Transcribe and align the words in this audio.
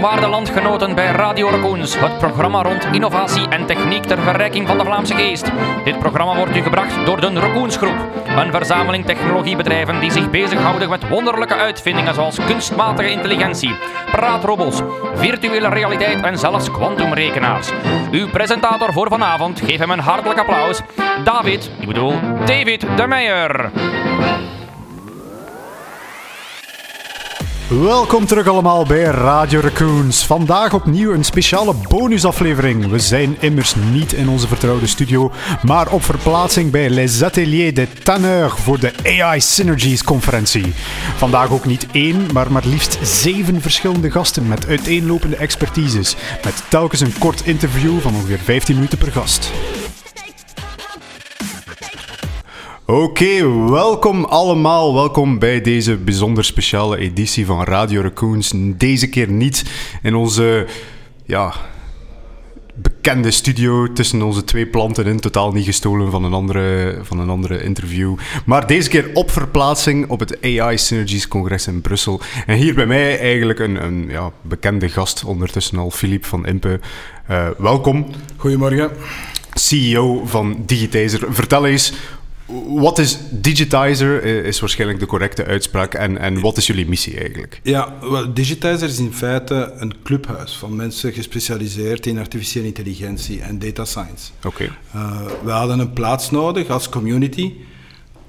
Waarde 0.00 0.26
landgenoten 0.26 0.94
bij 0.94 1.06
Radio 1.10 1.48
Raccoons, 1.48 2.00
het 2.00 2.18
programma 2.18 2.62
rond 2.62 2.84
innovatie 2.92 3.48
en 3.48 3.66
techniek 3.66 4.04
ter 4.04 4.18
verrijking 4.18 4.66
van 4.66 4.78
de 4.78 4.84
Vlaamse 4.84 5.14
geest. 5.14 5.50
Dit 5.84 5.98
programma 5.98 6.36
wordt 6.36 6.56
u 6.56 6.62
gebracht 6.62 7.06
door 7.06 7.20
de 7.20 7.32
Raccoons 7.32 7.76
Groep, 7.76 7.96
een 8.36 8.52
verzameling 8.52 9.04
technologiebedrijven 9.04 10.00
die 10.00 10.10
zich 10.10 10.30
bezighouden 10.30 10.88
met 10.88 11.08
wonderlijke 11.08 11.54
uitvindingen 11.54 12.14
zoals 12.14 12.38
kunstmatige 12.46 13.10
intelligentie, 13.10 13.74
praatrobots, 14.10 14.80
virtuele 15.14 15.68
realiteit 15.68 16.22
en 16.22 16.38
zelfs 16.38 16.70
kwantumrekenaars. 16.70 17.70
Uw 18.10 18.28
presentator 18.28 18.92
voor 18.92 19.08
vanavond, 19.08 19.60
geef 19.60 19.78
hem 19.78 19.90
een 19.90 19.98
hartelijk 19.98 20.38
applaus, 20.38 20.80
David, 21.24 21.70
ik 21.80 21.86
bedoel 21.86 22.14
David 22.44 22.86
de 22.96 23.06
Meijer. 23.06 23.70
Welkom 27.68 28.26
terug 28.26 28.46
allemaal 28.46 28.84
bij 28.84 29.02
Radio 29.02 29.60
Raccoons. 29.60 30.26
Vandaag 30.26 30.74
opnieuw 30.74 31.12
een 31.12 31.24
speciale 31.24 31.74
bonusaflevering. 31.88 32.86
We 32.86 32.98
zijn 32.98 33.36
immers 33.40 33.74
niet 33.74 34.12
in 34.12 34.28
onze 34.28 34.48
vertrouwde 34.48 34.86
studio, 34.86 35.32
maar 35.62 35.92
op 35.92 36.02
verplaatsing 36.02 36.70
bij 36.70 36.90
Les 36.90 37.22
Ateliers 37.22 37.74
de 37.74 37.88
Tanner 38.02 38.50
voor 38.50 38.78
de 38.78 38.92
AI 39.20 39.40
Synergies 39.40 40.04
conferentie. 40.04 40.72
Vandaag 41.16 41.50
ook 41.50 41.64
niet 41.64 41.86
één, 41.92 42.26
maar 42.32 42.52
maar 42.52 42.66
liefst 42.66 42.98
zeven 43.02 43.60
verschillende 43.60 44.10
gasten 44.10 44.48
met 44.48 44.66
uiteenlopende 44.66 45.36
expertises. 45.36 46.16
Met 46.44 46.62
telkens 46.68 47.00
een 47.00 47.18
kort 47.18 47.46
interview 47.46 48.00
van 48.00 48.14
ongeveer 48.14 48.38
15 48.38 48.74
minuten 48.74 48.98
per 48.98 49.12
gast. 49.12 49.50
Oké, 52.92 53.66
welkom 53.70 54.24
allemaal. 54.24 54.94
Welkom 54.94 55.38
bij 55.38 55.60
deze 55.60 55.96
bijzonder 55.96 56.44
speciale 56.44 56.98
editie 56.98 57.46
van 57.46 57.64
Radio 57.64 58.00
Raccoons. 58.00 58.52
Deze 58.56 59.08
keer 59.08 59.30
niet 59.30 59.64
in 60.02 60.14
onze 60.14 60.66
ja, 61.24 61.54
bekende 62.74 63.30
studio 63.30 63.92
tussen 63.92 64.22
onze 64.22 64.44
twee 64.44 64.66
planten 64.66 65.06
in. 65.06 65.20
Totaal 65.20 65.52
niet 65.52 65.64
gestolen 65.64 66.10
van 66.10 66.24
een, 66.24 66.32
andere, 66.32 66.98
van 67.02 67.18
een 67.18 67.30
andere 67.30 67.62
interview. 67.62 68.16
Maar 68.46 68.66
deze 68.66 68.88
keer 68.88 69.10
op 69.14 69.30
verplaatsing 69.30 70.08
op 70.08 70.20
het 70.20 70.38
AI 70.42 70.78
Synergies 70.78 71.28
Congres 71.28 71.66
in 71.66 71.80
Brussel. 71.80 72.20
En 72.46 72.56
hier 72.56 72.74
bij 72.74 72.86
mij 72.86 73.18
eigenlijk 73.18 73.58
een, 73.58 73.84
een 73.84 74.06
ja, 74.08 74.30
bekende 74.42 74.88
gast 74.88 75.24
ondertussen 75.24 75.78
al, 75.78 75.90
Filip 75.90 76.24
van 76.24 76.46
Impe. 76.46 76.80
Uh, 77.30 77.48
welkom. 77.58 78.06
Goedemorgen. 78.36 78.90
CEO 79.54 80.22
van 80.24 80.62
Digitizer. 80.66 81.26
Vertel 81.30 81.66
eens, 81.66 81.92
wat 82.66 82.98
is 82.98 83.18
Digitizer, 83.30 84.24
is 84.44 84.60
waarschijnlijk 84.60 85.00
de 85.00 85.06
correcte 85.06 85.44
uitspraak. 85.44 85.94
En, 85.94 86.18
en 86.18 86.40
wat 86.40 86.56
is 86.56 86.66
jullie 86.66 86.88
missie 86.88 87.18
eigenlijk? 87.18 87.60
Ja, 87.62 87.94
well, 88.00 88.32
Digitizer 88.32 88.88
is 88.88 88.98
in 88.98 89.12
feite 89.12 89.72
een 89.76 89.94
clubhuis 90.02 90.52
van 90.52 90.76
mensen 90.76 91.12
gespecialiseerd 91.12 92.06
in 92.06 92.18
artificiële 92.18 92.66
intelligentie 92.66 93.40
en 93.40 93.58
data 93.58 93.84
science. 93.84 94.30
Oké. 94.44 94.46
Okay. 94.46 94.70
Uh, 94.94 95.20
we 95.44 95.50
hadden 95.50 95.78
een 95.78 95.92
plaats 95.92 96.30
nodig 96.30 96.68
als 96.68 96.88
community 96.88 97.52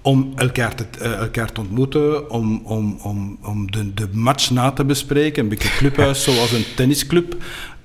om 0.04 0.34
elkaar 0.36 0.76
te, 0.76 0.86
uh, 1.02 1.14
elkaar 1.14 1.52
te 1.52 1.60
ontmoeten, 1.60 2.30
om, 2.30 2.62
om, 2.64 2.98
om, 3.02 3.38
om 3.42 3.72
de, 3.72 3.94
de 3.94 4.08
match 4.12 4.50
na 4.50 4.72
te 4.72 4.86
bespreken. 4.86 5.44
Een 5.44 5.50
beetje 5.50 5.78
clubhuis 5.78 6.24
zoals 6.34 6.52
een 6.52 6.66
tennisclub. 6.76 7.36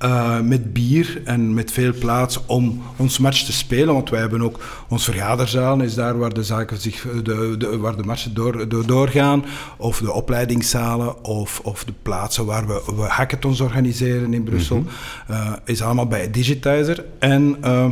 Uh, 0.05 0.41
met 0.41 0.73
bier 0.73 1.23
en 1.25 1.55
met 1.55 1.73
veel 1.73 1.93
plaats 1.99 2.47
om 2.47 2.83
ons 2.97 3.19
match 3.19 3.43
te 3.43 3.53
spelen. 3.53 3.95
Want 3.95 4.11
wij 4.11 4.21
hebben 4.21 4.43
ook 4.43 4.85
ons 4.89 5.05
vergaderzaal, 5.05 5.81
is 5.81 5.95
daar 5.95 6.19
waar 6.19 6.35
de 6.35 6.45
zaken 6.45 6.79
zich, 6.79 7.07
de, 7.23 7.55
de, 7.59 7.79
waar 7.79 7.97
de 7.97 8.03
matchen 8.03 8.35
door, 8.35 8.69
door, 8.69 8.87
doorgaan. 8.87 9.45
Of 9.77 9.99
de 9.99 10.13
opleidingszalen, 10.13 11.25
of, 11.25 11.61
of 11.61 11.85
de 11.85 11.93
plaatsen 12.03 12.47
waar 12.47 12.67
we, 12.67 12.83
we 12.97 13.03
hackathons 13.03 13.61
organiseren 13.61 14.35
in 14.35 14.43
Brussel. 14.43 14.77
Mm 14.77 14.87
-hmm. 15.27 15.37
uh, 15.37 15.53
is 15.65 15.83
allemaal 15.83 16.07
bij 16.07 16.31
Digitizer. 16.31 17.05
En 17.19 17.57
uh, 17.65 17.87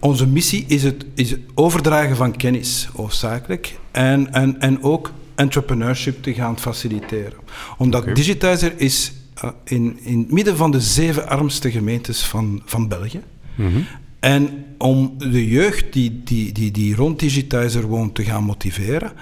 onze 0.00 0.26
missie 0.26 0.64
is 0.66 0.82
het, 0.82 1.04
is 1.14 1.30
het 1.30 1.40
overdragen 1.54 2.16
van 2.16 2.36
kennis, 2.36 2.88
hoofdzakelijk. 2.94 3.78
En, 3.90 4.32
en, 4.32 4.60
en 4.60 4.82
ook 4.82 5.12
entrepreneurship 5.34 6.22
te 6.22 6.34
gaan 6.34 6.58
faciliteren. 6.58 7.38
Omdat 7.78 8.02
okay. 8.02 8.14
Digitizer 8.14 8.72
is 8.76 9.12
uh, 9.44 9.50
in, 9.64 9.98
in 10.02 10.18
het 10.18 10.32
midden 10.32 10.56
van 10.56 10.70
de 10.70 10.80
zeven 10.80 11.28
armste 11.28 11.70
gemeentes 11.70 12.22
van, 12.22 12.62
van 12.64 12.88
België. 12.88 13.20
Mm 13.54 13.72
-hmm. 13.72 13.86
En 14.20 14.64
om 14.78 15.14
de 15.18 15.48
jeugd 15.48 15.92
die, 15.92 16.20
die, 16.24 16.52
die, 16.52 16.70
die 16.70 16.94
rond 16.94 17.18
Digitizer 17.18 17.86
woont 17.86 18.14
te 18.14 18.24
gaan 18.24 18.44
motiveren, 18.44 19.12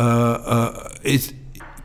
uh, 0.00 0.34
uh, 0.46 0.68
is, 1.00 1.32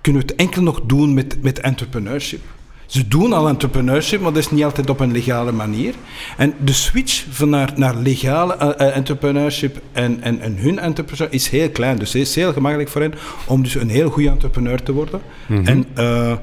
kunnen 0.01 0.21
we 0.21 0.27
het 0.27 0.35
enkel 0.35 0.61
nog 0.61 0.81
doen 0.81 1.13
met, 1.13 1.41
met 1.41 1.59
entrepreneurship. 1.59 2.41
Ze 2.85 3.07
doen 3.07 3.33
al 3.33 3.47
entrepreneurship, 3.47 4.21
maar 4.21 4.33
dat 4.33 4.43
is 4.43 4.51
niet 4.51 4.63
altijd 4.63 4.89
op 4.89 4.99
een 4.99 5.11
legale 5.11 5.51
manier. 5.51 5.93
En 6.37 6.53
de 6.59 6.73
switch 6.73 7.25
van 7.29 7.49
naar, 7.49 7.71
naar 7.75 7.95
legale 7.95 8.75
uh, 8.79 8.95
entrepreneurship 8.95 9.81
en, 9.91 10.21
en, 10.21 10.41
en 10.41 10.57
hun 10.57 10.79
entrepreneurship 10.79 11.33
is 11.33 11.49
heel 11.49 11.69
klein. 11.69 11.97
Dus 11.97 12.13
het 12.13 12.21
is 12.21 12.35
heel 12.35 12.53
gemakkelijk 12.53 12.89
voor 12.89 13.01
hen 13.01 13.13
om 13.47 13.63
dus 13.63 13.75
een 13.75 13.89
heel 13.89 14.09
goede 14.09 14.29
entrepreneur 14.29 14.83
te 14.83 14.91
worden. 14.91 15.21
Mm 15.47 15.55
-hmm. 15.55 15.65
En 15.65 15.85
uh, 15.97 16.33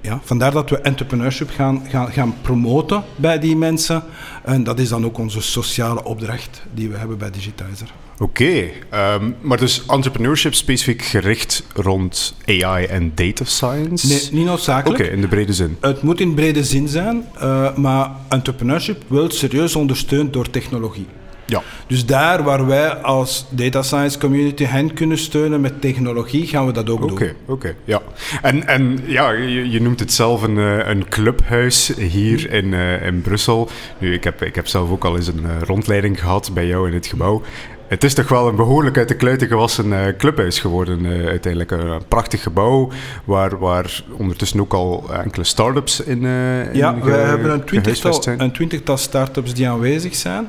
ja, 0.00 0.20
vandaar 0.24 0.52
dat 0.52 0.70
we 0.70 0.78
entrepreneurship 0.78 1.50
gaan, 1.50 1.82
gaan, 1.88 2.12
gaan 2.12 2.34
promoten 2.42 3.02
bij 3.16 3.38
die 3.38 3.56
mensen. 3.56 4.02
En 4.48 4.64
dat 4.64 4.78
is 4.78 4.88
dan 4.88 5.04
ook 5.04 5.18
onze 5.18 5.40
sociale 5.40 6.04
opdracht 6.04 6.62
die 6.74 6.88
we 6.88 6.96
hebben 6.96 7.18
bij 7.18 7.30
Digitizer. 7.30 7.92
Oké, 8.18 8.22
okay, 8.22 9.14
um, 9.14 9.34
maar 9.40 9.58
dus 9.58 9.86
entrepreneurship 9.86 10.54
specifiek 10.54 11.02
gericht 11.02 11.64
rond 11.74 12.34
AI 12.46 12.84
en 12.84 13.12
data 13.14 13.44
science? 13.44 14.06
Nee, 14.06 14.28
niet 14.32 14.44
noodzakelijk. 14.44 15.00
Oké, 15.00 15.02
okay, 15.02 15.14
in 15.14 15.20
de 15.20 15.28
brede 15.28 15.52
zin. 15.52 15.76
Het 15.80 16.02
moet 16.02 16.20
in 16.20 16.34
brede 16.34 16.64
zin 16.64 16.88
zijn, 16.88 17.24
uh, 17.42 17.76
maar 17.76 18.10
entrepreneurship 18.28 19.02
wordt 19.06 19.34
serieus 19.34 19.76
ondersteund 19.76 20.32
door 20.32 20.50
technologie. 20.50 21.06
Ja. 21.48 21.62
Dus 21.86 22.06
daar 22.06 22.42
waar 22.42 22.66
wij 22.66 22.94
als 22.94 23.46
data 23.50 23.82
science 23.82 24.18
community 24.18 24.64
hen 24.64 24.94
kunnen 24.94 25.18
steunen 25.18 25.60
met 25.60 25.80
technologie, 25.80 26.46
gaan 26.46 26.66
we 26.66 26.72
dat 26.72 26.90
ook 26.90 27.02
okay, 27.02 27.16
doen. 27.16 27.36
Oké, 27.42 27.52
okay, 27.52 27.74
ja. 27.84 28.02
En, 28.42 28.66
en 28.66 28.98
ja, 29.06 29.30
je, 29.30 29.70
je, 29.70 29.80
noemt 29.80 30.00
het 30.00 30.12
zelf 30.12 30.42
een, 30.42 30.56
een 30.90 31.08
clubhuis 31.08 31.92
hier 31.96 32.52
in, 32.52 32.72
uh, 32.72 33.06
in 33.06 33.20
Brussel. 33.20 33.68
Nu, 33.98 34.12
ik 34.12 34.24
heb, 34.24 34.42
ik 34.42 34.54
heb 34.54 34.66
zelf 34.66 34.90
ook 34.90 35.04
al 35.04 35.16
eens 35.16 35.26
een 35.26 35.42
uh, 35.42 35.62
rondleiding 35.62 36.20
gehad 36.20 36.50
bij 36.54 36.66
jou 36.66 36.88
in 36.88 36.94
het 36.94 37.06
gebouw. 37.06 37.42
Het 37.86 38.04
is 38.04 38.14
toch 38.14 38.28
wel 38.28 38.48
een 38.48 38.56
behoorlijk 38.56 38.98
uit 38.98 39.08
de 39.08 39.16
kluiten 39.16 39.48
gewassen 39.48 40.16
clubhuis 40.16 40.58
geworden 40.58 41.04
uh, 41.04 41.26
uiteindelijk. 41.26 41.70
Een, 41.70 41.86
een, 41.86 42.06
prachtig 42.08 42.42
gebouw 42.42 42.90
waar, 43.24 43.58
waar 43.58 44.02
ondertussen 44.16 44.60
ook 44.60 44.72
al 44.72 45.04
enkele 45.22 45.44
start-ups 45.44 46.00
in, 46.00 46.22
uh, 46.22 46.66
in 46.66 46.76
Ja, 46.76 46.98
we 46.98 47.10
hebben 47.10 47.50
een 47.50 47.64
twintigtal, 47.64 48.22
een 48.38 48.52
twintigtal 48.52 48.96
start-ups 48.96 49.54
die 49.54 49.68
aanwezig 49.68 50.14
zijn. 50.14 50.48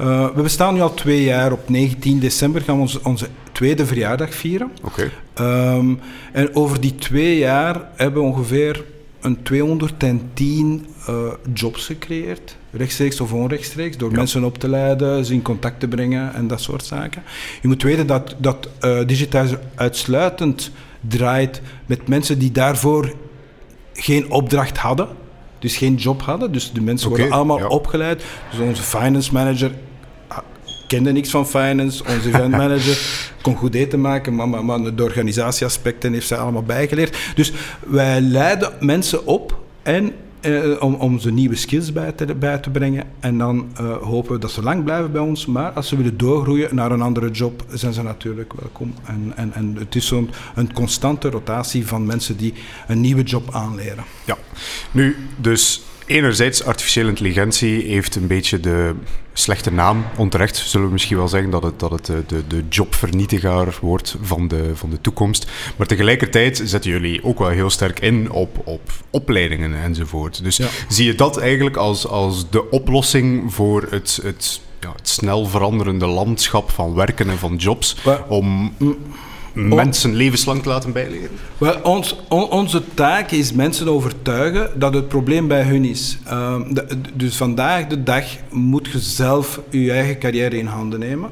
Uh, 0.00 0.34
we 0.34 0.42
bestaan 0.42 0.74
nu 0.74 0.80
al 0.80 0.94
twee 0.94 1.22
jaar. 1.24 1.52
Op 1.52 1.68
19 1.68 2.18
december 2.18 2.60
gaan 2.60 2.74
we 2.74 2.80
onze, 2.80 3.00
onze 3.02 3.26
tweede 3.52 3.86
verjaardag 3.86 4.34
vieren. 4.34 4.70
Oké. 4.82 5.10
Okay. 5.34 5.76
Um, 5.76 6.00
en 6.32 6.54
over 6.54 6.80
die 6.80 6.94
twee 6.94 7.38
jaar 7.38 7.90
hebben 7.96 8.22
we 8.22 8.28
ongeveer 8.28 8.84
een 9.20 9.42
210 9.42 10.86
uh, 11.08 11.16
jobs 11.54 11.86
gecreëerd. 11.86 12.56
Rechtstreeks 12.70 13.20
of 13.20 13.32
onrechtstreeks. 13.32 13.96
Door 13.96 14.10
ja. 14.10 14.16
mensen 14.16 14.44
op 14.44 14.58
te 14.58 14.68
leiden, 14.68 15.24
ze 15.24 15.32
in 15.32 15.42
contact 15.42 15.80
te 15.80 15.88
brengen 15.88 16.34
en 16.34 16.46
dat 16.46 16.60
soort 16.60 16.84
zaken. 16.84 17.22
Je 17.62 17.68
moet 17.68 17.82
weten 17.82 18.06
dat, 18.06 18.34
dat 18.38 18.68
uh, 18.84 19.06
Digitizer 19.06 19.60
uitsluitend 19.74 20.70
draait 21.00 21.60
met 21.86 22.08
mensen 22.08 22.38
die 22.38 22.52
daarvoor 22.52 23.14
geen 23.92 24.30
opdracht 24.30 24.78
hadden. 24.78 25.08
Dus 25.58 25.76
geen 25.76 25.94
job 25.94 26.22
hadden. 26.22 26.52
Dus 26.52 26.72
de 26.72 26.80
mensen 26.80 27.08
okay, 27.08 27.20
worden 27.20 27.36
allemaal 27.36 27.58
ja. 27.58 27.66
opgeleid. 27.66 28.24
Dus 28.50 28.60
onze 28.60 28.82
finance 28.82 29.32
manager 29.32 29.70
kende 30.90 31.12
niks 31.12 31.30
van 31.30 31.46
finance. 31.46 32.04
Onze 32.04 32.28
event 32.34 32.50
manager 32.50 32.98
kon 33.42 33.56
goed 33.56 33.74
eten 33.74 34.00
maken, 34.00 34.34
maar, 34.34 34.48
maar, 34.48 34.64
maar 34.64 34.94
de 34.94 35.02
organisatieaspecten 35.02 36.12
heeft 36.12 36.26
zij 36.26 36.38
allemaal 36.38 36.62
bijgeleerd. 36.62 37.16
Dus 37.34 37.52
wij 37.86 38.20
leiden 38.20 38.72
mensen 38.80 39.26
op 39.26 39.58
en 39.82 40.12
uh, 40.42 40.82
om, 40.82 40.94
om 40.94 41.18
ze 41.18 41.32
nieuwe 41.32 41.56
skills 41.56 41.92
bij 41.92 42.12
te, 42.12 42.34
bij 42.34 42.58
te 42.58 42.70
brengen. 42.70 43.04
En 43.20 43.38
dan 43.38 43.72
uh, 43.80 43.96
hopen 43.96 44.32
we 44.32 44.38
dat 44.38 44.50
ze 44.50 44.62
lang 44.62 44.84
blijven 44.84 45.12
bij 45.12 45.20
ons. 45.20 45.46
Maar 45.46 45.70
als 45.70 45.88
ze 45.88 45.96
willen 45.96 46.16
doorgroeien 46.16 46.74
naar 46.74 46.90
een 46.90 47.02
andere 47.02 47.30
job, 47.30 47.64
zijn 47.68 47.92
ze 47.92 48.02
natuurlijk 48.02 48.52
welkom. 48.60 48.94
En, 49.04 49.32
en, 49.36 49.52
en 49.54 49.76
het 49.78 49.94
is 49.94 50.06
zo'n 50.06 50.30
een 50.54 50.72
constante 50.72 51.30
rotatie 51.30 51.86
van 51.86 52.06
mensen 52.06 52.36
die 52.36 52.54
een 52.86 53.00
nieuwe 53.00 53.22
job 53.22 53.54
aanleren. 53.54 54.04
Ja, 54.24 54.36
nu 54.90 55.16
dus 55.36 55.82
enerzijds 56.06 56.64
artificiële 56.64 57.08
intelligentie 57.08 57.82
heeft 57.82 58.16
een 58.16 58.26
beetje 58.26 58.60
de 58.60 58.94
slechte 59.40 59.72
naam, 59.72 60.04
onterecht 60.16 60.56
zullen 60.56 60.86
we 60.86 60.92
misschien 60.92 61.16
wel 61.16 61.28
zeggen 61.28 61.50
dat 61.50 61.62
het, 61.62 61.80
dat 61.80 61.90
het 61.90 62.06
de, 62.06 62.22
de, 62.26 62.46
de 62.46 62.64
jobvernietiger 62.68 63.78
wordt 63.80 64.16
van 64.22 64.48
de, 64.48 64.70
van 64.74 64.90
de 64.90 65.00
toekomst. 65.00 65.50
Maar 65.76 65.86
tegelijkertijd 65.86 66.62
zetten 66.64 66.90
jullie 66.90 67.24
ook 67.24 67.38
wel 67.38 67.48
heel 67.48 67.70
sterk 67.70 68.00
in 68.00 68.30
op, 68.30 68.60
op 68.64 68.90
opleidingen 69.10 69.82
enzovoort. 69.82 70.44
Dus 70.44 70.56
ja. 70.56 70.68
zie 70.88 71.06
je 71.06 71.14
dat 71.14 71.38
eigenlijk 71.38 71.76
als, 71.76 72.06
als 72.06 72.50
de 72.50 72.70
oplossing 72.70 73.54
voor 73.54 73.86
het, 73.90 74.20
het, 74.22 74.60
ja, 74.80 74.92
het 74.96 75.08
snel 75.08 75.46
veranderende 75.46 76.06
landschap 76.06 76.70
van 76.70 76.94
werken 76.94 77.30
en 77.30 77.38
van 77.38 77.56
jobs? 77.56 77.96
Maar, 78.04 78.24
om... 78.28 78.74
mensen 79.52 80.14
levenslang 80.14 80.62
te 80.62 80.68
laten 80.68 80.92
bijleren? 80.92 81.28
Wel, 81.58 81.80
ons, 81.82 82.16
on- 82.28 82.50
onze 82.50 82.82
taak 82.94 83.30
is 83.30 83.52
mensen 83.52 83.88
overtuigen 83.88 84.70
dat 84.78 84.94
het 84.94 85.08
probleem 85.08 85.48
bij 85.48 85.62
hun 85.62 85.84
is. 85.84 86.18
Ehm, 86.26 86.74
de- 86.74 86.86
dus 87.14 87.36
vandaag 87.36 87.86
de 87.86 88.02
dag 88.02 88.24
moet 88.50 88.88
je 88.92 88.98
zelf 88.98 89.60
je 89.70 89.92
eigen 89.92 90.18
carrière 90.18 90.58
in 90.58 90.66
handen 90.66 90.98
nemen. 91.00 91.30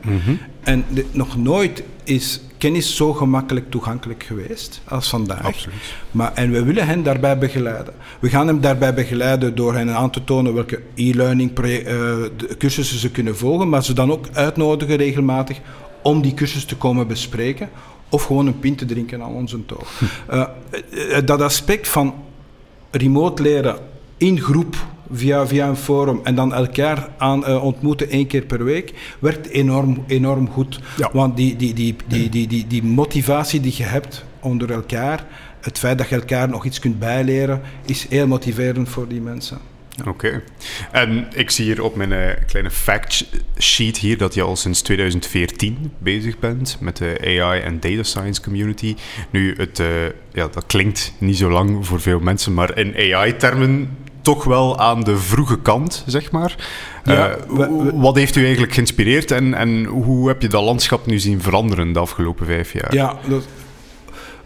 En 0.63 0.85
de- 0.89 1.07
nog 1.13 1.37
nooit 1.37 1.83
is 2.05 2.41
kennis 2.59 2.97
zo 2.97 3.13
gemakkelijk 3.13 3.71
toegankelijk 3.71 4.23
geweest 4.23 4.81
als 4.89 5.09
vandaag. 5.09 5.45
Absoluut. 5.45 5.75
Maar, 6.11 6.33
en 6.35 6.51
we 6.51 6.63
willen 6.65 6.87
hen 6.87 7.03
daarbij 7.03 7.39
begeleiden. 7.39 7.95
We 8.21 8.29
gaan 8.29 8.47
hem 8.47 8.61
daarbij 8.61 8.95
begeleiden 8.95 9.55
door 9.55 9.75
hen 9.75 9.91
aan 9.97 10.11
te 10.11 10.25
tonen 10.25 10.55
welke 10.55 10.81
e-learning 10.95 11.59
eh, 11.59 12.17
cursussen 12.59 12.99
ze 12.99 13.11
kunnen 13.11 13.37
volgen, 13.37 13.69
maar 13.69 13.85
ze 13.85 13.93
dan 13.93 14.13
ook 14.13 14.27
uitnodigen 14.33 14.97
regelmatig 14.97 15.59
om 16.03 16.23
die 16.23 16.35
cursus 16.35 16.65
te 16.65 16.77
komen 16.77 17.07
bespreken 17.07 17.69
of 18.09 18.23
gewoon 18.23 18.47
een 18.47 18.59
pint 18.59 18.79
te 18.79 18.85
drinken 18.85 19.23
aan 19.23 19.35
onze 19.35 19.67
toog. 19.67 19.89
Eh, 20.29 20.43
eh, 21.17 21.27
dat 21.27 21.41
aspect 21.41 21.89
van 21.89 22.15
remote 22.91 23.43
leren 23.43 23.77
in 24.17 24.41
groep 24.41 24.77
via, 25.13 25.47
via 25.47 25.69
een 25.69 25.77
forum 25.77 26.21
en 26.23 26.35
dan 26.35 26.55
elkaar 26.55 27.09
aan, 27.19 27.47
eh, 27.47 27.65
ontmoeten 27.65 28.09
één 28.09 28.27
keer 28.27 28.45
per 28.45 28.65
week, 28.65 28.95
werkt 29.19 29.49
enorm, 29.49 30.05
enorm 30.07 30.49
goed. 30.49 30.81
Ja. 30.97 31.11
Want 31.13 31.37
die, 31.37 31.57
die, 31.57 31.75
die, 31.75 31.97
die, 32.07 32.29
die, 32.29 32.47
die, 32.47 32.67
die 32.67 32.83
motivatie 32.83 33.61
die 33.61 33.75
je 33.77 33.85
hebt 33.85 34.25
onder 34.41 34.73
elkaar, 34.73 35.27
het 35.61 35.79
feit 35.79 35.99
dat 35.99 36.09
je 36.09 36.15
elkaar 36.15 36.49
nog 36.49 36.65
iets 36.65 36.79
kunt 36.79 36.99
bijleren, 36.99 37.61
is 37.85 38.07
heel 38.09 38.27
motiverend 38.27 38.89
voor 38.89 39.09
die 39.09 39.21
mensen. 39.21 39.59
Oké. 40.07 40.43
En 40.93 41.27
ik 41.35 41.51
zie 41.51 41.65
hier 41.65 41.83
op 41.83 41.97
mijn 41.97 42.13
eh, 42.13 42.35
kleine 42.47 42.71
fact 42.71 43.25
sheet 43.59 43.97
hier 43.99 44.19
dat 44.19 44.35
je 44.35 44.43
al 44.43 44.57
sinds 44.57 44.83
2014 44.83 45.93
bezig 45.99 46.39
bent 46.39 46.77
met 46.81 46.97
de 46.97 47.41
AI 47.41 47.61
en 47.61 47.81
data 47.81 48.03
science 48.03 48.43
community. 48.43 48.97
Nu, 49.31 49.55
het, 49.57 49.79
eh, 49.81 49.87
ja, 50.33 50.49
dat 50.53 50.65
klinkt 50.67 51.13
niet 51.19 51.37
zo 51.37 51.51
lang 51.51 51.87
voor 51.87 52.01
veel 52.01 52.21
mensen, 52.21 52.55
maar 52.55 52.79
in 52.79 53.15
AI-termen 53.15 53.97
toch 54.23 54.45
wel 54.45 54.79
aan 54.79 55.01
de 55.05 55.17
vroege 55.17 55.59
kant, 55.61 56.05
zeg 56.07 56.31
maar. 56.31 56.55
Ja, 57.05 57.29
Eh, 57.29 57.37
we- 57.49 57.57
we- 57.85 57.93
wat 57.95 58.17
heeft 58.17 58.37
u 58.37 58.43
eigenlijk 58.43 58.73
geïnspireerd 58.73 59.31
en, 59.31 59.55
en 59.55 59.85
hoe 59.85 60.29
heb 60.29 60.43
je 60.43 60.49
dat 60.49 60.63
landschap 60.65 61.07
nu 61.07 61.19
zien 61.19 61.43
veranderen 61.43 61.93
de 61.93 61.99
afgelopen 61.99 62.47
vijf 62.47 62.73
jaar? 62.73 62.95
Ja, 62.95 63.19
dat, 63.29 63.47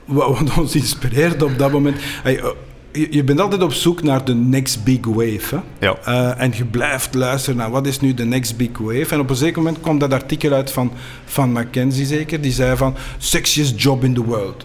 wa- 0.04 0.30
wat 0.32 0.58
ons 0.58 0.74
inspireert 0.74 1.42
op 1.42 1.58
dat 1.58 1.72
moment. 1.72 1.96
Hey, 2.22 2.42
je, 2.92 3.06
je 3.10 3.24
bent 3.24 3.40
altijd 3.40 3.62
op 3.62 3.72
zoek 3.72 4.02
naar 4.02 4.24
de 4.24 4.34
next 4.34 4.84
big 4.84 5.04
wave. 5.04 5.54
Hè? 5.54 5.86
Ja. 5.86 5.96
Eh, 6.04 6.42
en 6.42 6.52
je 6.56 6.64
blijft 6.64 7.14
luisteren 7.14 7.56
naar 7.56 7.70
wat 7.70 7.86
is 7.86 8.00
nu 8.00 8.14
de 8.14 8.24
next 8.24 8.56
big 8.56 8.78
wave. 8.78 9.14
En 9.14 9.20
op 9.20 9.30
een 9.30 9.36
zeker 9.36 9.62
moment 9.62 9.80
kwam 9.80 9.98
dat 9.98 10.12
artikel 10.12 10.52
uit 10.52 10.70
van, 10.70 10.92
van 11.24 11.52
McKenzie 11.52 12.06
zeker. 12.06 12.40
Die 12.40 12.52
zei 12.52 12.76
van, 12.76 12.94
sexiest 13.18 13.82
job 13.82 14.04
in 14.04 14.14
the 14.14 14.24
world. 14.24 14.64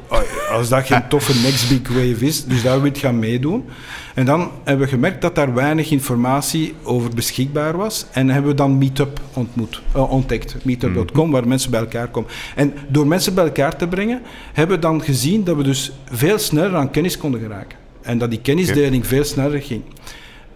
Als 0.52 0.70
dat 0.70 0.86
geen 0.86 1.08
toffe 1.10 1.34
next 1.44 1.70
big 1.70 1.88
wave 1.88 2.26
is, 2.26 2.46
dus 2.46 2.64
daar 2.64 2.82
wil 2.82 2.94
je 2.94 3.00
gaan 3.00 3.20
meedoen. 3.20 3.66
En 4.14 4.26
dan 4.26 4.52
hebben 4.64 4.86
we 4.86 4.92
gemerkt 4.92 5.22
dat 5.22 5.36
daar 5.36 5.54
weinig 5.54 5.92
informatie 5.92 6.74
over 6.84 7.10
beschikbaar 7.16 7.78
was. 7.78 8.06
En 8.12 8.30
hebben 8.30 8.52
we 8.52 8.58
dan 8.58 8.78
Meetup 8.78 9.20
ontmoet, 9.34 9.82
eh, 9.94 10.12
ontdekt. 10.12 10.66
Meetup.com, 10.66 11.32
waar 11.32 11.48
mensen 11.48 11.72
bij 11.72 11.80
elkaar 11.80 12.08
komen. 12.08 12.30
En 12.56 12.74
door 12.88 13.08
mensen 13.08 13.34
bij 13.34 13.44
elkaar 13.44 13.76
te 13.76 13.88
brengen, 13.88 14.22
hebben 14.54 14.76
we 14.76 14.82
dan 14.82 15.04
gezien 15.04 15.44
dat 15.44 15.56
we 15.56 15.64
dus 15.64 15.92
veel 16.12 16.38
sneller 16.38 16.76
aan 16.76 16.92
kennis 16.92 17.18
konden 17.18 17.42
geraken. 17.42 17.87
En 18.08 18.18
dat 18.18 18.30
die 18.30 18.42
kennisdeling 18.42 19.08
veel 19.08 19.24
sneller 19.24 19.62
ging. 19.62 19.82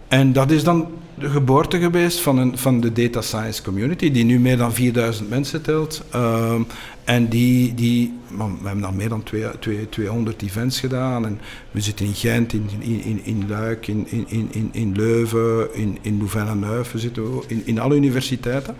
En 0.08 0.34
dat 0.34 0.52
is 0.52 0.64
dan 0.64 0.88
de 1.20 1.30
geboorte 1.30 1.80
geweest 1.80 2.20
van, 2.20 2.38
een, 2.38 2.58
van 2.58 2.82
de 2.82 2.92
data 2.92 3.22
science 3.22 3.64
community, 3.64 4.12
die 4.12 4.26
nu 4.26 4.40
meer 4.40 4.58
dan 4.58 4.74
4000 4.74 5.30
mensen 5.30 5.62
telt. 5.62 6.04
Ehm, 6.12 6.62
en 7.04 7.28
die, 7.28 7.74
die 7.74 8.14
man, 8.28 8.58
we 8.62 8.68
hebben 8.68 8.86
al 8.86 8.92
meer 8.92 9.10
dan 9.10 9.24
twee, 9.24 9.46
twee, 9.60 9.90
200 9.90 10.42
events 10.42 10.80
gedaan. 10.80 11.26
En 11.26 11.40
we 11.72 11.82
zitten 11.82 12.06
in 12.06 12.14
Gent, 12.14 12.54
in, 12.54 12.70
in, 12.80 13.22
in, 13.24 13.44
Luik, 13.48 13.88
in, 13.88 14.08
in, 14.10 14.26
in, 14.52 14.70
in 14.72 14.96
Leuven, 14.96 15.74
in, 15.74 15.98
in 16.02 16.18
Louvain-la-Neuve. 16.18 16.92
We 16.92 17.00
zitten 17.00 17.24
in, 17.48 17.62
in 17.66 17.80
alle 17.80 17.96
universiteiten. 17.96 18.76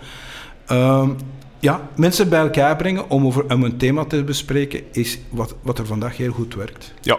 Ehm, 0.66 1.10
ja, 1.62 1.88
mensen 1.96 2.28
bij 2.28 2.40
elkaar 2.40 2.76
brengen 2.76 3.10
om 3.10 3.26
over 3.26 3.44
een 3.48 3.76
thema 3.76 4.04
te 4.04 4.24
bespreken, 4.24 4.82
is 4.92 5.18
wat, 5.28 5.54
wat 5.62 5.78
er 5.78 5.86
vandaag 5.86 6.16
heel 6.16 6.32
goed 6.32 6.54
werkt. 6.54 6.94
Ja, 7.00 7.18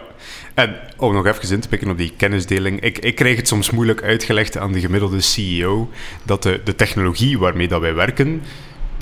en 0.54 0.76
om 0.98 1.14
nog 1.14 1.26
even 1.26 1.52
in 1.52 1.60
te 1.60 1.68
pikken 1.68 1.90
op 1.90 1.98
die 1.98 2.14
kennisdeling. 2.18 2.80
Ik, 2.82 2.98
ik 2.98 3.16
krijg 3.16 3.38
het 3.38 3.48
soms 3.48 3.70
moeilijk 3.70 4.04
uitgelegd 4.04 4.58
aan 4.58 4.72
de 4.72 4.80
gemiddelde 4.80 5.22
CEO 5.22 5.90
dat 6.24 6.44
de, 6.44 6.62
de 6.64 6.76
technologie 6.76 7.40
waarmee 7.40 7.68
dat 7.68 7.82
wij 7.82 7.94
werken, 7.94 8.42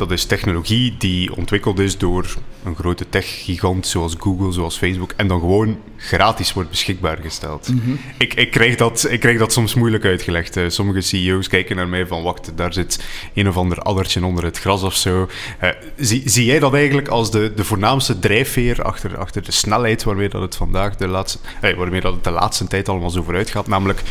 dat 0.01 0.11
is 0.11 0.25
technologie 0.25 0.95
die 0.97 1.35
ontwikkeld 1.35 1.79
is 1.79 1.97
door 1.97 2.35
een 2.63 2.75
grote 2.75 3.09
tech-gigant 3.09 3.87
zoals 3.87 4.15
Google, 4.17 4.51
zoals 4.51 4.77
Facebook, 4.77 5.13
en 5.15 5.27
dan 5.27 5.39
gewoon 5.39 5.79
gratis 5.97 6.53
wordt 6.53 6.69
beschikbaar 6.69 7.17
gesteld. 7.17 7.69
ik, 8.17 8.33
ik, 8.33 8.51
krijg 8.51 8.75
dat, 8.75 9.07
ik 9.09 9.19
krijg 9.19 9.37
dat 9.37 9.53
soms 9.53 9.73
moeilijk 9.73 10.05
uitgelegd. 10.05 10.59
Sommige 10.67 11.01
CEO's 11.01 11.47
kijken 11.47 11.75
naar 11.75 11.87
mij 11.87 12.07
van, 12.07 12.23
wacht, 12.23 12.51
daar 12.55 12.73
zit 12.73 13.03
een 13.33 13.47
of 13.47 13.57
ander 13.57 13.77
addertje 13.77 14.25
onder 14.25 14.43
het 14.43 14.59
gras 14.59 14.83
of 14.83 14.95
zo. 14.95 15.29
Eh, 15.59 15.69
zie, 15.97 16.21
zie 16.25 16.45
jij 16.45 16.59
dat 16.59 16.73
eigenlijk 16.73 17.07
als 17.07 17.31
de, 17.31 17.53
de 17.55 17.63
voornaamste 17.63 18.19
drijfveer 18.19 18.83
achter, 18.83 19.17
achter 19.17 19.43
de 19.43 19.51
snelheid 19.51 20.03
waarmee 20.03 20.29
dat 20.29 20.41
het 20.41 20.55
vandaag 20.55 20.95
de 20.95 21.07
laatste, 21.07 21.39
eh, 21.61 21.77
waarmee 21.77 22.01
dat 22.01 22.13
het 22.13 22.23
de 22.23 22.31
laatste 22.31 22.67
tijd 22.67 22.89
allemaal 22.89 23.09
zo 23.09 23.23
vooruit 23.23 23.49
gaat, 23.49 23.67
namelijk 23.67 24.01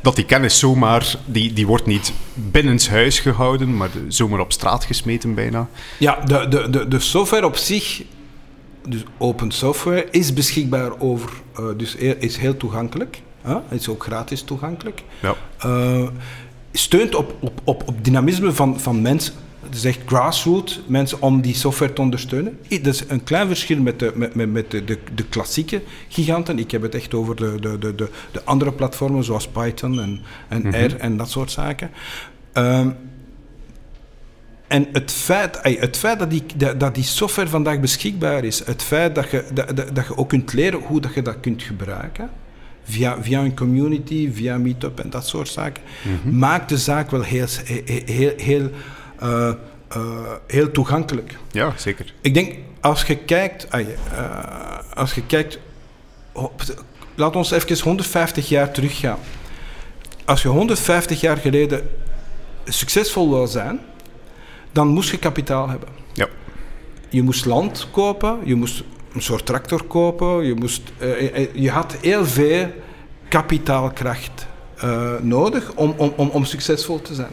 dat 0.00 0.16
die 0.16 0.24
kennis 0.24 0.58
zomaar, 0.58 1.14
die, 1.24 1.52
die 1.52 1.66
wordt 1.66 1.86
niet 1.86 2.12
binnenshuis 2.34 3.20
gehouden, 3.20 3.76
maar 3.76 3.90
zomaar 4.08 4.40
op 4.40 4.52
straat 4.52 4.84
gesmeten 4.84 5.34
bijna. 5.34 5.68
Ja, 5.98 6.20
de, 6.24 6.48
de, 6.48 6.70
de, 6.70 6.88
de 6.88 7.00
software 7.00 7.46
op 7.46 7.56
zich, 7.56 8.02
dus 8.88 9.02
open 9.18 9.50
software, 9.50 10.06
is 10.10 10.32
beschikbaar 10.32 11.00
over, 11.00 11.30
eh, 11.56 11.64
dus 11.76 11.94
is 11.94 12.36
heel 12.36 12.56
toegankelijk. 12.56 13.22
Hè? 13.42 13.56
Is 13.70 13.88
ook 13.88 14.02
gratis 14.02 14.42
toegankelijk. 14.42 15.02
Ja. 15.20 15.34
Eh, 15.58 16.08
steunt 16.72 17.14
op, 17.14 17.34
op, 17.40 17.60
op, 17.64 17.82
op 17.88 18.04
dynamisme 18.04 18.52
van, 18.52 18.80
van 18.80 19.02
mensen. 19.02 19.34
Het 19.62 19.74
is 19.74 19.84
echt 19.84 20.00
grassroots, 20.06 20.80
mensen 20.86 21.22
om 21.22 21.40
die 21.40 21.54
software 21.54 21.92
te 21.92 22.00
ondersteunen. 22.00 22.58
Dat 22.68 22.94
is 22.94 23.04
een 23.08 23.24
klein 23.24 23.46
verschil 23.46 23.80
met 23.80 23.98
de, 23.98 24.12
met, 24.14 24.34
met, 24.34 24.52
met 24.52 24.70
de, 24.70 24.84
de, 24.84 24.98
de 25.14 25.24
klassieke 25.24 25.82
giganten. 26.08 26.58
Ik 26.58 26.70
heb 26.70 26.82
het 26.82 26.94
echt 26.94 27.14
over 27.14 27.36
de, 27.36 27.56
de, 27.60 27.78
de, 27.78 27.94
de, 27.94 28.08
de 28.32 28.44
andere 28.44 28.72
platformen 28.72 29.24
zoals 29.24 29.48
Python 29.48 30.00
en, 30.00 30.20
en 30.48 30.86
R 30.86 30.96
en 30.96 31.16
dat 31.16 31.30
soort 31.30 31.50
zaken. 31.50 31.90
Ehm, 32.52 32.90
en 34.68 34.86
het 34.92 35.12
feit, 35.12 35.58
het 35.62 35.96
feit 35.96 36.18
dat, 36.18 36.30
die, 36.30 36.44
dat, 36.76 36.94
die 36.94 37.04
software 37.04 37.48
vandaag 37.48 37.80
beschikbaar 37.80 38.44
is, 38.44 38.64
het 38.64 38.82
feit 38.82 39.14
dat 39.14 39.30
je, 39.30 39.44
dat, 39.54 39.76
dat, 39.76 40.06
je 40.06 40.16
ook 40.16 40.28
kunt 40.28 40.52
leren 40.52 40.80
hoe 40.80 41.00
dat 41.00 41.14
je 41.14 41.22
dat 41.22 41.40
kunt 41.40 41.62
gebruiken, 41.62 42.30
via, 42.82 43.22
via 43.22 43.40
een 43.40 43.56
community, 43.56 44.32
via 44.32 44.58
Meetup 44.58 45.00
en 45.00 45.10
dat 45.10 45.26
soort 45.26 45.48
zaken, 45.48 45.82
maakt 46.30 46.68
de 46.68 46.78
zaak 46.78 47.10
wel 47.10 47.22
heel, 47.22 47.46
heel, 47.64 48.02
heel, 48.04 48.32
heel, 48.36 48.70
eh, 49.18 49.48
eh, 49.88 50.32
heel 50.46 50.70
toegankelijk. 50.70 51.36
ja, 51.50 51.72
zeker. 51.76 52.14
Ik 52.20 52.34
denk, 52.34 52.54
als 52.80 53.02
je 53.02 53.16
kijkt, 53.16 53.68
eh, 53.68 53.86
als 54.94 55.14
je 55.14 55.26
kijkt, 55.26 55.58
laat 57.14 57.36
ons 57.36 57.50
even 57.50 57.82
150 57.82 58.48
jaar 58.48 58.70
teruggaan. 58.70 59.18
Als 60.24 60.42
je 60.42 60.48
150 60.48 61.20
jaar 61.20 61.36
geleden 61.36 61.88
succesvol 62.64 63.30
wil 63.30 63.46
zijn, 63.46 63.80
dan 64.72 64.88
moest 64.88 65.10
je 65.10 65.18
kapitaal 65.18 65.68
hebben. 65.68 65.88
Ja. 66.12 66.28
Je 67.08 67.22
moest 67.22 67.44
land 67.44 67.88
kopen, 67.90 68.38
je 68.44 68.54
moest 68.54 68.82
een 69.14 69.22
soort 69.22 69.46
tractor 69.46 69.84
kopen, 69.84 70.44
je, 70.46 70.54
moest, 70.54 70.82
je 71.52 71.70
had 71.70 71.96
heel 72.00 72.26
veel 72.26 72.72
kapitaalkracht 73.28 74.46
nodig 75.20 75.72
om, 75.74 75.94
om, 75.96 76.12
om, 76.16 76.28
om 76.28 76.44
succesvol 76.44 77.02
te 77.02 77.14
zijn. 77.14 77.32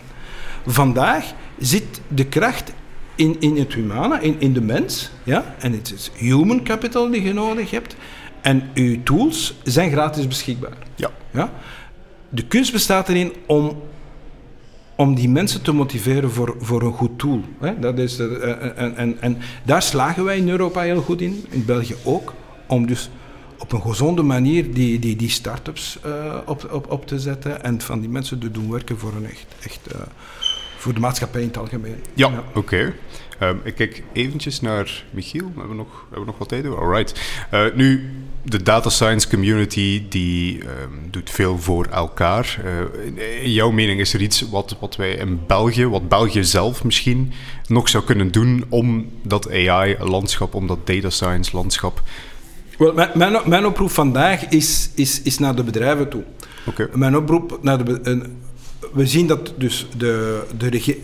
Vandaag 0.65 1.33
zit 1.57 2.01
de 2.07 2.25
kracht 2.25 2.73
in, 3.15 3.35
in 3.39 3.57
het 3.57 3.73
humane, 3.73 4.21
in, 4.21 4.35
in 4.39 4.53
de 4.53 4.61
mens. 4.61 5.11
Ja? 5.23 5.55
En 5.59 5.71
het 5.71 5.93
is 5.93 6.11
human 6.15 6.63
capital 6.63 7.09
die 7.09 7.23
je 7.23 7.33
nodig 7.33 7.71
hebt. 7.71 7.95
En 8.41 8.69
je 8.73 9.03
tools 9.03 9.55
zijn 9.63 9.91
gratis 9.91 10.27
beschikbaar. 10.27 10.77
Ja. 10.95 11.11
Ja? 11.31 11.51
De 12.29 12.47
kunst 12.47 12.71
bestaat 12.71 13.09
erin 13.09 13.33
om, 13.45 13.81
om 14.95 15.15
die 15.15 15.29
mensen 15.29 15.61
te 15.61 15.71
motiveren 15.71 16.31
voor, 16.31 16.55
voor 16.59 16.81
een 16.81 16.93
goed 16.93 17.19
tool. 17.19 17.41
Hè? 17.59 17.79
Dat 17.79 17.99
is 17.99 18.15
de, 18.15 18.37
eh, 18.37 18.83
en, 18.83 18.95
en, 18.95 19.21
en 19.21 19.37
daar 19.63 19.81
slagen 19.81 20.23
wij 20.23 20.37
in 20.37 20.49
Europa 20.49 20.81
heel 20.81 21.01
goed 21.01 21.21
in, 21.21 21.45
in 21.49 21.65
België 21.65 21.95
ook, 22.03 22.33
om 22.67 22.87
dus 22.87 23.09
op 23.57 23.71
een 23.71 23.81
gezonde 23.81 24.21
manier 24.21 24.73
die, 24.73 24.99
die, 24.99 25.15
die 25.15 25.29
start-ups 25.29 25.99
eh, 26.03 26.37
op, 26.45 26.69
op, 26.71 26.91
op 26.91 27.07
te 27.07 27.19
zetten 27.19 27.63
en 27.63 27.81
van 27.81 27.99
die 27.99 28.09
mensen 28.09 28.39
te 28.39 28.51
doen 28.51 28.71
werken 28.71 28.99
voor 28.99 29.13
een 29.15 29.25
echt, 29.25 29.45
echt, 29.61 29.79
eh, 29.87 29.99
voor 30.85 30.93
de 30.93 30.99
maatschappij 30.99 31.41
in 31.41 31.47
het 31.47 31.57
algemeen. 31.57 31.95
Ja, 32.13 32.43
oké. 32.53 32.93
Ehm, 33.39 33.55
ik 33.63 33.75
kijk 33.75 34.03
eventjes 34.13 34.61
naar 34.61 35.03
Michiel. 35.11 35.45
Hebben 35.45 35.69
we 35.69 35.75
nog, 35.75 36.01
hebben 36.01 36.19
we 36.19 36.25
nog 36.25 36.37
wat 36.37 36.49
tijd? 36.49 36.65
Alright. 36.65 37.21
Uh, 37.53 37.65
nu, 37.75 38.09
de 38.43 38.63
data 38.63 38.89
science 38.89 39.29
community 39.29 40.03
die 40.09 40.61
um, 40.63 41.07
doet 41.11 41.29
veel 41.29 41.59
voor 41.59 41.85
elkaar. 41.85 42.59
Uh, 42.65 43.43
in 43.43 43.51
jouw 43.51 43.71
mening 43.71 43.99
is 43.99 44.13
er 44.13 44.21
iets 44.21 44.49
wat, 44.49 44.75
wat 44.79 44.95
wij 44.95 45.11
in 45.11 45.39
België, 45.47 45.87
wat 45.87 46.09
België 46.09 46.43
zelf 46.43 46.83
misschien 46.83 47.33
nog 47.67 47.89
zou 47.89 48.03
kunnen 48.03 48.31
doen 48.31 48.65
om 48.69 49.09
dat 49.21 49.51
AI-landschap, 49.51 50.53
om 50.53 50.67
dat 50.67 50.87
data 50.87 51.09
science-landschap 51.09 52.01
wel, 52.77 52.93
mijn, 52.93 53.09
mijn, 53.13 53.41
mijn, 53.45 53.65
oproep 53.65 53.91
vandaag 53.91 54.47
is, 54.47 54.89
is, 54.95 55.21
is 55.21 55.37
naar 55.37 55.55
de 55.55 55.63
bedrijven 55.63 56.09
toe. 56.09 56.23
Okay. 56.65 56.87
Mijn 56.93 57.15
oproep 57.15 57.59
naar 57.61 57.85
de, 57.85 58.21
we 58.95 59.07
zien 59.07 59.27
dat, 59.27 59.53
dus 59.57 59.87
de, 59.97 60.43
de 60.57 60.99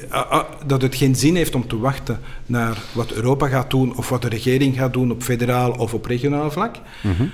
dat 0.66 0.82
het 0.82 0.96
geen 0.96 1.16
zin 1.16 1.36
heeft 1.36 1.56
om 1.56 1.68
te 1.68 1.80
wachten 1.80 2.20
naar 2.46 2.78
wat 2.94 3.12
Europa 3.12 3.48
gaat 3.48 3.70
doen 3.70 3.96
of 3.98 4.10
wat 4.10 4.22
de 4.22 4.30
regering 4.30 4.76
gaat 4.76 4.94
doen 4.94 5.12
op 5.12 5.24
federaal 5.24 5.72
of 5.72 5.94
op 5.94 6.06
regionaal 6.06 6.52
vlak. 6.52 6.76
Mhm. 7.02 7.26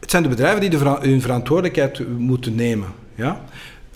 Het 0.00 0.10
zijn 0.10 0.22
de 0.22 0.28
bedrijven 0.28 0.60
die 0.60 0.70
de, 0.70 0.96
hun 1.00 1.20
verantwoordelijkheid 1.20 2.18
moeten 2.18 2.54
nemen. 2.54 2.88
Ja? 3.14 3.40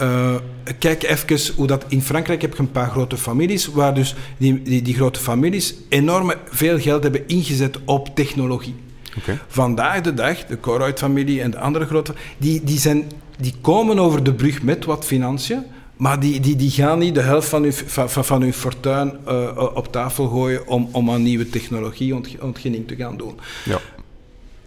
Uh, 0.02 0.35
kijk 0.79 1.02
even 1.02 1.55
hoe 1.57 1.67
dat 1.67 1.85
in 1.88 2.02
Frankrijk 2.02 2.43
heb 2.43 2.52
je 2.52 2.59
een 2.59 2.71
paar 2.71 2.90
grote 2.90 3.17
families, 3.17 3.67
waar 3.67 3.95
dus 3.95 4.14
die, 4.38 4.62
die, 4.62 4.83
die 4.83 4.95
grote 4.95 5.21
families 5.21 5.75
enorm 5.88 6.33
veel 6.50 6.79
geld 6.79 7.02
hebben 7.02 7.29
ingezet 7.29 7.79
op 7.85 8.14
technologie. 8.14 8.75
Okay. 9.19 9.38
Vandaag 9.47 10.00
de 10.00 10.14
dag, 10.14 10.45
de 10.45 10.57
Koroyd-familie 10.57 11.43
en 11.43 11.50
de 11.50 11.59
andere 11.59 11.87
grote, 11.87 12.14
die, 12.38 12.64
die, 12.64 12.79
zijn, 12.79 13.11
die 13.41 13.55
komen 13.61 13.99
over 13.99 14.23
de 14.23 14.35
brug 14.35 14.63
met 14.63 14.85
wat 14.85 15.05
financiën, 15.05 15.63
maar 15.97 16.21
die, 16.21 16.41
die, 16.41 16.57
die 16.57 16.71
gaan 16.71 16.99
niet 16.99 17.15
de 17.15 17.21
helft 17.21 17.49
van 17.49 17.63
hun, 17.63 17.73
van, 17.73 18.25
van 18.25 18.43
hun 18.43 18.53
fortuin 18.53 19.13
uh, 19.29 19.71
op 19.75 19.93
tafel 19.93 20.29
gooien 20.29 20.67
om, 20.67 20.89
om 20.93 21.11
aan 21.11 21.23
nieuwe 21.23 21.49
technologie 21.49 22.15
ontginning 22.41 22.89
te 22.89 22.97
gaan 22.97 23.17
doen. 23.17 23.41
Ja. 23.65 23.79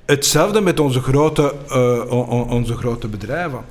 Hetzelfde 0.05 0.61
met 0.61 0.79
onze 0.79 1.01
grote, 1.01 1.53
uh, 1.69 2.49
onze 2.51 2.75
grote 2.75 3.07
bedrijven. 3.07 3.65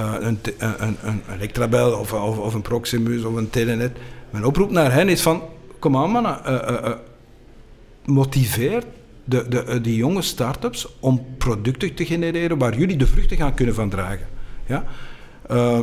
Uh, 0.00 0.14
een, 0.20 0.38
een, 0.58 0.96
een, 1.02 1.22
Electrabel 1.34 1.92
of, 1.92 2.12
of, 2.12 2.38
of, 2.38 2.54
een 2.54 2.62
Proximus 2.62 3.22
of 3.22 3.34
een 3.34 3.50
Telenet. 3.50 3.96
Mijn 4.30 4.44
oproep 4.44 4.70
naar 4.70 4.92
hen 4.92 5.08
is 5.08 5.20
van, 5.20 5.42
kom 5.78 5.96
aan 5.96 6.10
mannen, 6.10 6.38
motiveer 8.04 8.82
de, 9.24 9.48
de, 9.48 9.64
eh, 9.64 9.82
die 9.82 9.96
jonge 9.96 10.22
start-ups 10.22 10.88
om 11.00 11.26
producten 11.38 11.94
te 11.94 12.06
genereren 12.06 12.58
waar 12.58 12.78
jullie 12.78 12.96
de 12.96 13.06
vruchten 13.06 13.36
gaan 13.36 13.54
kunnen 13.54 13.74
van 13.74 13.88
dragen. 13.88 14.26
Ja? 14.68 14.84
Uh, 15.50 15.80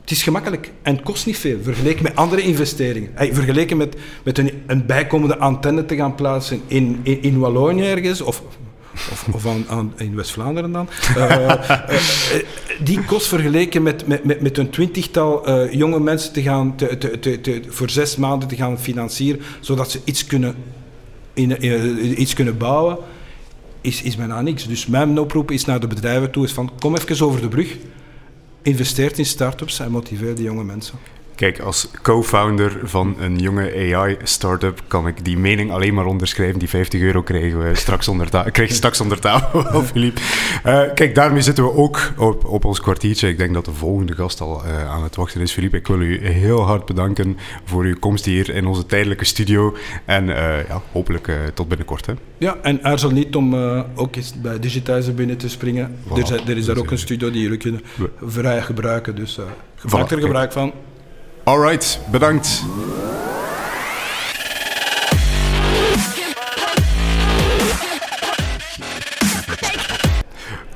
het 0.00 0.10
is 0.10 0.22
gemakkelijk 0.22 0.72
en 0.82 1.02
kost 1.02 1.26
niet 1.26 1.38
veel, 1.38 1.58
vergeleken 1.62 2.02
met 2.02 2.16
andere 2.16 2.42
investeringen. 2.42 3.10
Vergeleken 3.16 3.76
met, 3.76 3.96
met 4.22 4.38
een, 4.38 4.62
een 4.66 4.86
bijkomende 4.86 5.38
antenne 5.38 5.84
te 5.84 5.96
gaan 5.96 6.14
plaatsen 6.14 6.60
in, 6.66 7.00
in, 7.02 7.38
Wallonië 7.38 7.84
ergens, 7.84 8.20
of, 8.20 8.42
of, 8.92 9.26
of 9.32 9.46
in 9.96 10.16
West-Vlaanderen 10.16 10.72
dan. 10.72 10.88
Uh, 11.16 11.30
uh, 11.30 11.52
die 12.84 13.04
kost 13.04 13.26
vergeleken 13.26 13.82
met, 13.82 14.06
met, 14.06 14.24
met, 14.24 14.40
met 14.40 14.58
een 14.58 14.70
twintigtal 14.70 15.50
jonge 15.70 16.00
mensen 16.00 16.32
te 16.32 16.42
gaan 16.42 16.76
te, 16.76 16.98
te, 16.98 17.40
te, 17.40 17.62
voor 17.68 17.90
zes 17.90 18.16
maanden 18.16 18.48
te 18.48 18.56
gaan 18.56 18.78
financieren, 18.78 19.42
zodat 19.60 19.90
ze 19.90 20.00
iets 20.04 20.26
kunnen 20.26 20.54
in, 21.34 22.20
iets 22.20 22.34
kunnen 22.34 22.58
bouwen, 22.58 22.98
is, 23.80 24.02
is 24.02 24.16
bijna 24.16 24.40
niks. 24.40 24.66
Dus 24.66 24.86
mijn 24.86 25.18
oproep 25.18 25.50
is 25.50 25.64
naar 25.64 25.80
de 25.80 25.86
bedrijven 25.86 26.30
toe, 26.30 26.44
is 26.44 26.52
van 26.52 26.70
kom 26.78 26.96
even 26.96 27.26
over 27.26 27.40
de 27.40 27.48
brug, 27.48 27.76
investeer 28.62 29.18
in 29.18 29.26
start-ups 29.26 29.80
en 29.80 29.90
motiveer 29.90 30.34
die 30.34 30.44
jonge 30.44 30.64
mensen. 30.64 30.98
Kijk, 31.40 31.60
als 31.60 31.88
co-founder 32.02 32.78
van 32.82 33.16
een 33.18 33.38
jonge 33.38 33.94
AI-startup 33.94 34.82
kan 34.86 35.06
ik 35.06 35.24
die 35.24 35.38
mening 35.38 35.70
alleen 35.70 35.94
maar 35.94 36.06
onderschrijven. 36.06 36.58
Die 36.58 36.68
50 36.68 37.00
euro 37.00 37.22
krijgen 37.22 37.68
we 37.68 37.74
straks 37.74 38.08
onder, 38.08 38.30
ta 38.30 38.42
krijg 38.50 38.68
je 38.68 38.74
straks 38.74 39.00
onder 39.00 39.20
tafel, 39.20 39.62
Philippe. 39.92 40.20
Uh, 40.66 40.82
kijk, 40.94 41.14
daarmee 41.14 41.42
zitten 41.42 41.64
we 41.64 41.72
ook 41.72 42.12
op, 42.16 42.44
op 42.44 42.64
ons 42.64 42.80
kwartiertje. 42.80 43.28
Ik 43.28 43.38
denk 43.38 43.54
dat 43.54 43.64
de 43.64 43.72
volgende 43.72 44.14
gast 44.14 44.40
al 44.40 44.62
uh, 44.64 44.90
aan 44.90 45.02
het 45.02 45.16
wachten 45.16 45.40
is. 45.40 45.52
Philippe, 45.52 45.76
ik 45.76 45.86
wil 45.86 46.00
u 46.00 46.26
heel 46.28 46.60
hard 46.60 46.86
bedanken 46.86 47.36
voor 47.64 47.84
uw 47.84 47.98
komst 47.98 48.24
hier 48.24 48.54
in 48.54 48.66
onze 48.66 48.86
tijdelijke 48.86 49.24
studio. 49.24 49.76
En 50.04 50.28
uh, 50.28 50.68
ja, 50.68 50.82
hopelijk 50.92 51.32
tot 51.54 51.68
binnenkort. 51.68 52.06
Hè. 52.06 52.12
Ja, 52.38 52.56
en 52.62 52.84
aarzel 52.84 53.10
niet 53.10 53.36
om 53.36 53.54
ook 53.94 54.16
eens 54.16 54.34
bij 54.40 54.58
Digitizer 54.58 55.14
binnen 55.14 55.36
te 55.36 55.48
springen. 55.48 55.96
Voilà, 56.04 56.16
er, 56.16 56.26
zijn, 56.26 56.48
er, 56.48 56.56
is 56.56 56.64
daar 56.64 56.78
ook 56.78 56.90
een 56.90 56.98
studio 56.98 57.30
die 57.30 57.42
jullie 57.42 57.58
kunnen 57.58 57.80
vrij 58.22 58.62
gebruiken. 58.62 59.16
Dus 59.16 59.38
maak 59.90 60.10
er 60.10 60.20
gebruik 60.20 60.52
van. 60.52 60.72
Alright, 61.50 61.98
bedankt. 62.12 62.62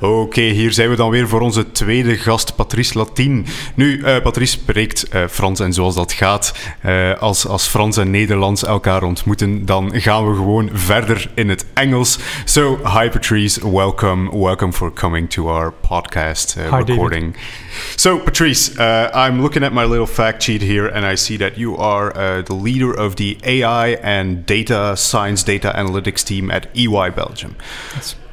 Oké, 0.04 0.12
okay, 0.12 0.48
hier 0.48 0.72
zijn 0.72 0.90
we 0.90 0.96
dan 0.96 1.10
weer 1.10 1.28
voor 1.28 1.40
onze 1.40 1.72
tweede 1.72 2.16
gast, 2.16 2.56
Patrice 2.56 2.98
Latien. 2.98 3.46
Nu, 3.74 3.98
uh, 3.98 4.20
Patrice 4.22 4.52
spreekt 4.52 5.14
uh, 5.14 5.24
Frans 5.30 5.60
en 5.60 5.72
zoals 5.72 5.94
dat 5.94 6.12
gaat, 6.12 6.54
uh, 6.86 7.18
als, 7.18 7.46
als 7.46 7.66
Frans 7.66 7.96
en 7.96 8.10
Nederlands 8.10 8.64
elkaar 8.64 9.02
ontmoeten, 9.02 9.66
dan 9.66 9.90
gaan 9.94 10.28
we 10.28 10.34
gewoon 10.34 10.70
verder 10.72 11.30
in 11.34 11.48
het 11.48 11.66
Engels. 11.74 12.18
So, 12.44 12.78
hi 12.84 13.08
Patrice, 13.08 13.70
welcome, 13.70 14.38
welcome 14.38 14.72
for 14.72 14.92
coming 14.92 15.30
to 15.30 15.48
our 15.48 15.72
podcast 15.88 16.54
hi, 16.54 16.82
recording. 16.84 17.32
David. 17.32 18.00
So, 18.00 18.18
Patrice, 18.18 18.72
I'm 19.14 19.40
looking 19.40 19.64
at 19.64 19.72
my 19.72 19.84
little 19.84 20.06
fact 20.06 20.42
sheet 20.42 20.62
here 20.62 20.94
and 20.94 21.12
I 21.12 21.16
see 21.16 21.38
that 21.38 21.56
you 21.56 21.76
are 21.76 22.42
the 22.42 22.54
leader 22.54 23.00
of 23.00 23.14
the 23.14 23.36
AI 23.42 23.96
and 24.02 24.46
data 24.46 24.94
science, 24.96 25.44
data 25.44 25.72
analytics 25.76 26.22
team 26.22 26.50
at 26.50 26.66
EY 26.74 27.10
Belgium. 27.14 27.54
That's 27.92 28.23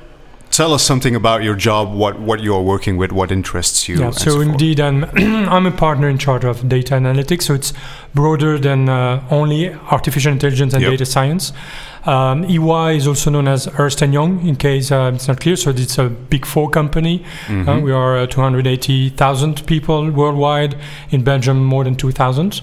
tell 0.51 0.74
us 0.74 0.84
something 0.84 1.15
about 1.15 1.43
your 1.43 1.55
job, 1.55 1.93
what, 1.93 2.20
what 2.20 2.41
you 2.41 2.53
are 2.53 2.62
working 2.62 2.98
with, 2.98 3.12
what 3.12 3.31
interests 3.31 3.88
you. 3.89 4.00
Yeah, 4.00 4.12
so, 4.12 4.31
so 4.31 4.41
indeed, 4.41 4.79
I'm, 4.79 5.05
I'm 5.50 5.65
a 5.65 5.72
partner 5.72 6.10
in 6.10 6.17
charge 6.17 6.43
of 6.43 6.67
data 6.67 6.96
analytics, 6.96 7.43
so 7.43 7.53
it's 7.53 7.74
broader 8.13 8.60
than 8.60 8.89
uh, 8.89 9.25
only 9.31 9.74
artificial 9.74 10.31
intelligence 10.31 10.74
and 10.74 10.81
Yep. 10.84 10.91
data 10.91 11.05
science. 11.05 11.53
Um, 12.05 12.43
EY 12.46 12.96
is 12.98 13.08
also 13.08 13.29
known 13.29 13.48
as 13.48 13.67
Ernst 13.77 14.01
& 14.01 14.01
Young, 14.01 14.46
in 14.46 14.55
case 14.55 14.91
uh, 14.91 15.12
it's 15.13 15.27
not 15.27 15.39
clear. 15.39 15.55
So 15.55 15.70
it's 15.70 15.98
a 16.00 16.10
big 16.10 16.46
four 16.46 16.70
company. 16.70 17.24
Mhm. 17.48 17.67
Uh, 17.67 17.79
we 17.79 17.91
are 17.91 18.17
uh, 18.17 18.25
280,000 18.27 19.65
people 19.67 20.10
worldwide. 20.10 20.75
In 21.12 21.24
Belgium, 21.24 21.63
more 21.63 21.84
than 21.84 21.96
2,000. 21.96 22.62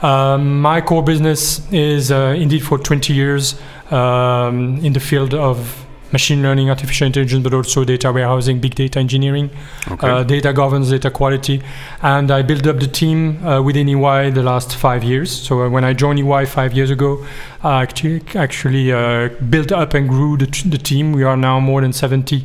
Um, 0.00 0.60
my 0.62 0.80
core 0.80 1.02
business 1.02 1.60
is 1.72 2.10
uh, 2.10 2.34
indeed 2.38 2.62
for 2.62 2.78
20 2.78 3.12
years 3.12 3.56
um, 3.90 4.78
in 4.82 4.92
the 4.94 5.00
field 5.00 5.34
of 5.34 5.84
machine 6.12 6.42
learning, 6.42 6.70
artificial 6.70 7.06
intelligence, 7.06 7.42
but 7.42 7.54
also 7.54 7.84
data 7.84 8.12
warehousing, 8.12 8.60
big 8.60 8.74
data 8.74 8.98
engineering, 8.98 9.50
Okay. 9.90 10.08
uh, 10.08 10.22
data 10.22 10.52
governance, 10.52 10.90
data 10.90 11.10
quality. 11.10 11.62
And 12.02 12.30
I 12.30 12.42
built 12.42 12.66
up 12.66 12.80
the 12.80 12.86
team 12.86 13.44
uh, 13.46 13.62
within 13.62 13.88
EY 13.88 14.30
the 14.30 14.42
last 14.42 14.74
five 14.76 15.04
years. 15.04 15.30
So 15.30 15.62
uh, 15.62 15.68
when 15.68 15.84
I 15.84 15.92
joined 15.92 16.18
EY 16.18 16.46
five 16.46 16.72
years 16.72 16.90
ago, 16.90 17.24
I 17.62 17.82
actually, 17.82 18.22
actually 18.34 18.92
uh, 18.92 19.28
built 19.50 19.72
up 19.72 19.94
and 19.94 20.08
grew 20.08 20.36
the, 20.36 20.46
the 20.68 20.78
team. 20.78 21.12
We 21.12 21.24
are 21.24 21.36
now 21.36 21.60
more 21.60 21.80
than 21.80 21.92
70 21.92 22.44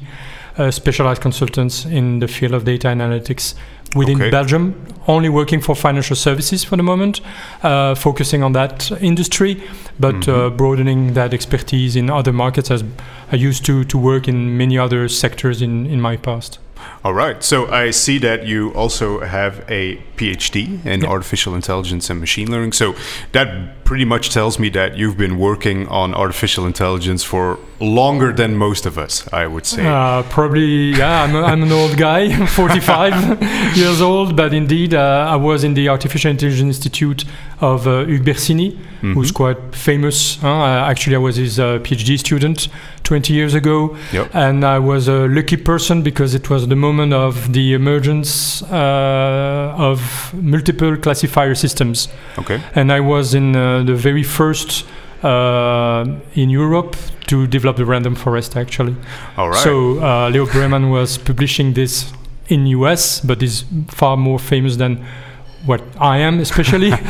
uh, 0.57 0.71
specialized 0.71 1.21
consultants 1.21 1.85
in 1.85 2.19
the 2.19 2.27
field 2.27 2.53
of 2.53 2.63
data 2.65 2.87
analytics 2.87 3.55
within 3.95 4.15
Okay. 4.21 4.29
Belgium, 4.31 4.73
only 5.07 5.29
working 5.29 5.61
for 5.61 5.75
financial 5.75 6.15
services 6.15 6.63
for 6.63 6.77
the 6.77 6.83
moment, 6.83 7.21
uh, 7.61 7.93
focusing 7.95 8.43
on 8.43 8.53
that 8.53 8.91
industry, 9.01 9.61
but 9.99 10.15
Mhm. 10.15 10.27
uh, 10.27 10.49
broadening 10.49 11.13
that 11.13 11.33
expertise 11.33 11.95
in 11.95 12.09
other 12.09 12.31
markets 12.33 12.71
as 12.71 12.83
I 13.31 13.35
used 13.35 13.65
to, 13.65 13.83
to 13.85 13.97
work 13.97 14.27
in 14.27 14.57
many 14.57 14.77
other 14.77 15.07
sectors 15.09 15.61
in, 15.61 15.85
in 15.85 15.99
my 16.01 16.17
past. 16.17 16.59
All 17.05 17.13
right. 17.13 17.41
So 17.43 17.69
I 17.71 17.91
see 17.91 18.17
that 18.19 18.45
you 18.45 18.71
also 18.71 19.21
have 19.21 19.63
a 19.69 19.97
PhD 20.17 20.79
in 20.85 21.01
Yeah. 21.01 21.09
artificial 21.09 21.55
intelligence 21.55 22.09
and 22.09 22.19
machine 22.19 22.51
learning. 22.51 22.73
So 22.73 22.93
that 23.31 23.47
pretty 23.85 24.05
much 24.05 24.29
tells 24.31 24.59
me 24.59 24.69
that 24.69 24.97
you've 24.97 25.17
been 25.17 25.37
working 25.37 25.87
on 25.87 26.13
artificial 26.13 26.65
intelligence 26.65 27.23
for 27.23 27.57
longer 27.83 28.31
than 28.33 28.55
most 28.55 28.85
of 28.85 28.97
us, 28.97 29.27
I 29.33 29.45
would 29.47 29.65
say. 29.65 29.85
Uh, 29.85 30.23
probably, 30.23 30.91
yeah, 30.91 31.23
I'm, 31.23 31.35
a, 31.35 31.43
I'm 31.43 31.63
an 31.63 31.71
old 31.71 31.97
guy, 31.97 32.45
45 32.47 33.43
years 33.77 34.01
old, 34.01 34.35
but 34.35 34.53
indeed, 34.53 34.93
uh, 34.93 35.27
I 35.29 35.35
was 35.35 35.63
in 35.63 35.73
the 35.73 35.89
Artificial 35.89 36.31
Intelligence 36.31 36.77
Institute 36.77 37.25
of 37.61 37.87
uh, 37.87 38.03
Hugues 38.05 38.25
Bersini, 38.25 38.77
who's 39.01 39.31
Mhm. 39.31 39.35
quite 39.35 39.57
famous. 39.75 40.37
huh? 40.41 40.47
Uh, 40.49 40.89
actually, 40.89 41.15
I 41.15 41.19
was 41.19 41.35
his 41.35 41.59
uh, 41.59 41.79
PhD 41.83 42.17
student 42.17 42.67
20 43.03 43.33
years 43.33 43.53
ago, 43.53 43.95
Yep. 44.13 44.29
and 44.33 44.63
I 44.65 44.79
was 44.79 45.07
a 45.07 45.27
lucky 45.27 45.57
person 45.57 46.01
because 46.03 46.33
it 46.33 46.49
was 46.49 46.67
the 46.67 46.75
moment 46.75 47.13
of 47.13 47.51
the 47.53 47.73
emergence 47.73 48.61
uh, 48.71 49.73
of 49.77 50.33
multiple 50.33 50.95
classifier 50.97 51.55
systems. 51.55 52.07
Okay. 52.39 52.61
and 52.75 52.91
I 52.91 52.99
was 52.99 53.33
in 53.33 53.55
uh, 53.55 53.83
the 53.83 53.93
very 53.95 54.23
first 54.23 54.85
in 55.23 56.49
Europe 56.49 56.95
to 57.27 57.47
develop 57.47 57.77
the 57.77 57.85
random 57.85 58.15
forest 58.15 58.55
actually. 58.57 58.95
All 59.37 59.49
right. 59.49 59.63
So 59.63 60.03
uh, 60.03 60.29
Leo 60.29 60.45
Breman 60.45 60.91
was 60.91 61.17
publishing 61.17 61.73
this 61.73 62.11
in 62.47 62.67
US, 62.67 63.21
but 63.21 63.41
is 63.41 63.65
far 63.87 64.17
more 64.17 64.39
famous 64.39 64.75
than 64.75 65.05
what 65.65 65.81
I 65.97 66.17
am, 66.17 66.39
especially. 66.39 66.89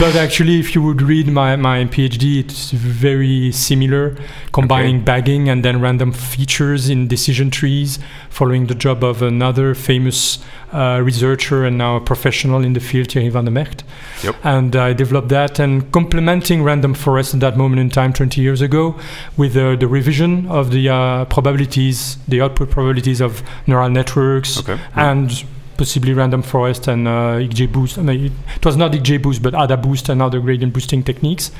but 0.00 0.14
actually, 0.16 0.60
if 0.60 0.74
you 0.74 0.82
would 0.82 1.02
read 1.02 1.26
my, 1.28 1.56
my 1.56 1.84
PhD, 1.86 2.38
it's 2.40 2.70
very 2.70 3.50
similar, 3.52 4.16
combining 4.52 4.96
Okay. 4.96 5.04
bagging 5.04 5.48
and 5.48 5.64
then 5.64 5.80
random 5.80 6.12
features 6.12 6.88
in 6.88 7.08
decision 7.08 7.50
trees, 7.50 7.98
following 8.30 8.66
the 8.66 8.74
job 8.74 9.02
of 9.02 9.20
another 9.22 9.74
famous 9.74 10.38
uh, 10.72 11.00
researcher 11.02 11.64
and 11.64 11.76
now 11.78 11.96
a 11.96 12.00
professional 12.00 12.62
in 12.62 12.72
the 12.74 12.80
field, 12.80 13.10
Thierry 13.10 13.30
van 13.30 13.46
der 13.46 13.50
Mecht. 13.50 13.82
Yep. 14.22 14.36
And 14.44 14.76
I 14.76 14.92
developed 14.92 15.28
that 15.30 15.58
and 15.58 15.90
complementing 15.90 16.62
random 16.62 16.94
forest 16.94 17.34
at 17.34 17.40
that 17.40 17.56
moment 17.56 17.80
in 17.80 17.90
time, 17.90 18.12
20 18.12 18.40
years 18.40 18.60
ago, 18.60 18.94
with 19.36 19.56
uh, 19.56 19.76
the 19.76 19.88
revision 19.88 20.46
of 20.48 20.70
the 20.70 20.88
uh, 20.88 21.24
probabilities, 21.24 22.16
the 22.28 22.40
output 22.42 22.70
probabilities 22.70 23.20
of 23.20 23.42
neural 23.66 23.88
networks 23.90 24.58
Okay. 24.60 24.78
and 24.94 25.44
possibly 25.78 26.12
random 26.12 26.42
forest 26.42 26.88
and 26.88 27.08
uh, 27.08 27.38
XGBoost. 27.38 27.96
I 27.98 28.02
mean, 28.02 28.32
it 28.56 28.64
was 28.66 28.76
not 28.76 28.92
XGBoost, 28.92 29.42
but 29.42 29.54
ADA 29.54 29.78
boost 29.78 30.10
and 30.10 30.20
other 30.20 30.40
gradient 30.40 30.74
boosting 30.74 31.02
techniques, 31.02 31.50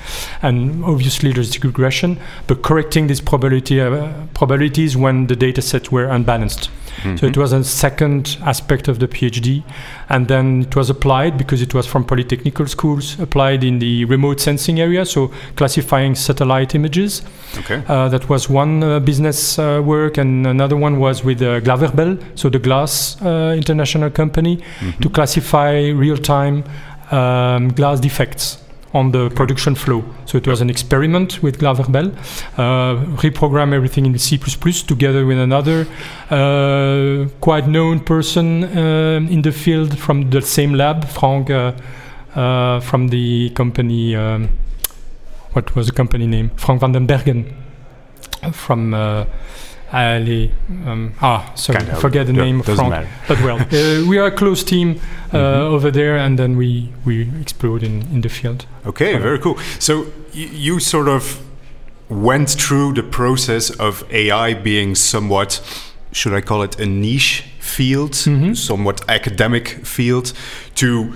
and 0.42 0.84
obviously 0.84 1.32
logistic 1.32 1.64
regression, 1.64 2.18
but 2.46 2.62
correcting 2.62 3.06
these 3.06 3.22
probability 3.22 3.80
uh, 3.80 4.12
probabilities 4.34 4.96
when 4.96 5.28
the 5.28 5.36
data 5.36 5.62
sets 5.62 5.90
were 5.90 6.06
unbalanced. 6.06 6.68
So 7.16 7.26
it 7.26 7.36
was 7.36 7.52
a 7.52 7.62
second 7.64 8.36
aspect 8.44 8.88
of 8.88 8.98
the 8.98 9.06
PhD, 9.08 9.62
and 10.08 10.26
then 10.28 10.62
it 10.62 10.74
was 10.76 10.90
applied 10.90 11.38
because 11.38 11.62
it 11.62 11.72
was 11.74 11.86
from 11.86 12.04
polytechnical 12.04 12.68
schools, 12.68 13.18
applied 13.20 13.62
in 13.64 13.78
the 13.78 14.04
remote 14.06 14.40
sensing 14.40 14.80
area, 14.80 15.04
so 15.04 15.30
classifying 15.56 16.14
satellite 16.14 16.74
images. 16.74 17.22
Okay. 17.58 17.82
Uh, 17.88 18.08
that 18.08 18.28
was 18.28 18.48
one 18.50 18.82
uh, 18.82 18.98
business 19.00 19.58
uh, 19.58 19.80
work, 19.84 20.18
and 20.18 20.46
another 20.46 20.76
one 20.76 20.98
was 20.98 21.22
with 21.24 21.40
uh, 21.42 21.60
Glaverbel, 21.60 22.18
so 22.34 22.48
the 22.48 22.58
glass 22.58 23.16
uh, 23.22 23.54
international 23.56 24.10
company, 24.10 24.58
Mhm. 24.80 25.00
to 25.00 25.08
classify 25.08 25.88
real-time 25.90 26.64
um, 27.10 27.68
glass 27.72 28.00
defects 28.00 28.58
on 28.94 29.12
the 29.12 29.28
production 29.30 29.74
flow. 29.74 30.02
So 30.24 30.38
it 30.38 30.46
was 30.46 30.60
an 30.60 30.70
experiment 30.70 31.42
with 31.42 31.58
Glaverbel, 31.58 32.16
uh, 32.56 33.04
reprogram 33.16 33.72
everything 33.72 34.06
in 34.06 34.18
C++ 34.18 34.38
together 34.38 35.26
with 35.26 35.38
another 35.38 35.86
uh, 36.30 37.28
quite 37.40 37.68
known 37.68 38.00
person 38.00 38.64
um 38.64 39.28
in 39.28 39.42
the 39.42 39.52
field 39.52 39.98
from 39.98 40.30
the 40.30 40.40
same 40.40 40.74
lab, 40.74 41.04
Frank, 41.04 41.50
uh, 41.50 41.72
uh, 42.34 42.80
from 42.80 43.08
the 43.08 43.50
company. 43.50 44.16
Um, 44.16 44.48
what 45.52 45.74
was 45.74 45.86
the 45.86 45.92
company 45.92 46.26
name? 46.26 46.50
Frank 46.56 46.80
van 46.80 46.92
den 46.92 47.06
Bergen 47.06 47.44
from. 48.52 48.94
Uh, 49.92 49.96
Ali, 50.20 50.52
um, 50.86 51.12
ah, 51.22 51.50
sorry, 51.54 51.78
Can't 51.78 51.98
forget 51.98 52.26
the 52.26 52.32
Yeah, 52.34 52.44
name 52.44 52.60
of 52.60 52.66
Frank. 52.66 52.90
matter. 52.90 53.08
But 53.26 53.40
well, 53.42 53.56
uh, 53.72 54.06
we 54.06 54.18
are 54.18 54.26
a 54.26 54.30
close 54.36 54.62
team 54.64 55.00
uh, 55.32 55.36
Mhm. 55.38 55.74
over 55.74 55.90
there, 55.90 56.16
and 56.18 56.38
then 56.38 56.56
we 56.56 56.88
we 57.06 57.22
explode 57.40 57.82
in, 57.82 58.02
in 58.12 58.20
the 58.20 58.28
field. 58.28 58.66
Okay, 58.86 59.14
Okay. 59.14 59.22
very 59.22 59.38
cool. 59.38 59.56
So 59.78 59.94
y- 60.34 60.50
you 60.52 60.80
sort 60.80 61.08
of 61.08 61.38
went 62.10 62.50
through 62.50 62.94
the 62.94 63.02
process 63.02 63.70
of 63.78 64.04
AI 64.10 64.54
being 64.54 64.94
somewhat, 64.96 65.60
should 66.12 66.34
I 66.34 66.40
call 66.42 66.62
it 66.64 66.80
a 66.80 66.86
niche 66.86 67.44
field, 67.60 68.12
Mhm. 68.12 68.54
somewhat 68.56 69.00
academic 69.08 69.68
field, 69.86 70.32
to 70.74 71.12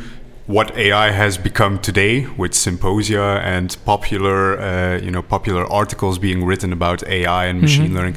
what 0.47 0.71
AI 0.77 1.13
has 1.13 1.39
become 1.39 1.79
today 1.79 2.27
with 2.39 2.53
symposia 2.55 3.41
and 3.45 3.77
popular, 3.85 4.59
uh, 4.61 4.99
you 5.05 5.11
know, 5.11 5.23
popular 5.23 5.65
articles 5.73 6.19
being 6.19 6.45
written 6.47 6.73
about 6.73 7.03
AI 7.09 7.47
and 7.51 7.61
machine 7.61 7.91
Mhm. 7.91 7.95
learning. 7.97 8.17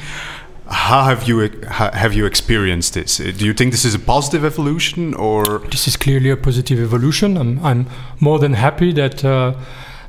How 0.68 1.04
have 1.04 1.28
you 1.28 1.52
ha- 1.70 1.92
have 1.94 2.14
you 2.14 2.26
experienced 2.26 2.94
this? 2.94 3.20
Uh, 3.20 3.32
Do 3.38 3.46
you 3.46 3.54
think 3.54 3.72
this 3.72 3.86
is 3.86 3.94
a 3.94 4.00
positive 4.00 4.44
evolution 4.44 5.14
or? 5.14 5.60
This 5.70 5.88
is 5.88 5.96
clearly 5.98 6.32
a 6.32 6.38
positive 6.38 6.80
evolution. 6.80 7.38
I'm, 7.38 7.64
I'm 7.64 7.86
more 8.20 8.40
than 8.40 8.54
happy 8.54 8.92
that 8.94 9.24
uh, 9.24 9.54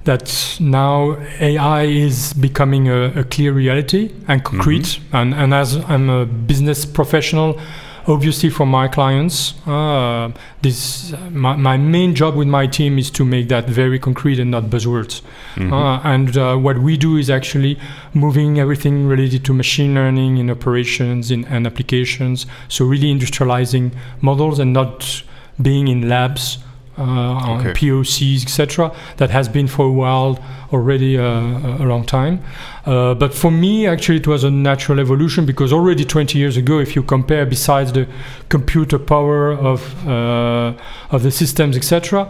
that 0.05 0.57
now 0.61 1.17
AI 1.41 1.83
is 1.83 2.33
becoming 2.33 2.89
a, 2.89 3.21
a 3.21 3.25
clear 3.25 3.53
reality 3.53 4.13
and 4.29 4.43
concrete. 4.45 5.01
And, 5.13 5.35
and 5.35 5.53
as 5.53 5.77
I'm 5.77 6.09
a 6.09 6.25
business 6.25 6.87
professional, 6.87 7.61
obviously 8.09 8.51
for 8.51 8.67
my 8.67 8.89
clients, 8.89 9.55
uh, 9.67 10.31
this 10.63 11.13
my, 11.31 11.57
my 11.57 11.77
main 11.77 12.15
job 12.15 12.37
with 12.37 12.49
my 12.49 12.67
team 12.67 12.99
is 12.99 13.11
to 13.11 13.25
make 13.25 13.49
that 13.49 13.69
very 13.69 13.99
concrete 13.99 14.39
and 14.39 14.51
not 14.51 14.65
buzzwords. 14.65 15.23
Mhm. 15.57 15.73
Uh, 15.73 16.01
and 16.05 16.37
uh, 16.37 16.57
what 16.57 16.79
we 16.79 16.97
do 16.97 17.17
is 17.17 17.29
actually 17.31 17.79
moving 18.15 18.59
everything 18.59 19.07
related 19.07 19.45
to 19.45 19.53
machine 19.53 19.95
learning 19.95 20.39
in 20.39 20.51
operations 20.51 21.31
in, 21.31 21.45
and 21.47 21.67
applications. 21.67 22.47
So 22.69 22.85
really 22.85 23.13
industrializing 23.13 23.93
models 24.21 24.59
and 24.59 24.73
not 24.73 25.23
being 25.61 25.89
in 25.89 26.09
labs 26.09 26.59
uh, 26.99 27.57
Okay. 27.59 27.73
POCs, 27.73 28.43
etc. 28.43 28.93
That 29.17 29.30
has 29.30 29.49
been 29.49 29.67
for 29.69 29.87
a 29.87 29.93
while 29.93 30.39
already 30.73 31.17
uh, 31.19 31.23
a 31.25 31.87
long 31.87 32.04
time. 32.04 32.43
Uh, 32.85 33.15
but 33.15 33.35
for 33.35 33.50
me, 33.50 33.87
actually, 33.87 34.19
it 34.19 34.26
was 34.26 34.45
a 34.45 34.50
natural 34.50 35.00
evolution 35.00 35.47
because 35.47 35.73
already 35.73 36.04
20 36.04 36.39
years 36.39 36.56
ago, 36.56 36.78
if 36.78 36.97
you 36.97 37.02
compare, 37.02 37.47
besides 37.47 37.93
the 37.93 38.06
computer 38.49 38.99
power 38.99 39.52
of 39.52 40.06
uh, 40.06 40.75
of 41.11 41.23
the 41.23 41.30
systems, 41.30 41.76
etc. 41.76 42.28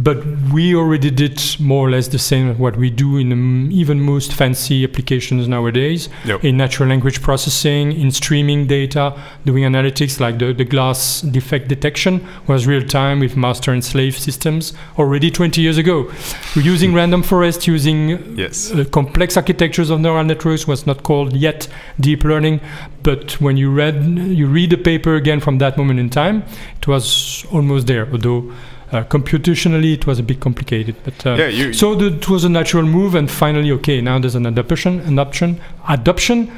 But 0.00 0.18
we 0.52 0.74
already 0.76 1.10
did 1.10 1.42
more 1.58 1.88
or 1.88 1.90
less 1.90 2.06
the 2.08 2.18
same 2.20 2.56
what 2.56 2.76
we 2.76 2.88
do 2.88 3.16
in 3.16 3.32
um, 3.32 3.68
even 3.72 4.00
most 4.00 4.32
fancy 4.32 4.84
applications 4.84 5.48
nowadays 5.48 6.08
Yep. 6.24 6.44
in 6.44 6.56
natural 6.56 6.88
language 6.88 7.20
processing, 7.20 7.92
in 7.92 8.10
streaming 8.12 8.66
data, 8.68 9.12
doing 9.44 9.64
analytics 9.64 10.20
like 10.20 10.38
the, 10.38 10.52
the 10.52 10.64
glass 10.64 11.22
defect 11.22 11.66
detection 11.68 12.24
was 12.46 12.66
real 12.66 12.86
time 12.86 13.18
with 13.18 13.36
master 13.36 13.72
and 13.72 13.84
slave 13.84 14.16
systems 14.16 14.72
already 14.98 15.30
20 15.30 15.60
years 15.60 15.78
ago. 15.78 16.10
We're 16.54 16.62
using 16.62 16.94
random 16.94 17.22
forest, 17.24 17.66
using 17.66 18.36
Yes. 18.38 18.70
uh, 18.70 18.84
complex 18.92 19.36
architectures 19.36 19.90
of 19.90 20.00
neural 20.00 20.22
networks 20.24 20.66
was 20.68 20.86
not 20.86 21.02
called 21.02 21.32
yet 21.34 21.66
deep 21.98 22.22
learning, 22.22 22.60
but 23.02 23.40
when 23.40 23.56
you 23.56 23.70
read 23.72 23.96
you 24.40 24.46
read 24.46 24.70
the 24.70 24.76
paper 24.76 25.16
again 25.16 25.40
from 25.40 25.58
that 25.58 25.76
moment 25.76 25.98
in 25.98 26.08
time, 26.10 26.44
it 26.80 26.86
was 26.86 27.44
almost 27.50 27.86
there. 27.86 28.06
Although 28.12 28.52
uh, 28.92 29.04
computationally 29.04 29.94
it 29.94 30.06
was 30.06 30.18
a 30.18 30.22
bit 30.22 30.40
complicated, 30.40 30.96
but 31.04 31.26
uh, 31.26 31.34
Yeah, 31.34 31.48
you, 31.48 31.72
so 31.72 31.94
the, 31.94 32.06
it 32.06 32.28
was 32.28 32.44
a 32.44 32.48
natural 32.48 32.84
move, 32.84 33.14
and 33.14 33.30
finally, 33.30 33.70
okay, 33.72 34.00
now 34.00 34.18
there's 34.18 34.34
an 34.34 34.46
adoption, 34.46 35.00
adoption, 35.00 35.60
adoption, 35.88 36.50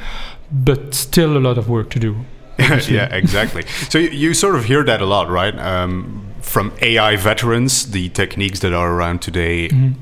but 0.53 0.95
still 0.95 1.37
a 1.37 1.41
lot 1.41 1.59
of 1.59 1.69
work 1.69 1.91
to 1.91 1.99
do. 1.99 2.17
yeah, 2.59 3.07
exactly. 3.15 3.63
So 3.89 3.99
you, 3.99 4.11
you 4.11 4.35
sort 4.35 4.55
of 4.57 4.65
hear 4.65 4.85
that 4.85 5.01
a 5.01 5.07
lot, 5.07 5.29
right? 5.31 5.57
Um, 5.59 6.27
from 6.43 6.73
AI 6.83 7.17
veterans, 7.17 7.91
the 7.91 8.09
techniques 8.11 8.61
that 8.61 8.73
are 8.73 8.93
around 8.93 9.21
today 9.23 9.69
Mhm. 9.69 9.95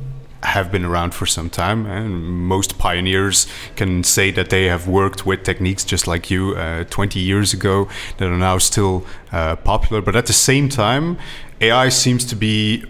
have 0.43 0.71
been 0.71 0.85
around 0.85 1.15
for 1.15 1.27
some 1.27 1.51
time, 1.51 1.87
and 1.87 2.25
most 2.25 2.79
pioneers 2.79 3.47
can 3.77 4.03
say 4.05 4.31
that 4.33 4.49
they 4.51 4.67
have 4.67 4.87
worked 4.89 5.27
with 5.27 5.43
techniques 5.43 5.85
just 5.85 6.07
like 6.07 6.31
you 6.31 6.55
uh, 6.57 6.85
20 6.91 7.19
years 7.21 7.53
ago 7.53 7.89
that 8.19 8.29
are 8.29 8.39
now 8.39 8.59
still 8.59 9.05
uh, 9.33 9.57
popular. 9.57 10.01
But 10.03 10.15
at 10.17 10.27
the 10.27 10.33
same 10.33 10.69
time, 10.69 11.17
AI 11.61 11.89
seems 11.89 12.25
to 12.27 12.37
be 12.37 12.85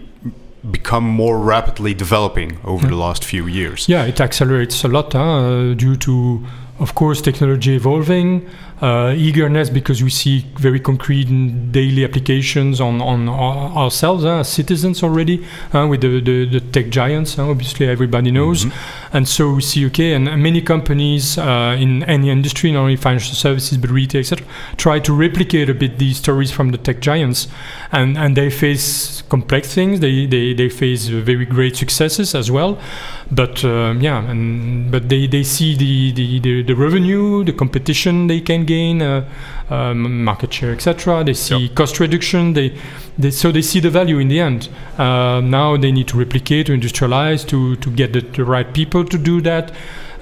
become 0.71 1.03
more 1.03 1.39
rapidly 1.39 1.93
developing 1.93 2.59
over 2.63 2.85
the 2.85 2.95
last 2.95 3.23
few 3.23 3.47
years. 3.47 3.87
Yeah, 3.87 4.03
it 4.05 4.19
accelerates 4.19 4.83
a 4.83 4.87
lot 4.87 5.13
huh, 5.13 5.19
uh, 5.19 5.73
due 5.73 5.95
to, 5.95 6.45
of 6.79 6.95
course, 6.95 7.21
technology 7.21 7.75
evolving, 7.75 8.47
uh, 8.81 9.13
eagerness 9.15 9.69
because 9.69 10.01
we 10.01 10.09
see 10.09 10.45
very 10.55 10.79
concrete 10.79 11.27
and 11.27 11.71
daily 11.71 12.03
applications 12.03 12.79
on, 12.79 13.01
on 13.01 13.27
our, 13.27 13.77
ourselves 13.77 14.23
huh, 14.23 14.39
as 14.39 14.49
citizens 14.49 15.03
already 15.03 15.45
huh, 15.71 15.87
with 15.87 16.01
the, 16.01 16.21
the, 16.21 16.45
the 16.45 16.59
tech 16.59 16.89
giants, 16.89 17.35
huh, 17.35 17.49
obviously 17.49 17.87
everybody 17.87 18.31
knows. 18.31 18.65
Mhm. 18.65 18.73
And 19.11 19.27
so 19.27 19.53
we 19.53 19.61
see, 19.61 19.85
okay, 19.87 20.13
and 20.13 20.25
many 20.41 20.61
companies 20.61 21.37
uh, 21.37 21.75
in 21.79 22.03
any 22.03 22.29
industry, 22.29 22.71
not 22.71 22.81
only 22.81 22.95
financial 22.95 23.35
services, 23.35 23.77
but 23.77 23.89
retail, 23.89 24.19
etc., 24.19 24.45
try 24.77 24.99
to 24.99 25.13
replicate 25.13 25.69
a 25.69 25.73
bit 25.73 25.97
these 25.97 26.17
stories 26.17 26.51
from 26.51 26.71
the 26.71 26.77
tech 26.77 26.99
giants. 26.99 27.47
And, 27.91 28.17
and 28.17 28.37
they 28.37 28.49
face 28.49 29.23
complex 29.23 29.73
things, 29.73 29.99
they, 29.99 30.25
they, 30.25 30.53
they 30.53 30.69
face 30.69 31.09
uh, 31.09 31.21
very 31.21 31.45
great 31.45 31.75
successes 31.75 32.35
as 32.35 32.51
well. 32.51 32.79
But 33.31 33.63
um, 33.63 34.01
yeah, 34.01 34.27
and, 34.27 34.91
but 34.91 35.07
they, 35.07 35.27
they 35.27 35.43
see 35.43 35.75
the, 35.75 36.11
the, 36.13 36.39
the, 36.39 36.63
the 36.63 36.75
revenue, 36.75 37.43
the 37.43 37.53
competition 37.53 38.25
they 38.25 38.41
can 38.41 38.65
gain, 38.65 39.03
uh, 39.03 39.29
um, 39.69 40.23
market 40.23 40.51
share, 40.51 40.71
etc. 40.71 41.23
They 41.23 41.35
see 41.35 41.69
cost 41.69 41.99
reduction, 41.99 42.53
they, 42.53 42.75
they, 43.19 43.29
so 43.29 43.51
they 43.51 43.61
see 43.61 43.79
the 43.79 43.91
value 43.91 44.17
in 44.17 44.29
the 44.29 44.39
end. 44.39 44.69
Uh, 44.97 45.41
now 45.43 45.77
they 45.77 45.91
need 45.91 46.07
to 46.07 46.17
replicate, 46.17 46.67
to 46.67 46.77
industrialize, 46.77 47.47
to, 47.49 47.75
to 47.75 47.91
get 47.91 48.13
the, 48.13 48.21
the 48.21 48.43
right 48.43 48.73
people 48.73 49.05
to 49.05 49.17
do 49.17 49.41
that. 49.41 49.71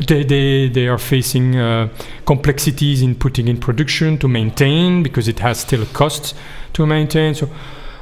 They, 0.06 0.24
they, 0.24 0.68
they 0.68 0.88
are 0.90 0.98
facing 0.98 1.56
uh, 1.56 1.90
complexities 2.26 3.02
in 3.02 3.16
putting 3.16 3.48
in 3.48 3.58
production 3.58 4.18
to 4.20 4.28
maintain 4.28 5.02
because 5.02 5.30
it 5.30 5.40
has 5.40 5.62
still 5.62 5.82
a 5.82 5.88
cost 5.88 6.36
to 6.74 6.86
maintain. 6.86 7.34
So, 7.34 7.50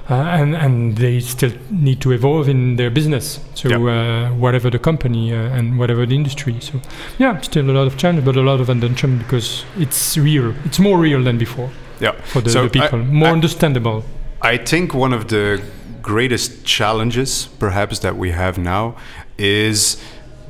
and, 0.07 0.55
and 0.55 0.97
they 0.97 1.19
still 1.19 1.51
need 1.71 1.99
to 2.01 2.11
evolve 2.11 2.47
in 2.47 2.75
their 2.75 2.89
business. 2.89 3.39
So, 3.55 3.69
uh, 3.87 4.29
whatever 4.31 4.69
the 4.69 4.79
company 4.79 5.33
uh, 5.33 5.37
and 5.57 5.79
whatever 5.79 6.05
the 6.05 6.15
industry. 6.15 6.59
So, 6.59 6.79
yeah, 7.17 7.39
still 7.41 7.69
a 7.69 7.71
lot 7.73 7.87
of 7.87 7.97
challenge, 7.97 8.23
but 8.25 8.35
a 8.35 8.41
lot 8.41 8.59
of 8.61 8.69
attention 8.69 9.17
because 9.19 9.65
it's 9.77 10.17
real. 10.17 10.53
It's 10.65 10.79
more 10.79 10.97
real 10.99 11.23
than 11.23 11.37
before 11.37 11.69
Yeah. 11.99 12.11
for 12.23 12.41
the, 12.41 12.49
So 12.49 12.63
the 12.63 12.69
people, 12.69 12.99
I- 12.99 13.03
more 13.03 13.29
I- 13.29 13.31
understandable. 13.31 14.03
I 14.41 14.57
think 14.57 14.93
one 14.93 15.11
of 15.13 15.27
the 15.29 15.61
greatest 16.03 16.65
challenges, 16.65 17.49
perhaps, 17.57 17.99
that 17.99 18.15
we 18.15 18.29
have 18.31 18.59
now 18.59 18.95
is, 19.39 19.97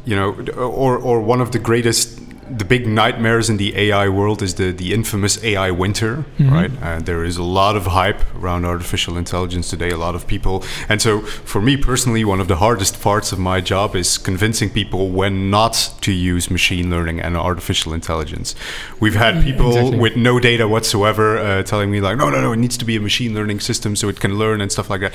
you 0.05 0.15
know, 0.15 0.35
or, 0.57 0.97
or 0.97 1.21
one 1.21 1.39
of 1.39 1.51
the 1.51 1.59
greatest 1.59 2.19
the 2.49 2.63
big 2.65 2.85
nightmares 2.85 3.49
in 3.49 3.57
the 3.57 3.75
AI 3.75 4.07
world 4.07 4.41
is 4.41 4.53
the, 4.55 4.71
the 4.71 4.93
infamous 4.93 5.43
AI 5.43 5.71
winter, 5.71 6.25
Mhm. 6.37 6.51
right? 6.51 6.71
And 6.81 7.05
there 7.05 7.23
is 7.23 7.37
a 7.37 7.43
lot 7.43 7.75
of 7.75 7.87
hype 7.87 8.21
around 8.39 8.65
artificial 8.65 9.17
intelligence 9.17 9.69
today, 9.69 9.89
a 9.89 9.97
lot 9.97 10.13
of 10.13 10.27
people. 10.27 10.63
And 10.87 11.01
so, 11.01 11.21
for 11.21 11.59
me 11.61 11.75
personally, 11.75 12.23
one 12.23 12.39
of 12.39 12.47
the 12.47 12.57
hardest 12.57 13.01
parts 13.01 13.31
of 13.31 13.39
my 13.39 13.61
job 13.61 13.95
is 13.95 14.17
convincing 14.19 14.69
people 14.69 15.09
when 15.09 15.49
not 15.49 15.93
to 16.01 16.11
use 16.11 16.51
machine 16.51 16.89
learning 16.91 17.19
and 17.19 17.35
artificial 17.35 17.93
intelligence. 17.93 18.53
We've 18.99 19.15
had 19.15 19.43
people 19.43 19.69
Exactly. 19.69 19.97
with 19.97 20.15
no 20.15 20.39
data 20.39 20.67
whatsoever 20.67 21.37
uh, 21.39 21.63
telling 21.63 21.89
me, 21.89 21.99
like, 21.99 22.17
no, 22.17 22.29
no, 22.29 22.41
no, 22.41 22.51
it 22.53 22.57
needs 22.59 22.77
to 22.77 22.85
be 22.85 22.95
a 22.95 23.01
machine 23.01 23.33
learning 23.33 23.59
system 23.61 23.95
so 23.95 24.07
it 24.07 24.19
can 24.19 24.37
learn 24.37 24.61
and 24.61 24.71
stuff 24.71 24.89
like 24.89 25.01
that. 25.01 25.13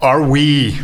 Are 0.00 0.22
we 0.22 0.78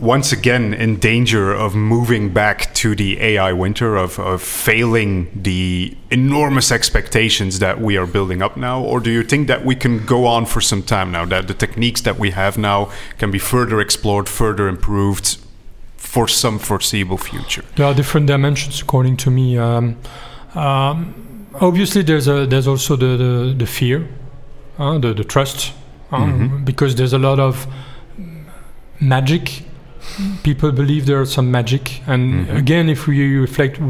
once 0.00 0.32
again 0.32 0.72
in 0.74 0.98
danger 0.98 1.52
of 1.52 1.74
moving 1.74 2.32
back 2.32 2.72
to 2.74 2.94
the 2.94 3.20
AI 3.20 3.52
winter, 3.52 3.96
of, 3.96 4.18
of 4.18 4.40
failing 4.42 5.28
the 5.42 5.96
enormous 6.10 6.72
expectations 6.72 7.58
that 7.58 7.80
we 7.80 7.96
are 7.98 8.06
building 8.06 8.42
up 8.42 8.56
now? 8.56 8.80
Or 8.82 9.00
do 9.00 9.10
you 9.10 9.22
think 9.22 9.46
that 9.48 9.64
we 9.64 9.74
can 9.76 10.04
go 10.06 10.26
on 10.26 10.46
for 10.46 10.60
some 10.60 10.82
time 10.82 11.12
now, 11.12 11.24
that 11.26 11.48
the 11.48 11.54
techniques 11.54 12.00
that 12.02 12.18
we 12.18 12.30
have 12.30 12.56
now 12.56 12.90
can 13.18 13.30
be 13.30 13.38
further 13.38 13.80
explored, 13.80 14.28
further 14.28 14.68
improved 14.68 15.36
for 15.96 16.26
some 16.26 16.58
foreseeable 16.58 17.18
future? 17.18 17.64
There 17.76 17.86
are 17.86 17.94
different 17.94 18.26
dimensions, 18.26 18.80
according 18.80 19.18
to 19.18 19.30
me. 19.30 19.58
Um, 19.58 19.96
um, 20.54 21.46
obviously, 21.60 22.02
there's 22.02 22.26
a 22.26 22.46
there's 22.46 22.66
also 22.66 22.96
the 22.96 23.16
the, 23.16 23.54
the 23.58 23.66
fear, 23.66 24.08
uh, 24.78 24.98
the 24.98 25.12
the 25.14 25.24
trust, 25.24 25.72
um, 26.10 26.32
Mhm. 26.32 26.64
because 26.64 26.94
there's 26.94 27.12
a 27.12 27.18
lot 27.18 27.38
of 27.38 27.66
magic. 29.00 29.64
People 30.42 30.72
believe 30.72 31.06
there's 31.06 31.32
some 31.32 31.50
magic, 31.50 32.02
and 32.06 32.46
Mhm. 32.46 32.56
again, 32.56 32.88
if 32.88 33.06
we 33.06 33.36
reflect 33.36 33.80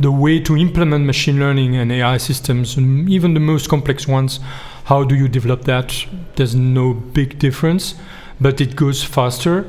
the 0.00 0.10
way 0.12 0.40
to 0.40 0.56
implement 0.56 1.04
machine 1.06 1.38
learning 1.38 1.76
and 1.76 1.90
AI 1.92 2.16
systems, 2.18 2.76
and 2.76 3.08
even 3.08 3.34
the 3.34 3.40
most 3.40 3.68
complex 3.68 4.06
ones, 4.08 4.40
how 4.84 5.04
do 5.04 5.14
you 5.14 5.28
develop 5.28 5.64
that? 5.64 5.94
There's 6.36 6.54
no 6.54 6.92
big 6.94 7.38
difference, 7.38 7.94
but 8.40 8.60
it 8.60 8.76
goes 8.76 9.02
faster 9.02 9.64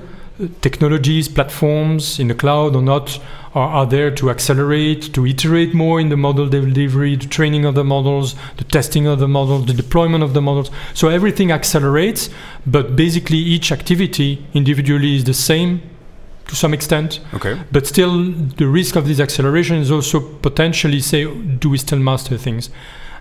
technologies, 0.61 1.27
platforms 1.27 2.19
in 2.19 2.27
the 2.27 2.35
cloud 2.35 2.75
or 2.75 2.81
not 2.81 3.19
are, 3.53 3.69
are 3.69 3.85
there 3.85 4.11
to 4.11 4.29
accelerate, 4.29 5.13
to 5.13 5.25
iterate 5.25 5.73
more 5.73 5.99
in 5.99 6.09
the 6.09 6.17
model 6.17 6.47
delivery, 6.47 7.15
the 7.15 7.27
training 7.27 7.65
of 7.65 7.75
the 7.75 7.83
models, 7.83 8.35
the 8.57 8.63
testing 8.65 9.07
of 9.07 9.19
the 9.19 9.27
models, 9.27 9.65
the 9.65 9.73
deployment 9.73 10.23
of 10.23 10.33
the 10.33 10.41
models. 10.41 10.69
So 10.93 11.07
everything 11.07 11.51
accelerates, 11.51 12.29
but 12.65 12.95
basically 12.95 13.37
each 13.37 13.71
activity 13.71 14.45
individually 14.53 15.15
is 15.15 15.23
the 15.23 15.33
same 15.33 15.81
to 16.47 16.55
some 16.55 16.73
extent. 16.73 17.21
Okay. 17.33 17.59
But 17.71 17.87
still, 17.87 18.31
the 18.31 18.67
risk 18.67 18.95
of 18.95 19.07
this 19.07 19.19
acceleration 19.19 19.77
is 19.77 19.89
also 19.89 20.19
potentially 20.19 20.99
say, 20.99 21.25
do 21.25 21.69
we 21.69 21.77
still 21.77 21.99
master 21.99 22.37
things? 22.37 22.69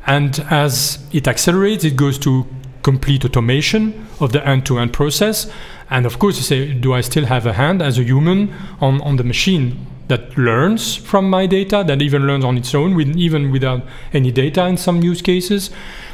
And 0.06 0.38
as 0.50 0.98
it 1.12 1.26
accelerates, 1.26 1.84
it 1.84 1.96
goes 1.96 2.18
to 2.18 2.46
complete 2.82 3.24
automation 3.24 4.06
of 4.20 4.32
the 4.32 4.46
end-to-end 4.46 4.92
process. 4.92 5.50
And 5.90 6.06
of 6.06 6.18
course, 6.18 6.36
you 6.36 6.42
say, 6.42 6.72
do 6.72 6.94
I 6.94 7.00
still 7.02 7.26
have 7.26 7.46
a 7.46 7.52
hand 7.52 7.82
as 7.82 7.98
a 7.98 8.02
human 8.02 8.52
on, 8.80 9.00
on 9.02 9.16
the 9.16 9.24
machine 9.24 9.86
that 10.08 10.36
learns 10.36 10.96
from 10.96 11.30
my 11.30 11.46
data, 11.46 11.84
that 11.86 12.02
even 12.02 12.26
learns 12.26 12.44
on 12.44 12.56
its 12.58 12.74
own, 12.74 12.94
with, 12.94 13.16
even 13.16 13.50
without 13.50 13.82
any 14.12 14.30
data 14.30 14.66
in 14.66 14.76
some 14.76 15.02
use 15.02 15.22
cases? 15.22 15.70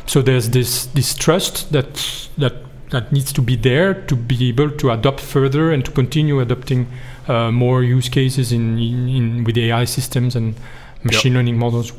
So 0.07 0.23
there's 0.23 0.51
this 0.51 0.87
this 0.87 1.15
trust 1.15 1.73
that 1.73 2.29
that 2.39 2.55
that 2.91 3.13
needs 3.13 3.33
to 3.33 3.43
be 3.43 3.57
there 3.57 3.95
to 3.95 4.17
be 4.17 4.49
able 4.49 4.71
to 4.71 4.91
adopt 4.91 5.21
further 5.21 5.71
and 5.71 5.85
to 5.85 5.91
continue 5.93 6.41
adopting 6.41 6.89
uh, 7.29 7.53
more 7.53 7.85
use 7.85 8.09
cases 8.09 8.53
in, 8.53 8.79
in, 8.79 9.09
in 9.09 9.45
with 9.45 9.57
AI 9.57 9.85
systems 9.85 10.35
and 10.35 10.57
machine 11.05 11.35
learning 11.35 11.57
models, 11.57 11.93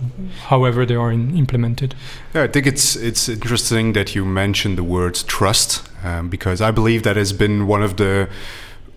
however 0.47 0.85
they 0.85 0.95
are 0.95 1.11
in, 1.11 1.37
implemented. 1.37 1.95
Yeah, 2.33 2.43
I 2.43 2.47
think 2.47 2.67
it's 2.67 2.95
it's 2.95 3.29
interesting 3.29 3.93
that 3.93 4.15
you 4.15 4.25
mentioned 4.25 4.77
the 4.77 4.83
word 4.83 5.15
trust 5.15 5.83
um, 6.03 6.29
because 6.29 6.61
I 6.61 6.71
believe 6.71 7.03
that 7.03 7.15
has 7.15 7.33
been 7.33 7.67
one 7.67 7.83
of 7.83 7.95
the 7.97 8.27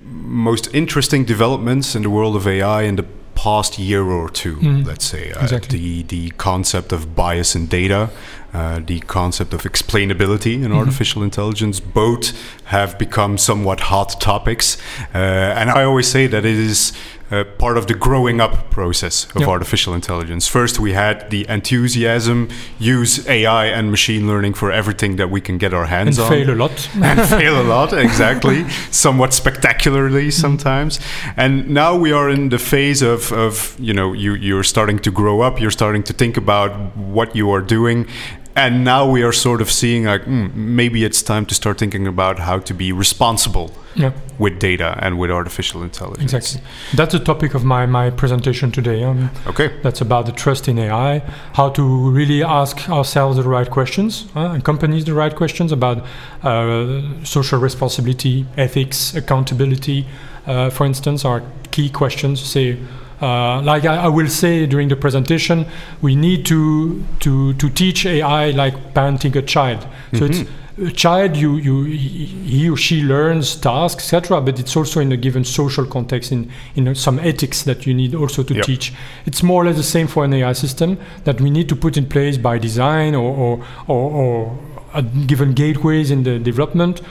most 0.03 0.69
interesting 0.75 1.25
developments 1.25 1.95
in 1.95 2.03
the 2.03 2.11
world 2.11 2.37
of 2.37 2.47
AI 2.47 2.83
in 2.83 2.97
the 2.97 3.05
past 3.35 3.79
year 3.79 4.03
or 4.05 4.29
2 4.29 4.57
Mhm. 4.57 4.87
Let's 4.87 5.05
say 5.05 5.33
uh, 5.33 5.43
Exactly. 5.43 5.79
the 5.79 6.03
the 6.05 6.31
concept 6.37 6.93
of 6.93 7.17
bias 7.17 7.55
in 7.57 7.67
data, 7.67 8.11
uh, 8.53 8.79
the 8.87 9.01
concept 9.01 9.53
of 9.55 9.63
explainability 9.65 10.55
in 10.65 10.71
Mhm. 10.71 10.77
artificial 10.79 11.23
intelligence, 11.23 11.81
both 11.81 12.33
have 12.67 12.97
become 12.99 13.37
somewhat 13.39 13.81
hot 13.81 14.21
topics, 14.21 14.77
uh, 15.15 15.19
and 15.59 15.71
I 15.71 15.83
always 15.85 16.07
say 16.09 16.27
that 16.29 16.45
it 16.45 16.59
is. 16.71 16.93
Uh, 17.35 17.43
part 17.59 17.77
of 17.77 17.87
the 17.87 17.95
growing 17.95 18.41
up 18.41 18.71
process 18.71 19.27
of 19.35 19.41
Yeah. 19.41 19.49
artificial 19.55 19.93
intelligence. 19.95 20.47
First, 20.47 20.79
we 20.79 20.93
had 20.93 21.17
the 21.31 21.45
enthusiasm, 21.49 22.49
use 22.79 23.13
AI 23.29 23.65
and 23.77 23.91
machine 23.91 24.29
learning 24.29 24.55
for 24.55 24.71
everything 24.71 25.17
that 25.17 25.31
we 25.31 25.41
can 25.41 25.59
get 25.59 25.73
our 25.75 25.87
hands 25.87 26.19
on. 26.19 26.33
and 26.33 26.43
on 26.43 26.47
fail 26.47 26.55
a 26.55 26.59
lot. 26.65 26.89
and 27.09 27.21
fail 27.29 27.55
a 27.61 27.67
lot, 27.75 27.93
exactly, 27.93 28.59
somewhat 28.91 29.35
spectacularly 29.35 30.31
sometimes. 30.31 31.01
And 31.37 31.53
now 31.71 31.97
we 32.05 32.13
are 32.13 32.29
in 32.31 32.51
the 32.51 32.59
phase 32.59 33.03
of, 33.03 33.33
of 33.33 33.75
you 33.81 33.95
know, 33.95 34.13
you, 34.13 34.35
you're 34.35 34.63
starting 34.75 34.99
to 35.01 35.11
grow 35.11 35.41
up, 35.47 35.61
you're 35.61 35.77
starting 35.83 36.05
to 36.05 36.13
think 36.13 36.37
about 36.37 36.71
what 36.97 37.35
you 37.35 37.51
are 37.55 37.63
doing. 37.77 38.07
And 38.57 38.85
now 38.85 39.11
we 39.11 39.23
are 39.23 39.33
sort 39.33 39.61
of 39.61 39.71
seeing 39.71 40.05
like 40.05 40.25
hmm, 40.25 40.47
maybe 40.55 41.05
it's 41.05 41.23
time 41.23 41.45
to 41.47 41.55
start 41.55 41.79
thinking 41.79 42.07
about 42.07 42.39
how 42.39 42.61
to 42.61 42.75
be 42.75 42.93
responsible 42.93 43.73
yeah, 43.97 44.13
with 44.39 44.59
data 44.59 44.97
and 45.01 45.19
with 45.19 45.31
artificial 45.31 45.83
intelligence. 45.83 46.33
exactly. 46.33 46.61
That's 46.95 47.13
the 47.13 47.21
topic 47.21 47.55
of 47.55 47.65
my, 47.65 47.87
my 47.87 48.11
presentation 48.11 48.71
today. 48.71 49.03
Um, 49.05 49.31
Okay. 49.47 49.73
That's 49.83 50.01
about 50.01 50.27
the 50.27 50.33
trust 50.33 50.69
in 50.69 50.79
AI, 50.79 51.19
how 51.55 51.71
to 51.71 52.11
really 52.11 52.43
ask 52.43 52.89
ourselves 52.89 53.37
the 53.37 53.43
right 53.43 53.71
questions 53.71 54.27
uh, 54.37 54.53
and 54.53 54.65
companies 54.65 55.05
the 55.05 55.15
right 55.15 55.35
questions 55.35 55.73
about 55.73 56.05
uh, 56.43 57.03
social 57.25 57.59
responsibility, 57.59 58.47
ethics, 58.57 59.15
accountability, 59.15 60.07
uh, 60.47 60.71
for 60.71 60.87
instance, 60.87 61.25
are 61.25 61.43
key 61.71 61.89
questions. 61.89 62.41
Say, 62.41 62.79
uh, 63.23 63.63
like 63.63 63.85
I, 63.85 63.97
I 64.05 64.09
will 64.09 64.29
say 64.29 64.67
during 64.67 64.89
the 64.89 64.97
presentation, 64.97 65.67
we 66.03 66.15
need 66.17 66.45
to 66.47 67.03
to 67.21 67.55
to 67.55 67.71
teach 67.71 68.07
AI 68.07 68.51
like 68.51 68.95
parenting 68.95 69.37
a 69.37 69.43
child. 69.43 69.87
So 70.15 70.25
it's 70.27 70.45
a 70.79 70.91
child 70.91 71.37
you 71.37 71.55
you 71.55 71.85
he 71.85 72.69
or 72.69 72.77
she 72.77 73.03
learns 73.03 73.55
tasks 73.55 74.13
etc 74.13 74.41
but 74.41 74.59
it's 74.59 74.77
also 74.77 74.99
in 75.01 75.13
a 75.13 75.17
given 75.17 75.45
social 75.45 75.87
context 75.87 76.33
in 76.33 76.51
in 76.75 76.93
some 76.97 77.21
ethics 77.21 77.63
that 77.63 77.87
you 77.87 77.95
need 77.95 78.13
also 78.13 78.43
to 78.43 78.55
Yep. 78.55 78.65
teach 78.65 78.93
it's 79.25 79.41
more 79.43 79.63
or 79.63 79.67
less 79.67 79.77
the 79.77 79.85
same 79.85 80.09
for 80.09 80.25
an 80.25 80.35
ai 80.35 80.53
system 80.53 80.99
that 81.23 81.41
we 81.41 81.49
need 81.49 81.69
to 81.69 81.77
put 81.77 81.97
in 81.97 82.07
place 82.07 82.37
by 82.37 82.59
design 82.59 83.15
or 83.15 83.31
or, 83.37 83.65
or, 83.87 84.11
or 84.11 85.03
given 85.27 85.53
gateways 85.53 86.11
in 86.11 86.25
the 86.25 86.41
development 86.41 87.03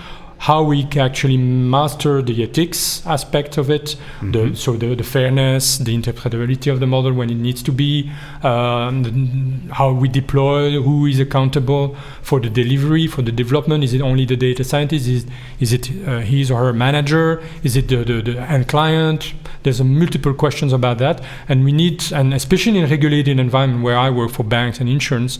how 0.43 0.61
we 0.61 0.83
can 0.83 0.99
actually 0.99 1.37
master 1.37 2.21
the 2.21 2.43
ethics 2.43 3.01
aspect 3.05 3.57
of 3.57 3.69
it, 3.69 3.95
the, 4.21 4.53
so 4.53 4.73
the, 4.73 4.93
the 4.93 5.03
fairness, 5.03 5.77
the 5.77 5.97
interpretability 5.97 6.69
of 6.69 6.81
the 6.81 6.85
model 6.85 7.13
when 7.13 7.29
it 7.29 7.37
needs 7.37 7.63
to 7.63 7.71
be, 7.71 8.11
um, 8.43 9.03
the- 9.03 9.73
how 9.73 9.93
we 9.93 10.09
deploy, 10.09 10.81
who 10.81 11.05
is 11.05 11.17
accountable 11.17 11.95
for 12.21 12.41
the 12.41 12.49
delivery, 12.49 13.07
for 13.07 13.21
the 13.21 13.31
development. 13.31 13.85
Is 13.85 13.93
it 13.93 14.01
only 14.01 14.25
the 14.25 14.35
data 14.35 14.65
scientist? 14.65 15.07
Is, 15.07 15.25
is 15.61 15.71
it 15.71 15.89
uh, 16.05 16.19
his 16.19 16.51
or 16.51 16.59
her 16.59 16.73
manager? 16.73 17.41
Is 17.63 17.77
it 17.77 17.87
the, 17.87 18.03
the, 18.03 18.21
the 18.21 18.41
end 18.41 18.67
client? 18.67 19.33
There's 19.63 19.79
a 19.79 19.85
multiple 19.85 20.33
questions 20.33 20.73
about 20.73 20.97
that, 20.97 21.21
and 21.47 21.63
we 21.63 21.71
need, 21.71 22.11
and 22.11 22.33
especially 22.33 22.79
in 22.79 22.83
a 22.83 22.87
regulated 22.87 23.39
environment 23.39 23.81
where 23.81 23.97
I 23.97 24.09
work 24.09 24.31
for 24.31 24.43
banks 24.43 24.81
and 24.81 24.89
insurance, 24.89 25.39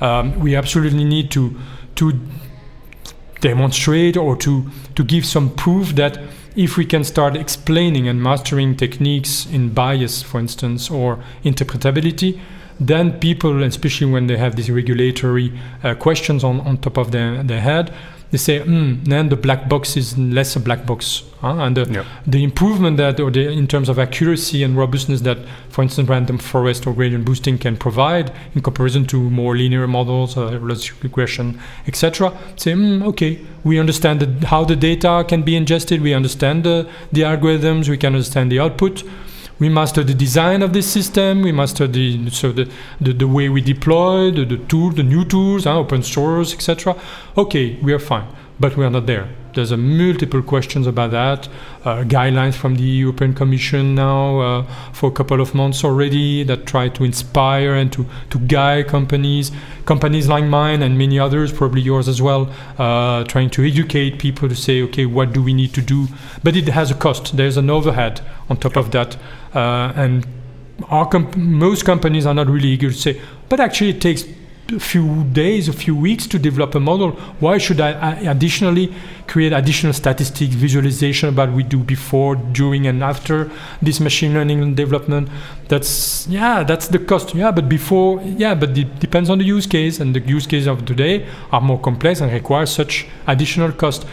um, 0.00 0.38
we 0.38 0.54
absolutely 0.54 1.02
need 1.02 1.32
to 1.32 1.58
to 1.96 2.12
demonstrate 3.44 4.16
or 4.16 4.34
to 4.36 4.52
to 4.94 5.04
give 5.04 5.24
some 5.26 5.50
proof 5.50 5.94
that 5.94 6.18
if 6.56 6.76
we 6.76 6.84
can 6.86 7.04
start 7.04 7.36
explaining 7.36 8.08
and 8.08 8.22
mastering 8.22 8.76
techniques 8.76 9.46
in 9.46 9.70
bias, 9.70 10.22
for 10.22 10.38
instance, 10.40 10.90
or 10.90 11.18
interpretability, 11.44 12.40
then 12.80 13.12
people, 13.18 13.62
especially 13.62 14.10
when 14.10 14.26
they 14.26 14.36
have 14.36 14.54
these 14.56 14.70
regulatory 14.70 15.52
uh, 15.82 15.94
questions 15.94 16.44
on, 16.44 16.60
on 16.60 16.76
top 16.78 16.96
of 16.96 17.10
their, 17.10 17.42
their 17.42 17.60
head, 17.60 17.92
they 18.30 18.38
say, 18.38 18.60
mm, 18.60 19.04
then 19.04 19.28
the 19.28 19.36
black 19.36 19.68
box 19.68 19.96
is 19.96 20.18
less 20.18 20.56
a 20.56 20.60
black 20.60 20.86
box. 20.86 21.22
huh? 21.40 21.56
And 21.58 21.76
the, 21.76 21.84
the 22.26 22.42
improvement 22.42 22.96
that, 22.96 23.20
or 23.20 23.30
the, 23.30 23.48
in 23.48 23.66
terms 23.68 23.88
of 23.88 23.98
accuracy 23.98 24.62
and 24.62 24.76
robustness 24.76 25.20
that, 25.20 25.38
for 25.68 25.82
instance, 25.82 26.08
random 26.08 26.38
forest 26.38 26.86
or 26.86 26.94
gradient 26.94 27.24
boosting 27.24 27.58
can 27.58 27.76
provide 27.76 28.32
in 28.54 28.62
comparison 28.62 29.06
to 29.06 29.18
more 29.30 29.56
linear 29.56 29.86
models, 29.86 30.36
uh, 30.36 30.50
logistic 30.50 31.02
regression, 31.02 31.60
etc. 31.86 32.36
Say, 32.56 32.72
mm, 32.72 33.04
okay, 33.04 33.40
we 33.62 33.78
understand 33.78 34.20
the, 34.20 34.46
how 34.46 34.64
the 34.64 34.76
data 34.76 35.24
can 35.28 35.42
be 35.42 35.54
ingested, 35.54 36.00
we 36.00 36.12
understand 36.12 36.64
the, 36.64 36.88
the 37.12 37.22
algorithms, 37.22 37.88
we 37.88 37.96
can 37.96 38.14
understand 38.14 38.50
the 38.50 38.58
output. 38.58 39.04
We 39.58 39.68
master 39.68 40.02
the 40.02 40.14
design 40.14 40.62
of 40.62 40.72
this 40.72 40.90
system, 40.90 41.42
we 41.42 41.52
master 41.52 41.86
the 41.86 42.30
so 42.30 42.52
the, 42.52 42.70
the, 43.00 43.12
the 43.12 43.28
way 43.28 43.48
we 43.48 43.60
deploy 43.60 44.30
the, 44.30 44.44
the 44.44 44.58
tool, 44.58 44.90
the 44.90 45.02
new 45.02 45.24
tools, 45.24 45.66
uh, 45.66 45.78
open 45.78 46.02
source, 46.02 46.52
etc. 46.52 46.96
Okay, 47.36 47.76
we 47.82 47.92
are 47.92 47.98
fine, 47.98 48.26
but 48.58 48.76
we 48.76 48.84
are 48.84 48.90
not 48.90 49.06
there. 49.06 49.28
There's 49.54 49.70
a 49.70 49.76
multiple 49.76 50.42
questions 50.42 50.86
about 50.86 51.12
that. 51.12 51.48
Uh, 51.84 52.02
guidelines 52.02 52.54
from 52.54 52.74
the 52.74 52.82
European 52.82 53.34
Commission 53.34 53.94
now 53.94 54.40
uh, 54.40 54.62
for 54.92 55.10
a 55.10 55.12
couple 55.12 55.40
of 55.40 55.54
months 55.54 55.84
already 55.84 56.42
that 56.42 56.66
try 56.66 56.88
to 56.88 57.04
inspire 57.04 57.74
and 57.74 57.92
to, 57.92 58.04
to 58.30 58.38
guide 58.40 58.88
companies, 58.88 59.52
companies 59.84 60.26
like 60.26 60.44
mine 60.44 60.82
and 60.82 60.98
many 60.98 61.20
others, 61.20 61.52
probably 61.52 61.82
yours 61.82 62.08
as 62.08 62.20
well, 62.20 62.52
uh, 62.78 63.22
trying 63.24 63.50
to 63.50 63.64
educate 63.64 64.18
people 64.18 64.48
to 64.48 64.56
say, 64.56 64.82
okay, 64.82 65.06
what 65.06 65.32
do 65.32 65.40
we 65.40 65.54
need 65.54 65.72
to 65.74 65.80
do? 65.80 66.08
But 66.42 66.56
it 66.56 66.66
has 66.68 66.90
a 66.90 66.94
cost. 66.94 67.36
There's 67.36 67.56
an 67.56 67.70
overhead 67.70 68.22
on 68.48 68.56
top 68.56 68.76
of 68.76 68.90
that, 68.90 69.16
and 69.54 70.26
our 70.88 71.08
comp- 71.08 71.36
most 71.36 71.84
companies 71.84 72.26
are 72.26 72.34
not 72.34 72.48
really 72.48 72.68
eager 72.68 72.90
to 72.90 72.96
say. 72.96 73.20
But 73.48 73.60
actually, 73.60 73.90
it 73.90 74.00
takes 74.00 74.24
a 74.72 74.80
few 74.80 75.24
days, 75.24 75.68
a 75.68 75.72
few 75.72 75.94
weeks 75.94 76.26
to 76.26 76.38
develop 76.38 76.74
a 76.74 76.80
model. 76.80 77.10
Why 77.38 77.58
should 77.58 77.80
I 77.80 77.92
I 77.92 78.12
additionally 78.30 78.94
create 79.26 79.52
additional 79.52 79.92
statistics, 79.92 80.54
visualization 80.54 81.28
about 81.28 81.52
we 81.52 81.62
do 81.62 81.78
before, 81.78 82.36
during, 82.36 82.86
and 82.86 83.02
after 83.02 83.50
this 83.82 84.00
machine 84.00 84.32
learning 84.32 84.74
development? 84.74 85.28
That's 85.68 86.26
yeah, 86.28 86.64
that's 86.64 86.88
the 86.88 86.98
cost. 86.98 87.34
Yeah, 87.34 87.52
but 87.52 87.68
before, 87.68 88.22
yeah, 88.22 88.54
but 88.54 88.76
it 88.76 89.00
depends 89.00 89.28
on 89.30 89.38
the 89.38 89.44
use 89.44 89.66
case, 89.66 90.00
and 90.00 90.14
the 90.14 90.20
use 90.20 90.46
case 90.46 90.66
of 90.66 90.84
today 90.86 91.26
are 91.52 91.60
more 91.60 91.78
complex 91.78 92.20
and 92.20 92.32
require 92.32 92.66
such 92.66 93.06
additional 93.26 93.72
cost. 93.72 94.06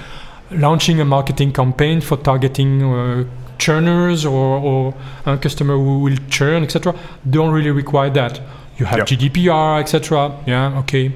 Launching 0.51 0.99
a 0.99 1.05
marketing 1.05 1.53
campaign 1.53 2.01
for 2.01 2.17
targeting. 2.17 2.83
Uh, 2.83 3.23
churners 3.65 4.25
or, 4.25 4.57
or 4.69 4.93
a 5.25 5.37
customer 5.37 5.75
who 5.75 5.99
will 5.99 6.17
churn, 6.29 6.63
etc., 6.63 6.95
don't 7.29 7.51
really 7.51 7.71
require 7.71 8.09
that 8.09 8.41
you 8.77 8.85
have 8.85 8.99
Yep. 8.99 9.07
GDPR, 9.07 9.79
etc. 9.79 10.35
Yeah, 10.47 10.79
okay. 10.79 11.11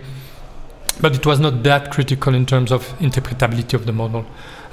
But 1.02 1.16
it 1.16 1.26
was 1.26 1.40
not 1.40 1.64
that 1.64 1.92
critical 1.92 2.34
in 2.34 2.46
terms 2.46 2.72
of 2.72 2.82
interpretability 3.00 3.74
of 3.74 3.86
the 3.86 3.92
model. 3.92 4.26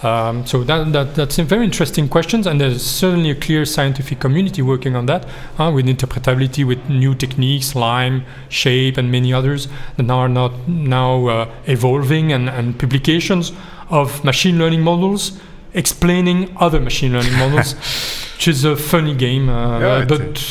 Um, 0.02 0.44
so 0.46 0.64
that, 0.64 0.92
that 0.92 1.14
that's 1.14 1.38
a 1.38 1.44
very 1.44 1.64
interesting 1.64 2.08
questions, 2.08 2.46
and 2.46 2.61
there's 2.61 2.85
certainly 2.85 3.30
a 3.30 3.37
clear 3.37 3.64
scientific 3.64 4.18
community 4.18 4.61
working 4.61 4.96
on 4.96 5.06
that 5.06 5.24
uh, 5.58 5.70
with 5.74 5.87
interpretability, 5.87 6.64
with 6.66 6.80
new 6.88 7.14
techniques, 7.14 7.74
Lime, 7.76 8.24
Shape, 8.48 8.98
and 8.98 9.12
many 9.12 9.32
others 9.32 9.68
that 9.96 10.11
are 10.11 10.28
not 10.28 10.52
now 10.68 11.26
uh, 11.28 11.54
evolving, 11.66 12.32
and, 12.32 12.48
and 12.50 12.78
publications 12.78 13.52
of 13.90 14.24
machine 14.24 14.58
learning 14.58 14.82
models 14.82 15.40
explaining 15.74 16.54
other 16.56 16.80
machine 16.80 17.12
learning 17.12 17.35
models, 17.35 17.74
which 18.42 18.48
is 18.48 18.64
a 18.64 18.74
funny 18.76 19.14
game, 19.14 19.48
uh, 19.48 19.78
Yeah, 19.78 20.05
but 20.05 20.42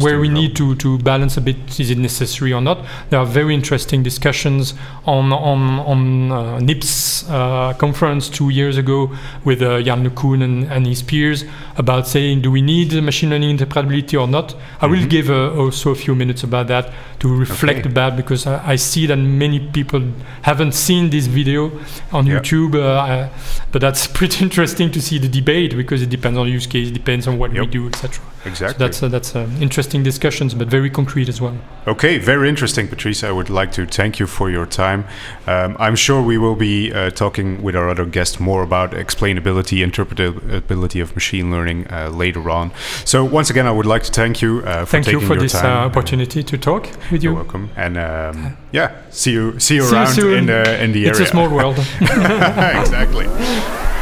where 0.00 0.18
we 0.18 0.30
need 0.30 0.56
to, 0.56 0.74
to 0.76 0.96
balance 1.00 1.36
a 1.36 1.42
bit 1.42 1.78
is 1.78 1.90
it 1.90 1.98
necessary 1.98 2.50
or 2.54 2.62
not. 2.62 2.78
There 3.10 3.20
are 3.20 3.26
very 3.26 3.52
interesting 3.54 4.02
discussions 4.02 4.72
on 5.04 5.34
on 5.34 5.60
on 5.80 6.32
uh, 6.32 6.58
NIPS 6.60 7.28
uh, 7.28 7.74
conference 7.74 8.30
two 8.30 8.48
years 8.48 8.78
ago 8.78 9.10
with 9.44 9.60
uh, 9.60 9.82
Jan 9.82 10.02
LeCun 10.08 10.42
and, 10.42 10.64
and 10.72 10.86
his 10.86 11.02
peers 11.02 11.44
about 11.76 12.06
saying 12.06 12.40
do 12.40 12.50
we 12.50 12.62
need 12.62 12.90
machine 13.02 13.28
learning 13.28 13.58
interpretability 13.58 14.18
or 14.18 14.26
not. 14.26 14.54
I 14.80 14.86
will 14.86 15.04
Mhm. 15.04 15.10
give 15.10 15.28
uh, 15.30 15.60
also 15.62 15.90
a 15.90 15.94
few 15.94 16.14
minutes 16.14 16.42
about 16.42 16.68
that 16.68 16.90
to 17.18 17.28
reflect 17.28 17.80
Okay. 17.80 17.90
about 17.90 18.16
because 18.16 18.46
I, 18.46 18.72
I 18.72 18.76
see 18.76 19.06
that 19.08 19.16
many 19.18 19.60
people 19.60 20.00
haven't 20.40 20.72
seen 20.72 21.10
this 21.10 21.26
video 21.26 21.70
on 22.12 22.26
Yeah. 22.26 22.36
YouTube, 22.38 22.74
uh, 22.76 23.12
I- 23.12 23.28
but 23.72 23.80
that's 23.82 24.06
pretty 24.18 24.42
interesting 24.42 24.90
to 24.92 25.00
see 25.02 25.18
the 25.18 25.28
debate 25.28 25.76
because 25.76 26.00
it 26.02 26.08
depends 26.08 26.38
on 26.38 26.48
use 26.48 26.66
case, 26.66 26.90
depends 26.90 27.25
on 27.28 27.38
what 27.38 27.50
we 27.52 27.66
do, 27.66 27.86
etc. 27.88 28.10
So 28.14 28.48
Exactly. 28.50 28.78
that's 28.86 29.02
uh, 29.02 29.08
that's 29.08 29.34
uh, 29.34 29.48
interesting 29.60 30.04
discussions, 30.04 30.54
but 30.54 30.68
very 30.68 30.88
concrete 30.90 31.28
as 31.28 31.40
well. 31.40 31.56
Okay, 31.88 32.18
very 32.18 32.48
interesting, 32.48 32.86
Patrice. 32.88 33.24
I 33.24 33.32
would 33.32 33.50
like 33.50 33.72
to 33.72 33.86
thank 33.86 34.20
you 34.20 34.26
for 34.26 34.50
your 34.50 34.66
time. 34.66 35.04
Um, 35.48 35.76
I'm 35.80 35.96
sure 35.96 36.22
we 36.22 36.38
will 36.38 36.54
be 36.54 36.92
uh, 36.92 37.10
talking 37.10 37.60
with 37.62 37.74
our 37.74 37.88
other 37.88 38.04
guests 38.06 38.38
more 38.38 38.62
about 38.62 38.92
explainability, 38.92 39.82
interpretability 39.84 41.02
of 41.02 41.14
machine 41.14 41.50
learning 41.50 41.86
uh, 41.90 42.08
later 42.10 42.48
on. 42.50 42.70
So 43.04 43.24
once 43.24 43.50
again, 43.50 43.66
I 43.66 43.72
would 43.72 43.86
like 43.86 44.04
to 44.04 44.12
thank 44.12 44.40
you 44.42 44.60
uh, 44.64 44.84
for 44.84 44.92
Thank 44.92 45.06
taking 45.06 45.20
you 45.20 45.26
for 45.26 45.34
your 45.34 45.42
this 45.42 45.52
time. 45.52 45.64
uh, 45.82 45.86
opportunity 45.86 46.42
to 46.44 46.56
talk 46.58 46.84
with 47.10 47.22
You're 47.24 47.32
you. 47.32 47.34
welcome. 47.34 47.70
And 47.76 47.96
um, 47.98 48.56
yeah, 48.72 48.90
see 49.10 49.32
you 49.32 49.58
see 49.58 49.74
you 49.76 49.82
See 49.82 49.88
you 49.90 49.92
around 49.94 50.14
soon. 50.14 50.38
in 50.38 50.46
the 50.46 50.84
in 50.84 50.92
the 50.92 51.06
It's 51.06 51.18
area. 51.18 51.28
a 51.28 51.30
small 51.32 51.48
world. 51.50 51.78
exactly. 52.00 53.26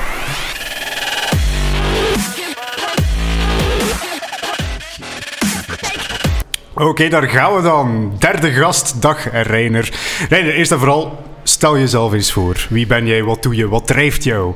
Oké, 6.77 7.09
daar 7.09 7.29
gaan 7.29 7.55
we 7.55 7.63
dan. 7.63 8.13
Derde 8.19 8.51
gast, 8.53 9.03
dag 9.03 9.31
Reiner. 9.33 9.93
Reiner, 10.29 10.55
eerst 10.55 10.73
en 10.73 10.79
vooral, 10.79 11.25
stel 11.43 11.79
jezelf 11.79 12.13
eens 12.13 12.33
voor. 12.33 12.67
Wie 12.71 12.87
ben 12.87 13.07
jij, 13.07 13.23
wat 13.23 13.43
doe 13.43 13.57
je, 13.57 13.69
wat 13.69 13.87
drijft 13.87 14.25
jou? 14.25 14.55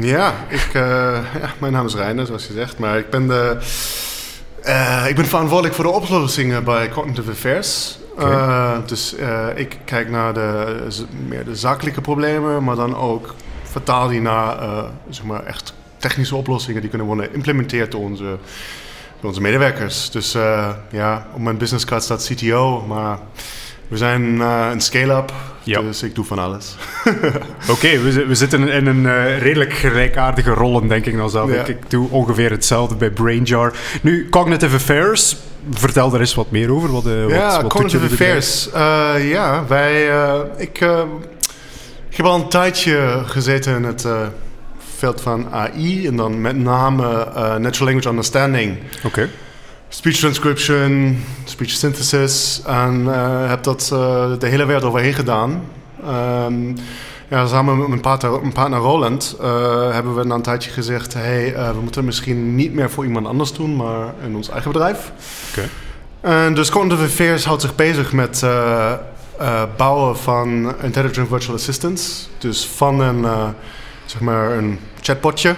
Ja, 0.00 0.34
ik, 0.48 0.70
eh, 0.72 0.82
ja, 1.40 1.52
mijn 1.58 1.72
naam 1.72 1.86
is 1.86 1.94
Reiner, 1.94 2.26
zoals 2.26 2.46
je 2.46 2.52
zegt. 2.52 2.78
Maar 2.78 2.98
ik 2.98 3.10
ben, 3.10 3.26
de, 3.26 3.56
eh, 4.62 5.04
ik 5.08 5.14
ben 5.14 5.26
verantwoordelijk 5.26 5.74
voor 5.74 5.84
de 5.84 5.90
oplossingen 5.90 6.64
bij 6.64 6.88
Cognitive 6.88 7.30
Affairs. 7.30 7.98
Oké. 8.12 8.24
Eh, 8.24 8.78
dus 8.86 9.14
ik 9.54 9.78
kijk 9.84 10.10
naar 10.10 10.34
de, 10.34 10.76
meer 11.28 11.44
de 11.44 11.56
zakelijke 11.56 12.00
problemen, 12.00 12.64
maar 12.64 12.76
dan 12.76 12.96
ook 12.96 13.34
vertaal 13.62 14.08
die 14.08 14.20
naar 14.20 14.56
zeg 15.08 15.24
maar 15.24 15.44
echt 15.44 15.74
technische 15.96 16.36
oplossingen 16.36 16.80
die 16.80 16.90
kunnen 16.90 17.06
worden 17.06 17.28
geïmplementeerd 17.30 17.92
door 17.92 18.00
onze, 18.00 18.38
onze 19.26 19.40
medewerkers. 19.40 20.10
Dus 20.10 20.34
eh, 20.34 20.68
ja, 20.90 21.26
op 21.34 21.40
mijn 21.40 21.56
businesscard 21.56 22.02
staat 22.02 22.30
CTO, 22.32 22.84
maar 22.88 23.18
we 23.88 23.96
zijn 23.96 24.40
eh, 24.40 24.68
een 24.72 24.80
scale-up, 24.80 25.32
Ja. 25.62 25.80
dus 25.80 26.02
ik 26.02 26.14
doe 26.14 26.24
van 26.24 26.38
alles. 26.38 26.76
Oké, 27.70 27.98
we, 27.98 28.26
we 28.26 28.34
zitten 28.34 28.68
in 28.68 28.86
een 28.86 29.06
eh, 29.06 29.38
redelijk 29.38 29.72
gelijkaardige 29.72 30.50
rollen, 30.50 30.88
denk 30.88 31.06
ik 31.06 31.14
nou 31.14 31.30
zelf. 31.30 31.52
Ja. 31.52 31.60
Ik, 31.60 31.68
ik 31.68 31.90
doe 31.90 32.10
ongeveer 32.10 32.50
hetzelfde 32.50 32.94
bij 32.94 33.10
BrainJar. 33.10 33.72
Nu, 34.02 34.28
Cognitive 34.28 34.74
Affairs, 34.74 35.36
vertel 35.70 36.10
daar 36.10 36.20
eens 36.20 36.34
wat 36.34 36.50
meer 36.50 36.72
over. 36.72 36.92
Wat, 36.92 37.02
wat, 37.02 37.30
ja, 37.30 37.50
wat 37.50 37.60
doet 37.60 37.70
Cognitive? 37.70 38.04
Affairs. 38.04 38.68
Ja, 39.30 39.64
wij... 39.68 40.06
ik, 40.56 40.80
ik 42.08 42.16
heb 42.16 42.26
al 42.26 42.34
een 42.34 42.48
tijdje 42.48 43.22
gezeten 43.24 43.76
in 43.76 43.84
het 43.84 44.06
veld 44.98 45.20
van 45.20 45.48
AI. 45.50 46.06
En 46.06 46.16
dan 46.16 46.40
met 46.40 46.56
name 46.56 47.24
eh, 47.24 47.56
Natural 47.56 47.86
Language 47.86 48.08
Understanding. 48.08 48.78
Oké. 49.04 49.28
Speech 49.88 50.16
transcription, 50.16 51.18
speech 51.44 51.70
synthesis. 51.70 52.62
En 52.66 53.14
eh, 53.14 53.48
heb 53.48 53.62
dat 53.62 53.90
eh, 53.92 54.32
de 54.38 54.46
hele 54.46 54.64
wereld 54.64 54.84
overheen 54.84 55.14
gedaan. 55.14 55.62
Ehm, 56.04 56.76
ja, 57.28 57.46
samen 57.46 57.78
met 57.78 57.88
mijn 57.88 58.00
partner, 58.00 58.40
mijn 58.40 58.52
partner 58.52 58.78
Roland 58.78 59.36
hebben 59.92 60.14
we 60.14 60.24
na 60.24 60.34
een 60.34 60.42
tijdje 60.42 60.70
gezegd... 60.70 61.14
hey, 61.14 61.54
we 61.74 61.80
moeten 61.80 62.04
misschien 62.04 62.54
niet 62.54 62.74
meer 62.74 62.90
voor 62.90 63.04
iemand 63.04 63.26
anders 63.26 63.52
doen, 63.52 63.76
maar 63.76 64.12
in 64.24 64.36
ons 64.36 64.48
eigen 64.48 64.72
bedrijf. 64.72 65.12
Oké. 65.50 65.68
En 66.20 66.54
dus 66.54 66.70
Cognitive 66.70 67.04
Affairs 67.04 67.44
houdt 67.44 67.62
zich 67.62 67.74
bezig 67.74 68.12
met 68.12 68.46
bouwen 69.76 70.16
van 70.16 70.74
intelligent 70.82 71.28
virtual 71.28 71.56
assistants. 71.56 72.28
Dus 72.38 72.66
van 72.66 73.00
een, 73.00 73.26
zeg 74.04 74.20
maar 74.20 74.50
een 74.50 74.78
chatbotje 75.12 75.56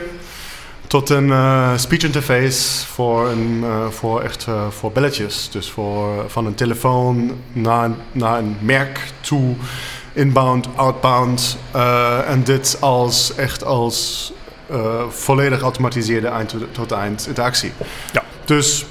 tot 0.86 1.10
een 1.10 1.30
eh, 1.30 1.72
speech 1.76 2.02
interface 2.02 2.86
voor, 2.86 3.28
een, 3.28 3.60
eh, 3.64 3.86
voor 3.88 4.20
echt 4.22 4.44
eh, 4.48 4.68
voor 4.68 4.92
belletjes. 4.92 5.48
Dus 5.52 5.70
voor, 5.70 6.24
van 6.30 6.46
een 6.46 6.54
telefoon 6.54 7.32
naar, 7.52 7.84
een- 7.84 7.96
naar 8.12 8.38
een 8.38 8.56
merk 8.60 9.00
toe, 9.20 9.54
inbound, 10.12 10.66
outbound. 10.76 11.56
en 12.26 12.44
dit 12.44 12.76
als 12.80 13.34
echt 13.34 13.64
als 13.64 14.32
volledig 15.08 15.58
geautomatiseerde 15.58 16.28
eind-tot-eind 16.28 17.26
interactie. 17.26 17.72
Ja. 18.12 18.22
Dus 18.44 18.84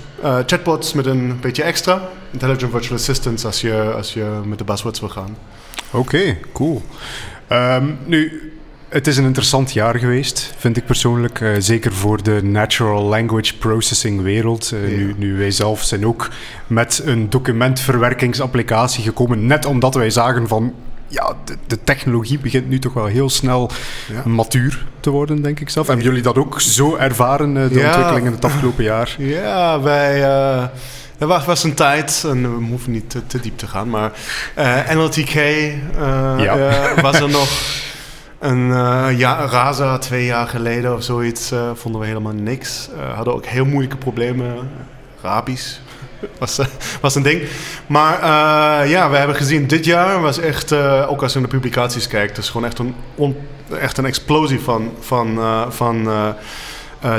chatbots 0.46 0.94
met 0.94 1.06
een 1.06 1.40
beetje 1.40 1.64
extra. 1.64 2.02
Intelligent 2.32 2.72
virtual 2.72 2.96
assistants 2.98 3.46
als 3.46 3.62
je, 3.62 3.94
als 3.96 4.14
je 4.14 4.40
met 4.46 4.58
de 4.58 4.64
buzzwords 4.64 5.00
wil 5.00 5.10
gaan. 5.10 5.38
Oké, 5.92 6.38
cool. 6.54 6.82
Ehm, 7.48 7.86
nu, 8.06 8.52
het 8.90 9.08
is 9.08 9.18
een 9.18 9.24
interessant 9.26 9.72
jaar 9.74 9.96
geweest, 10.00 10.54
vind 10.58 10.78
ik 10.78 10.86
persoonlijk. 10.86 11.42
eh, 11.42 11.50
zeker 11.60 11.94
voor 11.94 12.24
de 12.24 12.44
natural 12.44 13.04
language 13.04 13.58
processing 13.58 14.22
wereld. 14.22 14.72
Eh, 14.74 14.90
Ja. 14.90 14.96
nu, 14.98 15.16
nu 15.18 15.38
wij 15.38 15.52
zelf 15.52 15.84
zijn 15.84 16.06
ook 16.06 16.30
met 16.68 17.02
een 17.06 17.30
documentverwerkingsapplicatie 17.30 19.04
gekomen. 19.04 19.46
Net 19.46 19.66
omdat 19.66 19.94
wij 19.96 20.10
zagen 20.10 20.48
van... 20.48 20.74
Ja, 21.08 21.34
de, 21.46 21.58
de 21.68 21.84
technologie 21.84 22.40
begint 22.40 22.70
nu 22.70 22.80
toch 22.80 22.94
wel 22.94 23.06
heel 23.06 23.30
snel 23.30 23.72
Ja. 24.14 24.30
matuur 24.30 24.86
te 25.00 25.10
worden, 25.10 25.42
denk 25.42 25.60
ik 25.60 25.70
zelf. 25.70 25.88
Hebben 25.88 26.06
jullie 26.06 26.22
dat 26.22 26.38
ook 26.38 26.62
zo 26.62 26.96
ervaren, 26.96 27.58
eh, 27.64 27.70
de 27.70 27.80
Ja. 27.80 27.86
ontwikkeling 27.88 28.26
in 28.26 28.32
het 28.32 28.46
afgelopen 28.46 28.84
jaar? 28.84 29.16
Ja, 29.18 29.82
wij. 29.82 30.22
er 31.18 31.28
was, 31.28 31.64
een 31.64 31.74
tijd, 31.74 32.24
en 32.28 32.42
we 32.58 32.66
hoeven 32.66 32.92
niet 32.92 33.10
te, 33.10 33.28
te 33.28 33.40
diep 33.40 33.58
te 33.58 33.68
gaan, 33.68 33.90
maar 33.90 34.12
NLTK 34.94 35.34
was 37.02 37.20
er 37.20 37.30
nog. 37.40 37.50
En 38.40 38.72
eh, 38.72 39.08
ja, 39.18 39.46
Raza 39.46 39.98
twee 39.98 40.26
jaar 40.26 40.48
geleden 40.48 40.96
of 40.96 41.04
zoiets 41.04 41.52
eh, 41.52 41.70
vonden 41.74 42.02
we 42.02 42.08
helemaal 42.08 42.34
niks. 42.34 42.90
Eh, 42.98 43.16
hadden 43.16 43.34
ook 43.34 43.46
heel 43.46 43.66
moeilijke 43.66 43.98
problemen. 43.98 44.70
Rabies 45.22 45.82
was, 46.40 46.60
was 47.02 47.16
een 47.16 47.24
ding. 47.24 47.42
Maar 47.88 48.20
ja, 48.88 49.10
we 49.10 49.18
hebben 49.18 49.36
gezien 49.36 49.68
dit 49.68 49.86
jaar 49.86 50.22
was 50.22 50.40
echt, 50.40 50.74
ook 51.08 51.22
als 51.22 51.34
je 51.34 51.40
naar 51.40 51.50
de 51.50 51.56
publicaties 51.56 52.08
kijkt, 52.08 52.38
is 52.38 52.50
gewoon 52.50 52.66
echt 52.68 52.80
een, 52.80 52.96
echt 53.80 53.98
een 53.98 54.06
explosie 54.06 54.60
van, 54.60 54.92
van, 55.00 55.40
van 55.70 56.10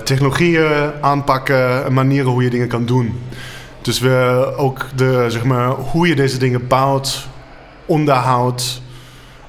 technologieën, 0.04 0.92
aanpakken, 1.00 1.85
en 1.85 1.92
manieren 1.92 2.30
hoe 2.30 2.42
je 2.42 2.50
dingen 2.50 2.68
kan 2.68 2.85
doen. 2.87 3.20
Dus 3.83 3.98
we 3.98 4.52
ook 4.56 4.87
de, 4.94 5.24
zeg 5.28 5.44
maar, 5.44 5.68
hoe 5.68 6.09
je 6.09 6.16
deze 6.16 6.38
dingen 6.38 6.66
bouwt, 6.66 7.26
onderhoudt, 7.87 8.83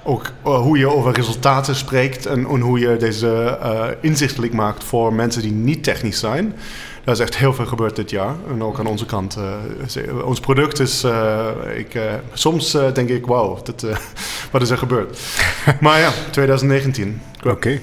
ook 0.03 0.31
eh, 0.43 0.61
hoe 0.61 0.77
je 0.77 0.89
over 0.89 1.13
resultaten 1.13 1.75
spreekt 1.75 2.25
en, 2.25 2.43
hoe 2.43 2.79
je 2.79 2.97
deze 2.97 3.57
eh, 3.61 3.87
inzichtelijk 4.01 4.53
maakt 4.53 4.83
voor 4.83 5.13
mensen 5.13 5.41
die 5.41 5.51
niet 5.51 5.83
technisch 5.83 6.19
zijn. 6.19 6.53
Daar 7.03 7.13
is 7.13 7.19
echt 7.19 7.37
heel 7.37 7.53
veel 7.53 7.65
gebeurd 7.65 7.95
dit 7.95 8.09
jaar. 8.09 8.35
En 8.49 8.63
ook 8.63 8.79
aan 8.79 8.85
onze 8.85 9.05
kant. 9.05 9.37
eh, 9.95 10.25
ons 10.25 10.39
product 10.39 10.79
is... 10.79 11.03
eh, 11.03 11.47
ik, 11.75 11.95
eh, 11.95 12.13
soms 12.33 12.71
denk 12.71 13.09
ik, 13.09 13.25
wauw, 13.25 13.61
wat 14.51 14.61
is 14.61 14.69
er 14.69 14.77
gebeurd? 14.77 15.19
maar 15.81 15.99
ja, 15.99 16.11
2019. 16.31 17.21
Oké. 17.43 17.79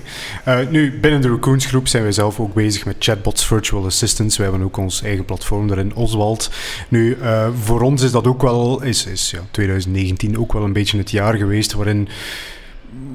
Nu, 0.70 0.98
binnen 1.00 1.20
de 1.20 1.28
Raccoons 1.28 1.66
groep 1.66 1.88
zijn 1.88 2.02
wij 2.02 2.12
zelf 2.12 2.40
ook 2.40 2.54
bezig 2.54 2.84
met 2.84 2.96
chatbots, 2.98 3.46
virtual 3.46 3.84
assistants. 3.84 4.36
We 4.36 4.42
hebben 4.42 4.62
ook 4.62 4.76
ons 4.76 5.02
eigen 5.02 5.24
platform 5.24 5.68
daarin, 5.68 5.94
Oswald. 5.94 6.50
Nu, 6.88 7.16
voor 7.62 7.80
ons 7.80 8.02
is 8.02 8.10
dat 8.10 8.26
ook 8.26 8.42
wel, 8.42 8.82
is, 8.82 9.06
is 9.06 9.30
ja, 9.30 9.40
2019 9.50 10.38
ook 10.38 10.52
wel 10.52 10.64
een 10.64 10.72
beetje 10.72 10.98
het 10.98 11.10
jaar 11.10 11.34
geweest 11.34 11.72
waarin, 11.72 12.08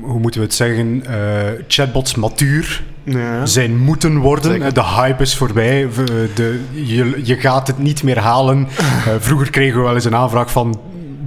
hoe 0.01 0.19
moeten 0.19 0.39
we 0.39 0.45
het 0.45 0.55
zeggen, 0.55 1.03
eh, 1.05 1.51
chatbots 1.67 2.15
matuur 2.15 2.83
Ja. 3.03 3.45
zijn 3.45 3.77
moeten 3.77 4.17
worden. 4.17 4.51
Zeker. 4.51 4.73
De 4.73 4.83
hype 4.83 5.21
is 5.21 5.36
voorbij. 5.38 5.83
Eh, 5.83 5.89
De, 6.36 6.59
je, 6.71 7.21
je 7.23 7.36
gaat 7.36 7.67
het 7.67 7.77
niet 7.77 8.03
meer 8.03 8.19
halen. 8.19 8.67
Eh, 9.07 9.13
vroeger 9.19 9.49
kregen 9.49 9.77
we 9.77 9.83
wel 9.83 9.93
eens 9.95 10.05
een 10.05 10.15
aanvraag 10.15 10.51
van... 10.51 10.79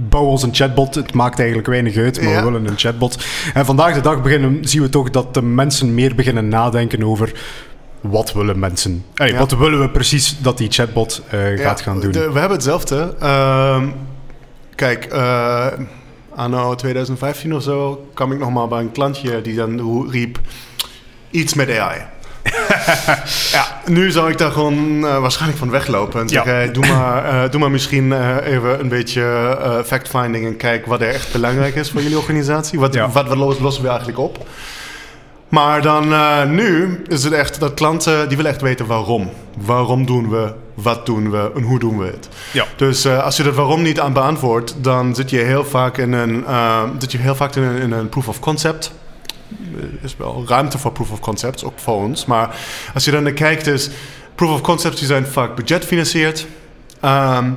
Bouw 0.09 0.23
ons 0.25 0.43
een 0.43 0.53
chatbot. 0.55 0.95
Het 0.95 1.13
maakt 1.13 1.37
eigenlijk 1.39 1.67
weinig 1.67 1.97
uit, 1.97 2.21
maar 2.21 2.31
Ja. 2.31 2.37
we 2.43 2.51
willen 2.51 2.67
een 2.67 2.77
chatbot. 2.77 3.25
En 3.53 3.65
vandaag 3.65 3.93
de 3.93 4.01
dag 4.01 4.21
beginnen, 4.21 4.57
zien 4.61 4.81
we 4.81 4.89
toch 4.89 5.09
dat 5.09 5.33
de 5.33 5.41
mensen 5.41 5.93
meer 5.93 6.15
beginnen 6.15 6.47
nadenken 6.47 7.03
over... 7.03 7.31
Wat 8.01 8.33
willen 8.33 8.59
mensen? 8.59 9.03
Hey, 9.13 9.31
Ja. 9.31 9.37
Wat 9.37 9.51
willen 9.57 9.79
we 9.79 9.89
precies 9.89 10.37
dat 10.41 10.57
die 10.57 10.71
chatbot 10.71 11.21
gaat 11.55 11.81
gaan 11.81 11.99
doen? 11.99 12.11
de- 12.11 12.31
we 12.31 12.39
hebben 12.39 12.57
hetzelfde. 12.57 13.15
Ehm, 13.19 13.87
kijk, 14.75 15.07
anno 16.37 16.75
2015 16.75 17.55
of 17.55 17.63
zo 17.63 18.07
kwam 18.13 18.31
ik 18.31 18.39
nog 18.39 18.51
maar 18.51 18.67
bij 18.67 18.79
een 18.79 18.91
klantje 18.91 19.41
die 19.41 19.55
dan 19.55 20.07
riep... 20.11 20.39
Iets 21.31 21.53
met 21.53 21.77
AI. 21.77 22.01
ja, 23.51 23.81
nu 23.85 24.11
zou 24.11 24.31
ik 24.31 24.37
daar 24.37 24.51
gewoon 24.51 25.05
eh, 25.05 25.19
waarschijnlijk 25.19 25.59
van 25.59 25.69
weglopen. 25.69 26.21
En 26.21 26.29
zeggen, 26.29 26.51
Ja. 26.51 26.57
hey, 26.57 26.71
doe, 26.71 26.85
maar, 26.87 27.25
eh, 27.43 27.51
doe 27.51 27.59
maar 27.59 27.71
misschien 27.71 28.13
eh, 28.13 28.35
even 28.45 28.79
een 28.79 28.89
beetje 28.89 29.57
fact-finding... 29.85 30.45
en 30.45 30.57
kijk 30.57 30.85
wat 30.85 31.01
er 31.01 31.07
echt 31.09 31.31
belangrijk 31.31 31.75
is 31.75 31.91
voor 31.91 32.01
jullie 32.01 32.17
organisatie. 32.17 32.79
Wat, 32.79 32.93
Ja. 32.93 33.09
wat, 33.09 33.27
wat 33.27 33.37
los- 33.37 33.59
lossen 33.59 33.83
we 33.83 33.89
eigenlijk 33.89 34.19
op? 34.19 34.47
Maar 35.49 35.81
dan 35.81 36.07
nu 36.55 37.01
is 37.07 37.23
het 37.23 37.33
echt 37.33 37.59
dat 37.59 37.73
klanten 37.73 38.27
die 38.27 38.37
willen 38.37 38.51
echt 38.51 38.61
weten 38.61 38.85
waarom. 38.85 39.29
Waarom 39.57 40.05
doen 40.05 40.29
we, 40.29 40.53
wat 40.77 41.05
doen 41.05 41.31
we 41.31 41.51
en 41.55 41.61
hoe 41.61 41.79
doen 41.79 41.97
we 41.97 42.05
het? 42.05 42.29
Ja. 42.53 42.65
Dus 42.75 43.05
eh, 43.05 43.23
als 43.23 43.37
je 43.37 43.43
dat 43.43 43.55
waarom 43.55 43.81
niet 43.81 43.99
aan 43.99 44.13
beantwoordt, 44.13 44.75
dan 44.77 45.15
zit 45.15 45.29
je 45.29 45.37
heel 45.37 45.65
vaak 45.65 45.97
in 45.97 46.11
een, 46.11 46.45
eh, 46.45 46.83
zit 46.99 47.11
je 47.11 47.17
heel 47.17 47.35
vaak 47.35 47.55
in 47.55 47.63
een, 47.63 47.81
in 47.81 47.91
een 47.91 48.09
proof 48.09 48.27
of 48.27 48.39
concept. 48.39 48.91
Er 49.75 49.89
is 50.01 50.17
wel 50.17 50.43
ruimte 50.47 50.77
voor 50.77 50.91
proof 50.91 51.11
of 51.11 51.19
concepts, 51.19 51.63
ook 51.63 51.79
voor 51.79 51.95
ons. 51.95 52.25
Maar 52.25 52.55
als 52.93 53.05
je 53.05 53.11
dan 53.11 53.23
naar 53.23 53.31
kijkt, 53.31 53.67
is 53.67 53.89
proof 54.35 54.51
of 54.51 54.61
concepts 54.61 54.97
die 54.97 55.07
zijn 55.07 55.25
vaak 55.25 55.55
budgetfinancierd. 55.55 56.47
Ehm 56.99 57.49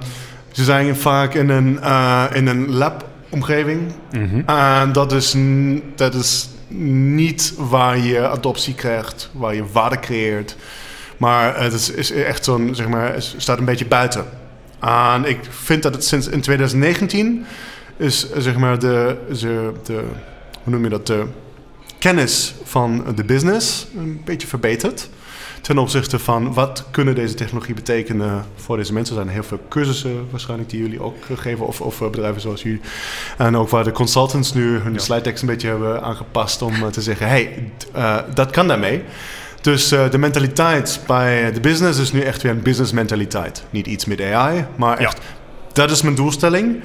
ze 0.53 0.65
zijn 0.65 0.97
vaak 0.97 1.35
in 1.35 1.49
een, 1.49 1.81
eh, 1.81 2.25
in 2.33 2.47
een 2.47 2.71
lab-omgeving. 2.71 3.93
Mhm. 4.13 4.41
En 4.47 4.93
dat 4.93 5.13
is, 5.13 5.35
dat 5.95 6.15
is 6.15 6.49
niet 7.09 7.55
waar 7.57 7.99
je 7.99 8.29
adoptie 8.29 8.75
krijgt, 8.75 9.31
waar 9.33 9.55
je 9.55 9.65
waarde 9.73 9.99
creëert. 9.99 10.57
Maar 11.21 11.63
het 11.63 11.73
is, 11.73 11.91
is 11.91 12.11
echt 12.11 12.45
zo'n, 12.45 12.75
zeg 12.75 12.89
maar, 12.89 13.15
staat 13.19 13.59
een 13.59 13.65
beetje 13.65 13.87
buiten. 13.87 14.25
En 14.81 15.25
ik 15.25 15.39
vind 15.51 15.83
dat 15.83 15.95
het 15.95 16.05
sinds 16.05 16.29
in 16.29 16.41
2019 16.41 17.45
is, 17.97 18.33
zeg 18.37 18.57
maar, 18.57 18.79
de, 18.79 19.17
de, 19.41 19.73
de 19.85 20.03
hoe 20.63 20.73
noem 20.73 20.83
je 20.83 20.89
dat, 20.89 21.07
de 21.07 21.25
kennis 21.99 22.55
van 22.65 23.05
de 23.15 23.25
business 23.25 23.87
een 23.97 24.21
beetje 24.25 24.47
verbeterd. 24.47 25.09
Ten 25.61 25.79
opzichte 25.79 26.19
van 26.19 26.53
wat 26.53 26.85
kunnen 26.91 27.15
deze 27.15 27.35
technologie 27.35 27.75
betekenen 27.75 28.45
voor 28.55 28.77
deze 28.77 28.93
mensen. 28.93 29.17
Er 29.17 29.23
zijn 29.23 29.35
heel 29.35 29.45
veel 29.45 29.61
cursussen 29.69 30.27
waarschijnlijk 30.31 30.71
die 30.71 30.81
jullie 30.81 31.03
ook 31.03 31.17
eh, 31.29 31.39
geven. 31.39 31.67
Of, 31.67 31.81
of 31.81 32.01
eh, 32.01 32.11
bedrijven 32.11 32.41
zoals 32.41 32.63
jullie. 32.63 32.81
En 33.39 33.57
ook 33.57 33.69
waar 33.69 33.85
de 33.85 33.93
consultants 33.93 34.53
nu 34.53 34.79
hun 34.79 35.01
slide 35.01 35.21
decks 35.21 35.41
een 35.41 35.47
beetje 35.47 35.69
hebben 35.69 36.03
aangepast 36.03 36.63
om 36.63 36.75
eh, 36.75 36.87
te 36.87 37.03
zeggen... 37.03 37.29
hey, 37.29 37.73
eh, 37.93 38.17
dat 38.35 38.51
kan 38.51 38.69
daarmee. 38.69 39.03
Dus 39.61 39.93
eh, 39.93 40.11
de 40.11 40.19
mentaliteit 40.19 41.01
bij 41.07 41.53
de 41.53 41.61
business 41.61 42.01
is 42.01 42.13
nu 42.13 42.21
echt 42.21 42.43
weer 42.43 42.53
een 42.53 42.63
business 42.63 42.93
mentaliteit. 42.93 43.65
Niet 43.71 43.87
iets 43.87 44.05
met 44.05 44.21
AI, 44.21 44.65
maar 44.77 44.99
echt... 44.99 45.19
Dat 45.73 45.91
is 45.91 46.03
mijn 46.03 46.15
doelstelling. 46.15 46.83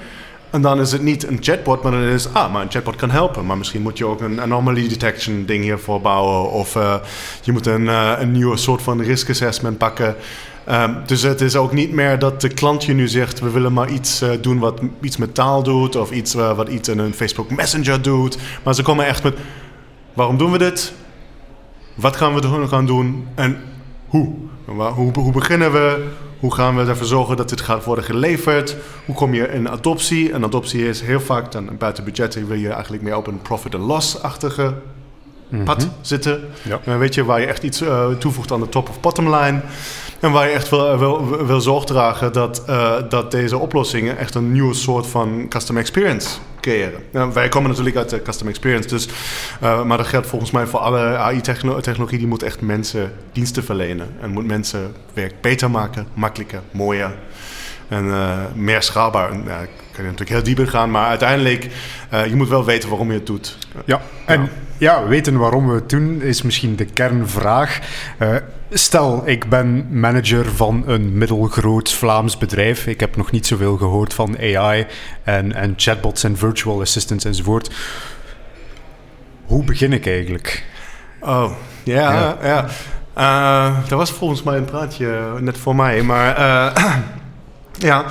En 0.49 0.61
dan 0.61 0.79
is 0.79 0.91
het 0.91 1.01
niet 1.01 1.27
een 1.27 1.37
chatbot, 1.41 1.83
maar 1.83 1.91
dan 1.91 2.01
is 2.01 2.33
ah, 2.33 2.53
maar 2.53 2.61
een 2.61 2.71
chatbot 2.71 2.95
kan 2.95 3.09
helpen. 3.09 3.45
Maar 3.45 3.57
misschien 3.57 3.81
moet 3.81 3.97
je 3.97 4.05
ook 4.05 4.21
een 4.21 4.41
anomaly 4.41 4.87
detection 4.87 5.45
ding 5.45 5.63
hiervoor 5.63 6.01
bouwen. 6.01 6.51
Of 6.51 6.75
eh, 6.75 6.95
je 7.41 7.51
moet 7.51 7.65
een, 7.65 7.89
eh, 7.89 8.11
een 8.19 8.31
nieuwe 8.31 8.57
soort 8.57 8.81
van 8.81 9.01
risk 9.01 9.29
assessment 9.29 9.77
pakken. 9.77 10.15
Ehm, 10.65 10.93
dus 11.05 11.21
het 11.21 11.41
is 11.41 11.55
ook 11.55 11.73
niet 11.73 11.91
meer 11.91 12.19
dat 12.19 12.41
de 12.41 12.49
klant 12.49 12.83
je 12.83 12.93
nu 12.93 13.07
zegt: 13.07 13.39
we 13.39 13.49
willen 13.49 13.73
maar 13.73 13.89
iets 13.89 14.23
doen 14.41 14.59
wat 14.59 14.79
iets 15.01 15.17
met 15.17 15.35
taal 15.35 15.63
doet. 15.63 15.95
Of 15.95 16.11
iets 16.11 16.33
wat 16.33 16.67
iets 16.67 16.89
in 16.89 16.99
een 16.99 17.13
Facebook 17.13 17.51
Messenger 17.51 18.01
doet. 18.01 18.37
Maar 18.63 18.75
ze 18.75 18.83
komen 18.83 19.05
echt 19.05 19.23
met: 19.23 19.37
waarom 20.13 20.37
doen 20.37 20.51
we 20.51 20.57
dit? 20.57 20.93
Wat 21.95 22.15
gaan 22.15 22.33
we 22.33 22.41
doen- 22.41 22.67
gaan 22.69 22.85
doen? 22.85 23.27
En 23.35 23.57
hoe? 24.07 24.33
Hoe, 24.65 25.11
hoe 25.13 25.31
beginnen 25.31 25.71
we? 25.71 26.07
Hoe 26.39 26.53
gaan 26.53 26.75
we 26.75 26.83
ervoor 26.85 27.05
zorgen 27.05 27.37
dat 27.37 27.49
dit 27.49 27.61
gaat 27.61 27.83
worden 27.83 28.05
geleverd? 28.05 28.75
Hoe 29.05 29.15
kom 29.15 29.33
je 29.33 29.47
in 29.47 29.69
adoptie? 29.69 30.31
En 30.31 30.43
adoptie 30.43 30.87
is 30.87 31.01
heel 31.01 31.19
vaak 31.19 31.51
dan 31.51 31.69
buiten 31.77 32.03
budgetten 32.03 32.47
wil 32.47 32.57
je 32.57 32.69
eigenlijk 32.69 33.03
meer 33.03 33.15
op 33.15 33.27
een 33.27 33.41
profit 33.41 33.75
and 33.75 33.83
loss-achtige 33.83 34.73
pad 35.63 35.89
zitten. 36.01 36.43
Ja. 36.61 36.79
Eh, 36.85 36.97
weet 36.97 37.13
je, 37.13 37.25
waar 37.25 37.39
je 37.39 37.45
echt 37.45 37.63
iets 37.63 37.81
eh, 37.81 38.07
toevoegt 38.19 38.51
aan 38.51 38.59
de 38.59 38.69
top 38.69 38.89
of 38.89 38.99
bottom 38.99 39.35
line. 39.35 39.61
En 40.19 40.31
waar 40.31 40.47
je 40.47 40.53
echt 40.53 40.69
wil, 40.69 40.97
wil, 40.97 41.45
wil 41.45 41.61
zorg 41.61 41.83
dragen 41.83 42.33
dat, 42.33 42.63
eh, 42.65 42.93
dat 43.09 43.31
deze 43.31 43.57
oplossingen 43.57 44.17
echt 44.17 44.35
een 44.35 44.51
nieuwe 44.51 44.73
soort 44.73 45.07
van 45.07 45.45
customer 45.49 45.81
experience 45.81 46.37
creëren. 46.65 47.03
Nou, 47.11 47.33
wij 47.33 47.49
komen 47.49 47.69
natuurlijk 47.69 47.95
uit 47.95 48.09
de 48.09 48.21
customer 48.21 48.53
experience, 48.53 48.87
dus, 48.87 49.07
eh, 49.61 49.83
maar 49.83 49.97
dat 49.97 50.07
geldt 50.07 50.27
volgens 50.27 50.51
mij 50.51 50.65
voor 50.65 50.79
alle 50.79 50.99
AI-technologie. 50.99 52.17
Die 52.17 52.27
moet 52.27 52.43
echt 52.43 52.61
mensen 52.61 53.11
diensten 53.31 53.63
verlenen. 53.63 54.07
En 54.21 54.29
moet 54.29 54.45
mensen 54.45 54.93
werk 55.13 55.33
beter 55.41 55.71
maken, 55.71 56.07
makkelijker, 56.13 56.61
mooier. 56.71 57.15
En 57.87 58.11
eh, 58.11 58.37
meer 58.53 58.81
schaalbaar. 58.81 59.33
Ja, 59.33 59.57
kan 59.91 60.03
je 60.03 60.11
natuurlijk 60.11 60.29
heel 60.29 60.43
diep 60.43 60.59
in 60.59 60.67
gaan, 60.67 60.91
maar 60.91 61.07
uiteindelijk, 61.07 61.67
eh 62.09 62.25
je 62.25 62.35
moet 62.35 62.49
wel 62.49 62.65
weten 62.65 62.89
waarom 62.89 63.07
je 63.07 63.17
het 63.17 63.25
doet. 63.25 63.57
Ja, 63.85 64.01
en 64.25 64.49
ja, 64.77 65.07
weten 65.07 65.37
waarom 65.37 65.67
we 65.67 65.75
het 65.75 65.89
doen 65.89 66.21
is 66.21 66.41
misschien 66.41 66.75
de 66.75 66.85
kernvraag. 66.85 67.79
Stel, 68.69 69.21
ik 69.25 69.49
ben 69.49 69.99
manager 69.99 70.45
van 70.55 70.83
een 70.87 71.17
middelgroot 71.17 71.91
Vlaams 71.91 72.37
bedrijf. 72.37 72.87
Ik 72.87 72.99
heb 72.99 73.15
nog 73.15 73.31
niet 73.31 73.47
zoveel 73.47 73.77
gehoord 73.77 74.13
van 74.13 74.37
AI 74.39 74.85
en, 75.23 75.53
en 75.53 75.73
chatbots 75.77 76.23
en 76.23 76.37
virtual 76.37 76.81
assistants 76.81 77.25
enzovoort. 77.25 77.75
Hoe 79.45 79.63
begin 79.63 79.93
ik 79.93 80.07
eigenlijk? 80.07 80.63
Oh, 81.19 81.51
ja, 81.83 82.11
Ja. 82.13 82.37
ja. 82.43 82.65
Eh, 83.13 83.77
dat 83.87 83.97
was 83.97 84.11
volgens 84.11 84.43
mij 84.43 84.57
een 84.57 84.65
praatje 84.65 85.33
net 85.39 85.57
voor 85.57 85.75
mij. 85.75 86.01
Maar 86.03 86.35
eh, 86.37 86.85
ja, 87.89 88.05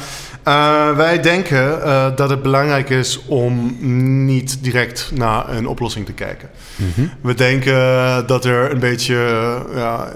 Eh, 0.45 0.97
wij 0.97 1.21
denken 1.21 1.83
eh, 1.83 2.17
dat 2.17 2.31
het 2.31 2.43
belangrijk 2.43 2.91
is 2.91 3.21
om 3.27 3.77
niet 4.25 4.65
direct 4.65 5.11
naar 5.15 5.49
een 5.49 5.67
oplossing 5.67 6.07
te 6.07 6.13
kijken. 6.13 6.49
We 7.21 7.35
denken 7.35 7.77
dat 8.27 8.45
er 8.45 8.71
een 8.71 8.79
beetje, 8.79 9.15
eh, 9.17 9.77
ja, 9.77 10.09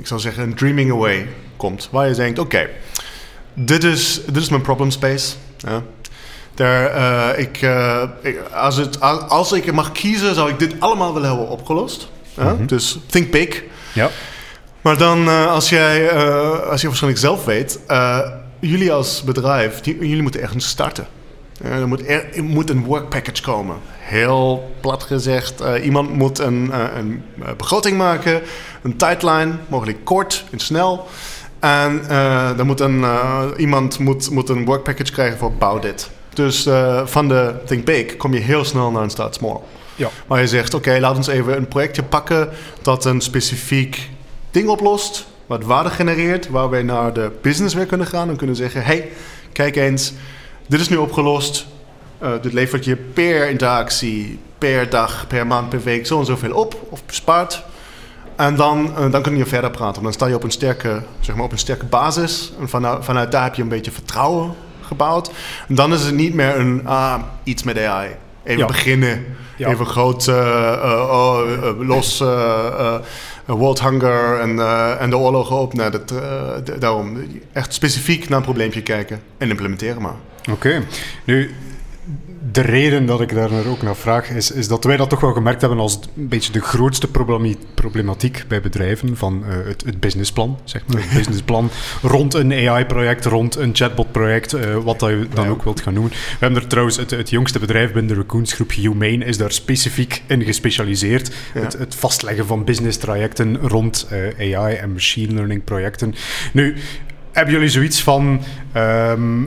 ik 0.00 0.06
zou 0.06 0.20
zeggen, 0.20 0.42
een 0.42 0.54
dreaming 0.54 0.90
away 0.92 1.26
komt. 1.56 1.88
Waar 1.90 2.08
je 2.08 2.14
denkt, 2.14 2.38
oké, 2.38 2.68
dit, 3.54 3.84
is, 3.84 4.20
dit 4.26 4.36
is 4.42 4.48
mijn 4.48 4.62
problem 4.62 4.90
space. 4.90 5.34
Ja. 5.58 5.82
Daar, 6.54 6.86
eh, 6.86 7.38
ik, 7.38 7.60
ik- 8.22 8.40
als, 8.54 8.76
het, 8.76 9.00
als, 9.28 9.52
ik 9.52 9.72
mag 9.72 9.92
kiezen, 9.92 10.34
zou 10.34 10.50
ik 10.50 10.58
dit 10.58 10.74
allemaal 10.78 11.12
willen 11.14 11.28
hebben 11.28 11.48
opgelost. 11.48 12.08
Ja? 12.36 12.56
Dus 12.66 12.98
think 13.06 13.30
big. 13.30 13.62
Ja. 13.92 14.10
Maar 14.80 14.96
dan, 14.98 15.28
eh, 15.28 15.46
als, 15.52 15.68
jij, 15.68 16.12
als 16.62 16.80
je 16.80 16.86
waarschijnlijk 16.86 17.22
zelf 17.22 17.44
weet, 17.44 17.78
jullie 18.60 18.92
als 18.92 19.22
bedrijf, 19.22 19.80
die- 19.80 19.98
jullie 19.98 20.22
moeten 20.22 20.40
ergens 20.40 20.68
starten. 20.68 21.06
Eh, 21.62 21.78
er, 21.78 21.88
moet 21.88 22.08
er, 22.08 22.34
er 22.34 22.44
moet 22.44 22.70
een 22.70 22.84
work 22.84 23.08
package 23.08 23.42
komen. 23.42 23.76
Heel 23.98 24.70
plat 24.80 25.02
gezegd, 25.02 25.60
eh, 25.60 25.84
iemand 25.84 26.12
moet 26.12 26.38
een, 26.38 26.72
eh, 26.72 26.84
een 26.96 27.22
begroting 27.56 27.96
maken, 27.96 28.42
een 28.82 28.96
tijdlijn, 28.96 29.60
mogelijk 29.68 30.04
kort 30.04 30.44
en 30.50 30.58
snel. 30.58 31.06
En 31.58 32.02
dan 32.56 32.66
moet 32.66 32.80
een, 32.80 33.04
iemand 33.56 33.98
moet, 33.98 34.30
moet 34.30 34.48
een 34.48 34.64
work 34.64 34.82
package 34.82 35.12
krijgen 35.12 35.38
voor 35.38 35.52
bouw 35.52 35.78
dit. 35.78 36.10
Dus 36.34 36.68
van 37.04 37.28
de 37.28 37.54
Think 37.66 37.84
Big 37.84 38.16
kom 38.16 38.34
je 38.34 38.40
heel 38.40 38.64
snel 38.64 38.90
naar 38.90 39.02
een 39.02 39.10
Start 39.10 39.34
Small. 39.34 39.56
Ja. 39.94 40.08
Maar 40.26 40.40
je 40.40 40.46
zegt, 40.46 40.74
oké, 40.74 40.98
laat 41.00 41.16
ons 41.16 41.26
even 41.26 41.56
een 41.56 41.68
projectje 41.68 42.02
pakken 42.02 42.48
dat 42.82 43.04
een 43.04 43.20
specifiek 43.20 44.08
ding 44.50 44.68
oplost, 44.68 45.26
wat 45.46 45.64
waarde 45.64 45.90
genereert, 45.90 46.48
waar 46.48 46.70
wij 46.70 46.82
naar 46.82 47.12
de 47.12 47.30
business 47.42 47.74
weer 47.74 47.86
kunnen 47.86 48.06
gaan 48.06 48.28
en 48.28 48.36
kunnen 48.36 48.56
zeggen, 48.56 48.84
hey, 48.84 49.08
kijk 49.52 49.76
eens, 49.76 50.12
dit 50.70 50.80
is 50.80 50.88
nu 50.88 50.96
opgelost. 50.96 51.66
Eh, 52.18 52.30
dit 52.42 52.52
levert 52.52 52.84
je 52.84 52.96
per 52.96 53.48
interactie, 53.48 54.38
per 54.58 54.90
dag, 54.90 55.26
per 55.26 55.46
maand, 55.46 55.68
per 55.68 55.82
week 55.82 56.06
zo 56.06 56.18
en 56.18 56.24
zoveel 56.24 56.52
op 56.54 56.86
of 56.88 57.04
bespaart. 57.04 57.62
En 58.36 58.56
dan, 58.56 58.92
eh, 58.96 59.10
dan 59.10 59.22
kun 59.22 59.36
je 59.36 59.46
verder 59.46 59.70
praten. 59.70 60.02
Dan 60.02 60.12
sta 60.12 60.26
je 60.26 60.34
op 60.34 60.42
een 60.42 60.50
sterke, 60.50 61.02
zeg 61.20 61.34
maar, 61.34 61.44
op 61.44 61.52
een 61.52 61.58
sterke 61.58 61.84
basis. 61.84 62.52
En 62.60 62.68
vanuit, 62.68 63.04
vanuit 63.04 63.32
daar 63.32 63.42
heb 63.42 63.54
je 63.54 63.62
een 63.62 63.68
beetje 63.68 63.90
vertrouwen 63.90 64.52
gebouwd. 64.80 65.30
En 65.68 65.74
dan 65.74 65.92
is 65.92 66.02
het 66.02 66.14
niet 66.14 66.34
meer 66.34 66.58
een 66.58 66.86
ah, 66.86 67.22
iets 67.42 67.62
met 67.62 67.78
AI. 67.78 68.08
Even 68.44 68.58
Ja. 68.60 68.66
beginnen. 68.66 69.24
Ja. 69.56 69.68
Even 69.68 69.86
groot 69.86 70.28
eh, 70.28 71.08
oh, 71.10 71.40
los 71.78 72.18
world 73.46 73.82
hunger 73.82 74.40
en, 74.40 74.58
en 74.98 75.10
de 75.10 75.16
oorlogen 75.16 75.56
op. 75.56 75.74
Dat, 75.74 76.14
daarom 76.78 77.16
echt 77.52 77.74
specifiek 77.74 78.28
naar 78.28 78.38
een 78.38 78.44
probleempje 78.44 78.82
kijken 78.82 79.22
en 79.38 79.50
implementeren 79.50 80.02
maar. 80.02 80.16
Oké. 80.48 80.82
Nu, 81.24 81.50
de 82.52 82.60
reden 82.60 83.06
dat 83.06 83.20
ik 83.20 83.34
daar 83.34 83.66
ook 83.66 83.82
naar 83.82 83.96
vraag 83.96 84.30
is, 84.30 84.50
is 84.50 84.68
dat 84.68 84.84
wij 84.84 84.96
dat 84.96 85.10
toch 85.10 85.20
wel 85.20 85.32
gemerkt 85.32 85.60
hebben 85.60 85.78
als 85.78 85.98
een 86.16 86.28
beetje 86.28 86.52
de 86.52 86.60
grootste 86.60 87.08
problematiek 87.74 88.44
bij 88.48 88.60
bedrijven 88.60 89.16
van 89.16 89.44
eh, 89.44 89.54
het, 89.66 89.84
het 89.84 90.00
businessplan. 90.00 90.58
Zeg 90.64 90.82
maar. 90.86 91.02
Het 91.02 91.12
businessplan 91.14 91.70
rond 92.02 92.34
een 92.34 92.52
AI-project, 92.52 93.24
rond 93.24 93.56
een 93.56 93.74
chatbot-project, 93.74 94.52
eh, 94.52 94.76
wat 94.76 94.98
dat 94.98 95.10
je 95.10 95.26
dan 95.34 95.48
ook 95.48 95.62
wilt 95.62 95.80
gaan 95.80 95.94
noemen. 95.94 96.12
We 96.12 96.36
hebben 96.38 96.62
er 96.62 96.68
trouwens 96.68 96.96
het, 96.96 97.10
het 97.10 97.30
jongste 97.30 97.58
bedrijf 97.58 97.92
binnen 97.92 98.14
de 98.14 98.20
Raccoons 98.20 98.52
groep, 98.52 98.72
Humane, 98.72 99.24
is 99.24 99.36
daar 99.36 99.52
specifiek 99.52 100.22
in 100.26 100.42
gespecialiseerd. 100.42 101.30
Ja. 101.54 101.60
Het, 101.60 101.72
het 101.72 101.94
vastleggen 101.94 102.46
van 102.46 102.64
business-trajecten 102.64 103.56
rond 103.56 104.08
eh, 104.10 104.56
AI 104.56 104.74
en 104.74 104.92
machine 104.92 105.34
learning 105.34 105.64
projecten. 105.64 106.14
Nu, 106.52 106.76
hebben 107.32 107.54
jullie 107.54 107.68
zoiets 107.68 108.02
van... 108.02 108.40
ehm, 108.72 109.42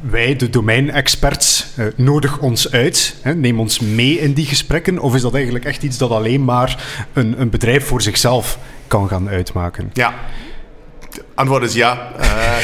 wij, 0.00 0.36
de 0.36 0.50
domeinexperts, 0.50 1.66
eh 1.76 1.86
nodig 1.96 2.38
ons 2.38 2.70
uit. 2.70 3.16
Hè, 3.22 3.34
neem 3.34 3.60
ons 3.60 3.80
mee 3.80 4.18
in 4.18 4.32
die 4.32 4.46
gesprekken. 4.46 4.98
Of 4.98 5.14
is 5.14 5.22
dat 5.22 5.34
eigenlijk 5.34 5.64
echt 5.64 5.82
iets 5.82 5.98
dat 5.98 6.10
alleen 6.10 6.44
maar 6.44 6.84
een, 7.12 7.40
een 7.40 7.50
bedrijf 7.50 7.86
voor 7.86 8.02
zichzelf 8.02 8.58
kan 8.86 9.08
gaan 9.08 9.28
uitmaken? 9.28 9.90
Ja. 9.92 10.14
Het 11.00 11.22
antwoord 11.34 11.62
is 11.62 11.74
ja. 11.74 12.12
Eh, 12.18 12.56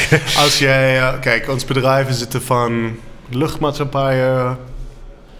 als 0.43 0.59
jij, 0.59 0.99
eh, 0.99 1.19
kijk, 1.19 1.49
ons 1.49 1.65
bedrijven 1.65 2.13
zitten 2.13 2.41
van 2.41 2.97
luchtmaatschappijen, 3.29 4.57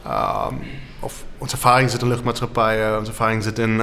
ehm, 0.04 0.54
of 1.00 1.24
onze 1.38 1.56
ervaring 1.56 1.90
zit 1.90 2.02
in 2.02 2.08
luchtmaatschappijen, 2.08 2.98
onze 2.98 3.12
ervaring 3.12 3.44
zit 3.44 3.60
in, 3.60 3.82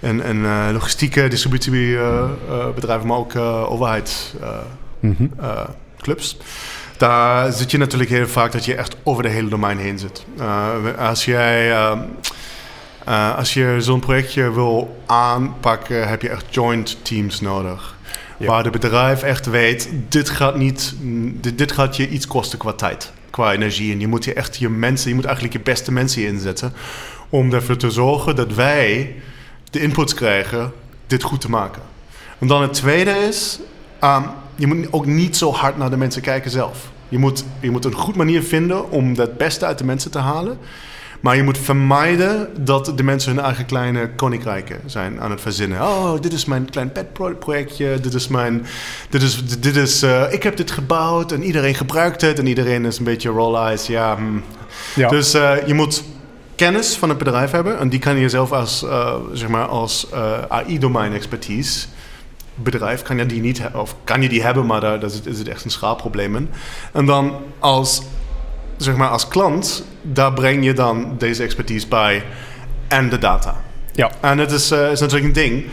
in, 0.00 0.22
in 0.22 0.72
logistieke 0.72 1.28
distributiebedrijven, 1.28 3.06
maar 3.06 3.16
ook 3.16 3.34
uh, 3.34 3.70
overheidsclubs. 3.70 6.36
Daar 7.02 7.52
zit 7.52 7.70
je 7.70 7.78
natuurlijk 7.78 8.10
heel 8.10 8.28
vaak 8.28 8.52
dat 8.52 8.64
je 8.64 8.74
echt 8.74 8.96
over 9.02 9.22
de 9.22 9.28
hele 9.28 9.48
domein 9.48 9.78
heen 9.78 9.98
zit. 9.98 10.24
Uh, 10.38 10.74
als 10.98 11.24
jij. 11.24 11.70
Uh, 11.70 11.98
uh, 13.08 13.36
als 13.36 13.54
je 13.54 13.76
zo'n 13.78 14.00
projectje 14.00 14.52
wil 14.52 15.02
aanpakken, 15.06 16.08
heb 16.08 16.22
je 16.22 16.28
echt 16.28 16.44
joint 16.54 17.04
teams 17.04 17.40
nodig. 17.40 17.96
Ja. 18.38 18.46
Waar 18.46 18.62
de 18.62 18.70
bedrijf 18.70 19.22
echt 19.22 19.46
weet, 19.46 19.90
dit 20.08 20.30
gaat, 20.30 20.56
niet, 20.56 20.94
dit, 21.40 21.58
dit, 21.58 21.72
gaat 21.72 21.96
je 21.96 22.08
iets 22.08 22.26
kosten 22.26 22.58
qua 22.58 22.72
tijd, 22.72 23.12
qua 23.30 23.52
energie. 23.52 23.92
En 23.92 24.00
je 24.00 24.08
moet 24.08 24.24
je 24.24 24.34
echt 24.34 24.56
je 24.56 24.68
mensen, 24.68 25.08
je 25.08 25.14
moet 25.14 25.24
eigenlijk 25.24 25.54
je 25.56 25.62
beste 25.62 25.92
mensen 25.92 26.26
inzetten 26.26 26.72
om 27.28 27.52
ervoor 27.52 27.76
te 27.76 27.90
zorgen 27.90 28.36
dat 28.36 28.54
wij 28.54 29.14
de 29.70 29.80
inputs 29.80 30.14
krijgen 30.14 30.72
dit 31.06 31.22
goed 31.22 31.40
te 31.40 31.50
maken. 31.50 31.82
En 32.38 32.46
dan 32.46 32.62
het 32.62 32.72
tweede 32.72 33.10
is, 33.10 33.58
um, 34.04 34.24
je 34.56 34.66
moet 34.66 34.92
ook 34.92 35.06
niet 35.06 35.36
zo 35.36 35.52
hard 35.52 35.76
naar 35.76 35.90
de 35.90 35.96
mensen 35.96 36.22
kijken 36.22 36.50
zelf. 36.50 36.91
Je 37.12 37.18
moet, 37.18 37.44
je 37.60 37.70
moet 37.70 37.84
een 37.84 37.94
goed 37.94 38.16
manier 38.16 38.42
vinden 38.42 38.90
om 38.90 39.14
het 39.14 39.36
beste 39.36 39.66
uit 39.66 39.78
de 39.78 39.84
mensen 39.84 40.10
te 40.10 40.18
halen. 40.18 40.58
Maar 41.20 41.36
je 41.36 41.42
moet 41.42 41.58
vermijden 41.58 42.48
dat 42.64 42.92
de 42.96 43.02
mensen 43.02 43.34
hun 43.34 43.44
eigen 43.44 43.66
kleine 43.66 44.10
koninkrijken 44.10 44.80
zijn 44.86 45.20
aan 45.20 45.30
het 45.30 45.40
verzinnen. 45.40 45.80
Oh, 45.80 46.20
dit 46.20 46.32
is 46.32 46.44
mijn 46.44 46.70
klein 46.70 46.92
pet-projectje. 46.92 48.00
Dit 48.00 48.14
is 48.14 48.28
mijn. 48.28 48.66
Dit 49.10 49.22
is. 49.22 49.44
Dit 49.58 49.76
is 49.76 50.02
uh, 50.02 50.32
ik 50.32 50.42
heb 50.42 50.56
dit 50.56 50.70
gebouwd 50.70 51.32
en 51.32 51.42
iedereen 51.42 51.74
gebruikt 51.74 52.20
het. 52.20 52.38
En 52.38 52.46
iedereen 52.46 52.84
is 52.84 52.98
een 52.98 53.04
beetje 53.04 53.28
roll 53.28 53.56
eyes. 53.56 53.86
Ja. 53.86 54.16
Hmm. 54.16 54.42
ja. 54.94 55.08
Dus 55.08 55.34
uh, 55.34 55.52
je 55.66 55.74
moet 55.74 56.04
kennis 56.54 56.96
van 56.96 57.08
het 57.08 57.18
bedrijf 57.18 57.50
hebben. 57.50 57.78
En 57.78 57.88
die 57.88 57.98
kan 57.98 58.16
je 58.16 58.28
zelf 58.28 58.52
als, 58.52 58.82
uh, 58.82 59.14
zeg 59.32 59.48
maar, 59.48 59.66
als 59.66 60.06
AI-domein-expertise 60.48 61.86
bedrijf 62.54 63.02
kan 63.02 63.18
je 63.18 63.26
die 63.26 63.40
niet 63.40 63.62
of 63.74 63.96
kan 64.04 64.22
je 64.22 64.28
die 64.28 64.42
hebben, 64.42 64.66
maar 64.66 64.80
daar, 64.80 65.00
daar 65.00 65.10
is 65.24 65.38
het 65.38 65.48
echt 65.48 65.64
een 65.64 65.70
schaalprobleem 65.70 66.36
in. 66.36 66.50
En 66.92 67.06
dan 67.06 67.36
als 67.58 68.02
zeg 68.76 68.96
maar 68.96 69.08
als 69.08 69.28
klant, 69.28 69.84
daar 70.02 70.32
breng 70.32 70.64
je 70.64 70.72
dan 70.72 71.14
deze 71.18 71.42
expertise 71.42 71.88
bij 71.88 72.24
en 72.88 73.08
de 73.08 73.18
data. 73.18 73.60
Ja. 73.92 74.10
En 74.20 74.38
het 74.38 74.50
is, 74.50 74.72
uh, 74.72 74.90
is 74.90 75.00
natuurlijk 75.00 75.26
een 75.26 75.42
ding 75.42 75.64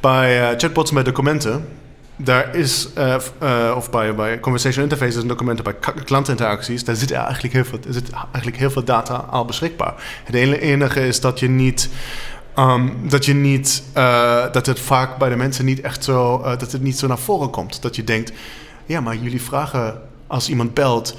bij 0.00 0.40
uh, 0.40 0.58
chatbots 0.58 0.90
met 0.90 1.04
documenten. 1.04 1.68
Daar 2.16 2.54
is, 2.54 2.88
uh, 2.98 3.74
of 3.76 3.90
bij, 3.90 4.14
bij 4.14 4.40
conversation 4.40 4.82
interfaces 4.82 5.22
en 5.22 5.28
documenten, 5.28 5.64
bij 5.64 5.74
klantinteracties, 6.04 6.84
daar 6.84 6.96
zit 6.96 7.10
eigenlijk 7.10 7.54
heel 7.54 7.64
veel, 7.64 7.78
zit 7.88 8.10
eigenlijk 8.10 8.56
heel 8.56 8.70
veel 8.70 8.84
data 8.84 9.14
al 9.14 9.44
beschikbaar. 9.44 9.94
Het 10.24 10.34
enige 10.34 11.06
is 11.06 11.20
dat 11.20 11.38
je 11.38 11.48
niet 11.48 11.88
Um, 12.58 13.08
dat 13.08 13.24
je 13.24 13.34
niet, 13.34 13.82
uh, 13.96 14.52
dat 14.52 14.66
het 14.66 14.80
vaak 14.80 15.18
bij 15.18 15.28
de 15.28 15.36
mensen 15.36 15.64
niet 15.64 15.80
echt 15.80 16.04
zo, 16.04 16.38
uh, 16.38 16.44
dat 16.44 16.72
het 16.72 16.82
niet 16.82 16.98
zo 16.98 17.06
naar 17.06 17.18
voren 17.18 17.50
komt. 17.50 17.82
Dat 17.82 17.96
je 17.96 18.04
denkt, 18.04 18.32
ja, 18.86 19.00
maar 19.00 19.16
jullie 19.16 19.42
vragen 19.42 20.00
als 20.26 20.48
iemand 20.48 20.74
belt, 20.74 21.16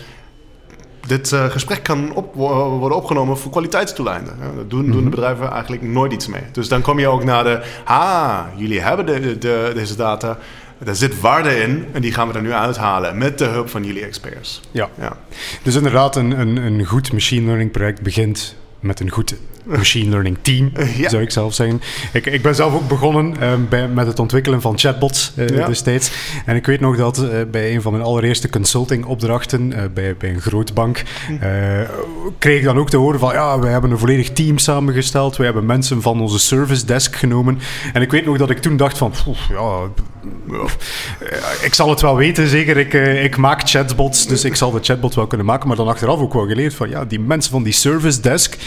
dit 1.07 1.31
uh, 1.31 1.45
gesprek 1.45 1.83
kan 1.83 2.13
op, 2.13 2.35
worden 2.35 2.97
opgenomen 2.97 3.37
voor 3.37 3.51
kwaliteitstoeleinden. 3.51 4.33
Dat 4.55 4.69
doen, 4.69 4.79
mm 4.79 4.85
-hmm. 4.85 4.93
doen, 4.93 5.03
de 5.03 5.09
bedrijven 5.09 5.51
eigenlijk 5.51 5.81
nooit 5.81 6.13
iets 6.13 6.27
mee. 6.27 6.43
Dus 6.51 6.67
dan 6.67 6.81
kom 6.81 6.99
je 6.99 7.07
ook 7.07 7.23
naar 7.23 7.43
de, 7.43 7.61
ah, 7.83 8.39
jullie 8.55 8.81
hebben 8.81 9.05
de, 9.05 9.37
de, 9.37 9.71
deze 9.73 9.95
data, 9.95 10.37
daar 10.77 10.95
zit 10.95 11.19
waarde 11.19 11.55
in 11.55 11.85
en 11.91 12.01
die 12.01 12.13
gaan 12.13 12.27
we 12.27 12.33
er 12.33 12.41
nu 12.41 12.53
uithalen 12.53 13.17
met 13.17 13.37
de 13.37 13.45
hulp 13.45 13.69
van 13.69 13.83
jullie 13.83 14.05
experts. 14.05 14.61
Ja, 14.71 14.89
ja. 14.99 15.17
dus 15.63 15.75
inderdaad, 15.75 16.15
een, 16.15 16.39
een, 16.39 16.57
een 16.57 16.85
goed 16.85 17.13
machine 17.13 17.45
learning 17.45 17.71
project 17.71 18.01
begint 18.01 18.55
met 18.80 18.99
een 18.99 19.09
goed 19.09 19.36
machine 19.63 20.09
learning 20.09 20.38
team, 20.41 20.71
ja. 20.97 21.09
zou 21.09 21.21
ik 21.21 21.32
zelf 21.32 21.53
zeggen. 21.53 21.82
Ik, 22.13 22.25
ik 22.25 22.41
ben 22.41 22.55
zelf 22.55 22.73
ook 22.73 22.88
begonnen 22.88 23.36
uh, 23.39 23.53
bij, 23.69 23.88
met 23.88 24.07
het 24.07 24.19
ontwikkelen 24.19 24.61
van 24.61 24.77
chatbots 24.77 25.32
uh, 25.36 25.47
ja. 25.47 25.65
destijds. 25.65 26.11
En 26.45 26.55
ik 26.55 26.65
weet 26.65 26.80
nog 26.80 26.97
dat 26.97 27.17
uh, 27.17 27.30
bij 27.51 27.73
een 27.73 27.82
van 27.82 27.91
mijn 27.91 28.03
allereerste 28.03 28.49
consulting 28.49 29.05
opdrachten 29.05 29.91
bij, 29.93 30.15
bij 30.17 30.30
een 30.30 30.41
grote 30.41 30.73
bank 30.73 31.03
kreeg 32.39 32.57
ik 32.57 32.63
dan 32.63 32.77
ook 32.77 32.89
te 32.89 32.97
horen 32.97 33.19
van 33.19 33.34
ja, 33.34 33.59
we 33.59 33.67
hebben 33.67 33.91
een 33.91 33.97
volledig 33.97 34.32
team 34.32 34.57
samengesteld. 34.57 35.38
We 35.38 35.43
hebben 35.43 35.65
mensen 35.65 36.01
van 36.01 36.21
onze 36.21 36.39
service 36.39 36.86
desk 36.86 37.15
genomen. 37.15 37.59
En 37.93 38.01
ik 38.01 38.11
weet 38.11 38.25
nog 38.25 38.38
dat 38.38 38.49
ik 38.49 38.59
toen 38.59 38.77
dacht 38.77 38.97
van 38.97 39.13
ja, 39.49 39.80
ik 41.61 41.74
zal 41.74 41.89
het 41.89 42.01
wel 42.01 42.15
weten, 42.15 42.47
zeker. 42.47 42.78
Ik, 42.78 42.93
ik 43.24 43.38
maak 43.38 43.70
chatbots, 43.70 44.28
dus 44.28 44.43
ik 44.43 44.55
zal 44.55 44.72
de 44.72 44.80
chatbot 44.82 45.15
wel 45.15 45.28
kunnen 45.28 45.45
maken. 45.45 45.67
Maar 45.67 45.78
dan 45.78 45.88
achteraf 45.88 46.20
ook 46.20 46.34
wel 46.34 46.47
geleerd 46.47 46.74
van 46.74 46.89
ja, 46.89 47.05
die 47.05 47.20
mensen 47.20 47.51
van 47.51 47.63
die 47.63 47.74
service 47.74 48.22
desk 48.22 48.57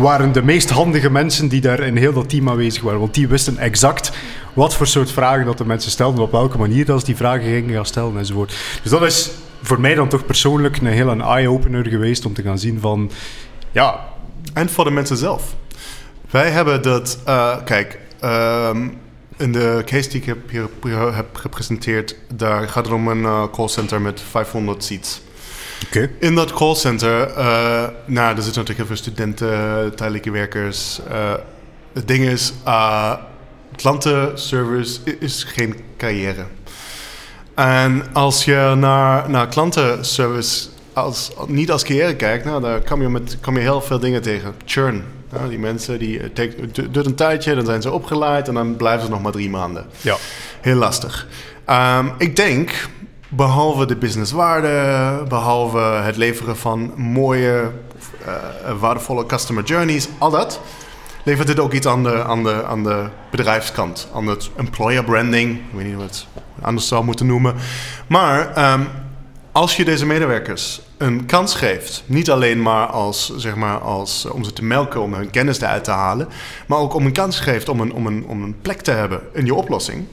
waren 0.00 0.32
de 0.32 0.42
meest 0.42 0.70
handige 0.70 1.10
mensen 1.10 1.48
die 1.48 1.60
daar 1.60 1.80
in 1.80 1.96
heel 1.96 2.12
dat 2.12 2.28
team 2.28 2.48
aanwezig 2.48 2.82
waren. 2.82 3.00
Want 3.00 3.14
die 3.14 3.28
wisten 3.28 3.58
exact 3.58 4.12
wat 4.52 4.74
voor 4.74 4.86
soort 4.86 5.10
vragen 5.10 5.44
dat 5.44 5.58
de 5.58 5.66
mensen 5.66 5.90
stelden, 5.90 6.22
op 6.22 6.30
welke 6.30 6.58
manier 6.58 6.84
dat 6.84 7.00
ze 7.00 7.06
die 7.06 7.16
vragen 7.16 7.44
gingen 7.44 7.74
gaan 7.74 7.86
stellen 7.86 8.18
enzovoort. 8.18 8.54
Dus 8.82 8.90
dat 8.90 9.02
is 9.02 9.30
voor 9.62 9.80
mij 9.80 9.94
dan 9.94 10.08
toch 10.08 10.26
persoonlijk 10.26 10.76
een 10.76 10.86
hele 10.86 11.22
eye-opener 11.22 11.86
geweest 11.86 12.26
om 12.26 12.34
te 12.34 12.42
gaan 12.42 12.58
zien 12.58 12.80
van, 12.80 13.10
ja... 13.72 14.14
En 14.52 14.68
voor 14.68 14.84
de 14.84 14.90
mensen 14.90 15.16
zelf. 15.16 15.54
Wij 16.30 16.50
hebben 16.50 16.82
dat, 16.82 17.18
uh, 17.28 17.56
kijk, 17.64 17.98
um, 18.24 18.98
in 19.36 19.52
de 19.52 19.82
case 19.84 20.08
die 20.08 20.20
ik 20.20 20.26
heb 20.26 20.50
hier, 20.50 21.14
heb 21.14 21.36
gepresenteerd, 21.36 22.16
daar 22.34 22.68
gaat 22.68 22.84
het 22.84 22.94
om 22.94 23.08
een 23.08 23.22
uh, 23.22 23.44
callcenter 23.52 24.00
met 24.00 24.20
500 24.30 24.84
seats. 24.84 25.20
Okay. 25.86 26.10
In 26.18 26.34
dat 26.34 26.52
callcenter, 26.52 27.28
uh, 27.28 27.36
nou, 28.04 28.36
er 28.36 28.42
zitten 28.42 28.62
natuurlijk 28.62 28.76
heel 28.76 28.86
veel 28.86 28.96
studenten, 28.96 29.94
tijdelijke 29.94 30.30
werkers. 30.30 31.00
Uh, 31.08 31.34
het 31.92 32.08
ding 32.08 32.24
is, 32.24 32.52
uh, 32.66 33.14
klantenservice 33.76 35.00
is 35.18 35.44
geen 35.44 35.74
carrière. 35.96 36.44
En 37.54 38.04
als 38.12 38.44
je 38.44 38.74
naar, 38.76 39.30
naar 39.30 39.48
klantenservice 39.48 40.68
als, 40.92 41.32
niet 41.46 41.70
als 41.70 41.84
carrière 41.84 42.16
kijkt, 42.16 42.44
nou, 42.44 42.62
daar 42.62 42.80
kom 42.80 43.02
je, 43.02 43.08
met, 43.08 43.38
kom 43.40 43.54
je 43.54 43.60
heel 43.60 43.80
veel 43.80 43.98
dingen 43.98 44.22
tegen. 44.22 44.54
Churn. 44.64 45.04
Nou, 45.32 45.48
die 45.48 45.58
mensen, 45.58 45.98
die, 45.98 46.20
het 46.20 46.38
het 46.38 46.74
duurt 46.74 47.06
een 47.06 47.14
tijdje, 47.14 47.54
dan 47.54 47.64
zijn 47.64 47.82
ze 47.82 47.90
opgeleid 47.90 48.48
en 48.48 48.54
dan 48.54 48.76
blijven 48.76 49.04
ze 49.04 49.10
nog 49.10 49.22
maar 49.22 49.32
drie 49.32 49.50
maanden. 49.50 49.86
Ja. 50.00 50.16
Heel 50.60 50.76
lastig. 50.76 51.26
Ehm, 51.64 52.06
ik 52.18 52.36
denk, 52.36 52.88
behalve 53.28 53.86
de 53.86 53.96
businesswaarde, 53.96 55.22
behalve 55.28 55.78
het 55.78 56.16
leveren 56.16 56.56
van 56.56 56.92
mooie, 56.96 57.70
eh, 58.24 58.32
waardevolle 58.78 59.26
customer 59.26 59.64
journeys, 59.64 60.08
al 60.18 60.30
dat, 60.30 60.60
levert 61.22 61.46
dit 61.46 61.60
ook 61.60 61.72
iets 61.72 61.86
aan 61.86 62.02
de, 62.02 62.24
aan 62.24 62.42
de, 62.42 62.64
aan 62.64 62.82
de 62.82 63.08
bedrijfskant. 63.30 64.08
Aan 64.14 64.26
het 64.26 64.50
employer 64.56 65.04
branding, 65.04 65.56
ik 65.56 65.62
weet 65.72 65.84
niet 65.84 65.94
hoe 65.94 66.02
het 66.02 66.26
anders 66.62 66.88
zou 66.88 67.04
moeten 67.04 67.26
noemen. 67.26 67.54
Maar 68.06 68.54
ehm, 68.54 68.80
als 69.56 69.76
je 69.76 69.84
deze 69.84 70.06
medewerkers 70.06 70.80
een 70.96 71.26
kans 71.26 71.54
geeft, 71.54 72.02
niet 72.06 72.30
alleen 72.30 72.62
maar, 72.62 72.86
als, 72.86 73.36
zeg 73.36 73.54
maar 73.56 73.78
als, 73.78 74.24
eh, 74.24 74.34
om 74.34 74.44
ze 74.44 74.52
te 74.52 74.64
melken, 74.64 75.00
om 75.00 75.14
hun 75.14 75.30
kennis 75.30 75.60
eruit 75.60 75.84
te 75.84 75.90
halen, 75.90 76.28
maar 76.66 76.78
ook 76.78 76.94
om 76.94 77.06
een 77.06 77.12
kans 77.12 77.40
geeft 77.40 77.68
om 77.68 77.80
een, 77.80 77.92
om 77.92 78.06
een, 78.06 78.26
om 78.26 78.42
een 78.42 78.56
plek 78.62 78.80
te 78.80 78.90
hebben 78.90 79.20
in 79.32 79.44
je 79.44 79.54
oplossing, 79.54 80.04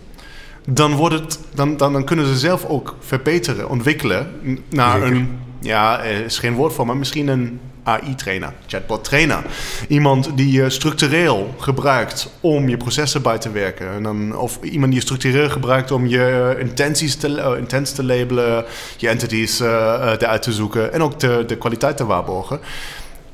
dan, 0.68 0.96
wordt 0.96 1.16
het, 1.16 1.40
dan, 1.54 1.78
dan, 1.78 1.94
dan 1.94 2.04
kunnen 2.04 2.26
ze 2.26 2.38
zelf 2.38 2.66
ook 2.66 2.96
verbeteren, 3.00 3.70
ontwikkelen 3.70 4.28
naar 4.70 5.00
Zeker. 5.00 5.16
een, 5.16 5.40
ja, 5.60 6.04
er 6.04 6.26
is 6.26 6.40
geen 6.40 6.54
woord 6.54 6.74
voor, 6.74 6.86
maar 6.86 6.98
misschien 6.98 7.28
een 7.28 7.60
AI-trainer, 7.84 8.54
chatbot-trainer. 8.68 9.44
Iemand 9.88 10.38
die 10.38 10.52
je 10.52 10.70
structureel 10.70 11.56
gebruikt 11.60 12.30
om 12.40 12.70
je 12.70 12.78
processen 12.78 13.22
bij 13.22 13.38
te 13.38 13.52
werken. 13.52 13.90
En 13.90 14.04
dan, 14.04 14.38
of 14.38 14.60
iemand 14.62 14.92
die 14.92 15.00
je 15.00 15.06
structureel 15.06 15.50
gebruikt 15.50 15.92
om 15.92 16.08
je 16.08 16.56
intenties 16.60 17.16
te, 17.16 17.42
eh, 17.42 17.58
intents 17.58 17.92
te 17.92 18.04
labelen, 18.04 18.66
je 18.98 19.10
entities 19.10 19.60
eh, 19.60 19.94
eh, 19.94 20.22
eruit 20.22 20.42
te 20.42 20.52
zoeken 20.52 20.94
en 20.94 21.02
ook 21.02 21.20
de, 21.20 21.44
de 21.48 21.58
kwaliteit 21.58 21.98
te 21.98 22.06
waarborgen. 22.06 22.60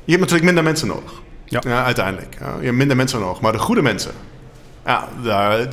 Je 0.04 0.16
hebt 0.16 0.20
natuurlijk 0.20 0.44
minder 0.44 0.64
mensen 0.64 0.88
nodig. 0.88 1.12
Ja. 1.44 1.84
uiteindelijk. 1.84 2.36
Ja, 2.40 2.54
je 2.58 2.64
hebt 2.64 2.76
minder 2.76 2.96
mensen 2.96 3.20
nodig, 3.20 3.40
maar 3.40 3.52
de 3.52 3.58
goede 3.58 3.82
mensen. 3.82 4.10
Ja, 4.90 5.68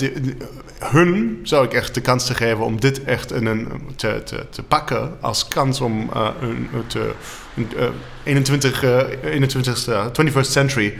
hun 0.79 1.39
zou 1.43 1.65
ik 1.65 1.73
echt 1.73 1.93
de 1.93 2.01
kans 2.01 2.25
te 2.25 2.33
geven 2.33 2.65
om 2.65 2.79
dit 2.79 3.03
echt 3.03 3.31
in 3.31 3.45
een, 3.45 3.71
te, 3.95 4.21
te, 4.23 4.45
te 4.49 4.63
pakken 4.63 5.17
als 5.21 5.47
kans 5.47 5.81
om 5.81 6.09
eh, 6.13 6.29
een, 6.41 6.69
te, 6.87 7.11
een 7.55 7.69
eh, 7.77 7.87
21, 8.23 8.83
eh 8.83 9.03
21ste, 9.39 10.11
21st 10.21 10.39
century 10.41 10.97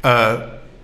eh, 0.00 0.32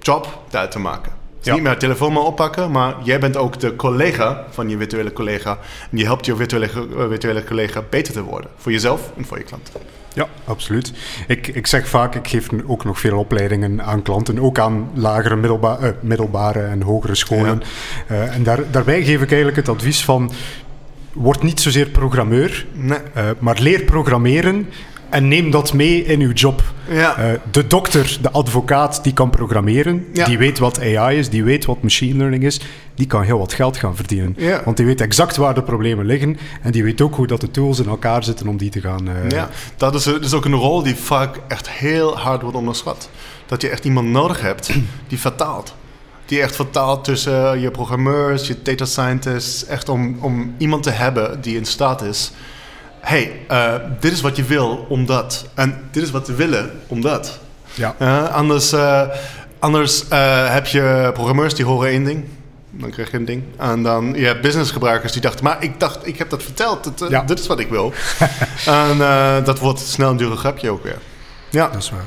job 0.01 0.43
daar 0.51 0.71
te 0.71 0.79
maken. 0.79 1.13
Ja. 1.47 1.53
Niet 1.53 1.63
meer 1.63 1.71
het 1.71 1.81
telefoon 1.81 2.13
maar 2.13 2.23
oppakken, 2.23 2.71
maar 2.71 2.95
jij 3.03 3.19
bent 3.19 3.37
ook 3.37 3.61
de 3.61 3.77
collega 3.77 4.45
van 4.51 4.69
je 4.69 4.77
virtuele 4.77 5.13
collega. 5.13 5.59
En 5.91 5.99
je 5.99 6.05
helpt 6.05 6.27
je 6.27 6.37
virtuele, 6.37 6.67
eh, 6.67 7.09
virtuele 7.09 7.45
collega 7.45 7.83
beter 7.91 8.13
te 8.13 8.23
worden. 8.23 8.51
Voor 8.57 8.73
jezelf 8.73 9.13
en 9.17 9.25
voor 9.25 9.39
je 9.39 9.45
klant. 9.45 9.71
Ja, 10.17 10.29
absoluut. 10.45 10.93
Ik, 11.27 11.47
ik 11.47 11.67
zeg 11.67 11.89
vaak, 11.89 12.15
ik 12.15 12.29
geef 12.29 12.49
ook 12.67 12.85
nog 12.85 13.01
veel 13.01 13.19
opleidingen 13.19 13.83
aan 13.83 14.03
klanten, 14.03 14.39
ook 14.39 14.59
aan 14.59 14.91
lagere, 14.95 15.37
middelba 15.37 15.79
eh, 15.79 15.91
middelbare 16.01 16.61
en 16.61 16.83
hogere 16.83 17.15
scholen. 17.15 17.63
Eh, 18.07 18.35
en 18.35 18.43
daar, 18.43 18.61
daarbij 18.71 19.03
geef 19.05 19.21
ik 19.23 19.29
eigenlijk 19.29 19.57
het 19.57 19.69
advies 19.69 20.05
van, 20.05 20.33
word 21.13 21.43
niet 21.43 21.61
zozeer 21.61 21.89
programmeur, 21.89 22.67
Nee. 22.73 22.99
eh, 23.15 23.25
maar 23.39 23.57
leer 23.61 23.83
programmeren 23.83 24.69
en 25.17 25.29
neem 25.29 25.51
dat 25.51 25.73
mee 25.73 26.05
in 26.05 26.21
uw 26.21 26.33
job. 26.33 26.63
Ja. 26.91 27.17
Eh, 27.17 27.39
de 27.51 27.67
dokter, 27.67 28.19
de 28.23 28.31
advocaat, 28.31 29.05
die 29.05 29.13
kan 29.13 29.31
programmeren, 29.31 30.07
Ja. 30.13 30.25
die 30.27 30.39
weet 30.39 30.59
wat 30.59 30.81
AI 30.81 31.19
is, 31.19 31.29
die 31.31 31.45
weet 31.45 31.65
wat 31.65 31.83
machine 31.83 32.17
learning 32.19 32.43
is, 32.45 32.61
die 32.95 33.07
kan 33.07 33.23
heel 33.23 33.39
wat 33.39 33.53
geld 33.53 33.77
gaan 33.77 33.97
verdienen. 33.97 34.35
Ja. 34.39 34.63
Want 34.65 34.77
die 34.77 34.87
weet 34.87 35.01
exact 35.01 35.37
waar 35.37 35.55
de 35.55 35.63
problemen 35.63 36.07
liggen 36.07 36.39
en 36.63 36.71
die 36.71 36.83
weet 36.83 37.01
ook 37.01 37.15
hoe 37.15 37.27
dat 37.27 37.41
de 37.41 37.51
tools 37.51 37.79
in 37.79 37.89
elkaar 37.89 38.25
zitten 38.25 38.49
om 38.49 38.57
die 38.57 38.71
te 38.71 38.81
gaan... 38.81 39.09
eh, 39.09 39.31
Ja, 39.31 39.49
dat 39.77 39.95
is, 39.95 40.07
is 40.07 40.33
ook 40.35 40.45
een 40.45 40.55
rol 40.55 40.83
die 40.83 40.95
vaak 40.97 41.41
echt 41.49 41.71
heel 41.71 42.19
hard 42.19 42.43
wordt 42.43 42.57
onderschat. 42.57 43.09
Dat 43.47 43.63
je 43.63 43.69
echt 43.69 43.85
iemand 43.85 44.09
nodig 44.09 44.41
hebt 44.41 44.71
die 45.09 45.21
vertaalt. 45.21 45.75
Die 46.27 46.41
echt 46.41 46.57
vertaalt 46.57 47.05
tussen 47.05 47.61
je 47.61 47.71
programmeurs, 47.71 48.47
je 48.47 48.57
data 48.63 48.85
scientists. 48.85 49.67
Echt 49.67 49.89
om, 49.89 50.17
om 50.21 50.55
iemand 50.59 50.83
te 50.83 50.91
hebben 50.91 51.41
die 51.41 51.57
in 51.57 51.65
staat 51.65 52.03
is. 52.03 52.33
Hey, 53.07 53.41
eh, 53.49 53.75
dit 54.01 54.13
is 54.13 54.21
wat 54.21 54.37
je 54.37 54.45
wil 54.45 54.87
omdat. 54.89 55.47
En 55.55 55.89
dit 55.91 56.03
is 56.03 56.11
wat 56.11 56.27
we 56.27 56.35
willen 56.35 56.71
omdat. 56.87 57.39
Ja. 57.75 57.95
Eh, 57.99 58.33
anders 58.33 58.73
eh, 58.73 59.03
anders 59.59 60.05
heb 60.49 60.67
je 60.67 61.11
programmeurs 61.13 61.55
die 61.55 61.65
horen 61.65 61.89
één 61.89 62.05
ding. 62.05 62.25
Dan 62.71 62.91
krijg 62.91 63.11
je 63.11 63.17
een 63.17 63.25
ding. 63.25 63.43
En 63.59 63.83
dan 63.83 64.13
je 64.17 64.27
hebt 64.27 64.41
businessgebruikers 64.41 65.13
die 65.13 65.21
dachten... 65.21 65.45
maar 65.45 65.63
ik 65.63 65.81
dacht, 65.81 66.07
ik 66.07 66.19
heb 66.19 66.31
dat 66.31 66.43
verteld. 66.43 66.93
Ja. 67.09 67.23
Dit 67.23 67.39
is 67.39 67.47
wat 67.47 67.59
ik 67.59 67.69
wil. 67.69 67.93
en 68.67 68.99
dat 69.45 69.59
wordt 69.59 69.81
snel 69.81 70.11
een 70.11 70.17
dure 70.17 70.37
grapje 70.37 70.71
ook 70.71 70.83
weer. 70.83 70.99
Ja, 71.51 71.69
Dat 71.69 71.83
is 71.83 71.91
waar. 71.91 72.07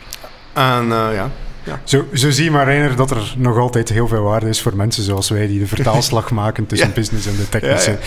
en 0.77 0.91
eh, 0.91 1.25
ja. 1.69 1.79
Zo, 1.83 2.05
zo 2.13 2.29
zie 2.29 2.43
je 2.43 2.51
maar, 2.51 2.65
Reiner, 2.65 2.95
dat 2.95 3.11
er 3.11 3.33
nog 3.37 3.57
altijd 3.57 3.89
heel 3.89 4.07
veel 4.07 4.23
waarde 4.23 4.49
is 4.49 4.61
voor 4.61 4.75
mensen 4.75 5.03
zoals 5.03 5.29
wij 5.29 5.47
die 5.47 5.59
de 5.59 5.67
vertaalslag 5.67 6.31
maken 6.41 6.65
tussen 6.67 6.87
Ja. 6.87 6.93
business 6.93 7.27
en 7.27 7.35
de 7.35 7.49
technische. 7.49 7.91
Ja. 7.91 7.97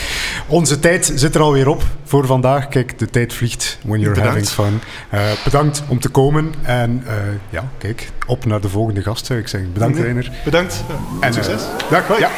Onze 0.46 0.78
tijd 0.78 1.12
zit 1.14 1.34
er 1.34 1.40
alweer 1.40 1.68
op 1.68 1.82
voor 2.04 2.26
vandaag. 2.26 2.68
Kijk, 2.68 2.98
de 2.98 3.06
tijd 3.10 3.32
vliegt 3.32 3.78
when 3.84 4.00
you're 4.00 4.14
Bedankt. 4.20 4.56
having 4.56 4.70
fun. 4.70 4.80
Eh, 5.10 5.20
bedankt 5.44 5.82
om 5.88 6.00
te 6.00 6.08
komen. 6.08 6.54
En 6.62 7.02
eh, 7.06 7.14
ja, 7.50 7.70
kijk, 7.78 8.10
op 8.26 8.44
naar 8.44 8.60
de 8.60 8.68
volgende 8.68 9.02
gast 9.02 9.26
zou 9.26 9.38
ik 9.38 9.48
zeggen. 9.48 9.72
Bedankt. 9.72 9.98
Reiner. 9.98 10.30
Bedankt. 10.44 10.84
En 11.20 11.32
succes. 11.34 11.62
eh, 11.62 11.90
dag. 11.90 12.18
Ja. 12.18 12.30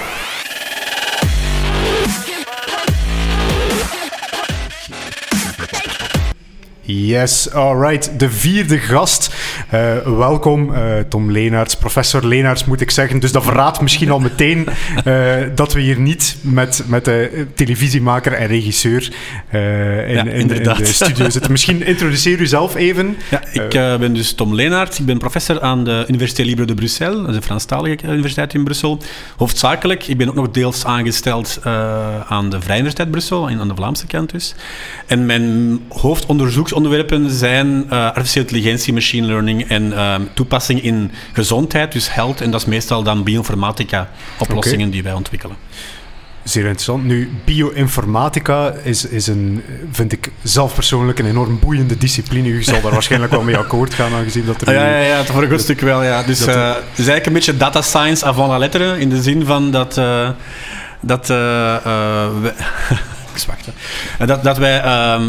Yes, 6.86 7.50
alright. 7.52 8.18
De 8.18 8.30
vierde 8.30 8.78
gast. 8.78 9.34
Eh, 9.70 9.96
welkom, 9.98 10.74
eh, 10.74 10.82
Tom 11.08 11.30
Leenaerts. 11.30 11.76
Professor 11.76 12.26
Leenaerts 12.26 12.64
moet 12.64 12.80
ik 12.80 12.90
zeggen. 12.90 13.18
Dus 13.20 13.32
dat 13.32 13.44
verraadt 13.44 13.80
misschien 13.80 14.10
al 14.10 14.18
meteen 14.18 14.68
eh, 15.04 15.34
dat 15.54 15.72
we 15.72 15.80
hier 15.80 15.98
niet 16.00 16.36
met, 16.40 16.84
met 16.86 17.04
de 17.04 17.46
televisiemaker 17.54 18.32
en 18.32 18.46
regisseur 18.46 19.12
in, 19.52 19.58
Ja, 19.60 20.06
in, 20.06 20.26
in 20.26 20.32
inderdaad. 20.32 20.76
de 20.78 20.84
studio 20.84 21.30
zitten. 21.30 21.50
Misschien 21.50 21.86
introduceer 21.86 22.40
u 22.40 22.46
zelf 22.46 22.74
even. 22.74 23.16
Ja, 23.30 23.42
ik 23.52 23.70
ben 23.98 24.14
dus 24.14 24.32
Tom 24.32 24.54
Leenaert. 24.54 24.98
Ik 24.98 25.06
ben 25.06 25.18
professor 25.18 25.60
aan 25.60 25.84
de 25.84 26.04
Université 26.08 26.42
Libre 26.42 26.64
de 26.64 26.74
Bruxelles, 26.74 27.16
dat 27.20 27.28
is 27.28 27.36
een 27.36 27.42
Franstalige 27.42 28.06
universiteit 28.06 28.54
in 28.54 28.64
Brussel. 28.64 28.98
Hoofdzakelijk, 29.36 30.06
ik 30.06 30.16
ben 30.16 30.28
ook 30.28 30.34
nog 30.34 30.50
deels 30.50 30.84
aangesteld 30.84 31.60
aan 32.28 32.50
de 32.50 32.60
Vrije 32.60 32.78
Universiteit 32.78 33.10
Brussel, 33.10 33.48
en 33.48 33.60
aan 33.60 33.68
de 33.68 33.74
Vlaamse 33.74 34.06
kant 34.06 34.30
dus. 34.30 34.54
En 35.06 35.26
mijn 35.26 35.78
hoofdonderzoeksonderwerpen 36.74 37.30
zijn 37.30 37.84
eh, 37.90 37.98
artificiële 38.06 38.44
intelligentie, 38.46 38.92
machine 38.92 39.26
learning 39.26 39.68
en 39.68 39.92
eh, 39.92 40.14
toepassing 40.34 40.82
in 40.82 41.10
gezondheid, 41.32 41.92
dus 41.92 42.14
health. 42.14 42.40
En 42.40 42.50
dat 42.50 42.60
is 42.60 42.66
meestal 42.66 43.02
dan 43.02 43.22
bioinformatica 43.22 44.10
oplossingen 44.38 44.90
die 44.90 45.02
wij 45.02 45.12
ontwikkelen. 45.12 45.56
Zeer 46.42 46.62
interessant. 46.62 47.04
Nu, 47.04 47.30
bioinformatica 47.44 48.72
is, 48.82 49.06
is 49.06 49.26
een, 49.26 49.62
vind 49.92 50.12
ik 50.12 50.30
zelf 50.42 50.74
persoonlijk 50.74 51.18
een 51.18 51.26
enorm 51.26 51.58
boeiende 51.58 51.96
discipline. 51.96 52.48
U 52.48 52.62
zal 52.62 52.80
daar 52.80 52.92
waarschijnlijk 52.98 53.32
wel 53.32 53.42
mee 53.42 53.56
akkoord 53.56 53.94
gaan, 53.94 54.12
aangezien 54.14 54.44
dat 54.46 54.60
er... 54.60 54.68
Ah, 54.68 54.74
ja, 54.74 54.88
ja, 54.88 54.98
ja, 55.00 55.24
voor 55.24 55.42
een 55.42 55.50
goed 55.50 55.60
stuk 55.60 55.80
wel, 55.80 56.02
ja. 56.02 56.22
Dus 56.22 56.46
eh, 56.46 56.68
het 56.68 56.82
is 56.98 57.06
eigenlijk 57.06 57.26
een 57.26 57.32
beetje 57.32 57.56
data 57.56 57.82
science 57.82 58.24
avant 58.24 58.48
la 58.50 58.58
lettre, 58.58 58.98
in 59.00 59.08
de 59.08 59.22
zin 59.22 59.44
van 59.46 59.70
dat... 59.70 59.98
eh, 59.98 60.28
dat 61.00 61.30
eh, 61.30 61.36
we- 62.42 62.54
ik 63.32 63.38
zwakte. 63.40 63.70
Dat, 64.26 64.42
dat 64.44 64.58
wij... 64.58 64.80
ehm, 64.80 65.22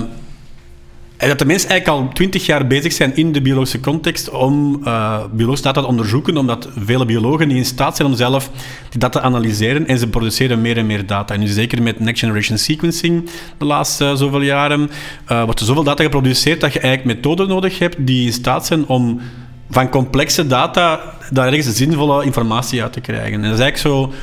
dat 1.17 1.39
de 1.39 1.45
mensen 1.45 1.69
eigenlijk 1.69 2.01
al 2.01 2.13
twintig 2.13 2.45
jaar 2.45 2.67
bezig 2.67 2.93
zijn 2.93 3.15
in 3.15 3.31
de 3.31 3.41
biologische 3.41 3.79
context 3.79 4.29
om 4.29 4.81
eh 4.83 5.23
biologische 5.31 5.65
data 5.65 5.81
te 5.81 5.87
onderzoeken, 5.87 6.37
omdat 6.37 6.69
vele 6.77 7.05
biologen 7.05 7.47
niet 7.47 7.57
in 7.57 7.65
staat 7.65 7.95
zijn 7.95 8.07
om 8.07 8.15
zelf 8.15 8.49
die 8.89 8.99
data 8.99 9.19
te 9.19 9.25
analyseren 9.25 9.87
en 9.87 9.97
ze 9.97 10.07
produceren 10.07 10.61
meer 10.61 10.77
en 10.77 10.85
meer 10.85 11.05
data. 11.05 11.33
En 11.33 11.39
nu 11.39 11.47
zeker 11.47 11.81
met 11.81 11.99
next 11.99 12.19
generation 12.19 12.57
sequencing 12.57 13.29
de 13.57 13.65
laatste 13.65 14.05
eh, 14.05 14.15
zoveel 14.15 14.41
jaren 14.41 14.89
eh, 15.25 15.43
wordt 15.43 15.59
er 15.59 15.65
zoveel 15.65 15.83
data 15.83 16.03
geproduceerd 16.03 16.61
dat 16.61 16.73
je 16.73 16.79
eigenlijk 16.79 17.15
methoden 17.15 17.47
nodig 17.47 17.79
hebt 17.79 17.95
die 17.99 18.25
in 18.25 18.33
staat 18.33 18.65
zijn 18.65 18.87
om 18.87 19.21
van 19.69 19.89
complexe 19.89 20.47
data 20.47 21.01
daar 21.31 21.47
ergens 21.47 21.75
zinvolle 21.75 22.25
informatie 22.25 22.81
uit 22.81 22.93
te 22.93 23.01
krijgen. 23.01 23.33
En 23.33 23.41
dat 23.41 23.59
is 23.59 23.59
eigenlijk 23.59 23.77
zo... 23.77 24.13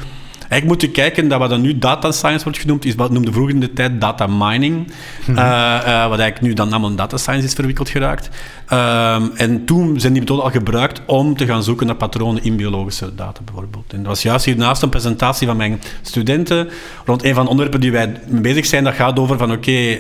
Eigenlijk 0.53 0.83
moet 0.83 0.91
je 0.91 1.03
kijken 1.03 1.29
dat 1.29 1.39
wat 1.39 1.51
dan 1.51 1.61
nu 1.61 1.79
data 1.79 2.11
science 2.11 2.45
wordt 2.45 2.59
genoemd, 2.59 2.85
is 2.85 2.95
wat 2.95 3.11
noemde 3.11 3.33
vroeger 3.33 3.55
in 3.55 3.61
de 3.61 3.73
tijd 3.73 4.01
data 4.01 4.27
mining. 4.27 4.93
Mhm. 5.27 5.39
Eh, 5.39 5.45
eh, 5.45 6.09
wat 6.09 6.19
eigenlijk 6.19 6.41
nu 6.41 6.53
dan 6.53 6.71
allemaal 6.71 6.91
in 6.91 6.97
data 6.97 7.17
science 7.17 7.47
is 7.47 7.53
verwikkeld 7.53 7.89
geraakt. 7.89 8.29
Ehm, 8.67 9.23
en 9.35 9.65
toen 9.65 10.01
zijn 10.01 10.13
die 10.13 10.23
methoden 10.23 10.45
al 10.45 10.51
gebruikt 10.51 11.03
om 11.07 11.37
te 11.37 11.47
gaan 11.47 11.63
zoeken 11.63 11.87
naar 11.87 11.97
patronen 11.97 12.45
in 12.45 12.57
biologische 12.57 13.15
data 13.15 13.41
bijvoorbeeld. 13.45 13.93
En 13.93 13.99
dat 13.99 14.07
was 14.07 14.23
juist 14.23 14.45
hiernaast 14.45 14.83
een 14.83 14.89
presentatie 14.89 15.47
van 15.47 15.57
mijn 15.57 15.81
studenten 16.03 16.69
rond 17.05 17.25
een 17.25 17.35
van 17.35 17.45
de 17.45 17.51
onderwerpen 17.51 17.81
die 17.81 17.93
wij 17.93 18.21
mee 18.27 18.41
bezig 18.41 18.67
zijn. 18.67 18.85
Dat 18.85 18.95
gaat 18.95 19.19
over 19.19 19.39
van 19.39 19.53
oké, 19.53 19.99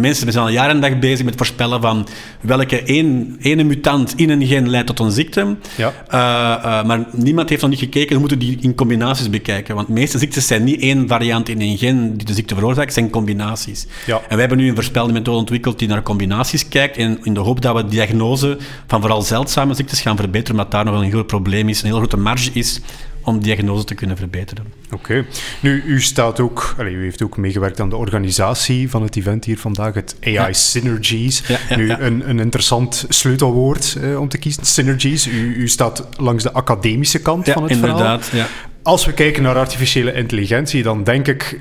mensen 0.00 0.32
zijn 0.32 0.44
al 0.44 0.50
jaren 0.50 0.74
en 0.74 0.80
dag 0.80 0.98
bezig 0.98 1.24
met 1.24 1.36
voorspellen 1.36 1.80
van 1.80 2.06
welke 2.40 2.82
één, 2.82 3.36
ene 3.40 3.64
mutant 3.64 4.12
in 4.16 4.30
een 4.30 4.46
gen 4.46 4.70
leidt 4.70 4.86
tot 4.86 4.98
een 4.98 5.10
ziekte. 5.10 5.56
Ja. 5.76 5.92
Uh, 6.10 6.64
uh, 6.64 6.84
maar 6.84 7.04
niemand 7.12 7.48
heeft 7.48 7.60
nog 7.60 7.70
niet 7.70 7.78
gekeken, 7.78 8.14
we 8.14 8.20
moeten 8.20 8.38
die 8.38 8.58
in 8.60 8.74
combinaties 8.74 9.30
bekijken. 9.30 9.74
Want 9.74 9.86
de 9.86 9.92
meeste 9.92 10.18
ziektes 10.18 10.46
zijn 10.46 10.64
niet 10.64 10.80
één 10.80 11.08
variant 11.08 11.48
in 11.48 11.60
een 11.60 11.78
gen 11.78 12.16
die 12.16 12.26
de 12.26 12.34
ziekte 12.34 12.54
veroorzaakt, 12.54 12.92
zijn 12.92 13.10
combinaties. 13.10 13.86
Ja. 14.06 14.16
En 14.16 14.28
wij 14.28 14.40
hebben 14.40 14.58
nu 14.58 14.68
een 14.68 14.74
voorspellende 14.74 15.14
methode 15.14 15.38
ontwikkeld 15.38 15.78
die 15.78 15.88
naar 15.88 16.02
combinaties 16.02 16.68
kijkt 16.68 16.96
en 16.96 17.18
in 17.22 17.34
de 17.34 17.40
hoop 17.40 17.62
dat 17.62 17.76
we 17.76 17.82
de 17.82 17.88
diagnose 17.88 18.58
van 18.86 19.00
vooral 19.00 19.22
zeldzame 19.22 19.74
ziektes 19.74 20.00
gaan 20.00 20.16
verbeteren, 20.16 20.58
omdat 20.58 20.70
daar 20.72 20.84
nog 20.84 20.94
een 20.94 21.02
heel 21.02 21.10
groot 21.10 21.26
probleem 21.26 21.68
is, 21.68 21.80
een 21.82 21.88
heel 21.88 21.96
grote 21.96 22.16
marge 22.16 22.50
is 22.52 22.80
om 23.22 23.40
diagnose 23.42 23.84
te 23.84 23.94
kunnen 23.94 24.16
verbeteren. 24.16 24.64
Oké. 24.92 25.24
Nu, 25.60 25.82
u 25.86 26.00
staat 26.00 26.40
ook, 26.40 26.74
allez, 26.78 26.92
u 26.92 27.02
heeft 27.02 27.22
ook 27.22 27.36
meegewerkt 27.36 27.80
aan 27.80 27.88
de 27.90 27.96
organisatie 27.96 28.90
van 28.90 29.02
het 29.02 29.16
event 29.16 29.44
hier 29.44 29.58
vandaag, 29.58 29.94
het 29.94 30.16
AI 30.22 30.32
Ja. 30.32 30.52
Synergies. 30.52 31.42
Ja, 31.46 31.58
ja, 31.68 31.76
nu. 31.76 31.90
Een, 31.90 32.28
een 32.28 32.38
interessant 32.38 33.04
sleutelwoord 33.08 33.96
eh, 34.02 34.20
om 34.20 34.28
te 34.28 34.38
kiezen, 34.38 34.64
Synergies. 34.66 35.26
U, 35.26 35.54
u 35.54 35.68
staat 35.68 36.06
langs 36.16 36.42
de 36.42 36.52
academische 36.52 37.20
kant 37.20 37.48
van 37.48 37.62
het 37.62 37.72
verhaal. 37.72 37.90
inderdaad. 37.90 38.30
Ja. 38.32 38.46
Als 38.82 39.06
we 39.06 39.12
kijken 39.12 39.42
naar 39.42 39.56
artificiële 39.56 40.12
intelligentie, 40.12 40.82
dan 40.82 41.04
denk 41.04 41.28
ik 41.28 41.60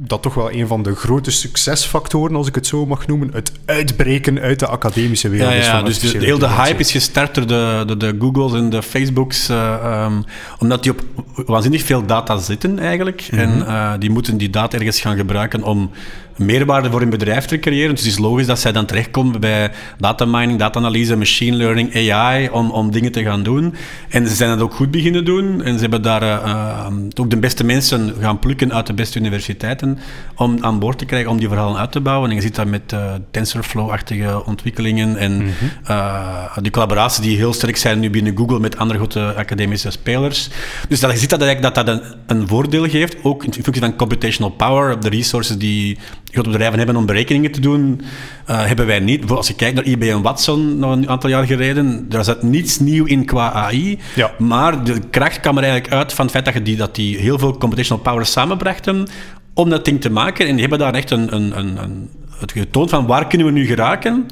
dat 0.00 0.22
toch 0.22 0.34
wel 0.34 0.52
een 0.52 0.66
van 0.66 0.82
de 0.82 0.94
grote 0.94 1.30
succesfactoren, 1.30 2.36
als 2.36 2.46
ik 2.46 2.54
het 2.54 2.66
zo 2.66 2.86
mag 2.86 3.06
noemen, 3.06 3.30
het 3.32 3.52
uitbreken 3.64 4.40
uit 4.40 4.58
de 4.58 4.66
academische 4.66 5.28
wereld 5.28 5.52
Ja, 5.52 5.58
ja 5.58 5.76
van 5.76 5.84
dus 5.84 5.98
de, 5.98 6.18
heel 6.18 6.38
de 6.38 6.48
hype 6.48 6.80
is 6.80 6.90
gestart 6.90 7.34
door 7.34 7.46
de, 7.46 7.82
de, 7.86 7.96
de 7.96 8.16
Googles 8.18 8.52
en 8.52 8.70
de 8.70 8.82
Facebooks, 8.82 9.48
eh, 9.48 9.74
ehm, 9.74 10.22
omdat 10.58 10.82
die 10.82 10.92
op 10.92 11.02
waanzinnig 11.46 11.82
veel 11.82 12.06
data 12.06 12.38
zitten 12.38 12.78
eigenlijk. 12.78 13.28
Mhm. 13.30 13.40
En 13.40 13.66
eh, 13.66 13.92
die 13.98 14.10
moeten 14.10 14.36
die 14.36 14.50
data 14.50 14.78
ergens 14.78 15.00
gaan 15.00 15.16
gebruiken 15.16 15.62
om 15.62 15.90
meerwaarde 16.38 16.90
voor 16.90 17.00
hun 17.00 17.10
bedrijf 17.10 17.44
te 17.44 17.58
creëren. 17.58 17.94
Dus 17.94 18.04
het 18.04 18.12
is 18.12 18.18
logisch 18.18 18.46
dat 18.46 18.58
zij 18.58 18.72
dan 18.72 18.86
terechtkomen 18.86 19.40
bij 19.40 19.70
data 19.98 20.24
mining, 20.24 20.58
data-analyse, 20.58 21.16
machine 21.16 21.56
learning, 21.56 22.10
AI, 22.10 22.48
om, 22.48 22.70
om 22.70 22.90
dingen 22.90 23.12
te 23.12 23.22
gaan 23.22 23.42
doen. 23.42 23.74
En 24.08 24.28
ze 24.28 24.34
zijn 24.34 24.50
het 24.50 24.60
ook 24.60 24.74
goed 24.74 24.90
beginnen 24.90 25.24
doen. 25.24 25.62
En 25.62 25.74
ze 25.74 25.80
hebben 25.80 26.02
daar 26.02 26.22
eh, 26.22 26.28
eh, 26.34 26.86
ook 27.14 27.30
de 27.30 27.36
beste 27.36 27.64
mensen 27.64 28.14
gaan 28.20 28.38
plukken 28.38 28.72
uit 28.74 28.86
de 28.86 28.94
beste 28.94 29.18
universiteiten 29.18 29.98
om 30.36 30.56
aan 30.60 30.78
boord 30.78 30.98
te 30.98 31.04
krijgen, 31.04 31.30
om 31.30 31.38
die 31.38 31.48
verhalen 31.48 31.80
uit 31.80 31.92
te 31.92 32.00
bouwen. 32.00 32.30
En 32.30 32.36
je 32.36 32.42
ziet 32.42 32.54
dat 32.54 32.66
met 32.66 32.92
eh, 32.92 33.14
TensorFlow-achtige 33.30 34.44
ontwikkelingen 34.44 35.16
en 35.16 35.54
eh, 35.84 36.56
die 36.60 36.70
collaboraties 36.70 37.24
die 37.24 37.36
heel 37.36 37.52
sterk 37.52 37.76
zijn 37.76 38.00
nu 38.00 38.10
binnen 38.10 38.36
Google 38.36 38.60
met 38.60 38.76
andere 38.76 38.98
grote 38.98 39.34
academische 39.36 39.90
spelers. 39.90 40.48
Dus 40.88 41.00
dat, 41.00 41.12
je 41.12 41.18
ziet 41.18 41.30
dat 41.30 41.40
eigenlijk 41.42 41.74
dat, 41.74 41.86
dat 41.86 41.96
een, 41.96 42.02
een 42.26 42.48
voordeel 42.48 42.88
geeft, 42.88 43.16
ook 43.22 43.44
in 43.44 43.52
functie 43.52 43.82
van 43.82 43.96
computational 43.96 44.50
power, 44.50 45.00
de 45.00 45.08
resources 45.08 45.56
die 45.58 45.98
grote 46.30 46.50
bedrijven 46.50 46.78
hebben 46.78 46.96
om 46.96 47.06
berekeningen 47.06 47.50
te 47.50 47.60
doen, 47.60 48.00
eh, 48.46 48.64
hebben 48.64 48.86
wij 48.86 48.98
niet. 49.00 49.30
Als 49.30 49.48
je 49.48 49.54
kijkt 49.54 49.74
naar 49.74 49.84
IBM 49.84 50.20
Watson, 50.20 50.78
nog 50.78 50.92
een 50.92 51.08
aantal 51.08 51.30
jaar 51.30 51.44
geleden, 51.46 52.08
daar 52.08 52.24
zat 52.24 52.42
niets 52.42 52.78
nieuw 52.78 53.04
in 53.04 53.24
qua 53.24 53.52
AI, 53.52 53.98
Ja. 54.14 54.30
maar 54.38 54.84
de 54.84 55.00
kracht 55.10 55.40
kwam 55.40 55.56
er 55.56 55.62
eigenlijk 55.62 55.92
uit 55.94 56.12
van 56.12 56.24
het 56.24 56.34
feit 56.34 56.44
dat, 56.44 56.54
je 56.54 56.62
die, 56.62 56.76
dat 56.76 56.94
die 56.94 57.18
heel 57.18 57.38
veel 57.38 57.56
computational 57.56 58.02
power 58.02 58.26
samenbrachten 58.26 59.06
om 59.54 59.68
dat 59.70 59.84
ding 59.84 60.00
te 60.00 60.10
maken. 60.10 60.46
En 60.46 60.52
die 60.52 60.60
hebben 60.60 60.78
daar 60.78 60.94
echt 60.94 61.10
een, 61.10 61.34
een, 61.34 61.58
een, 61.58 61.82
een, 61.82 62.08
het 62.38 62.52
getoond 62.52 62.90
van 62.90 63.06
waar 63.06 63.26
kunnen 63.26 63.46
we 63.46 63.52
nu 63.52 63.66
geraken 63.66 64.26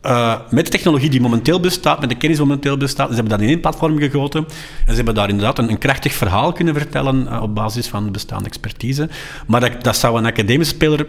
eh, 0.00 0.38
met 0.50 0.64
de 0.64 0.70
technologie 0.70 1.10
die 1.10 1.20
momenteel 1.20 1.60
bestaat, 1.60 2.00
met 2.00 2.08
de 2.08 2.16
kennis 2.16 2.38
die 2.38 2.46
momenteel 2.46 2.76
bestaat. 2.76 3.08
Ze 3.08 3.14
hebben 3.14 3.32
dat 3.32 3.40
in 3.40 3.48
één 3.48 3.60
platform 3.60 3.98
gegoten. 3.98 4.44
En 4.86 4.90
ze 4.90 4.94
hebben 4.94 5.14
daar 5.14 5.28
inderdaad 5.28 5.58
een, 5.58 5.70
een 5.70 5.78
krachtig 5.78 6.12
verhaal 6.12 6.52
kunnen 6.52 6.74
vertellen 6.74 7.28
eh, 7.28 7.42
op 7.42 7.54
basis 7.54 7.86
van 7.86 8.04
de 8.04 8.10
bestaande 8.10 8.48
expertise. 8.48 9.08
Maar 9.46 9.60
dat, 9.60 9.84
dat 9.84 9.96
zou 9.96 10.18
een 10.18 10.26
academische 10.26 10.74
speler 10.74 11.06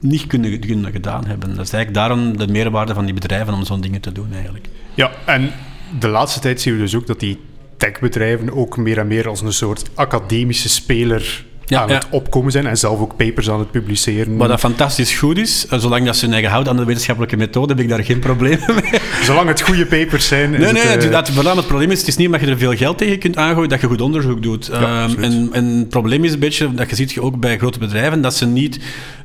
niet 0.00 0.26
kunnen, 0.26 0.60
kunnen 0.60 0.92
gedaan 0.92 1.26
hebben. 1.26 1.48
Dat 1.54 1.66
is 1.66 1.72
eigenlijk 1.72 1.94
daarom 1.94 2.36
de 2.36 2.48
meerwaarde 2.48 2.94
van 2.94 3.04
die 3.04 3.14
bedrijven 3.14 3.54
om 3.54 3.64
zo'n 3.64 3.80
dingen 3.80 4.00
te 4.00 4.12
doen 4.12 4.32
eigenlijk. 4.32 4.68
Ja, 4.94 5.10
en 5.26 5.50
de 5.98 6.08
laatste 6.08 6.40
tijd 6.40 6.60
zien 6.60 6.74
we 6.74 6.80
dus 6.80 6.94
ook 6.94 7.06
dat 7.06 7.20
die 7.20 7.40
techbedrijven 7.76 8.54
ook 8.54 8.76
meer 8.76 8.98
en 8.98 9.06
meer 9.06 9.28
als 9.28 9.40
een 9.40 9.52
soort 9.52 9.90
academische 9.94 10.68
speler 10.68 11.44
Ja, 11.66 11.80
aan 11.80 11.90
het 11.90 12.06
opkomen 12.10 12.52
zijn 12.52 12.66
en 12.66 12.76
zelf 12.76 13.00
ook 13.00 13.16
papers 13.16 13.50
aan 13.50 13.58
het 13.58 13.70
publiceren. 13.70 14.36
Wat 14.36 14.48
dat 14.48 14.60
fantastisch 14.60 15.18
goed 15.18 15.38
is, 15.38 15.66
eh, 15.66 15.78
zolang 15.78 16.06
dat 16.06 16.16
ze 16.16 16.24
hun 16.24 16.32
eigen 16.32 16.50
houden 16.50 16.72
aan 16.72 16.78
de 16.78 16.84
wetenschappelijke 16.84 17.36
methode, 17.36 17.72
heb 17.72 17.82
ik 17.82 17.88
daar 17.88 18.04
geen 18.04 18.18
probleem 18.18 18.58
mee. 18.66 19.00
Zolang 19.24 19.48
het 19.48 19.60
goede 19.60 19.86
papers 19.86 20.26
zijn. 20.26 20.50
Nee, 20.50 20.58
nee, 20.58 20.82
het, 20.82 21.02
het, 21.02 21.28
eh, 21.28 21.54
het, 21.56 21.66
probleem 21.66 21.90
is, 21.90 21.98
het 21.98 22.08
is 22.08 22.16
niet 22.16 22.26
omdat 22.26 22.40
je 22.40 22.46
er 22.46 22.58
veel 22.58 22.76
geld 22.76 22.98
tegen 22.98 23.18
kunt 23.18 23.36
aangooien 23.36 23.68
dat 23.68 23.80
je 23.80 23.86
goed 23.86 24.00
onderzoek 24.00 24.42
doet. 24.42 24.70
Absoluut. 24.70 25.24
en, 25.24 25.48
en 25.52 25.64
het 25.64 25.88
probleem 25.88 26.24
is 26.24 26.32
een 26.32 26.38
beetje, 26.38 26.74
dat 26.74 26.90
je 26.90 26.96
ziet 26.96 27.18
ook 27.18 27.40
bij 27.40 27.58
grote 27.58 27.78
bedrijven, 27.78 28.20
dat 28.20 28.34
ze 28.34 28.46
niet 28.46 28.80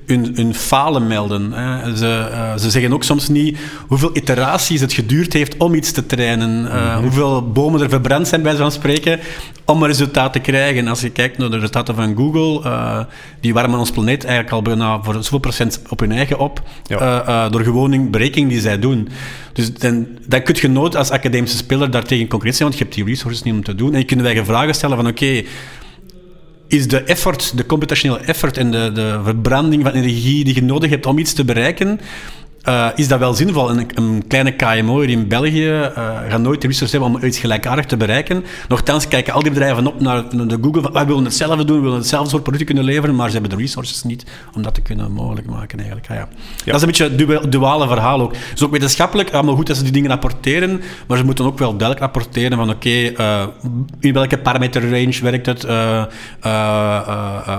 hun, 0.07 0.31
hun 0.35 0.53
falen 0.53 1.07
melden. 1.07 1.51
Hè. 1.51 1.95
Ze, 1.97 2.29
eh, 2.31 2.57
ze 2.57 2.69
zeggen 2.69 2.93
ook 2.93 3.03
soms 3.03 3.27
niet 3.27 3.57
hoeveel 3.87 4.09
iteraties 4.13 4.81
het 4.81 4.93
geduurd 4.93 5.33
heeft 5.33 5.57
om 5.57 5.73
iets 5.73 5.91
te 5.91 6.05
trainen. 6.05 6.71
eh, 6.71 6.85
Mhm. 6.93 7.01
Hoeveel 7.01 7.51
bomen 7.51 7.81
er 7.81 7.89
verbrand 7.89 8.27
zijn, 8.27 8.41
bij 8.41 8.55
zo'n 8.55 8.71
spreken, 8.71 9.19
om 9.65 9.81
een 9.81 9.87
resultaat 9.87 10.33
te 10.33 10.39
krijgen. 10.39 10.87
Als 10.87 11.01
je 11.01 11.09
kijkt 11.09 11.37
naar 11.37 11.49
de 11.49 11.55
resultaten 11.55 11.95
van 11.95 12.15
Google, 12.15 12.63
eh, 12.69 12.99
die 13.41 13.53
warmen 13.53 13.79
ons 13.79 13.91
planeet 13.91 14.23
eigenlijk 14.23 14.55
al 14.55 14.61
bijna 14.61 14.99
voor 15.03 15.13
zoveel 15.13 15.39
procent 15.39 15.81
op 15.89 15.99
hun 15.99 16.11
eigen 16.11 16.39
op, 16.39 16.61
Ja. 16.83 17.49
door 17.49 17.61
gewoon 17.63 17.91
een 17.91 18.11
berekening 18.11 18.49
die 18.49 18.59
zij 18.59 18.79
doen. 18.79 19.09
Dus 19.53 19.73
dan, 19.73 20.07
dan 20.27 20.43
kun 20.43 20.55
je 20.59 20.67
nooit 20.67 20.95
als 20.95 21.09
academische 21.09 21.57
speler 21.57 21.91
daartegen 21.91 22.27
concreet 22.27 22.55
zijn, 22.55 22.67
want 22.67 22.79
je 22.79 22.85
hebt 22.85 22.95
die 22.95 23.05
resources 23.05 23.43
niet 23.43 23.53
om 23.53 23.63
te 23.63 23.75
doen. 23.75 23.93
En 23.93 23.99
je 23.99 24.05
kunt 24.05 24.21
eigen 24.25 24.45
vragen 24.45 24.73
stellen 24.75 24.95
van 24.97 25.07
oké, 25.07 25.43
is 26.67 26.87
de 26.87 27.03
effort, 27.03 27.57
de 27.57 27.65
computationele 27.65 28.19
effort 28.25 28.57
en 28.57 28.71
de, 28.71 28.91
de 28.91 29.19
verbranding 29.23 29.83
van 29.83 29.91
energie 29.91 30.43
die 30.43 30.55
je 30.55 30.63
nodig 30.63 30.89
hebt 30.89 31.05
om 31.05 31.17
iets 31.17 31.33
te 31.33 31.45
bereiken, 31.45 31.99
eh, 32.61 32.87
is 32.95 33.07
dat 33.07 33.19
wel 33.19 33.33
zinvol? 33.33 33.69
Een, 33.69 33.87
een 33.95 34.23
kleine 34.27 34.51
KMO 34.51 34.99
hier 34.99 35.09
in 35.09 35.27
België 35.27 35.69
eh, 35.69 36.19
gaat 36.29 36.41
nooit 36.41 36.61
de 36.61 36.67
resources 36.67 36.99
hebben 36.99 37.19
om 37.19 37.25
iets 37.27 37.39
gelijkaardigs 37.39 37.87
te 37.87 37.97
bereiken. 37.97 38.43
Nochtans 38.67 39.07
kijken 39.07 39.33
al 39.33 39.41
die 39.41 39.51
bedrijven 39.51 39.87
op 39.87 39.99
naar, 40.01 40.23
naar 40.31 40.47
de 40.47 40.57
Google 40.61 40.81
van 40.81 40.91
wij 40.91 41.05
willen 41.05 41.23
hetzelfde 41.23 41.65
doen, 41.65 41.77
we 41.77 41.83
willen 41.83 41.97
hetzelfde 41.97 42.29
soort 42.29 42.43
producten 42.43 42.67
kunnen 42.67 42.85
leveren, 42.93 43.15
maar 43.15 43.27
ze 43.27 43.33
hebben 43.33 43.57
de 43.57 43.63
resources 43.63 44.03
niet 44.03 44.25
om 44.55 44.61
dat 44.61 44.73
te 44.73 44.81
kunnen 44.81 45.11
mogelijk 45.11 45.47
maken 45.47 45.77
eigenlijk. 45.77 46.09
Ah, 46.09 46.15
ja. 46.15 46.27
Dat 46.65 46.75
is 46.75 46.81
een 46.81 46.87
beetje 46.87 47.03
het 47.03 47.17
dual- 47.17 47.49
duale 47.49 47.87
verhaal 47.87 48.21
ook. 48.21 48.33
Het 48.33 48.51
is 48.55 48.63
ook 48.63 48.71
wetenschappelijk 48.71 49.31
allemaal 49.33 49.55
goed 49.55 49.67
dat 49.67 49.77
ze 49.77 49.83
die 49.83 49.91
dingen 49.91 50.09
rapporteren, 50.09 50.81
maar 51.07 51.17
ze 51.17 51.23
moeten 51.23 51.45
ook 51.45 51.59
wel 51.59 51.77
duidelijk 51.77 51.99
rapporteren 51.99 52.57
van 52.57 52.69
oké, 52.69 52.89
eh, 52.89 53.47
in 53.99 54.13
welke 54.13 54.37
parameter 54.37 54.89
range 54.89 55.19
werkt 55.21 55.45
het, 55.45 55.63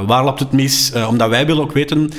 waar 0.06 0.24
loopt 0.24 0.40
het 0.40 0.52
mis, 0.52 0.92
omdat 1.08 1.28
wij 1.28 1.46
willen 1.46 1.62
ook 1.62 1.72
weten 1.72 2.10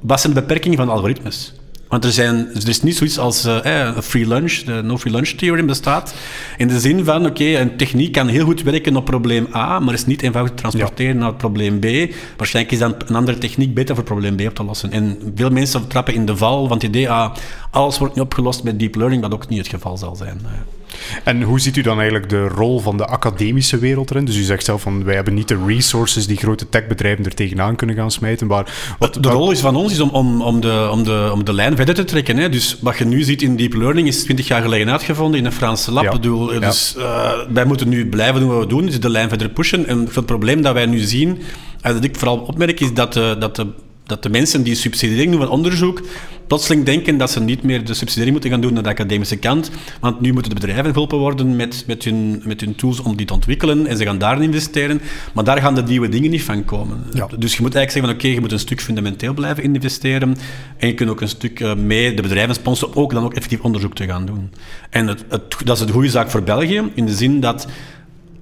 wat 0.00 0.20
zijn 0.20 0.34
de 0.34 0.40
beperkingen 0.40 0.78
van 0.78 0.88
algoritmes. 0.88 1.57
Want 1.88 2.04
er, 2.04 2.12
zijn, 2.12 2.48
er 2.54 2.68
is 2.68 2.82
niet 2.82 2.96
zoiets 2.96 3.18
als 3.18 3.44
eh, 3.44 3.88
eh, 3.88 3.98
free 3.98 4.28
lunch, 4.28 4.52
de 4.52 4.82
no 4.82 4.98
free 4.98 5.12
lunch 5.12 5.28
theorem 5.28 5.66
bestaat. 5.66 6.14
In 6.56 6.68
de 6.68 6.80
zin 6.80 7.04
van, 7.04 7.26
oké, 7.26 7.44
een 7.44 7.76
techniek 7.76 8.12
kan 8.12 8.28
heel 8.28 8.44
goed 8.44 8.62
werken 8.62 8.96
op 8.96 9.04
probleem 9.04 9.46
A, 9.54 9.78
maar 9.78 9.94
is 9.94 10.06
niet 10.06 10.22
eenvoudig 10.22 10.54
te 10.54 10.60
transporteren 10.60 11.18
naar 11.18 11.34
probleem 11.34 11.78
B. 11.80 12.14
Waarschijnlijk 12.36 12.74
is 12.74 12.80
dan 12.80 12.94
een 13.06 13.16
andere 13.16 13.38
techniek 13.38 13.74
beter 13.74 13.94
voor 13.94 14.04
probleem 14.04 14.36
B 14.36 14.40
op 14.40 14.54
te 14.54 14.64
lossen. 14.64 14.92
En 14.92 15.32
veel 15.34 15.50
mensen 15.50 15.86
trappen 15.86 16.14
in 16.14 16.26
de 16.26 16.36
val 16.36 16.66
van 16.66 16.76
het 16.76 16.86
idee, 16.86 17.10
ah, 17.10 17.34
alles 17.70 17.98
wordt 17.98 18.14
nu 18.14 18.22
opgelost 18.22 18.62
met 18.62 18.78
deep 18.78 18.94
learning, 18.94 19.22
wat 19.22 19.32
ook 19.32 19.48
niet 19.48 19.58
het 19.58 19.68
geval 19.68 19.96
zal 19.96 20.16
zijn. 20.16 20.40
Eh, 20.88 21.32
En 21.32 21.42
hoe 21.42 21.60
ziet 21.60 21.76
u 21.76 21.80
dan 21.80 21.96
eigenlijk 21.96 22.28
de 22.28 22.48
rol 22.48 22.80
van 22.80 22.96
de 22.96 23.06
academische 23.06 23.78
wereld 23.78 24.10
erin? 24.10 24.24
Dus 24.24 24.36
u 24.36 24.42
zegt 24.42 24.64
zelf 24.64 24.82
van 24.82 25.04
wij 25.04 25.14
hebben 25.14 25.34
niet 25.34 25.48
de 25.48 25.58
resources 25.66 26.26
die 26.26 26.36
grote 26.36 26.68
techbedrijven 26.68 27.24
er 27.24 27.34
tegenaan 27.34 27.76
kunnen 27.76 27.96
gaan 27.96 28.10
smijten. 28.10 28.46
Maar 28.46 28.94
wat, 28.98 29.14
De 29.20 29.28
rol 29.28 29.50
is 29.50 29.60
van 29.60 29.76
ons 29.76 29.92
is 29.92 30.00
om, 30.00 30.10
om, 30.10 30.42
om, 30.42 30.60
de, 30.60 30.88
om, 30.92 31.04
de, 31.04 31.30
om 31.32 31.44
de 31.44 31.52
lijn 31.52 31.76
verder 31.76 31.94
te 31.94 32.04
trekken. 32.04 32.36
Hè. 32.36 32.48
Dus 32.48 32.78
wat 32.80 32.98
je 32.98 33.04
nu 33.04 33.22
ziet 33.22 33.42
in 33.42 33.56
deep 33.56 33.74
learning 33.74 34.08
is 34.08 34.22
20 34.22 34.46
jaar 34.48 34.62
geleden 34.62 34.90
uitgevonden 34.90 35.40
in 35.40 35.46
een 35.46 35.52
Franse 35.52 35.92
lab. 35.92 36.04
Ja. 36.04 36.10
Bedoel, 36.10 36.52
Ja. 36.52 36.58
Dus 36.58 36.94
eh, 36.96 37.30
wij 37.52 37.64
moeten 37.64 37.88
nu 37.88 38.08
blijven 38.08 38.40
doen 38.40 38.48
wat 38.50 38.58
we 38.58 38.66
doen, 38.66 38.86
dus 38.86 39.00
de 39.00 39.10
lijn 39.10 39.28
verder 39.28 39.48
pushen. 39.48 39.86
En 39.86 40.08
het 40.12 40.26
probleem 40.26 40.62
dat 40.62 40.74
wij 40.74 40.86
nu 40.86 40.98
zien, 40.98 41.38
en 41.80 41.94
dat 41.94 42.04
ik 42.04 42.16
vooral 42.16 42.38
opmerk, 42.38 42.80
is 42.80 42.94
dat, 42.94 43.12
de, 43.12 43.36
dat, 43.38 43.56
de, 43.56 43.66
dat 44.08 44.22
de 44.22 44.28
mensen 44.28 44.62
die 44.62 44.74
subsidiëring 44.74 45.30
doen 45.30 45.40
van 45.40 45.50
onderzoek, 45.50 46.02
plotseling 46.46 46.84
denken 46.84 47.18
dat 47.18 47.30
ze 47.30 47.40
niet 47.40 47.62
meer 47.62 47.84
de 47.84 47.94
subsidiëring 47.94 48.32
moeten 48.32 48.50
gaan 48.50 48.60
doen 48.60 48.72
naar 48.72 48.82
de 48.82 48.88
academische 48.88 49.36
kant. 49.36 49.70
Want 50.00 50.20
nu 50.20 50.32
moeten 50.32 50.54
de 50.54 50.60
bedrijven 50.60 50.92
geholpen 50.92 51.18
worden 51.18 51.56
met, 51.56 51.84
met, 51.86 52.04
hun, 52.04 52.42
met 52.44 52.60
hun 52.60 52.74
tools 52.74 53.00
om 53.00 53.16
die 53.16 53.26
te 53.26 53.32
ontwikkelen 53.32 53.86
en 53.86 53.96
ze 53.96 54.04
gaan 54.04 54.18
daarin 54.18 54.42
investeren. 54.42 55.00
Maar 55.34 55.44
daar 55.44 55.60
gaan 55.60 55.74
de 55.74 55.82
nieuwe 55.82 56.08
dingen 56.08 56.30
niet 56.30 56.42
van 56.42 56.64
komen. 56.64 57.04
Ja. 57.12 57.26
Dus 57.38 57.56
je 57.56 57.62
moet 57.62 57.74
eigenlijk 57.74 57.90
zeggen 57.90 58.02
van 58.02 58.14
oké, 58.14 58.28
je 58.28 58.40
moet 58.40 58.52
een 58.52 58.58
stuk 58.58 58.80
fundamenteel 58.80 59.34
blijven 59.34 59.62
investeren 59.62 60.36
en 60.76 60.86
je 60.86 60.94
kunt 60.94 61.10
ook 61.10 61.20
een 61.20 61.28
stuk 61.28 61.60
eh, 61.60 61.74
mee 61.74 62.14
de 62.14 62.22
bedrijven 62.22 62.54
sponsoren 62.54 62.96
ook 62.96 63.12
dan 63.12 63.24
ook 63.24 63.34
effectief 63.34 63.60
onderzoek 63.60 63.94
te 63.94 64.04
gaan 64.04 64.26
doen. 64.26 64.50
En 64.90 65.06
het, 65.06 65.24
het, 65.28 65.56
dat 65.64 65.76
is 65.76 65.82
een 65.82 65.92
goede 65.92 66.08
zaak 66.10 66.30
voor 66.30 66.42
België, 66.42 66.82
in 66.94 67.06
de 67.06 67.14
zin 67.14 67.40
dat 67.40 67.66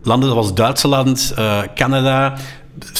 landen 0.06 0.28
zoals 0.30 0.54
Duitsland, 0.54 1.32
eh, 1.36 1.62
Canada 1.74 2.36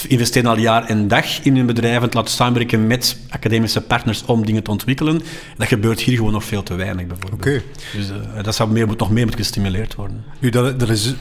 investeren 0.09 0.51
al 0.51 0.59
jaar 0.59 0.85
en 0.85 1.09
dag 1.09 1.43
in 1.43 1.57
hun 1.57 1.67
bedrijven, 1.67 2.03
het 2.03 2.15
laten 2.15 2.31
samenwerken 2.35 2.87
met 2.87 3.19
academische 3.29 3.81
partners 3.81 4.25
om 4.25 4.47
dingen 4.47 4.63
te 4.63 4.71
ontwikkelen. 4.71 5.23
Dat 5.57 5.69
gebeurt 5.69 6.01
hier 6.01 6.17
gewoon 6.17 6.33
nog 6.33 6.45
veel 6.45 6.63
te 6.63 6.75
weinig, 6.75 7.07
bijvoorbeeld. 7.07 7.41
Oké. 7.41 7.63
Dus 7.97 8.11
eh, 8.11 8.43
dat 8.43 8.55
zou 8.55 8.71
meer, 8.71 8.87
moet- 8.87 8.99
nog 8.99 9.11
meer 9.11 9.23
moeten 9.27 9.41
gestimuleerd 9.45 9.95
worden. 9.95 10.25
Nu, 10.39 10.51
dat, 10.51 10.81
dat 10.81 10.89
is 10.89 11.15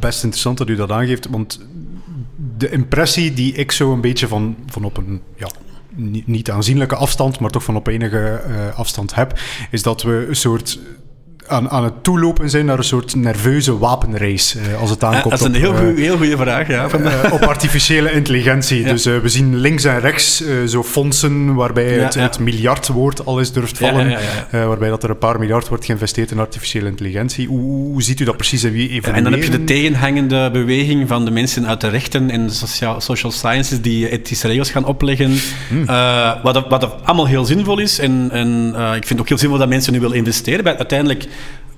best 0.00 0.22
interessant 0.22 0.58
dat 0.58 0.68
u 0.68 0.74
dat 0.76 0.90
aangeeft, 0.90 1.28
want 1.30 1.60
de 2.58 2.70
impressie 2.70 3.34
die 3.34 3.52
ik 3.52 3.72
zo 3.72 3.92
een 3.92 4.00
beetje 4.00 4.28
van, 4.28 4.56
van 4.66 4.84
op 4.84 4.96
een 4.96 5.20
ja, 5.36 5.48
niet, 5.94 6.26
niet 6.26 6.50
aanzienlijke 6.50 6.96
afstand, 6.96 7.38
maar 7.40 7.50
toch 7.50 7.64
van 7.64 7.76
op 7.76 7.86
enige 7.86 8.18
eh, 8.18 8.78
afstand 8.78 9.14
heb, 9.14 9.38
is 9.70 9.82
dat 9.82 10.02
we 10.02 10.26
een 10.28 10.36
soort 10.36 10.78
aan, 11.48 11.70
aan 11.70 11.84
het 11.84 11.92
toelopen 12.02 12.50
zijn 12.50 12.64
naar 12.66 12.78
een 12.78 12.84
soort 12.84 13.14
nerveuze 13.14 13.78
wapenrace 13.78 14.58
eh, 14.60 14.80
als 14.80 14.90
het 14.90 15.00
Ja, 15.00 15.06
aankomt 15.06 15.38
dat 15.38 15.40
is 15.40 15.46
een 15.46 15.54
op, 15.54 15.60
heel, 15.60 15.72
eh, 15.72 15.78
goeie- 15.78 16.00
heel 16.04 16.16
goede 16.16 16.36
vraag. 16.36 16.68
Ja, 16.68 16.88
van, 16.88 17.02
eh, 17.04 17.32
op 17.32 17.42
artificiële 17.42 18.12
intelligentie. 18.12 18.76
Ja. 18.88 18.92
Dus 18.92 19.04
we 19.04 19.28
zien 19.28 19.56
links 19.56 19.84
en 19.84 20.00
rechts 20.00 20.42
zo 20.66 20.82
fondsen 20.82 21.54
waarbij 21.54 21.84
het, 21.92 22.14
het 22.14 22.38
miljardwoord 22.38 23.26
al 23.26 23.38
eens 23.38 23.52
durft 23.52 23.78
vallen. 23.78 24.16
waarbij 24.50 24.88
dat 24.88 25.02
er 25.02 25.10
een 25.10 25.18
paar 25.18 25.38
miljard 25.38 25.68
wordt 25.68 25.84
geïnvesteerd 25.84 26.30
in 26.30 26.38
artificiële 26.38 26.88
intelligentie. 26.88 27.46
Hoe, 27.46 27.60
hoe 27.92 28.02
ziet 28.02 28.20
u 28.20 28.24
dat 28.24 28.36
precies 28.36 28.62
en 28.62 28.72
wie 28.72 29.02
en 29.02 29.22
dan 29.24 29.32
heb 29.32 29.42
je 29.44 29.50
de 29.50 29.64
tegenhangende 29.64 30.50
beweging 30.52 31.08
van 31.08 31.24
de 31.24 31.30
mensen 31.30 31.66
uit 31.66 31.80
de 31.80 31.88
rechten 31.88 32.30
en 32.30 32.46
de 32.46 32.52
sociaal, 32.52 33.00
social 33.00 33.32
sciences 33.32 33.80
die 33.80 34.10
ethische 34.10 34.46
regels 34.48 34.70
gaan 34.70 34.84
opleggen. 34.84 35.34
Eh, 35.86 36.32
wat, 36.42 36.66
wat 36.68 36.94
allemaal 37.04 37.26
heel 37.26 37.44
zinvol 37.44 37.78
is. 37.78 37.98
En, 37.98 38.28
en 38.32 38.68
ik 38.96 39.06
vind 39.06 39.08
het 39.08 39.20
ook 39.20 39.28
heel 39.28 39.38
zinvol 39.38 39.58
dat 39.58 39.68
mensen 39.68 39.92
nu 39.92 40.00
willen 40.00 40.16
investeren. 40.16 40.64
Bij- 40.64 40.76
Uiteindelijk, 40.76 41.24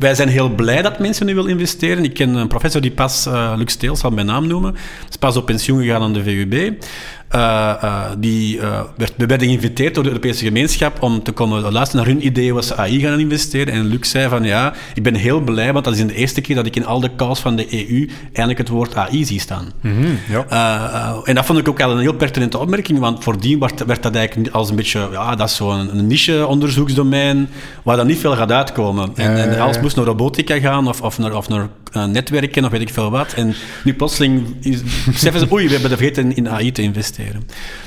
wij 0.01 0.15
zijn 0.15 0.29
heel 0.29 0.49
blij 0.49 0.83
dat 0.83 0.99
mensen 0.99 1.27
nu 1.27 1.35
willen 1.35 1.51
investeren. 1.51 2.05
Ik 2.05 2.15
ken 2.15 2.35
een 2.35 2.49
professor 2.49 2.81
die 2.81 2.91
pas, 2.91 3.27
eh 3.27 3.53
Luc 3.57 3.71
Steels, 3.71 4.01
zal 4.01 4.11
mijn 4.11 4.27
naam 4.27 4.47
noemen, 4.47 4.77
is 5.11 5.17
pas 5.17 5.37
op 5.37 5.47
pensioen 5.47 5.83
gegaan 5.83 6.03
aan 6.03 6.13
de 6.13 6.23
VUB. 6.23 6.85
Eh, 7.31 7.71
eh, 7.83 8.05
die, 8.19 8.61
eh, 8.61 8.81
werd, 8.97 9.13
we 9.17 9.27
werden 9.27 9.47
geïnviteerd 9.47 9.95
door 9.95 10.03
de 10.03 10.09
Europese 10.09 10.45
gemeenschap 10.45 11.03
om 11.03 11.23
te 11.23 11.33
komen 11.33 11.73
luisteren 11.73 12.05
naar 12.05 12.15
hun 12.15 12.27
idee 12.27 12.55
was 12.55 12.77
AI 12.77 13.01
gaan 13.01 13.19
investeren. 13.19 13.75
En 13.75 13.87
Luc 13.87 14.11
zei 14.11 14.29
van 14.29 14.45
ja, 14.45 14.75
ik 14.95 15.03
ben 15.03 15.15
heel 15.15 15.41
blij, 15.41 15.73
want 15.73 15.85
dat 15.85 15.95
is 15.95 16.07
de 16.07 16.15
eerste 16.15 16.41
keer 16.41 16.57
dat 16.57 16.67
ik 16.67 16.77
in 16.77 16.87
al 16.87 17.01
de 17.01 17.11
calls 17.17 17.41
van 17.41 17.57
de 17.57 17.89
EU 17.89 18.09
eindelijk 18.33 18.59
het 18.59 18.69
woord 18.69 18.97
AI 18.97 19.25
zie 19.25 19.41
staan. 19.41 19.73
Mhm, 19.81 20.07
ja. 20.29 21.23
En 21.25 21.35
dat 21.35 21.45
vond 21.45 21.59
ik 21.59 21.69
ook 21.69 21.81
al 21.81 21.91
een 21.91 21.99
heel 21.99 22.15
pertinente 22.15 22.59
opmerking, 22.59 22.99
want 22.99 23.25
voordien 23.25 23.59
werd, 23.59 23.85
werd 23.85 24.03
dat 24.03 24.15
eigenlijk 24.15 24.55
als 24.55 24.71
een 24.71 24.77
beetje, 24.77 25.09
ja, 25.13 25.35
dat 25.35 25.49
is 25.49 25.57
zo'n 25.57 25.99
een 25.99 26.07
niche-onderzoeksdomein 26.07 27.49
waar 27.83 27.97
dan 27.97 28.07
niet 28.07 28.19
veel 28.19 28.37
gaat 28.37 28.53
uitkomen. 28.53 29.11
En, 29.15 29.37
en 29.37 29.61
alles 29.61 29.81
moest 29.81 29.97
naar 29.97 30.05
robotica 30.05 30.59
gaan 30.59 30.89
of, 30.89 31.03
of 31.03 31.19
naar, 31.19 31.37
of 31.37 31.49
naar 31.49 31.69
netwerken 32.09 32.65
of 32.65 32.71
weet 32.71 32.81
ik 32.81 32.91
veel 32.91 33.11
wat. 33.11 33.33
En 33.33 33.55
nu 33.85 33.95
plotseling 33.95 34.47
is, 34.61 34.83
beseffen 35.07 35.41
ze, 35.41 35.53
oei, 35.53 35.67
we 35.67 35.73
hebben 35.73 35.91
vergeten 35.91 36.25
in, 36.25 36.37
in 36.37 36.49
AI 36.49 36.73
te 36.73 36.83
investeren. 36.83 37.19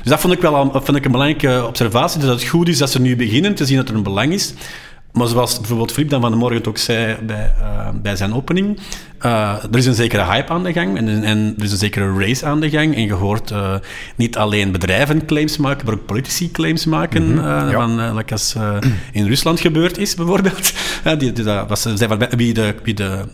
Dus 0.01 0.11
dat 0.11 0.19
vond 0.19 0.33
ik 0.33 0.41
wel 0.41 0.71
vond 0.71 0.95
ik 0.95 1.05
een 1.05 1.11
belangrijke 1.11 1.65
observatie, 1.67 2.19
dus 2.19 2.27
dat 2.29 2.39
het 2.39 2.49
goed 2.49 2.67
is 2.67 2.77
dat 2.77 2.91
ze 2.91 3.01
nu 3.01 3.15
beginnen 3.15 3.55
te 3.55 3.65
zien 3.65 3.77
dat 3.77 3.89
er 3.89 3.95
een 3.95 4.03
belang 4.03 4.33
is. 4.33 4.53
Maar 5.13 5.27
zoals 5.27 5.57
bijvoorbeeld 5.57 5.91
Filip 5.91 6.09
dan 6.09 6.21
van 6.21 6.31
de 6.31 6.37
morgen 6.37 6.57
het 6.57 6.67
ook 6.67 6.77
zei 6.77 7.17
bij, 7.21 7.53
eh, 7.59 7.89
bij 8.01 8.15
zijn 8.15 8.33
opening, 8.33 8.79
eh, 9.19 9.63
er 9.71 9.77
is 9.77 9.85
een 9.85 9.93
zekere 9.93 10.23
hype 10.23 10.51
aan 10.51 10.63
de 10.63 10.73
gang 10.73 10.97
en, 10.97 11.23
en 11.23 11.53
er 11.57 11.63
is 11.63 11.71
een 11.71 11.77
zekere 11.77 12.19
race 12.19 12.45
aan 12.45 12.59
de 12.59 12.69
gang. 12.69 12.95
En 12.95 13.05
je 13.05 13.13
hoort 13.13 13.51
eh, 13.51 13.75
niet 14.15 14.37
alleen 14.37 14.71
bedrijven 14.71 15.25
claims 15.25 15.57
maken, 15.57 15.85
maar 15.85 15.93
ook 15.93 16.05
politici 16.05 16.51
claims 16.51 16.85
maken. 16.85 17.35
ja. 17.35 17.71
van, 17.71 18.15
like 18.15 18.31
als 18.31 18.55
in 19.11 19.27
Rusland 19.27 19.59
gebeurd 19.59 19.97
is, 19.97 20.15
bijvoorbeeld. 20.15 20.73
Die, 21.17 21.31
die, 21.31 21.43
dat 21.43 21.67
was, 21.69 21.81
ze 21.81 21.97
zei 21.97 22.09
van, 22.17 22.37
wie, 22.37 22.53
de, 22.53 22.75
wie 22.83 22.93
de 22.93 23.25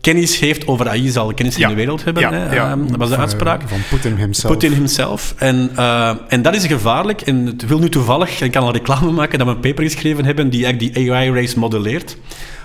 kennis 0.00 0.38
heeft 0.38 0.66
over 0.66 0.88
AI 0.88 1.08
zal 1.08 1.34
kennis 1.34 1.56
Ja. 1.56 1.62
in 1.62 1.68
de 1.68 1.74
wereld 1.80 2.04
hebben. 2.04 2.22
Ja, 2.22 2.32
hè. 2.32 2.54
ja. 2.54 2.70
Ehm, 2.70 2.86
dat 2.86 2.96
was 2.96 3.08
de 3.08 3.14
Van, 3.14 3.22
uitspraak. 3.22 3.62
eh, 3.62 3.68
Van 3.68 3.78
Poetin 3.90 4.16
himself. 4.16 4.52
Putin 4.52 4.72
himself. 4.72 5.34
En, 5.36 5.70
eh, 5.76 6.10
en 6.28 6.42
dat 6.42 6.54
is 6.54 6.66
gevaarlijk. 6.66 7.20
En 7.20 7.46
het 7.46 7.66
wil 7.66 7.78
nu 7.78 7.88
toevallig, 7.88 8.40
en 8.40 8.46
ik 8.46 8.52
kan 8.52 8.62
al 8.62 8.72
reclame 8.72 9.10
maken, 9.10 9.38
dat 9.38 9.48
we 9.48 9.54
een 9.54 9.60
paper 9.60 9.84
geschreven 9.84 10.24
hebben 10.24 10.50
die 10.50 10.64
eigenlijk 10.64 10.94
die 10.94 11.12
AI-race 11.12 11.58
modelleert 11.58 12.16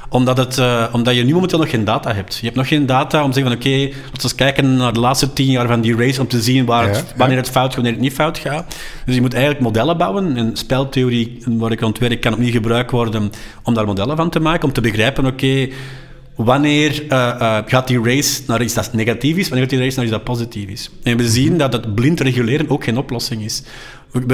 omdat, 0.10 0.38
het, 0.38 0.58
eh, 0.58 0.84
omdat 0.92 1.16
je 1.16 1.24
nu 1.24 1.34
momenteel 1.34 1.60
nog 1.60 1.70
geen 1.70 1.86
data 1.86 2.14
hebt. 2.14 2.36
Je 2.36 2.46
hebt 2.46 2.56
nog 2.58 2.68
geen 2.68 2.86
data 2.86 3.24
om 3.24 3.32
te 3.32 3.40
zeggen 3.40 3.52
van 3.62 3.62
oké, 3.72 3.80
laten 3.80 4.12
we 4.12 4.24
eens 4.24 4.36
kijken 4.36 4.78
naar 4.78 4.94
de 4.94 5.00
laatste 5.00 5.34
tien 5.34 5.52
jaar 5.52 5.68
van 5.68 5.82
die 5.82 5.96
race 5.96 6.22
om 6.22 6.28
te 6.28 6.42
zien 6.42 6.66
waar 6.66 6.86
het, 6.88 6.96
Ja, 6.96 7.02
ja. 7.02 7.14
wanneer 7.18 7.38
het 7.38 7.50
fout 7.50 7.66
gaat, 7.66 7.76
wanneer 7.76 7.92
het 7.94 8.02
niet 8.02 8.14
fout 8.14 8.38
gaat. 8.38 8.76
Dus 9.06 9.16
je 9.16 9.22
moet 9.22 9.34
eigenlijk 9.34 9.64
modellen 9.64 9.98
bouwen. 9.98 10.38
En 10.38 10.52
speltheorie, 10.58 11.44
waar 11.48 11.72
ik 11.72 11.82
aan 11.82 11.90
het 11.90 12.00
werk, 12.00 12.22
kan 12.22 12.34
opnieuw 12.34 12.52
gebruikt 12.52 12.92
worden 12.92 13.32
om 13.64 13.74
daar 13.74 13.86
modellen 13.86 14.18
van 14.18 14.30
te 14.30 14.40
maken. 14.40 14.64
Om 14.68 14.74
te 14.74 14.82
begrijpen, 14.82 15.26
oké, 15.26 15.68
wanneer 16.36 17.08
eh, 17.08 17.30
eh, 17.30 17.64
gaat 17.68 17.88
die 17.88 18.04
race 18.04 18.42
naar 18.48 18.62
iets 18.62 18.74
dat 18.74 18.94
negatief 18.94 19.38
is, 19.38 19.50
wanneer 19.50 19.68
gaat 19.68 19.78
die 19.78 19.84
race 19.84 19.96
naar 19.96 20.06
iets 20.06 20.14
dat 20.14 20.24
positief 20.24 20.70
is. 20.70 20.90
En 21.04 21.18
we 21.18 21.30
zien 21.30 21.58
dat 21.58 21.74
het 21.74 21.96
blind 21.96 22.20
reguleren 22.20 22.70
ook 22.70 22.84
geen 22.84 22.98
oplossing 22.98 23.44
is. 23.44 23.64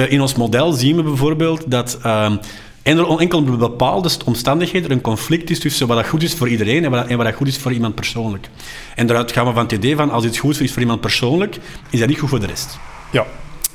In 0.08 0.20
ons 0.20 0.34
model 0.34 0.72
zien 0.72 0.96
we 0.96 1.02
bijvoorbeeld 1.02 1.70
dat 1.70 1.98
ehm, 2.02 2.36
enkel 2.82 3.42
bepaalde 3.44 4.10
omstandigheden 4.24 4.90
een 4.90 5.00
conflict 5.00 5.50
is 5.50 5.58
tussen 5.58 5.86
wat 5.86 5.96
dat 5.96 6.06
goed 6.06 6.22
is 6.22 6.34
voor 6.34 6.48
iedereen 6.48 6.84
en 6.84 6.90
wat, 6.90 7.06
en 7.06 7.16
wat 7.16 7.26
dat 7.26 7.34
goed 7.34 7.48
is 7.48 7.58
voor 7.58 7.72
iemand 7.72 7.94
persoonlijk. 7.94 8.48
En 8.94 9.06
daaruit 9.06 9.32
gaan 9.32 9.46
we 9.46 9.52
van 9.52 9.62
het 9.62 9.72
idee 9.72 9.96
van 9.96 10.10
als 10.10 10.24
iets 10.24 10.38
goed 10.38 10.60
is 10.60 10.72
voor 10.72 10.82
iemand 10.82 11.00
persoonlijk, 11.00 11.58
is 11.90 11.98
dat 11.98 12.08
niet 12.08 12.18
goed 12.18 12.28
voor 12.28 12.40
de 12.40 12.46
rest. 12.46 12.78
Ja. 13.12 13.26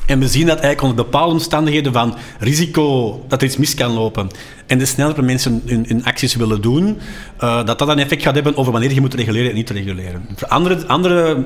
En 0.06 0.20
we 0.20 0.28
zien 0.28 0.48
dat 0.48 0.60
eigenlijk 0.60 0.82
onder 0.82 1.06
bepaalde 1.06 1.34
omstandigheden 1.34 1.94
van 1.94 2.16
risico 2.40 3.20
dat 3.28 3.42
er 3.42 3.48
iets 3.48 3.58
mis 3.58 3.74
kan 3.74 3.92
lopen 3.92 4.30
en 4.68 4.78
de 4.78 4.86
waarop 4.86 5.22
mensen 5.22 5.62
hun, 5.66 6.04
acties 6.04 6.36
willen 6.36 6.62
doen, 6.62 6.98
eh, 7.38 7.66
dat 7.66 7.80
dat 7.80 7.88
een 7.88 8.00
effect 8.00 8.22
gaat 8.24 8.34
hebben 8.34 8.58
over 8.58 8.72
wanneer 8.72 8.94
je 8.94 9.02
moet 9.02 9.14
reguleren 9.14 9.50
en 9.50 9.56
niet 9.56 9.70
reguleren. 9.70 10.28
Voor 10.36 10.48
andere, 10.48 10.88
andere, 10.88 11.46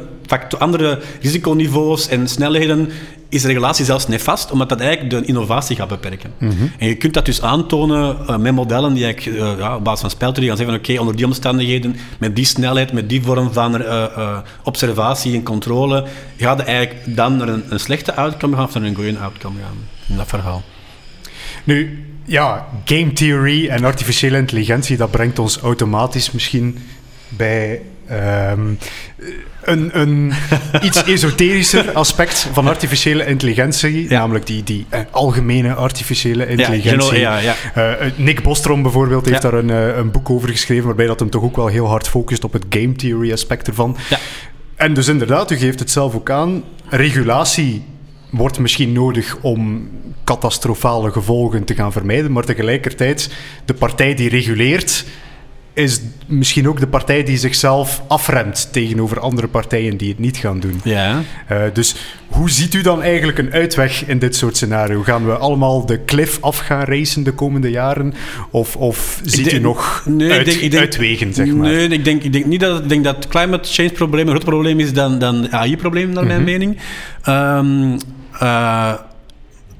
andere 0.58 1.00
risiconiveaus 1.22 2.08
en 2.08 2.28
snelheden 2.28 2.90
is 3.30 3.42
de 3.42 3.48
regulatie 3.48 3.86
zelfs 3.86 4.08
nefast, 4.08 4.52
omdat 4.52 4.70
dat 4.70 4.80
eigenlijk 4.80 5.10
de 5.10 5.26
innovatie 5.26 5.76
gaat 5.76 5.88
beperken. 5.88 6.34
En 6.78 6.88
je 6.88 6.96
kunt 6.96 7.14
dat 7.14 7.26
dus 7.26 7.42
aantonen 7.42 8.28
eh, 8.28 8.38
met 8.38 8.54
modellen 8.54 8.94
die 8.94 9.04
eigenlijk, 9.04 9.38
eh, 9.38 9.58
ja, 9.58 9.76
op 9.76 9.84
basis 9.84 10.02
van 10.02 10.10
speltheorie 10.10 10.50
gaan 10.50 10.58
zeggen 10.58 10.76
van 10.76 10.86
oké, 10.86 11.00
onder 11.00 11.16
die 11.16 11.26
omstandigheden, 11.26 11.96
met 12.20 12.36
die 12.36 12.46
snelheid, 12.46 12.94
met 12.94 13.10
die 13.10 13.22
vorm 13.22 13.54
van 13.54 13.82
eh, 13.82 14.38
observatie 14.64 15.34
en 15.34 15.44
controle, 15.44 16.06
ga 16.38 16.56
je 16.56 16.64
eigenlijk 16.64 17.16
dan 17.16 17.38
naar 17.38 17.48
een, 17.48 17.64
een 17.70 17.80
slechte 17.80 18.16
outcome 18.16 18.56
gaan 18.56 18.66
of 18.66 18.74
naar 18.74 18.84
een 18.84 18.96
goede 18.96 19.18
outcome 19.18 19.60
gaan 19.60 19.78
in 20.08 20.18
dat 20.18 20.28
verhaal. 20.28 20.64
Nu, 21.64 22.06
ja, 22.26 22.68
game 22.86 23.14
theory 23.14 23.68
en 23.68 23.84
artificiële 23.84 24.38
intelligentie, 24.38 24.98
dat 24.98 25.12
brengt 25.12 25.40
ons 25.40 25.58
automatisch 25.58 26.32
misschien 26.32 26.78
bij 27.30 27.82
ehm, 28.10 28.74
een, 29.62 30.00
een 30.00 30.34
iets 30.88 31.04
esoterischer 31.04 31.92
aspect 31.92 32.50
van 32.54 32.68
artificiële 32.68 33.26
intelligentie, 33.26 34.10
Ja. 34.10 34.20
namelijk 34.20 34.46
die, 34.46 34.64
die 34.64 34.86
eh, 34.90 35.00
algemene 35.12 35.74
artificiële 35.74 36.48
intelligentie. 36.48 37.20
ja, 37.20 37.38
ja. 37.38 37.56
Eh, 37.74 37.92
eh, 37.92 38.12
Nick 38.16 38.44
Bostrom 38.44 38.82
bijvoorbeeld 38.82 39.26
heeft 39.26 39.42
daar 39.42 39.54
een, 39.54 39.70
een 39.70 40.12
boek 40.12 40.30
over 40.30 40.50
geschreven, 40.50 40.86
waarbij 40.86 41.06
dat 41.06 41.20
hem 41.20 41.30
toch 41.30 41.44
ook 41.44 41.56
wel 41.56 41.68
heel 41.68 41.88
hard 41.88 42.08
focust 42.08 42.44
op 42.44 42.54
het 42.54 42.66
game 42.70 42.92
theory 42.92 43.32
aspect 43.32 43.68
ervan. 43.68 43.98
Ja. 44.10 44.18
En 44.76 44.94
dus 44.94 45.08
inderdaad, 45.08 45.52
u 45.52 45.56
geeft 45.56 45.80
het 45.80 45.92
zelf 45.92 46.16
ook 46.16 46.30
aan, 46.30 46.64
regulatie 46.90 47.84
wordt 48.30 48.60
misschien 48.60 48.92
nodig 48.92 49.38
om 49.42 49.90
catastrofale 50.24 51.12
gevolgen 51.12 51.64
te 51.64 51.76
gaan 51.76 51.92
vermijden, 51.92 52.32
maar 52.32 52.44
tegelijkertijd, 52.44 53.30
de 53.66 53.74
partij 53.74 54.14
die 54.14 54.30
reguleert, 54.30 55.06
is 55.74 56.02
misschien 56.26 56.68
ook 56.68 56.80
de 56.80 56.88
partij 56.88 57.24
die 57.24 57.38
zichzelf 57.38 58.02
afremt 58.08 58.70
tegenover 58.72 59.20
andere 59.20 59.48
partijen 59.48 59.98
die 59.98 60.10
het 60.10 60.20
niet 60.20 60.38
gaan 60.38 60.60
doen. 60.60 60.82
Ja. 60.84 61.22
Eh, 61.48 61.62
dus 61.74 61.96
hoe 62.28 62.50
ziet 62.50 62.74
u 62.74 62.82
dan 62.82 63.02
eigenlijk 63.02 63.38
een 63.38 63.52
uitweg 63.52 64.06
in 64.06 64.20
dit 64.20 64.36
soort 64.36 64.56
scenario? 64.56 65.02
Gaan 65.04 65.26
we 65.26 65.32
allemaal 65.38 65.86
de 65.86 66.06
cliff 66.06 66.38
af 66.42 66.58
gaan 66.58 66.84
racen 66.84 67.24
de 67.24 67.32
komende 67.34 67.70
jaren? 67.70 68.14
Of, 68.52 68.76
of 68.76 69.20
ziet 69.24 69.54
u 69.54 69.60
nog 69.60 70.04
nee, 70.06 70.40
ik 70.40 70.46
denk- 70.46 70.62
ik 70.62 70.72
denk- 70.72 70.84
uitwegen, 70.84 71.34
zeg 71.34 71.48
maar? 71.48 71.68
Nee, 71.70 71.88
ik 71.88 72.06
denk, 72.06 72.24
ik 72.24 72.34
denk 72.34 72.46
niet 72.46 72.60
dat, 72.60 72.80
ik 72.84 72.90
denk 72.90 73.04
dat 73.04 73.16
het 73.16 73.28
climate 73.28 73.70
change 73.72 73.90
probleem 73.90 74.22
een 74.24 74.30
groter 74.30 74.50
probleem 74.50 74.80
is 74.80 74.94
dan, 74.94 75.20
dan 75.20 75.52
AI-probleem, 75.52 76.10
naar 76.10 76.26
mijn 76.26 76.44
mening. 76.44 76.78
Ehm, 77.24 77.98
eh, 78.40 78.94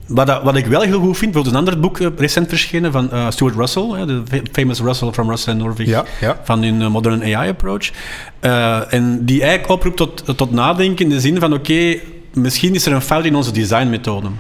wat, 0.10 0.28
dat- 0.28 0.44
wat 0.44 0.56
ik 0.56 0.66
wel 0.66 0.82
heel 0.82 1.00
goed 1.00 1.18
vind, 1.18 1.32
bijvoorbeeld 1.32 1.56
een 1.56 1.60
ander 1.70 1.80
boek 1.80 2.00
eh, 2.00 2.08
recent 2.18 2.50
verschenen 2.50 2.92
van 2.92 3.12
eh, 3.12 3.26
Stuart 3.30 3.56
Russell, 3.56 3.84
hè, 3.90 4.06
de 4.06 4.22
fa- 4.30 4.42
famous 4.52 4.80
Russell 4.82 5.12
from 5.12 5.30
Russell 5.30 5.54
and 5.54 5.62
Norvig, 5.62 5.88
Ja, 5.88 6.06
ja. 6.22 6.40
van 6.44 6.64
hun 6.64 6.82
eh, 6.82 6.88
Modern 6.90 7.36
AI 7.36 7.50
Approach. 7.50 7.90
En 8.90 9.26
die 9.26 9.42
eigenlijk 9.42 9.72
oproept 9.72 9.98
tot, 9.98 10.24
tot 10.38 10.52
nadenken 10.52 11.06
in 11.06 11.12
de 11.12 11.20
zin 11.20 11.40
van, 11.40 11.54
oké, 11.54 11.96
misschien 12.42 12.76
is 12.76 12.86
er 12.86 12.92
een 12.94 13.02
fout 13.02 13.26
in 13.26 13.36
onze 13.36 13.52
designmethoden. 13.52 14.40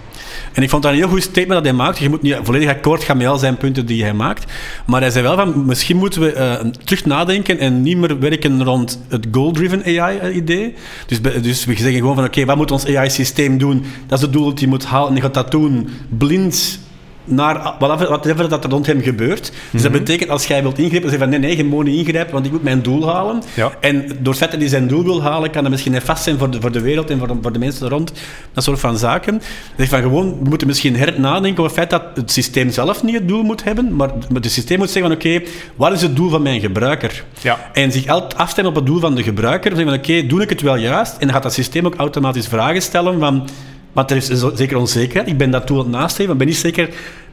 En 0.53 0.63
ik 0.63 0.69
vond 0.69 0.83
dat 0.83 0.91
een 0.91 0.97
heel 0.97 1.07
goed 1.07 1.21
statement 1.21 1.53
dat 1.53 1.63
hij 1.63 1.73
maakt. 1.73 1.97
Je 1.97 2.09
moet 2.09 2.21
niet 2.21 2.37
volledig 2.43 2.69
akkoord 2.69 3.03
gaan 3.03 3.17
met 3.17 3.27
al 3.27 3.37
zijn 3.37 3.57
punten 3.57 3.85
die 3.85 4.03
hij 4.03 4.13
maakt. 4.13 4.51
Maar 4.85 5.01
hij 5.01 5.09
zei 5.09 5.23
wel 5.23 5.35
van, 5.35 5.65
misschien 5.65 5.97
moeten 5.97 6.21
we 6.21 6.33
eh, 6.33 6.65
terug 6.83 7.05
nadenken 7.05 7.59
en 7.59 7.81
niet 7.81 7.97
meer 7.97 8.19
werken 8.19 8.63
rond 8.63 8.99
het 9.07 9.27
goal-driven 9.31 9.99
AI-idee. 9.99 10.73
Dus, 11.07 11.21
be- 11.21 11.39
dus 11.39 11.65
we 11.65 11.75
zeggen 11.75 11.93
gewoon 11.93 12.15
van, 12.15 12.23
oké, 12.23 12.45
wat 12.45 12.55
moet 12.57 12.71
ons 12.71 12.85
AI-systeem 12.95 13.57
doen? 13.57 13.83
Dat 14.07 14.17
is 14.17 14.23
het 14.23 14.33
doel 14.33 14.45
dat 14.45 14.59
hij 14.59 14.67
moet 14.67 14.85
halen. 14.85 15.09
En 15.09 15.15
je 15.15 15.21
gaat 15.21 15.33
dat 15.33 15.51
doen 15.51 15.89
blind 16.09 16.79
naar 17.23 17.73
whatever, 17.79 18.49
dat 18.49 18.63
er 18.63 18.69
rond 18.69 18.85
hem 18.85 19.01
gebeurt. 19.01 19.51
Dus 19.71 19.81
dat 19.81 19.91
betekent, 19.91 20.29
als 20.29 20.45
jij 20.45 20.61
wilt 20.61 20.77
ingrijpen, 20.77 21.09
dan 21.09 21.09
zeg 21.09 21.19
je 21.19 21.25
van 21.25 21.39
nee, 21.41 21.49
nee, 21.49 21.57
je 21.57 21.63
moet 21.63 21.85
niet 21.85 22.07
ingrijpen, 22.07 22.33
want 22.33 22.45
ik 22.45 22.51
moet 22.51 22.63
mijn 22.63 22.81
doel 22.81 23.07
halen. 23.07 23.43
Ja. 23.53 23.71
En 23.79 24.07
door 24.07 24.33
het 24.33 24.37
feit 24.37 24.51
dat 24.51 24.59
hij 24.59 24.69
zijn 24.69 24.87
doel 24.87 25.03
wil 25.03 25.21
halen, 25.21 25.51
kan 25.51 25.61
dat 25.61 25.71
misschien 25.71 26.01
vast 26.01 26.23
zijn 26.23 26.37
voor 26.37 26.49
de, 26.49 26.61
voor 26.61 26.71
de 26.71 26.81
wereld 26.81 27.09
en 27.09 27.17
voor 27.17 27.27
de, 27.27 27.35
voor 27.41 27.51
de 27.51 27.59
mensen 27.59 27.85
er 27.85 27.91
rond. 27.91 28.13
Dat 28.53 28.63
soort 28.63 28.79
van 28.79 28.97
zaken. 28.97 29.41
Zeg 29.77 29.89
van 29.89 30.01
gewoon, 30.01 30.37
we 30.43 30.49
moeten 30.49 30.67
misschien 30.67 30.95
her 30.95 31.19
nadenken 31.19 31.63
over 31.63 31.77
het 31.77 31.89
feit 31.89 31.89
dat 31.89 32.15
het 32.15 32.31
systeem 32.31 32.69
zelf 32.69 33.03
niet 33.03 33.15
het 33.15 33.27
doel 33.27 33.43
moet 33.43 33.63
hebben, 33.63 33.95
maar, 33.95 34.07
maar 34.07 34.41
het 34.41 34.51
systeem 34.51 34.77
moet 34.77 34.89
zeggen 34.89 35.11
van 35.11 35.19
oké, 35.19 35.45
wat 35.75 35.91
is 35.91 36.01
het 36.01 36.15
doel 36.15 36.29
van 36.29 36.41
mijn 36.41 36.59
gebruiker? 36.59 37.23
Ja. 37.41 37.69
En 37.73 37.91
zich 37.91 38.07
altijd 38.07 38.35
afstemmen 38.35 38.73
op 38.73 38.79
het 38.79 38.87
doel 38.87 38.99
van 38.99 39.15
de 39.15 39.23
gebruiker. 39.23 39.75
Zeggen 39.75 39.89
van 39.89 39.99
oké, 39.99 40.27
doe 40.27 40.41
ik 40.41 40.49
het 40.49 40.61
wel 40.61 40.75
juist? 40.75 41.13
En 41.13 41.19
dan 41.19 41.29
gaat 41.29 41.43
dat 41.43 41.53
systeem 41.53 41.85
ook 41.85 41.95
automatisch 41.95 42.47
vragen 42.47 42.81
stellen 42.81 43.19
van 43.19 43.47
Want 43.93 44.11
er 44.11 44.17
is 44.17 44.27
zo- 44.27 44.55
zeker 44.55 44.77
onzekerheid. 44.77 45.27
Ik 45.27 45.37
ben 45.37 45.51
dat 45.51 45.67
toe 45.67 45.77
aan 45.77 45.83
het 45.83 45.91
nastreven, 45.91 46.25
maar 46.25 46.33
ik 46.33 46.37
ben 46.37 46.47
niet 46.47 46.57
zeker 46.75 46.89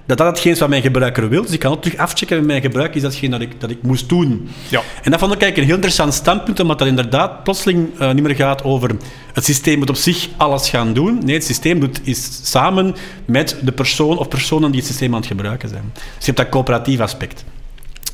dat 0.06 0.18
dat 0.18 0.26
hetgeen 0.26 0.52
is 0.52 0.58
wat 0.58 0.68
mijn 0.68 0.82
gebruiker 0.82 1.28
wil. 1.28 1.42
Dus 1.42 1.50
ik 1.50 1.58
kan 1.58 1.72
ook 1.72 1.82
terug 1.82 1.98
afchecken 1.98 2.36
met 2.36 2.46
mijn 2.46 2.60
gebruik, 2.60 2.94
is 2.94 3.02
datgene 3.02 3.30
dat 3.30 3.40
ik, 3.40 3.60
dat 3.60 3.70
ik 3.70 3.82
moest 3.82 4.08
doen. 4.08 4.48
Ja. 4.68 4.82
En 5.02 5.10
dat 5.10 5.20
vond 5.20 5.32
ik 5.32 5.40
eigenlijk 5.42 5.56
een 5.56 5.64
heel 5.64 5.74
interessant 5.74 6.14
standpunt, 6.14 6.60
omdat 6.60 6.78
dat 6.78 6.88
inderdaad 6.88 7.42
plotseling 7.44 7.88
eh, 7.98 8.12
niet 8.12 8.22
meer 8.22 8.34
gaat 8.34 8.64
over 8.64 8.90
het 9.32 9.44
systeem 9.44 9.78
moet 9.78 9.88
op 9.90 9.96
zich 9.96 10.28
alles 10.36 10.68
gaan 10.68 10.92
doen. 10.92 11.18
Nee, 11.24 11.34
het 11.34 11.44
systeem 11.44 11.80
doet 11.80 12.00
is 12.02 12.40
samen 12.42 12.94
met 13.24 13.56
de 13.62 13.72
persoon 13.72 14.18
of 14.18 14.28
personen 14.28 14.70
die 14.70 14.80
het 14.80 14.88
systeem 14.88 15.12
aan 15.14 15.20
het 15.20 15.28
gebruiken 15.28 15.68
zijn. 15.68 15.90
Dus 15.94 16.02
je 16.18 16.24
hebt 16.24 16.36
dat 16.36 16.48
coöperatief 16.48 17.00
aspect. 17.00 17.44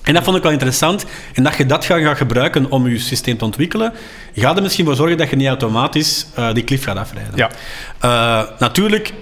En 0.03 0.14
dat 0.14 0.24
vond 0.24 0.36
ik 0.36 0.42
wel 0.42 0.53
interessant. 0.53 1.05
En 1.34 1.42
dat 1.42 1.57
je 1.57 1.66
dat 1.66 1.84
gaat 1.84 2.00
gaan 2.00 2.16
gebruiken 2.16 2.70
om 2.70 2.88
je 2.88 2.98
systeem 2.98 3.36
te 3.36 3.44
ontwikkelen, 3.44 3.92
gaat 4.34 4.57
er 4.57 4.62
misschien 4.62 4.84
voor 4.84 4.94
zorgen 4.94 5.16
dat 5.16 5.30
je 5.30 5.36
niet 5.36 5.46
automatisch 5.46 6.26
eh, 6.34 6.55
die 6.55 6.64
cliff 6.64 6.84
gaat 6.84 6.96
afrijden. 6.96 7.32
Ja. 7.34 7.50
Eh, 7.98 8.59
natuurlijk 8.59 9.12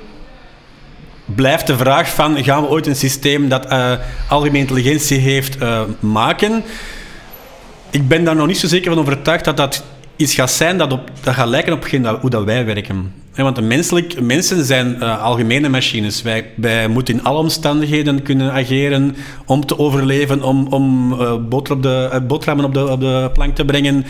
blijft 1.25 1.67
de 1.67 1.77
vraag 1.77 2.11
van, 2.11 2.45
gaan 2.45 2.63
we 2.63 2.69
ooit 2.69 2.87
een 2.87 2.97
systeem 2.97 3.49
dat 3.49 3.67
eh, 3.67 3.93
algemene 4.29 4.59
intelligentie 4.59 5.19
heeft 5.19 5.57
maken? 6.01 6.65
Ik 7.91 8.09
ben 8.09 8.25
daar 8.25 8.37
nog 8.37 8.47
niet 8.47 8.59
zo 8.59 8.67
zeker 8.67 8.91
van 8.91 9.01
overtuigd 9.01 9.45
dat 9.45 9.57
dat 9.57 9.85
iets 10.17 10.35
gaat 10.35 10.51
zijn 10.51 10.79
dat, 10.79 10.93
op, 10.93 11.11
dat 11.23 11.35
gaat 11.35 11.49
lijken 11.49 11.73
op 11.73 11.87
hoe 12.21 12.31
dat 12.31 12.45
wij 12.45 12.65
werken. 12.65 13.20
Want 13.35 13.61
menselijk, 13.61 14.21
mensen 14.21 14.65
zijn 14.65 15.01
eh, 15.01 15.23
algemene 15.23 15.69
machines. 15.69 16.23
Wij, 16.23 16.51
wij 16.57 16.89
moeten 16.89 17.15
in 17.15 17.25
alle 17.25 17.39
omstandigheden 17.39 18.23
kunnen 18.23 18.53
ageren 18.53 19.17
om 19.47 19.67
te 19.67 19.79
overleven, 19.79 20.43
om, 20.43 20.67
om 20.67 21.13
eh, 21.13 21.35
boter 21.49 21.75
op 21.75 21.83
de, 21.83 22.09
eh, 22.13 22.21
boterhammen 22.27 22.65
op 22.65 22.75
de, 22.75 22.89
op 22.89 23.01
de 23.01 23.31
plank 23.33 23.55
te 23.55 23.65
brengen, 23.65 24.05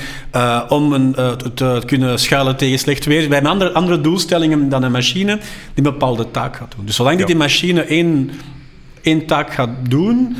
om 0.69 0.93
een, 0.93 1.15
te, 1.55 1.83
kunnen 1.87 2.19
schuilen 2.19 2.57
tegen 2.57 2.79
slecht 2.79 3.05
weer. 3.05 3.21
Wij 3.21 3.33
hebben 3.33 3.51
andere, 3.51 3.73
andere 3.73 4.01
doelstellingen 4.01 4.69
dan 4.69 4.83
een 4.83 4.93
machine 4.93 5.37
die 5.37 5.47
een 5.75 5.83
bepaalde 5.83 6.31
taak 6.31 6.57
gaat 6.57 6.75
doen. 6.77 6.87
Dus 6.87 6.97
zolang 6.97 7.17
die, 7.17 7.27
Ja. 7.27 7.33
die 7.33 7.41
machine 7.43 7.81
één, 7.83 8.31
één 9.03 9.27
taak 9.27 9.53
gaat 9.53 9.71
doen, 9.89 10.37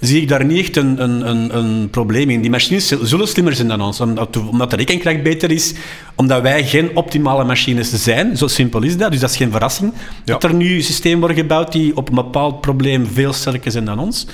zie 0.00 0.20
ik 0.20 0.28
daar 0.28 0.44
niet 0.44 0.58
echt 0.58 0.76
een, 0.76 1.02
een, 1.02 1.28
een, 1.28 1.56
een 1.56 1.90
probleem 1.90 2.30
in. 2.30 2.40
Die 2.40 2.50
machines 2.50 2.88
zullen 3.02 3.28
slimmer 3.28 3.54
zijn 3.54 3.68
dan 3.68 3.80
ons, 3.80 4.00
omdat, 4.00 4.36
omdat 4.36 4.70
de 4.70 4.76
rekenkracht 4.76 5.22
beter 5.22 5.50
is, 5.50 5.74
omdat 6.14 6.42
wij 6.42 6.64
geen 6.64 6.96
optimale 6.96 7.44
machines 7.44 8.02
zijn. 8.02 8.36
Zo 8.36 8.46
simpel 8.46 8.82
is 8.82 8.96
dat. 8.96 9.10
Dus 9.10 9.20
dat 9.20 9.30
is 9.30 9.36
geen 9.36 9.50
verrassing 9.50 9.92
dat 10.24 10.44
er 10.44 10.54
nu 10.54 10.82
systemen 10.82 11.18
worden 11.18 11.36
gebouwd 11.36 11.72
die 11.72 11.96
op 11.96 12.08
een 12.08 12.14
bepaald 12.14 12.60
probleem 12.60 13.06
veel 13.06 13.32
sterker 13.32 13.70
zijn 13.70 13.84
dan 13.84 13.98
ons. 13.98 14.26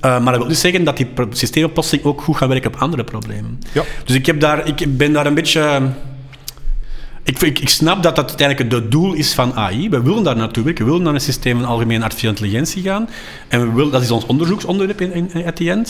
Eh, 0.00 0.10
maar 0.10 0.32
dat 0.32 0.36
wil 0.36 0.46
niet 0.46 0.58
zeggen 0.58 0.84
dat 0.84 0.96
die 0.96 1.06
plotseling 1.06 2.04
ook 2.04 2.20
goed 2.20 2.36
gaan 2.36 2.48
werken 2.48 2.74
op 2.74 2.80
andere 2.80 3.04
problemen. 3.04 3.58
Ja. 3.72 3.82
Dus 4.04 4.16
ik, 4.16 4.26
heb 4.26 4.40
daar, 4.40 4.66
ik 4.66 4.96
ben 4.96 5.12
daar 5.12 5.26
een 5.26 5.34
beetje... 5.34 5.90
Ik, 7.24 7.40
ik, 7.40 7.68
snap 7.68 8.02
dat 8.02 8.16
dat 8.16 8.28
uiteindelijk 8.28 8.72
het 8.72 8.90
doel 8.90 9.12
is 9.12 9.32
van 9.32 9.54
AI. 9.54 9.88
We 9.88 10.02
willen 10.02 10.22
daar 10.22 10.36
naartoe 10.36 10.64
werken. 10.64 10.84
We 10.84 10.90
willen 10.90 11.06
naar 11.06 11.14
een 11.14 11.20
systeem 11.20 11.58
van 11.58 11.68
algemene 11.68 12.02
artificiële 12.02 12.32
intelligentie 12.32 12.82
gaan. 12.82 13.08
En 13.48 13.60
we 13.60 13.74
willen, 13.74 13.92
dat 13.92 14.02
is 14.02 14.10
ons 14.10 14.26
onderzoeksonderwerp 14.26 15.00
in, 15.00 15.12
in, 15.34 15.46
at 15.46 15.56
the. 15.56 15.82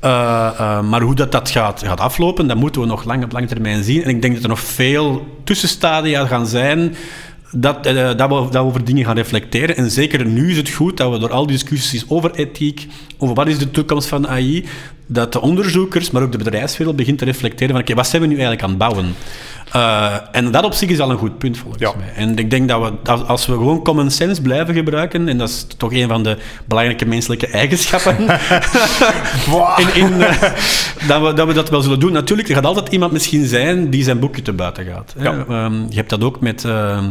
Eh, 0.00 0.46
eh, 0.58 0.80
maar 0.82 1.00
hoe 1.00 1.14
dat, 1.14 1.32
dat 1.32 1.50
gaat, 1.50 1.82
gaat 1.84 2.00
aflopen, 2.00 2.46
dat 2.46 2.56
moeten 2.56 2.80
we 2.80 2.86
nog 2.86 3.04
lang 3.04 3.24
op 3.24 3.32
lange 3.32 3.46
termijn 3.46 3.84
zien. 3.84 4.02
En 4.02 4.10
ik 4.10 4.22
denk 4.22 4.34
dat 4.34 4.42
er 4.42 4.48
nog 4.48 4.60
veel 4.60 5.26
tussenstadia 5.44 6.26
gaan 6.26 6.46
zijn 6.46 6.94
dat, 7.56 7.86
eh, 7.86 8.16
dat, 8.16 8.28
we, 8.28 8.46
dat 8.50 8.56
over 8.56 8.84
dingen 8.84 9.04
gaan 9.04 9.16
reflecteren. 9.16 9.76
En 9.76 9.90
zeker 9.90 10.26
nu 10.26 10.50
is 10.50 10.56
het 10.56 10.70
goed 10.70 10.96
dat 10.96 11.12
we 11.12 11.18
door 11.18 11.32
al 11.32 11.46
die 11.46 11.56
discussies 11.56 12.04
over 12.08 12.34
ethiek, 12.34 12.86
over 13.18 13.34
wat 13.34 13.46
is 13.46 13.58
de 13.58 13.70
toekomst 13.70 14.08
van 14.08 14.28
AI, 14.28 14.64
dat 15.06 15.32
de 15.32 15.40
onderzoekers, 15.40 16.10
maar 16.10 16.22
ook 16.22 16.32
de 16.32 16.38
bedrijfswereld 16.38 16.96
begint 16.96 17.18
te 17.18 17.24
reflecteren 17.24 17.72
van 17.74 17.80
oké, 17.82 17.94
wat 17.94 18.06
zijn 18.06 18.22
we 18.22 18.28
nu 18.28 18.32
eigenlijk 18.34 18.62
aan 18.62 18.68
het 18.68 18.78
bouwen? 18.78 19.14
Eh, 19.72 20.14
en 20.32 20.50
dat 20.50 20.64
op 20.64 20.72
zich 20.72 20.88
is 20.88 21.00
al 21.00 21.10
een 21.10 21.16
goed 21.18 21.38
punt 21.38 21.58
volgens 21.58 21.82
Ja. 21.82 21.92
mij. 21.98 22.12
En 22.16 22.36
ik 22.38 22.50
denk 22.50 22.68
dat 22.68 22.92
we, 23.04 23.10
als- 23.12 23.46
we 23.46 23.52
gewoon 23.52 23.82
common 23.84 24.10
sense 24.10 24.42
blijven 24.42 24.74
gebruiken, 24.74 25.28
en 25.28 25.38
dat 25.38 25.48
is 25.48 25.66
toch 25.76 25.92
een 25.92 26.08
van 26.08 26.22
de 26.22 26.36
belangrijke 26.66 27.06
menselijke 27.06 27.46
eigenschappen, 27.46 28.16
in, 29.76 29.94
in, 29.94 30.22
eh, 30.22 30.42
dat, 31.08 31.22
we, 31.22 31.32
dat 31.34 31.46
we 31.46 31.52
dat 31.52 31.70
wel 31.70 31.80
zullen 31.82 32.00
doen. 32.00 32.12
Natuurlijk, 32.12 32.48
er 32.48 32.54
gaat 32.54 32.64
altijd 32.66 32.88
iemand 32.88 33.12
misschien 33.12 33.46
zijn 33.46 33.90
die 33.90 34.04
zijn 34.04 34.18
boekje 34.18 34.42
te 34.42 34.52
buiten 34.52 34.84
gaat. 34.84 35.14
Hè. 35.18 35.24
Ja. 35.24 35.44
Ehm, 35.48 35.74
je 35.88 35.96
hebt 35.96 36.10
dat 36.10 36.22
ook 36.24 36.40
met 36.40 36.64
ehm, 36.64 37.04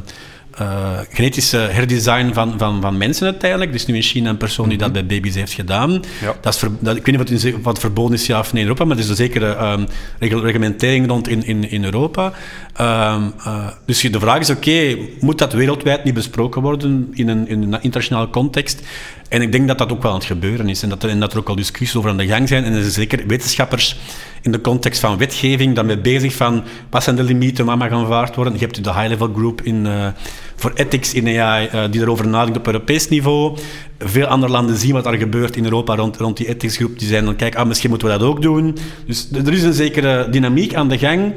eh, 0.57 0.99
genetische 1.09 1.57
herdesign 1.57 2.33
van, 2.33 2.53
van, 2.57 2.81
van 2.81 2.97
mensen 2.97 3.25
uiteindelijk. 3.25 3.69
Er 3.69 3.75
is 3.75 3.85
nu 3.85 3.95
in 3.95 4.01
China 4.01 4.29
een 4.29 4.37
persoon 4.37 4.69
die 4.69 4.77
dat 4.77 4.93
bij 4.93 5.05
baby's 5.05 5.35
heeft 5.35 5.53
gedaan. 5.53 5.91
Ja. 6.21 6.35
Dat 6.41 6.53
is 6.53 6.59
ver- 6.59 6.69
dat, 6.79 6.95
ik 6.95 7.05
weet 7.05 7.17
niet 7.17 7.29
of 7.29 7.41
het, 7.41 7.43
in, 7.43 7.61
het 7.63 7.79
verboden 7.79 8.13
is 8.13 8.25
ja 8.25 8.39
of 8.39 8.53
nee 8.53 8.61
in 8.61 8.67
Europa, 8.67 8.85
maar 8.85 8.97
er 8.97 9.03
is 9.03 9.09
een 9.09 9.15
zekere 9.15 9.55
ehm, 9.55 9.85
reglementering 10.19 11.07
rond 11.07 11.27
in, 11.27 11.45
in, 11.45 11.69
in 11.69 11.83
Europa. 11.83 12.33
Ehm, 12.73 13.23
eh, 13.45 13.67
dus 13.85 14.01
de 14.01 14.19
vraag 14.19 14.39
is, 14.39 14.49
oké, 14.49 14.97
moet 15.19 15.37
dat 15.37 15.53
wereldwijd 15.53 16.03
niet 16.03 16.13
besproken 16.13 16.61
worden 16.61 17.11
in 17.13 17.27
een, 17.27 17.47
in 17.47 17.61
een 17.61 17.81
internationale 17.81 18.29
context? 18.29 18.81
En 19.29 19.41
ik 19.41 19.51
denk 19.51 19.67
dat 19.67 19.77
dat 19.77 19.91
ook 19.91 20.01
wel 20.01 20.11
aan 20.11 20.17
het 20.17 20.27
gebeuren 20.27 20.69
is 20.69 20.83
en 20.83 20.89
dat 20.89 21.03
er, 21.03 21.09
en 21.09 21.19
dat 21.19 21.31
er 21.31 21.39
ook 21.39 21.49
al 21.49 21.55
discussies 21.55 21.95
over 21.95 22.09
aan 22.09 22.17
de 22.17 22.27
gang 22.27 22.47
zijn. 22.47 22.63
En 22.63 22.73
er 22.73 22.79
zijn 22.79 22.91
zeker 22.91 23.27
wetenschappers 23.27 23.97
in 24.41 24.51
de 24.51 24.61
context 24.61 24.99
van 24.99 25.17
wetgeving 25.17 25.75
daarmee 25.75 25.97
bezig 25.97 26.35
van 26.35 26.63
wat 26.89 27.03
zijn 27.03 27.15
de 27.15 27.23
limieten, 27.23 27.65
wat 27.65 27.77
mag 27.77 27.89
aanvaard 27.89 28.35
worden. 28.35 28.53
Je 28.53 28.59
hebt 28.59 28.83
de 28.83 28.93
high-level 28.93 29.33
group 29.35 29.61
in, 29.61 29.85
eh, 29.85 30.07
voor 30.55 30.71
ethics 30.75 31.13
in 31.13 31.39
AI 31.39 31.67
eh, 31.67 31.83
die 31.91 32.01
erover 32.01 32.27
nadenkt 32.27 32.57
op 32.57 32.65
Europees 32.65 33.09
niveau. 33.09 33.57
Veel 33.99 34.25
andere 34.25 34.51
landen 34.51 34.77
zien 34.77 34.93
wat 34.93 35.05
er 35.05 35.17
gebeurt 35.17 35.55
in 35.55 35.63
Europa 35.63 35.95
rond, 35.95 36.17
rond 36.17 36.37
die 36.37 36.47
ethicsgroep. 36.47 36.99
Die 36.99 37.07
zijn 37.07 37.25
dan, 37.25 37.35
kijk, 37.35 37.55
ah, 37.55 37.67
misschien 37.67 37.89
moeten 37.89 38.07
we 38.07 38.17
dat 38.17 38.27
ook 38.27 38.41
doen. 38.41 38.77
Dus 39.05 39.29
er 39.31 39.53
is 39.53 39.63
een 39.63 39.73
zekere 39.73 40.27
dynamiek 40.29 40.73
aan 40.75 40.89
de 40.89 40.97
gang 40.97 41.33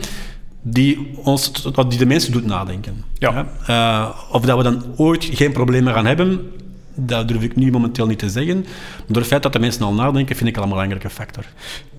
die, 0.63 1.13
ons, 1.23 1.53
die 1.89 1.99
de 1.99 2.07
mensen 2.07 2.33
doet 2.33 2.47
nadenken. 2.47 3.05
Ja. 3.19 3.47
Eh, 3.67 4.35
of 4.35 4.43
dat 4.43 4.57
we 4.57 4.63
dan 4.63 4.85
ooit 4.97 5.29
geen 5.33 5.53
problemen 5.53 5.95
gaan 5.95 6.07
hebben, 6.07 6.51
dat 6.97 7.29
durf 7.29 7.43
ik 7.43 7.57
nu 7.57 7.71
momenteel 7.71 8.07
niet 8.07 8.19
te 8.19 8.31
zeggen. 8.31 8.57
Maar 8.57 9.05
door 9.07 9.17
het 9.17 9.27
feit 9.27 9.43
dat 9.43 9.53
de 9.53 9.59
mensen 9.59 9.83
al 9.83 9.95
nadenken, 9.95 10.37
vind 10.37 10.49
ik 10.49 10.57
al 10.57 10.63
een 10.63 10.69
belangrijke 10.69 11.11
factor. 11.11 11.45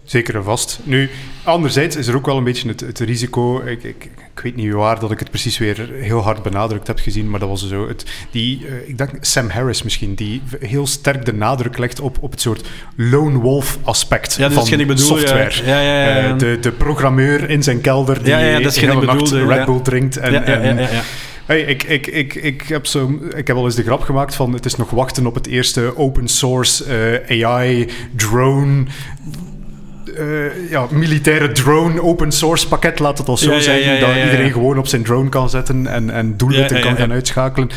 Zeker 0.03 0.35
en 0.35 0.43
vast. 0.43 0.79
Nu, 0.83 1.09
anderzijds 1.43 1.95
is 1.95 2.07
er 2.07 2.15
ook 2.15 2.25
wel 2.25 2.37
een 2.37 2.43
beetje 2.43 2.67
het, 2.67 2.79
het 2.79 2.99
risico. 2.99 3.61
Ik, 3.61 3.83
ik, 3.83 4.09
ik 4.35 4.43
weet 4.43 4.55
niet 4.55 4.71
waar 4.71 4.99
dat 4.99 5.11
ik 5.11 5.19
het 5.19 5.29
precies 5.29 5.57
weer 5.57 5.89
heel 5.93 6.21
hard 6.21 6.43
benadrukt 6.43 6.87
heb 6.87 6.99
gezien, 6.99 7.29
maar 7.29 7.39
dat 7.39 7.49
was 7.49 7.67
zo. 7.67 7.87
Het, 7.87 8.05
die, 8.31 8.65
eh, 8.67 8.89
ik 8.89 8.97
denk 8.97 9.11
Sam 9.21 9.49
Harris 9.49 9.83
misschien, 9.83 10.15
die 10.15 10.41
heel 10.59 10.87
sterk 10.87 11.25
de 11.25 11.33
nadruk 11.33 11.77
legt 11.77 11.99
op, 11.99 12.17
op 12.21 12.31
het 12.31 12.41
soort 12.41 12.67
lone 12.95 13.37
wolf 13.37 13.77
aspect 13.83 14.35
Ja, 14.35 14.49
dat 14.49 14.63
is 14.63 14.69
van 14.69 14.79
ik 14.79 14.87
bedoel, 14.87 15.05
software. 15.05 15.65
Ja, 15.65 15.81
ja. 15.81 16.17
Eh, 16.17 16.37
de, 16.37 16.57
de 16.61 16.71
programmeur 16.71 17.49
in 17.49 17.63
zijn 17.63 17.81
kelder 17.81 18.23
die 18.23 18.27
Ja, 18.27 18.39
ja, 18.39 18.59
dat 18.59 18.71
is 18.75 18.81
hele 18.81 18.93
ik 18.93 19.05
nacht 19.05 19.31
Red. 19.31 19.65
Bull 19.65 19.81
drinkt. 19.81 20.17
En, 20.17 20.45
en-. 20.45 20.89
Hey, 21.47 21.61
ik, 21.61 21.83
ik, 21.83 22.07
ik, 22.07 22.35
ik, 22.35 22.61
heb 22.61 22.85
zo, 22.85 23.19
ik 23.35 23.47
heb 23.47 23.55
wel 23.55 23.65
eens 23.65 23.75
de 23.75 23.83
grap 23.83 24.01
gemaakt 24.01 24.35
van 24.35 24.53
het 24.53 24.65
is 24.65 24.75
nog 24.75 24.89
wachten 24.89 25.25
op 25.25 25.35
het 25.35 25.47
eerste 25.47 25.97
open 25.97 26.27
source 26.27 26.83
eh, 27.29 27.45
AI 27.45 27.87
drone. 28.15 28.83
eh, 30.17 30.69
ja, 30.69 30.87
militaire 30.91 31.51
drone 31.51 32.01
open 32.01 32.31
source 32.31 32.67
pakket, 32.67 32.99
laat 32.99 33.17
het 33.17 33.27
al 33.27 33.37
zo 33.37 33.51
Ja, 33.53 33.59
zijn. 33.59 33.79
ja, 33.81 33.93
ja, 33.93 33.99
dat 33.99 34.15
iedereen 34.15 34.51
gewoon 34.51 34.77
op 34.77 34.87
zijn 34.87 35.03
drone 35.03 35.29
kan 35.29 35.49
zetten 35.49 35.87
en, 35.87 36.09
en 36.09 36.37
doelwitten 36.37 36.81
kan 36.81 36.95
gaan 36.95 37.11
uitschakelen. 37.11 37.69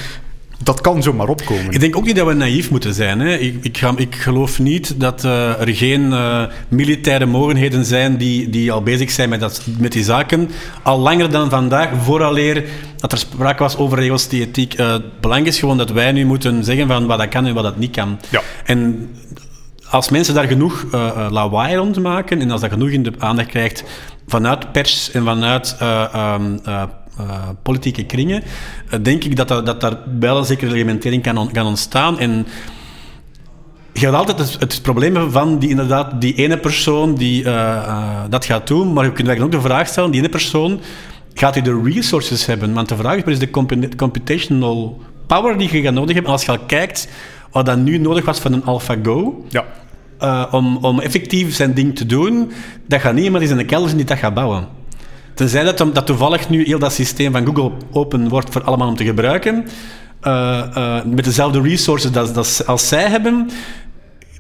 Dat 0.62 0.80
kan 0.80 1.02
zomaar 1.02 1.28
opkomen. 1.28 1.70
Ik 1.70 1.80
denk 1.80 1.96
ook 1.96 2.04
niet 2.04 2.16
dat 2.16 2.26
we 2.26 2.32
naïef 2.32 2.70
moeten 2.70 2.94
zijn. 2.94 3.20
Hè. 3.20 3.36
Ik, 3.36 3.56
ik, 3.62 3.78
ga, 3.78 3.92
ik 3.96 4.14
geloof 4.14 4.58
niet 4.58 5.00
dat 5.00 5.24
eh, 5.24 5.60
er 5.60 5.74
geen 5.74 6.12
eh, 6.12 6.42
militaire 6.68 7.26
mogenheden 7.26 7.84
zijn 7.84 8.16
die, 8.16 8.50
die 8.50 8.72
al 8.72 8.82
bezig 8.82 9.10
zijn 9.10 9.28
met, 9.28 9.40
dat, 9.40 9.66
met 9.78 9.92
die 9.92 10.04
zaken. 10.04 10.50
Al 10.82 10.98
langer 10.98 11.30
dan 11.30 11.50
vandaag, 11.50 11.88
vooraleer 12.02 12.64
dat 12.96 13.12
er 13.12 13.18
sprake 13.18 13.62
was 13.62 13.76
over 13.76 13.98
regels 13.98 14.28
die 14.28 14.40
ethiek. 14.40 14.74
Eh, 14.74 14.92
het 14.92 15.20
belang 15.20 15.46
is 15.46 15.58
gewoon 15.58 15.78
dat 15.78 15.90
wij 15.90 16.12
nu 16.12 16.24
moeten 16.24 16.64
zeggen 16.64 16.86
van 16.86 17.06
wat 17.06 17.18
dat 17.18 17.28
kan 17.28 17.46
en 17.46 17.54
wat 17.54 17.64
dat 17.64 17.78
niet 17.78 17.96
kan. 17.96 18.18
Ja. 18.28 18.40
En 18.64 19.10
als 19.90 20.08
mensen 20.08 20.34
daar 20.34 20.46
genoeg 20.46 20.86
lawaai 21.30 21.76
rond 21.76 22.02
maken 22.02 22.40
en 22.40 22.50
als 22.50 22.60
dat 22.60 22.70
genoeg 22.70 22.88
in 22.88 23.02
de 23.02 23.12
aandacht 23.18 23.48
krijgt 23.48 23.84
vanuit 24.26 24.72
pers 24.72 25.10
en 25.10 25.24
vanuit 25.24 25.76
ehm, 25.78 26.56
eh, 27.28 27.48
politieke 27.62 28.04
kringen, 28.04 28.42
eh, 28.90 28.98
denk 29.02 29.24
ik 29.24 29.36
dat, 29.36 29.48
dat, 29.48 29.66
dat 29.66 29.80
daar 29.80 29.96
wel 30.18 30.38
een 30.38 30.44
zekere 30.44 30.70
reglementering 30.70 31.22
kan, 31.22 31.36
on- 31.38 31.52
kan 31.52 31.66
ontstaan. 31.66 32.18
En 32.18 32.46
je 33.92 34.00
hebt 34.06 34.14
altijd 34.16 34.38
het, 34.38 34.56
het 34.60 34.82
probleem 34.82 35.30
van 35.30 35.58
die, 35.58 35.68
inderdaad, 35.68 36.20
die 36.20 36.34
ene 36.34 36.58
persoon 36.58 37.14
die 37.14 37.44
eh, 37.44 38.20
dat 38.28 38.44
gaat 38.44 38.66
doen, 38.66 38.92
maar 38.92 39.04
je 39.04 39.12
kunt 39.12 39.28
eigenlijk 39.28 39.56
ook 39.56 39.62
de 39.62 39.68
vraag 39.68 39.86
stellen, 39.88 40.10
die 40.10 40.20
ene 40.20 40.28
persoon, 40.30 40.80
gaat 41.34 41.54
hij 41.54 41.62
de 41.62 41.80
resources 41.84 42.46
hebben? 42.46 42.72
Want 42.74 42.88
de 42.88 42.96
vraag 42.96 43.16
is, 43.16 43.22
wat 43.22 43.32
is 43.32 43.38
de 43.38 43.50
compu- 43.50 43.88
computational 43.96 45.00
power 45.26 45.58
die 45.58 45.72
je 45.72 45.82
gaat 45.82 45.92
nodig 45.94 46.14
hebben? 46.14 46.24
En 46.26 46.32
als 46.38 46.44
je 46.44 46.50
al 46.50 46.58
kijkt 46.66 47.08
wat 47.50 47.66
dat 47.66 47.78
nu 47.78 47.98
nodig 47.98 48.24
was 48.24 48.38
van 48.38 48.52
een 48.52 48.64
AlphaGo, 48.64 49.44
Ja. 49.48 49.64
om, 50.50 50.76
om 50.76 51.00
effectief 51.00 51.54
zijn 51.54 51.74
ding 51.74 51.96
te 51.96 52.06
doen, 52.06 52.52
dat 52.86 53.00
gaat 53.00 53.14
niet 53.14 53.24
iemand 53.24 53.44
in 53.44 53.58
een 53.58 53.66
kelder 53.66 53.86
zijn 53.86 53.98
die 54.00 54.06
dat 54.08 54.18
gaat 54.18 54.34
bouwen. 54.34 54.66
Tenzij 55.34 55.64
dat, 55.64 55.78
dat 55.78 56.06
toevallig 56.06 56.48
nu 56.48 56.64
heel 56.64 56.78
dat 56.78 56.92
systeem 56.92 57.32
van 57.32 57.46
Google 57.46 57.70
open 57.90 58.28
wordt 58.28 58.50
voor 58.50 58.62
allemaal 58.62 58.88
om 58.88 58.96
te 58.96 59.04
gebruiken, 59.04 59.66
eh, 60.20 60.76
eh, 60.76 61.04
met 61.04 61.24
dezelfde 61.24 61.60
resources 61.60 62.12
dat, 62.12 62.34
dat, 62.34 62.62
als 62.66 62.88
zij 62.88 63.08
hebben, 63.08 63.50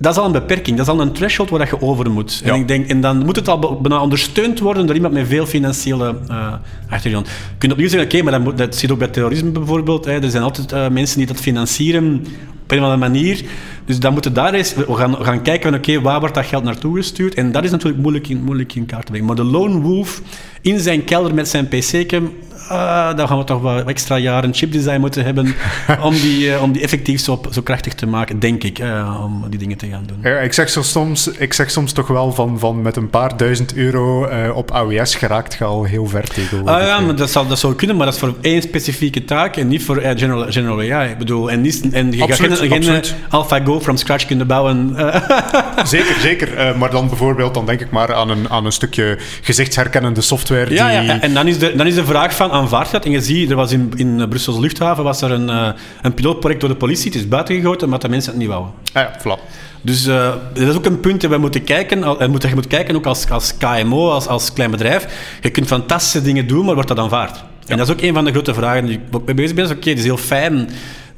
dat 0.00 0.12
is 0.12 0.18
al 0.18 0.26
een 0.26 0.32
beperking, 0.32 0.76
dat 0.76 0.86
is 0.86 0.92
al 0.92 1.00
een 1.00 1.12
threshold 1.12 1.50
waar 1.50 1.58
dat 1.58 1.68
je 1.68 1.80
over 1.80 2.10
moet. 2.10 2.40
Ja. 2.44 2.52
En, 2.52 2.60
ik 2.60 2.68
denk, 2.68 2.88
en 2.88 3.00
dan 3.00 3.24
moet 3.24 3.36
het 3.36 3.48
al 3.48 3.80
bijna 3.80 4.02
ondersteund 4.02 4.58
worden 4.58 4.86
door 4.86 4.94
iemand 4.94 5.14
met 5.14 5.26
veel 5.26 5.46
financiële 5.46 6.16
uh, 6.30 6.52
achtergrond. 6.88 7.26
Je 7.26 7.32
kunt 7.58 7.72
opnieuw 7.72 7.88
zeggen, 7.88 8.08
oké, 8.08 8.22
maar 8.22 8.32
dat, 8.32 8.42
moet, 8.42 8.58
dat 8.58 8.76
zit 8.76 8.90
ook 8.92 8.98
bij 8.98 9.08
terrorisme 9.08 9.50
bijvoorbeeld. 9.50 10.04
Hè. 10.04 10.22
Er 10.22 10.30
zijn 10.30 10.42
altijd 10.42 10.72
uh, 10.72 10.88
mensen 10.88 11.18
die 11.18 11.26
dat 11.26 11.36
financieren 11.36 12.24
op 12.62 12.70
een 12.70 12.78
of 12.78 12.84
andere 12.84 13.10
manier. 13.10 13.44
Dus 13.84 13.98
dan 13.98 14.12
moeten 14.12 14.34
daar 14.34 14.54
eens, 14.54 14.74
we 14.74 14.94
gaan, 14.94 15.10
we 15.10 15.24
gaan 15.24 15.42
kijken 15.42 15.70
van 15.70 15.78
oké, 15.78 16.00
waar 16.00 16.20
wordt 16.20 16.34
dat 16.34 16.46
geld 16.46 16.64
naartoe 16.64 16.96
gestuurd? 16.96 17.34
En 17.34 17.52
dat 17.52 17.64
is 17.64 17.70
natuurlijk 17.70 18.02
moeilijk 18.02 18.28
in, 18.28 18.42
moeilijk 18.42 18.74
in 18.74 18.86
kaart 18.86 19.04
te 19.04 19.10
brengen. 19.10 19.26
Maar 19.26 19.36
de 19.36 19.44
lone 19.44 19.80
wolf 19.80 20.22
in 20.60 20.80
zijn 20.80 21.04
kelder 21.04 21.34
met 21.34 21.48
zijn 21.48 21.68
pc-kem, 21.68 22.32
uh, 22.70 23.16
dan 23.16 23.28
gaan 23.28 23.38
we 23.38 23.44
toch 23.44 23.60
wel 23.60 23.84
extra 23.84 24.18
jaren 24.18 24.54
chipdesign 24.54 25.00
moeten 25.00 25.24
hebben 25.24 25.54
om 26.08 26.12
die, 26.12 26.46
uh, 26.46 26.62
om 26.62 26.72
die 26.72 26.82
effectief 26.82 27.20
zo, 27.20 27.40
zo 27.50 27.62
krachtig 27.62 27.94
te 27.94 28.06
maken, 28.06 28.38
denk 28.38 28.64
ik, 28.64 28.78
uh, 28.78 29.20
om 29.24 29.44
die 29.48 29.58
dingen 29.58 29.76
te 29.76 29.86
gaan 29.86 30.04
doen. 30.06 30.32
Ja, 30.32 30.38
ik, 30.38 30.52
zeg 30.52 30.68
zo 30.68 30.82
soms, 30.82 31.28
ik 31.28 31.52
zeg 31.52 31.70
soms 31.70 31.92
toch 31.92 32.06
wel 32.06 32.32
van, 32.32 32.58
van 32.58 32.82
met 32.82 32.96
een 32.96 33.10
paar 33.10 33.36
duizend 33.36 33.74
euro 33.74 34.28
uh, 34.28 34.56
op 34.56 34.70
AWS 34.70 35.14
geraakt 35.14 35.54
je 35.54 35.64
al 35.64 35.84
heel 35.84 36.06
ver 36.06 36.28
tegen. 36.28 36.66
Ah 36.66 36.82
ja, 36.82 37.00
maar 37.00 37.16
dat, 37.16 37.30
zal, 37.30 37.46
dat 37.46 37.58
zou 37.58 37.74
kunnen, 37.74 37.96
maar 37.96 38.06
dat 38.06 38.14
is 38.14 38.20
voor 38.20 38.34
één 38.40 38.62
specifieke 38.62 39.24
taak 39.24 39.56
en 39.56 39.68
niet 39.68 39.84
voor 39.84 40.00
general, 40.00 40.50
general 40.52 40.78
AI. 40.92 41.10
Ik 41.10 41.18
bedoel, 41.18 41.50
en, 41.50 41.60
niet, 41.60 41.88
en 41.92 42.12
je 42.12 42.22
absoluut, 42.22 42.58
gaat 42.58 42.68
geen, 42.68 42.82
geen 42.82 43.02
AlphaGo 43.28 43.80
from 43.80 43.96
scratch 43.96 44.26
kunnen 44.26 44.46
bouwen. 44.46 44.96
zeker, 45.84 46.20
zeker. 46.20 46.78
Maar 46.78 46.90
dan 46.90 47.08
bijvoorbeeld, 47.08 47.54
dan 47.54 47.66
denk 47.66 47.80
ik 47.80 47.90
maar 47.90 48.14
aan 48.14 48.30
een, 48.30 48.50
aan 48.50 48.64
een 48.64 48.72
stukje 48.72 49.18
gezichtsherkennende 49.42 50.20
software. 50.20 50.74
Ja, 50.74 50.88
die... 50.88 51.06
ja, 51.06 51.20
en 51.20 51.34
dan 51.34 51.46
is, 51.46 51.58
de, 51.58 51.76
dan 51.76 51.86
is 51.86 51.94
de 51.94 52.04
vraag 52.04 52.34
van 52.34 52.50
aanvaard. 52.60 53.04
En 53.04 53.10
je 53.10 53.20
ziet, 53.20 53.50
er 53.50 53.56
was 53.56 53.72
in, 53.72 53.92
in 53.96 54.28
Brussels 54.28 54.58
luchthaven 54.58 55.04
was 55.04 55.22
er 55.22 55.30
een, 55.30 55.48
uh, 55.48 55.68
een 56.02 56.14
pilootproject 56.14 56.60
door 56.60 56.70
de 56.70 56.76
politie. 56.76 57.12
Het 57.12 57.20
is 57.20 57.28
buiten 57.28 57.54
gegoten, 57.54 57.88
maar 57.88 57.98
de 57.98 58.08
mensen 58.08 58.30
het 58.30 58.40
niet 58.40 58.48
wouden. 58.48 58.72
Ah 58.92 59.02
ja, 59.02 59.18
voilà. 59.18 59.40
Dus 59.82 60.06
uh, 60.06 60.32
dat 60.54 60.68
is 60.68 60.74
ook 60.74 60.84
een 60.84 61.00
punt 61.00 61.20
dat 61.20 61.30
we 61.30 61.36
moeten 61.36 61.64
kijken. 61.64 62.18
En 62.18 62.30
moet, 62.30 62.42
je 62.42 62.54
moet 62.54 62.66
kijken 62.66 62.96
ook 62.96 63.06
als, 63.06 63.30
als 63.30 63.56
KMO, 63.56 64.10
als, 64.10 64.26
als 64.26 64.52
klein 64.52 64.70
bedrijf. 64.70 65.06
Je 65.42 65.50
kunt 65.50 65.66
fantastische 65.66 66.22
dingen 66.22 66.46
doen, 66.46 66.64
maar 66.64 66.74
wordt 66.74 66.88
dat 66.88 66.98
aanvaard? 66.98 67.36
Ja. 67.36 67.44
En 67.66 67.76
dat 67.76 67.88
is 67.88 67.92
ook 67.92 68.00
een 68.00 68.14
van 68.14 68.24
de 68.24 68.30
grote 68.30 68.54
vragen 68.54 68.86
die 68.86 69.00
ik 69.12 69.24
mee 69.24 69.34
bezig 69.34 69.54
ben. 69.54 69.64
Oké, 69.64 69.74
okay, 69.74 69.90
het 69.90 69.98
is 69.98 70.04
heel 70.04 70.16
fijn 70.16 70.68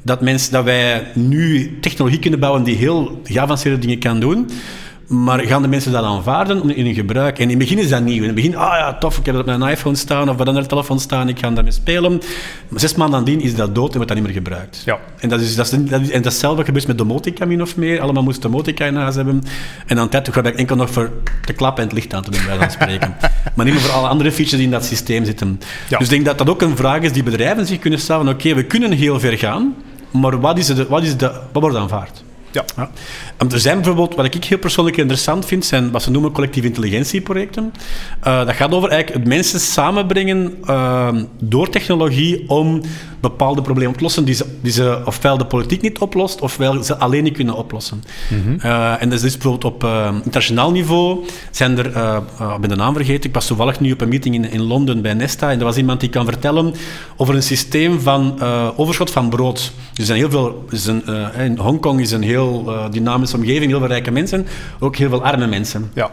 dat, 0.01 0.21
mensen, 0.21 0.51
dat 0.51 0.63
wij 0.63 1.07
nu 1.13 1.77
technologie 1.79 2.19
kunnen 2.19 2.39
bouwen 2.39 2.63
die 2.63 2.75
heel 2.75 3.21
geavanceerde 3.23 3.79
dingen 3.79 3.99
kan 3.99 4.19
doen. 4.19 4.49
Maar 5.13 5.39
gaan 5.39 5.61
de 5.61 5.67
mensen 5.67 5.91
dat 5.91 6.03
aanvaarden 6.03 6.75
in 6.75 6.85
hun 6.85 6.93
gebruik? 6.93 7.37
En 7.37 7.43
in 7.43 7.49
het 7.49 7.57
begin 7.57 7.77
is 7.77 7.89
dat 7.89 8.03
nieuw. 8.03 8.21
In 8.21 8.23
het 8.23 8.35
begin, 8.35 8.55
ah 8.55 8.77
ja, 8.77 8.97
tof, 8.97 9.17
ik 9.17 9.25
heb 9.25 9.35
dat 9.35 9.47
op 9.47 9.57
mijn 9.57 9.71
iPhone 9.71 9.95
staan 9.95 10.29
of 10.29 10.33
op 10.33 10.39
een 10.39 10.47
andere 10.47 10.65
telefoon 10.65 10.99
staan, 10.99 11.29
ik 11.29 11.39
ga 11.39 11.49
daarmee 11.49 11.71
spelen. 11.71 12.21
Maar 12.67 12.79
zes 12.79 12.95
maanden 12.95 13.19
aan 13.19 13.25
dien 13.25 13.41
is 13.41 13.55
dat 13.55 13.75
dood 13.75 13.89
en 13.89 13.93
wordt 13.93 14.07
dat 14.07 14.17
niet 14.17 14.25
meer 14.25 14.35
gebruikt. 14.35 14.81
Ja. 14.85 14.99
En 15.19 15.29
dat 15.29 15.39
is, 15.39 15.55
dat 15.55 15.71
is, 15.71 15.89
dat 15.89 16.01
is, 16.01 16.09
en 16.09 16.21
datzelfde 16.21 16.63
gebeurt 16.63 16.87
met 16.87 16.97
domotica 16.97 17.45
min 17.45 17.61
of 17.61 17.77
meer. 17.77 18.01
Allemaal 18.01 18.23
moesten 18.23 18.51
domotica 18.51 18.85
in 18.85 18.95
huis 18.95 19.15
hebben. 19.15 19.43
En 19.85 19.99
aan 19.99 20.09
tijd 20.09 20.25
gebruik 20.25 20.53
ik 20.53 20.59
enkel 20.59 20.75
nog 20.75 20.89
voor 20.89 21.11
te 21.45 21.53
klappen 21.53 21.83
en 21.83 21.89
het 21.89 21.97
licht 21.97 22.13
aan 22.13 22.23
te 22.23 22.31
doen, 22.31 22.41
bij 22.45 22.57
van 22.57 22.71
spreken. 22.71 23.15
maar 23.55 23.65
niet 23.65 23.73
meer 23.73 23.83
voor 23.83 23.93
alle 23.93 24.07
andere 24.07 24.31
features 24.31 24.57
die 24.57 24.65
in 24.65 24.71
dat 24.71 24.85
systeem 24.85 25.25
zitten. 25.25 25.59
Ja. 25.89 25.97
Dus 25.97 26.07
ik 26.07 26.13
denk 26.13 26.25
dat 26.25 26.37
dat 26.37 26.49
ook 26.49 26.61
een 26.61 26.77
vraag 26.77 27.01
is 27.01 27.11
die 27.11 27.23
bedrijven 27.23 27.65
zich 27.65 27.79
kunnen 27.79 27.99
stellen. 27.99 28.27
Oké, 28.27 28.35
okay, 28.35 28.55
we 28.55 28.63
kunnen 28.63 28.91
heel 28.91 29.19
ver 29.19 29.37
gaan, 29.37 29.75
maar 30.11 30.39
wat, 30.39 30.57
is 30.57 30.65
de, 30.65 30.87
wat, 30.87 31.03
is 31.03 31.17
de, 31.17 31.31
wat 31.51 31.61
wordt 31.61 31.77
aanvaard? 31.77 32.23
Ja. 32.53 32.63
ja. 32.75 32.89
Er 33.37 33.59
zijn 33.59 33.75
bijvoorbeeld, 33.75 34.15
wat 34.15 34.25
ik 34.25 34.43
heel 34.43 34.57
persoonlijk 34.57 34.97
interessant 34.97 35.45
vind, 35.45 35.65
zijn 35.65 35.91
wat 35.91 36.03
ze 36.03 36.11
noemen 36.11 36.31
collectieve 36.31 36.67
intelligentieprojecten. 36.67 37.73
Uh, 38.27 38.45
dat 38.45 38.55
gaat 38.55 38.73
over 38.73 38.89
eigenlijk 38.89 39.27
mensen 39.27 39.59
samenbrengen 39.59 40.57
uh, 40.65 41.09
door 41.39 41.69
technologie 41.69 42.49
om 42.49 42.81
bepaalde 43.19 43.61
problemen 43.61 43.91
op 43.91 43.97
te 43.97 44.03
lossen 44.03 44.25
die 44.25 44.35
ze, 44.35 44.45
die 44.61 44.71
ze 44.71 45.01
ofwel 45.05 45.37
de 45.37 45.45
politiek 45.45 45.81
niet 45.81 45.99
oplost, 45.99 46.41
ofwel 46.41 46.83
ze 46.83 46.97
alleen 46.97 47.23
niet 47.23 47.33
kunnen 47.33 47.55
oplossen. 47.55 48.03
Mm 48.29 48.41
-hmm. 48.43 48.57
uh, 48.71 49.01
en 49.01 49.09
dat 49.09 49.17
is 49.17 49.21
dus 49.21 49.37
bijvoorbeeld 49.37 49.73
op 49.73 49.83
internationaal 50.15 50.71
niveau 50.71 51.25
zijn 51.51 51.77
er, 51.77 51.85
ik 52.55 52.59
ben 52.61 52.69
de 52.69 52.75
naam 52.75 52.93
vergeten, 52.93 53.29
ik 53.29 53.35
was 53.35 53.47
toevallig 53.47 53.79
nu 53.79 53.91
op 53.91 54.01
een 54.01 54.09
meeting 54.09 54.35
in, 54.35 54.51
in 54.51 54.61
Londen 54.61 55.01
bij 55.01 55.13
Nesta 55.13 55.51
en 55.51 55.59
er 55.59 55.65
was 55.65 55.77
iemand 55.77 55.99
die 55.99 56.09
kan 56.09 56.25
vertellen 56.25 56.73
over 57.17 57.35
een 57.35 57.43
systeem 57.43 57.99
van 57.99 58.41
overschot 58.75 59.11
van 59.11 59.29
brood. 59.29 59.71
Er 59.95 60.05
zijn 60.05 60.17
heel 60.17 60.29
veel, 60.29 60.65
een, 60.85 61.03
in 61.39 61.57
Hongkong 61.57 61.99
is 61.99 62.11
een 62.11 62.23
heel 62.23 62.73
dynamische 63.23 63.37
omgeving, 63.37 63.71
heel 63.71 63.79
veel 63.79 63.87
rijke 63.87 64.11
mensen, 64.11 64.47
ook 64.79 64.95
heel 64.95 65.09
veel 65.09 65.23
arme 65.23 65.47
mensen. 65.47 65.91
Ja. 65.93 66.11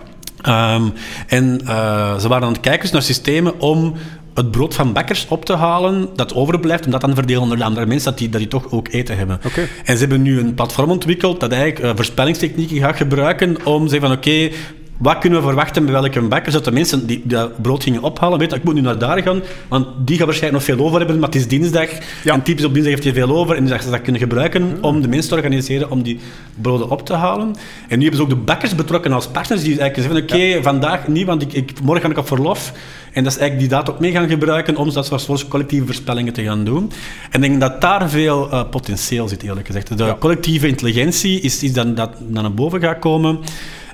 Um, 0.75 0.93
en 1.27 1.61
uh, 1.65 2.19
ze 2.19 2.29
waren 2.29 2.47
aan 2.47 2.53
het 2.53 2.61
kijken 2.61 2.89
naar 2.93 3.03
systemen 3.03 3.61
om 3.61 3.95
het 4.35 4.51
brood 4.51 4.75
van 4.75 4.93
bakkers 4.93 5.27
op 5.29 5.45
te 5.45 5.57
halen 5.57 6.09
dat 6.17 6.35
overblijft, 6.35 6.85
om 6.85 6.91
dat 6.91 7.01
dan 7.01 7.11
te 7.11 7.17
verdelen 7.17 7.43
onder 7.43 7.59
de 7.59 7.65
andere 7.65 7.87
mensen, 7.87 8.11
dat 8.11 8.19
die, 8.19 8.29
dat 8.29 8.41
die 8.41 8.49
toch 8.49 8.71
ook 8.71 8.89
eten 8.89 9.17
hebben. 9.17 9.41
Okay. 9.47 9.69
En 9.85 9.95
ze 9.95 10.01
hebben 10.01 10.23
nu 10.23 10.39
een 10.39 10.55
platform 10.55 10.91
ontwikkeld 10.91 11.41
dat 11.41 11.53
eigenlijk 11.53 11.85
uh, 11.85 11.91
voorspellingstechnieken 11.95 12.77
gaat 12.77 12.97
gebruiken 12.97 13.67
om 13.67 13.85
te 13.85 13.91
zeggen 13.91 14.09
van 14.09 14.17
oké, 14.17 14.29
okay, 14.29 14.53
wat 15.01 15.19
kunnen 15.19 15.39
we 15.39 15.47
verwachten 15.47 15.85
bij 15.85 15.93
welke 15.93 16.21
bakker, 16.21 16.53
zodat 16.53 16.65
de 16.65 16.73
mensen 16.73 17.07
die 17.07 17.23
dat 17.25 17.63
brood 17.63 17.83
gingen 17.83 18.03
ophalen 18.03 18.39
weten, 18.39 18.57
ik 18.57 18.65
moet 18.65 18.75
nu 18.75 18.81
naar 18.81 18.99
daar 18.99 19.23
gaan, 19.23 19.43
want 19.69 19.87
die 20.05 20.17
gaan 20.17 20.27
waarschijnlijk 20.27 20.67
nog 20.67 20.77
veel 20.77 20.87
over 20.87 20.99
hebben, 20.99 21.19
maar 21.19 21.29
het 21.29 21.39
is 21.39 21.49
dinsdag, 21.49 21.89
ja. 22.25 22.35
en 22.35 22.43
typisch 22.43 22.65
op 22.65 22.73
dinsdag 22.75 22.93
heeft 22.93 23.05
hij 23.05 23.13
veel 23.13 23.37
over, 23.37 23.57
en 23.57 23.67
dat 23.67 23.83
ze 23.83 23.91
dat 23.91 24.03
kunnen 24.03 24.21
gebruiken 24.21 24.79
om 24.81 25.01
de 25.03 25.09
mensen 25.09 25.29
te 25.29 25.35
organiseren 25.35 25.91
om 25.91 26.03
die 26.03 26.21
broden 26.61 26.91
op 26.91 27.07
te 27.07 27.15
halen. 27.15 27.55
En 27.89 27.99
nu 27.99 28.05
hebben 28.07 28.17
ze 28.17 28.23
ook 28.23 28.29
de 28.29 28.45
bakkers 28.45 28.75
betrokken 28.75 29.13
als 29.13 29.29
partners, 29.29 29.63
die 29.63 29.81
eigenlijk 29.81 30.09
zeggen 30.09 30.23
oké, 30.23 30.35
okay, 30.35 30.57
ja. 30.57 30.63
vandaag 30.63 31.09
niet, 31.09 31.27
want 31.27 31.43
ik, 31.43 31.53
ik, 31.53 31.81
morgen 31.83 32.05
ga 32.05 32.11
ik 32.11 32.19
op 32.19 32.27
verlof, 32.27 32.73
en 33.13 33.25
dat 33.25 33.33
is 33.33 33.39
eigenlijk 33.39 33.71
die 33.71 33.79
data 33.79 33.93
ook 33.93 34.01
mee 34.01 34.13
gaan 34.13 34.29
gebruiken 34.29 34.77
om 34.77 34.93
dat 34.93 35.07
soort 35.07 35.49
collectieve 35.49 35.87
voorspellingen 35.87 36.33
te 36.33 36.43
gaan 36.43 36.65
doen. 36.65 36.93
En 37.31 37.43
ik 37.43 37.49
denk 37.49 37.61
dat 37.61 37.81
daar 37.81 38.11
veel 38.11 38.49
uh, 38.53 38.63
potentieel 38.71 39.29
zit, 39.29 39.43
eerlijk 39.43 39.67
gezegd. 39.67 39.99
De 39.99 40.05
ja. 40.05 40.17
collectieve 40.19 40.67
intelligentie 40.67 41.41
is 41.41 41.63
iets 41.63 41.75
dat, 41.75 41.97
dat 41.97 42.11
naar 42.29 42.55
boven 42.55 42.81
gaat 42.81 42.99
komen, 42.99 43.39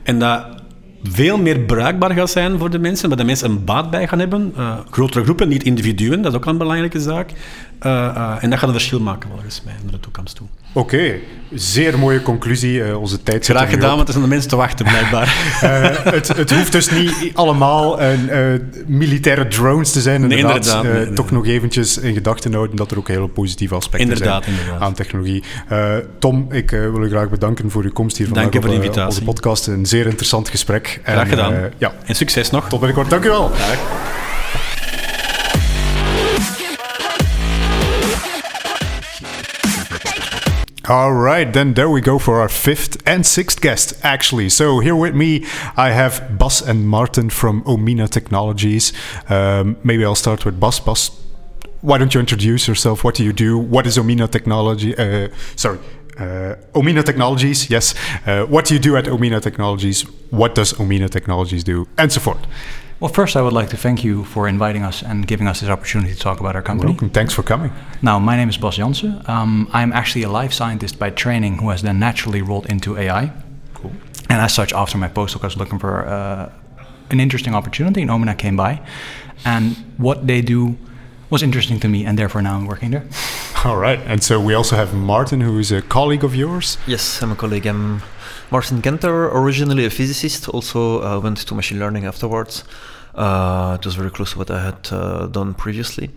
en 0.03 0.19
dat 0.19 0.57
veel 1.03 1.39
meer 1.39 1.59
bruikbaar 1.61 2.11
gaat 2.11 2.31
zijn 2.31 2.59
voor 2.59 2.71
de 2.71 2.79
mensen, 2.79 3.09
waar 3.09 3.19
de 3.19 3.25
mensen 3.25 3.51
een 3.51 3.65
baat 3.65 3.91
bij 3.91 4.09
gaan 4.09 4.19
hebben. 4.19 4.53
Uh, 4.57 4.79
grotere 4.91 5.25
groepen, 5.25 5.49
niet 5.49 5.63
individuen, 5.63 6.23
dat 6.23 6.33
is 6.33 6.39
ook 6.39 6.47
een 6.47 6.59
belangrijke 6.59 7.01
zaak. 7.01 7.31
Uh, 7.31 7.93
uh, 7.93 8.37
en 8.41 8.51
dat 8.51 8.59
gaat 8.59 8.69
een 8.69 8.75
verschil 8.75 9.01
maken, 9.01 9.31
volgens 9.31 9.63
mij, 9.65 9.75
naar 9.83 9.93
de 9.93 10.01
toekomst 10.01 10.37
toe. 10.37 10.47
Oké, 10.77 10.95
okay. 10.95 11.21
zeer 11.53 11.99
mooie 11.99 12.23
conclusie. 12.23 12.99
onze 12.99 13.23
tijd 13.23 13.45
zit 13.45 13.57
Graag 13.57 13.71
gedaan, 13.71 13.97
want 13.97 14.07
er 14.07 14.13
zijn 14.13 14.25
de 14.25 14.31
mensen 14.31 14.51
te 14.51 14.57
wachten, 14.57 14.87
blijkbaar. 14.87 15.35
het, 16.15 16.29
het, 16.29 16.51
hoeft 16.51 16.73
dus 16.73 16.91
niet 16.91 17.31
allemaal 17.35 17.99
militaire 18.87 19.49
drones 19.49 19.93
te 19.93 20.01
zijn. 20.01 20.23
Inderdaad, 20.23 20.65
nee, 20.65 20.75
inderdaad, 20.75 21.07
nee, 21.07 21.15
toch 21.15 21.31
nog 21.31 21.47
eventjes 21.47 21.99
in 21.99 22.15
gedachten 22.15 22.53
houden 22.53 22.77
dat 22.77 22.91
er 22.91 22.99
ook 22.99 23.09
hele 23.09 23.29
positieve 23.29 23.75
aspecten 23.75 24.11
inderdaad, 24.11 24.45
zijn 24.45 24.57
inderdaad. 24.57 24.83
aan 24.83 24.95
technologie. 24.95 25.43
Tom, 26.19 26.47
ik 26.51 26.71
wil 26.71 27.03
u 27.03 27.09
graag 27.09 27.29
bedanken 27.29 27.71
voor 27.71 27.85
uw 27.85 27.93
komst 27.93 28.17
hier 28.17 28.27
vandaag 28.27 28.43
Dank 28.45 28.55
je 28.55 28.61
voor 28.61 28.71
de 28.71 28.77
op, 28.77 28.83
invitatie. 28.83 29.09
onze 29.09 29.25
podcast. 29.25 29.67
Een 29.67 29.87
zeer 29.87 30.07
interessant 30.07 30.49
gesprek. 30.49 31.01
Graag 31.03 31.23
en, 31.23 31.29
gedaan. 31.29 31.55
ja. 31.79 31.93
En 32.05 32.15
succes 32.15 32.51
nog. 32.51 32.69
Tot 32.69 32.79
binnenkort. 32.79 33.11
Dank 33.11 33.25
u 33.25 33.29
wel. 33.29 33.49
Dag. 33.49 34.26
All 40.89 41.13
right, 41.13 41.53
then 41.53 41.75
there 41.75 41.91
we 41.91 42.01
go 42.01 42.17
for 42.17 42.41
our 42.41 42.49
fifth 42.49 43.03
and 43.05 43.27
sixth 43.27 43.61
guest, 43.61 43.99
actually. 44.05 44.49
So 44.49 44.79
here 44.79 44.95
with 44.95 45.17
me, 45.17 45.45
I 45.77 45.91
have 45.91 46.39
Bas 46.39 46.63
and 46.63 46.89
Martin 46.89 47.29
from 47.29 47.65
Omina 47.65 48.09
Technologies. 48.09 48.93
Um, 49.29 49.77
maybe 49.83 50.05
I'll 50.05 50.15
start 50.15 50.45
with 50.45 50.61
Bas. 50.61 50.79
Bas, 50.79 51.11
why 51.81 51.99
don't 51.99 52.15
you 52.15 52.21
introduce 52.21 52.69
yourself? 52.69 53.03
What 53.03 53.17
do 53.17 53.25
you 53.25 53.33
do? 53.33 53.59
What 53.59 53.85
is 53.85 53.99
Omina 53.99 54.31
Technology? 54.31 54.97
Uh, 54.97 55.31
sorry, 55.57 55.81
uh, 56.19 56.55
Omina 56.73 57.05
Technologies. 57.05 57.69
Yes. 57.69 57.93
Uh, 58.25 58.45
what 58.45 58.67
do 58.67 58.75
you 58.75 58.79
do 58.79 58.97
at 58.97 59.07
Omina 59.07 59.43
Technologies? 59.43 60.03
What 60.31 60.55
does 60.55 60.73
Omina 60.75 61.11
Technologies 61.11 61.65
do? 61.65 61.89
And 61.99 62.13
so 62.13 62.21
forth. 62.21 62.47
Well, 62.99 63.13
first, 63.13 63.37
I 63.37 63.43
would 63.43 63.53
like 63.53 63.69
to 63.71 63.77
thank 63.77 64.03
you 64.05 64.25
for 64.25 64.49
inviting 64.49 64.83
us 64.83 65.03
and 65.03 65.27
giving 65.27 65.47
us 65.47 65.61
this 65.61 65.69
opportunity 65.69 66.15
to 66.15 66.19
talk 66.19 66.41
about 66.41 66.57
our 66.57 66.63
company. 66.63 66.93
Welcome. 66.93 67.11
Thanks 67.11 67.35
for 67.35 67.43
coming. 67.43 67.71
Now, 68.01 68.19
my 68.19 68.37
name 68.37 68.49
is 68.49 68.57
Bas 68.57 68.77
Janssen. 68.77 69.21
Um, 69.27 69.69
I'm 69.75 69.93
actually 69.93 70.23
a 70.23 70.31
life 70.31 70.55
scientist 70.55 70.99
by 70.99 71.11
training 71.11 71.59
who 71.59 71.69
has 71.69 71.83
then 71.83 71.99
naturally 71.99 72.41
rolled 72.41 72.65
into 72.67 72.97
AI. 72.97 73.33
Cool. 73.75 73.93
And 74.31 74.41
as 74.41 74.55
such, 74.55 74.73
after 74.73 74.97
my 74.97 75.09
postdoc, 75.09 75.43
I 75.43 75.47
was 75.49 75.59
looking 75.59 75.79
for 75.79 76.07
uh, 76.07 76.51
an 77.11 77.21
interesting 77.21 77.55
opportunity, 77.55 78.01
and 78.01 78.11
Omina 78.11 78.39
came 78.39 78.57
by. 78.57 78.81
And 79.45 79.77
what 79.99 80.27
they 80.27 80.41
do 80.41 80.79
was 81.29 81.43
interesting 81.43 81.79
to 81.81 81.89
me, 81.89 82.07
and 82.07 82.19
therefore 82.19 82.41
now 82.41 82.57
I'm 82.57 82.67
working 82.67 82.93
there. 82.93 83.05
All 83.67 83.77
right. 83.77 83.99
And 84.07 84.23
so 84.23 84.41
we 84.41 84.55
also 84.55 84.75
have 84.75 84.95
Martin, 84.95 85.43
who 85.43 85.59
is 85.59 85.71
a 85.71 85.83
colleague 85.83 86.25
of 86.25 86.35
yours. 86.35 86.79
Yes, 86.87 87.23
I'm 87.23 87.33
a 87.33 87.37
colleague. 87.37 87.67
I'm 87.67 88.01
Martin 88.51 88.81
Kenter, 88.81 89.33
originally 89.33 89.85
a 89.87 89.91
physicist, 89.91 90.49
also 90.49 91.03
uh, 91.03 91.21
went 91.21 91.39
to 91.39 91.55
machine 91.55 91.79
learning 91.79 92.07
afterwards. 92.07 92.65
Uh, 93.15 93.77
it 93.81 93.85
was 93.85 93.95
very 93.95 94.11
close 94.11 94.33
to 94.33 94.39
what 94.39 94.51
I 94.51 94.63
had 94.67 94.89
uh, 94.93 95.27
done 95.27 95.55
previously. 95.55 96.11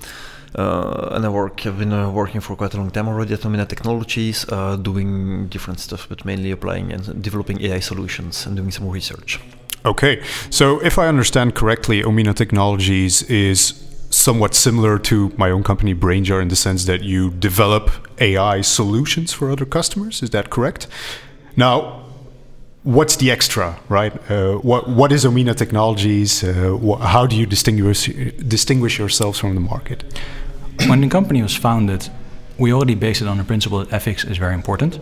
Uh, 0.55 1.09
and 1.11 1.25
I 1.25 1.29
work. 1.29 1.65
I've 1.65 1.77
been 1.77 1.93
uh, 1.93 2.09
working 2.09 2.41
for 2.41 2.55
quite 2.55 2.73
a 2.73 2.77
long 2.77 2.89
time 2.89 3.07
already 3.07 3.33
at 3.35 3.41
Omina 3.41 3.67
Technologies, 3.67 4.45
uh, 4.49 4.75
doing 4.77 5.47
different 5.47 5.79
stuff, 5.79 6.07
but 6.09 6.25
mainly 6.25 6.51
applying 6.51 6.91
and 6.91 7.21
developing 7.21 7.61
AI 7.61 7.79
solutions 7.79 8.45
and 8.45 8.55
doing 8.55 8.71
some 8.71 8.89
research. 8.89 9.39
Okay, 9.85 10.21
so 10.49 10.79
if 10.83 10.97
I 10.97 11.07
understand 11.07 11.55
correctly, 11.55 12.01
Omina 12.01 12.35
Technologies 12.35 13.21
is 13.23 13.85
somewhat 14.09 14.55
similar 14.55 14.97
to 14.97 15.31
my 15.37 15.51
own 15.51 15.63
company, 15.63 15.93
Brainjar, 15.93 16.41
in 16.41 16.47
the 16.47 16.55
sense 16.55 16.85
that 16.85 17.03
you 17.03 17.29
develop 17.29 17.91
AI 18.19 18.61
solutions 18.61 19.31
for 19.31 19.51
other 19.51 19.65
customers. 19.65 20.23
Is 20.23 20.31
that 20.31 20.49
correct? 20.49 20.87
Now, 21.55 22.08
what's 22.89 23.15
the 23.17 23.29
extra, 23.31 23.79
right? 23.89 24.13
Uh, 24.31 24.55
what 24.69 24.89
what 24.89 25.11
is 25.11 25.25
Omena 25.25 25.55
Technologies? 25.55 26.43
Uh, 26.43 26.77
wh- 26.77 27.01
how 27.01 27.27
do 27.27 27.35
you 27.35 27.45
distinguish 27.45 28.07
distinguish 28.47 28.97
yourselves 28.99 29.39
from 29.39 29.55
the 29.55 29.61
market? 29.61 30.03
when 30.87 31.01
the 31.01 31.09
company 31.09 31.43
was 31.43 31.55
founded, 31.57 32.09
we 32.57 32.71
already 32.73 32.95
based 32.95 33.21
it 33.21 33.27
on 33.27 33.37
the 33.37 33.43
principle 33.43 33.79
that 33.79 33.93
ethics 33.93 34.23
is 34.23 34.37
very 34.37 34.53
important. 34.53 34.99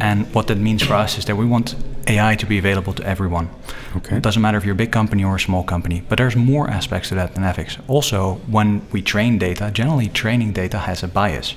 And 0.00 0.26
what 0.34 0.46
that 0.46 0.58
means 0.58 0.82
for 0.82 0.94
us 0.94 1.18
is 1.18 1.24
that 1.24 1.36
we 1.36 1.46
want 1.46 1.74
AI 2.06 2.36
to 2.36 2.46
be 2.46 2.58
available 2.58 2.92
to 2.92 3.02
everyone. 3.02 3.48
Okay. 3.96 4.16
It 4.16 4.22
doesn't 4.22 4.42
matter 4.42 4.58
if 4.58 4.64
you're 4.64 4.74
a 4.74 4.82
big 4.84 4.92
company 4.92 5.24
or 5.24 5.36
a 5.36 5.40
small 5.40 5.64
company, 5.64 6.02
but 6.08 6.18
there's 6.18 6.36
more 6.36 6.68
aspects 6.68 7.08
to 7.08 7.14
that 7.14 7.34
than 7.34 7.44
ethics. 7.44 7.78
Also, 7.88 8.34
when 8.46 8.80
we 8.92 9.02
train 9.02 9.38
data, 9.38 9.70
generally 9.72 10.08
training 10.08 10.52
data 10.52 10.78
has 10.78 11.02
a 11.02 11.08
bias. 11.08 11.54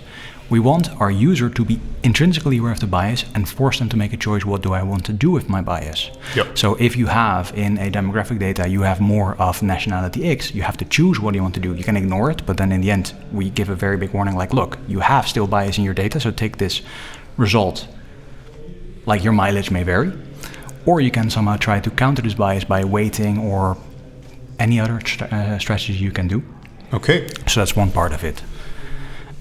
We 0.50 0.60
want 0.60 0.90
our 1.00 1.12
user 1.12 1.48
to 1.48 1.64
be 1.64 1.80
intrinsically 2.04 2.58
aware 2.58 2.72
of 2.72 2.80
the 2.80 2.88
bias 2.88 3.24
and 3.36 3.48
force 3.48 3.78
them 3.78 3.90
to 3.90 3.98
make 3.98 4.14
a 4.14 4.18
choice 4.18 4.44
what 4.46 4.64
do 4.64 4.74
I 4.74 4.82
want 4.82 5.06
to 5.06 5.14
do 5.14 5.30
with 5.30 5.48
my 5.48 5.62
bias? 5.62 6.10
Yep. 6.36 6.58
So 6.58 6.76
if 6.76 6.96
you 6.96 7.06
have 7.06 7.54
in 7.56 7.78
a 7.78 7.92
demographic 7.92 8.40
data 8.40 8.68
you 8.68 8.82
have 8.82 9.00
more 9.00 9.36
of 9.36 9.62
nationality 9.62 10.28
X, 10.28 10.56
you 10.56 10.64
have 10.64 10.78
to 10.78 10.86
choose 10.86 11.20
what 11.20 11.36
you 11.36 11.44
want 11.44 11.54
to 11.54 11.60
do. 11.60 11.76
You 11.76 11.84
can 11.84 11.96
ignore 11.96 12.32
it, 12.32 12.44
but 12.48 12.58
then 12.58 12.72
in 12.72 12.82
the 12.82 12.90
end 12.90 13.14
we 13.32 13.52
give 13.52 13.70
a 13.70 13.76
very 13.76 13.98
big 13.98 14.12
warning 14.12 14.36
like 14.36 14.52
look, 14.52 14.80
you 14.88 15.02
have 15.02 15.28
still 15.28 15.46
bias 15.46 15.78
in 15.78 15.84
your 15.84 15.94
data, 15.94 16.20
so 16.20 16.32
take 16.32 16.58
this 16.58 16.82
result. 17.38 17.88
Like 19.06 19.24
your 19.24 19.34
mileage 19.34 19.70
may 19.70 19.84
vary. 19.84 20.12
Or 20.88 21.00
you 21.00 21.12
can 21.12 21.30
somehow 21.30 21.58
try 21.58 21.80
to 21.80 21.92
counter 21.92 22.24
this 22.24 22.34
bias 22.34 22.64
by 22.64 22.84
weighting 22.84 23.38
or 23.38 23.78
any 24.58 24.80
other 24.80 25.00
stra- 25.06 25.28
uh, 25.28 25.60
strategy 25.60 25.94
you 25.94 26.12
can 26.12 26.28
do. 26.28 26.42
Okay. 26.92 27.28
So 27.48 27.60
that's 27.60 27.76
one 27.76 27.92
part 27.92 28.14
of 28.14 28.24
it. 28.24 28.42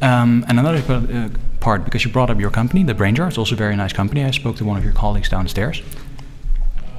Um, 0.01 0.45
and 0.49 0.59
another 0.59 0.83
part, 0.83 1.11
uh, 1.11 1.29
part, 1.61 1.85
because 1.85 2.05
you 2.05 2.11
brought 2.13 2.31
up 2.31 2.39
your 2.39 2.51
company, 2.51 2.85
the 2.85 2.95
Brainjar, 2.95 3.29
it's 3.29 3.39
also 3.39 3.55
a 3.55 3.59
very 3.59 3.77
nice 3.77 3.93
company. 3.93 4.25
I 4.25 4.31
spoke 4.31 4.57
to 4.57 4.65
one 4.65 4.77
of 4.77 4.85
your 4.85 4.93
colleagues 4.93 5.29
downstairs. 5.29 5.83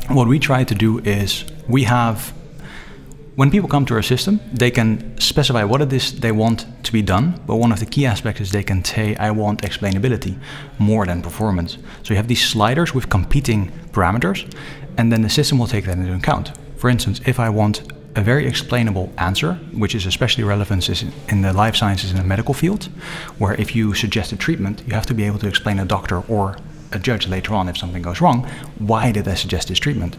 What 0.10 0.28
we 0.28 0.40
try 0.40 0.64
to 0.64 0.76
do 0.76 1.00
is 1.00 1.46
we 1.68 1.84
have, 1.84 2.34
when 3.36 3.52
people 3.52 3.70
come 3.70 3.86
to 3.86 3.94
our 3.94 4.02
system, 4.02 4.40
they 4.52 4.72
can 4.72 5.18
specify 5.20 5.64
what 5.64 5.82
it 5.82 5.94
is 5.94 6.20
they 6.20 6.32
want 6.32 6.66
to 6.84 6.92
be 6.92 7.02
done. 7.02 7.40
But 7.46 7.56
one 7.56 7.72
of 7.72 7.80
the 7.80 7.86
key 7.86 8.06
aspects 8.06 8.42
is 8.42 8.52
they 8.52 8.64
can 8.64 8.84
say, 8.84 9.16
I 9.16 9.32
want 9.32 9.62
explainability 9.62 10.38
more 10.78 11.06
than 11.06 11.22
performance. 11.22 11.78
So 12.04 12.14
you 12.14 12.16
have 12.18 12.28
these 12.28 12.46
sliders 12.46 12.94
with 12.94 13.08
competing 13.10 13.72
parameters, 13.92 14.52
and 14.98 15.12
then 15.12 15.22
the 15.22 15.30
system 15.30 15.58
will 15.58 15.68
take 15.68 15.86
that 15.86 15.98
into 15.98 16.14
account. 16.14 16.52
For 16.76 16.90
instance, 16.90 17.22
if 17.26 17.40
I 17.40 17.50
want 17.50 17.84
a 18.16 18.22
very 18.22 18.48
explainable 18.48 19.12
answer, 19.18 19.54
which 19.74 19.96
is 19.96 20.06
especially 20.06 20.44
relevant 20.44 20.90
in 21.30 21.42
the 21.42 21.54
life 21.54 21.76
sciences 21.76 22.12
and 22.12 22.20
the 22.20 22.24
medical 22.24 22.54
field, 22.54 22.86
where 23.38 23.54
if 23.56 23.76
you 23.76 23.94
suggest 23.94 24.32
a 24.32 24.36
treatment, 24.36 24.84
you 24.88 24.94
have 24.94 25.06
to 25.06 25.14
be 25.14 25.24
able 25.24 25.40
to 25.40 25.48
explain 25.48 25.80
a 25.80 25.86
doctor 25.86 26.22
or 26.28 26.58
a 26.92 27.00
judge 27.00 27.28
later 27.28 27.54
on 27.54 27.70
if 27.70 27.78
something 27.78 28.02
goes 28.02 28.20
wrong, 28.20 28.48
why 28.80 29.12
did 29.12 29.28
I 29.28 29.36
suggest 29.36 29.68
this 29.68 29.80
treatment? 29.80 30.18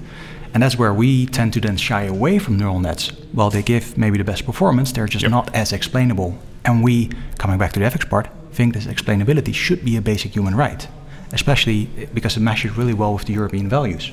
And 0.54 0.62
that's 0.62 0.76
where 0.76 0.94
we 0.94 1.26
tend 1.26 1.52
to 1.54 1.60
then 1.60 1.76
shy 1.76 2.04
away 2.04 2.38
from 2.38 2.56
neural 2.56 2.80
nets. 2.80 3.08
While 3.32 3.50
they 3.50 3.62
give 3.62 3.96
maybe 3.96 4.18
the 4.18 4.24
best 4.24 4.44
performance, 4.44 4.92
they're 4.92 5.06
just 5.06 5.28
not 5.28 5.54
as 5.54 5.72
explainable. 5.72 6.38
And 6.64 6.82
we, 6.82 7.10
coming 7.38 7.58
back 7.58 7.72
to 7.72 7.80
the 7.80 7.86
ethics 7.86 8.04
part, 8.04 8.28
think 8.52 8.74
this 8.74 8.86
explainability 8.86 9.54
should 9.54 9.84
be 9.84 9.96
a 9.96 10.02
basic 10.02 10.34
human 10.34 10.54
right, 10.54 10.86
especially 11.32 11.86
because 12.12 12.36
it 12.36 12.40
meshes 12.40 12.76
really 12.76 12.94
well 12.94 13.14
with 13.14 13.24
the 13.24 13.32
European 13.32 13.68
values. 13.68 14.10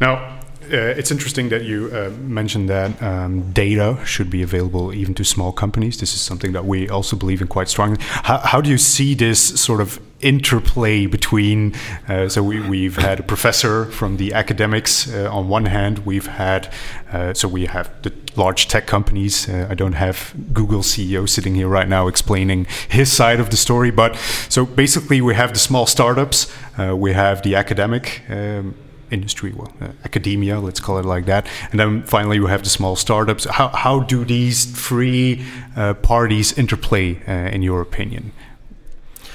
Now, 0.00 0.40
uh, 0.72 0.98
it's 0.98 1.10
interesting 1.10 1.48
that 1.50 1.64
you 1.64 1.90
uh, 1.92 2.10
mentioned 2.20 2.68
that 2.68 3.02
um, 3.02 3.52
data 3.52 3.98
should 4.04 4.30
be 4.30 4.42
available 4.42 4.92
even 4.92 5.14
to 5.14 5.24
small 5.24 5.52
companies. 5.52 5.98
This 5.98 6.14
is 6.14 6.20
something 6.20 6.52
that 6.52 6.64
we 6.64 6.88
also 6.88 7.16
believe 7.16 7.40
in 7.40 7.48
quite 7.48 7.68
strongly. 7.68 7.98
How, 8.00 8.38
how 8.38 8.60
do 8.60 8.70
you 8.70 8.78
see 8.78 9.14
this 9.14 9.60
sort 9.60 9.80
of 9.80 10.00
interplay 10.20 11.06
between? 11.06 11.74
Uh, 12.08 12.28
so 12.28 12.42
we, 12.42 12.60
we've 12.60 12.96
had 12.96 13.20
a 13.20 13.22
professor 13.22 13.86
from 13.86 14.16
the 14.16 14.32
academics 14.32 15.12
uh, 15.12 15.30
on 15.30 15.48
one 15.48 15.66
hand. 15.66 16.00
We've 16.00 16.26
had 16.26 16.72
uh, 17.12 17.34
so 17.34 17.46
we 17.46 17.66
have 17.66 17.90
the 18.02 18.12
large 18.36 18.66
tech 18.66 18.86
companies. 18.86 19.48
Uh, 19.48 19.68
I 19.70 19.74
don't 19.74 19.92
have 19.92 20.34
Google 20.52 20.80
CEO 20.80 21.28
sitting 21.28 21.54
here 21.54 21.68
right 21.68 21.88
now 21.88 22.08
explaining 22.08 22.66
his 22.88 23.12
side 23.12 23.38
of 23.38 23.50
the 23.50 23.56
story, 23.56 23.90
but 23.90 24.16
so 24.48 24.66
basically 24.66 25.20
we 25.20 25.34
have 25.34 25.52
the 25.52 25.58
small 25.58 25.86
startups. 25.86 26.52
we 26.78 27.12
have 27.12 27.42
the 27.42 27.54
academic. 27.54 28.22
Um, 28.28 28.74
industry, 29.14 29.52
well, 29.52 29.72
uh, 29.80 29.88
academia, 30.04 30.60
let's 30.60 30.80
call 30.80 30.98
it 30.98 31.04
like 31.04 31.24
that. 31.26 31.46
And 31.70 31.80
then 31.80 32.02
finally, 32.02 32.36
you 32.36 32.46
have 32.46 32.62
the 32.62 32.68
small 32.68 32.96
startups. 32.96 33.44
How, 33.44 33.68
how 33.68 34.00
do 34.00 34.24
these 34.24 34.64
three 34.64 35.44
uh, 35.76 35.94
parties 35.94 36.52
interplay, 36.58 37.22
uh, 37.26 37.54
in 37.54 37.62
your 37.62 37.80
opinion? 37.80 38.32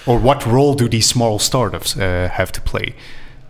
Or 0.05 0.19
what 0.19 0.45
role 0.45 0.75
do 0.75 0.87
these 0.87 1.07
small 1.07 1.39
startups 1.39 1.97
uh, 1.97 2.29
have 2.31 2.51
to 2.51 2.61
play? 2.61 2.95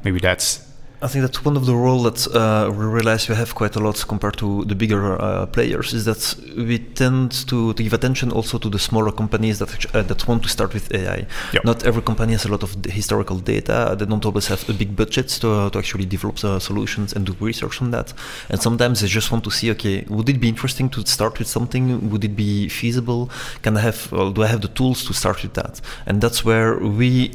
Maybe 0.03 0.19
that's 0.19 0.68
I 1.01 1.07
think 1.07 1.25
that 1.25 1.45
one 1.45 1.55
of 1.55 1.65
the 1.65 1.75
role 1.75 2.03
that 2.03 2.27
uh, 2.35 2.69
we 2.71 2.83
realize 2.83 3.29
we 3.29 3.35
have 3.35 3.55
quite 3.55 3.75
a 3.77 3.79
lot 3.79 4.05
compared 4.05 4.37
to 4.37 4.65
the 4.65 4.75
bigger 4.75 5.21
uh, 5.21 5.45
players 5.45 5.93
is 5.93 6.03
that 6.03 6.35
we 6.57 6.77
tend 6.77 7.31
to, 7.47 7.73
to 7.73 7.83
give 7.83 7.93
attention 7.93 8.31
also 8.33 8.57
to 8.57 8.69
the 8.69 8.79
smaller 8.79 9.11
companies 9.11 9.59
that 9.59 9.95
uh, 9.95 10.01
that 10.01 10.27
want 10.27 10.43
to 10.43 10.49
start 10.49 10.73
with 10.73 10.93
AI. 10.93 11.25
Yep. 11.53 11.63
Not 11.63 11.85
every 11.85 12.01
company 12.01 12.33
has 12.33 12.43
a 12.43 12.49
lot 12.49 12.63
of 12.63 12.75
historical 12.83 13.37
data. 13.37 13.95
They 13.97 14.05
don't 14.05 14.25
always 14.25 14.47
have 14.47 14.67
a 14.67 14.73
big 14.73 14.93
budget 14.97 15.29
to, 15.41 15.69
to 15.69 15.79
actually 15.79 16.05
develop 16.05 16.37
the 16.39 16.59
solutions 16.59 17.13
and 17.13 17.25
do 17.25 17.33
research 17.39 17.81
on 17.81 17.91
that. 17.91 18.13
And 18.49 18.61
sometimes 18.61 18.99
they 18.99 19.07
just 19.07 19.31
want 19.31 19.45
to 19.45 19.51
see, 19.51 19.71
okay, 19.71 20.03
would 20.09 20.27
it 20.27 20.41
be 20.41 20.49
interesting 20.49 20.89
to 20.89 21.05
start 21.05 21.39
with 21.39 21.47
something? 21.47 22.09
Would 22.09 22.25
it 22.25 22.35
be 22.35 22.67
feasible? 22.67 23.29
Can 23.61 23.77
I 23.77 23.81
have? 23.81 24.11
Well, 24.11 24.31
do 24.31 24.43
I 24.43 24.47
have 24.47 24.61
the 24.61 24.67
tools 24.67 25.05
to 25.05 25.13
start 25.13 25.43
with 25.43 25.53
that? 25.53 25.79
And 26.05 26.19
that's 26.19 26.43
where 26.43 26.77
we 26.77 27.31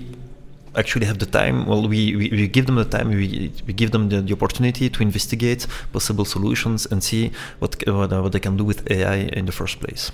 actually 0.77 1.07
have 1.07 1.19
the 1.19 1.27
time 1.27 1.67
well 1.67 1.83
we, 1.89 2.17
we, 2.17 2.29
we 2.31 2.49
give 2.49 2.67
them 2.67 2.77
the 2.77 2.85
time 2.85 3.09
we, 3.09 3.53
we 3.67 3.73
give 3.73 3.91
them 3.91 4.09
the, 4.09 4.21
the 4.21 4.33
opportunity 4.33 4.89
to 4.89 5.03
investigate 5.03 5.67
possible 5.93 6.25
solutions 6.25 6.87
and 6.87 7.03
see 7.03 7.31
what, 7.59 7.77
what, 7.87 8.11
what 8.11 8.33
they 8.33 8.41
can 8.41 8.57
do 8.57 8.65
with 8.65 8.91
ai 8.91 9.17
in 9.39 9.47
the 9.47 9.53
first 9.53 9.81
place 9.81 10.11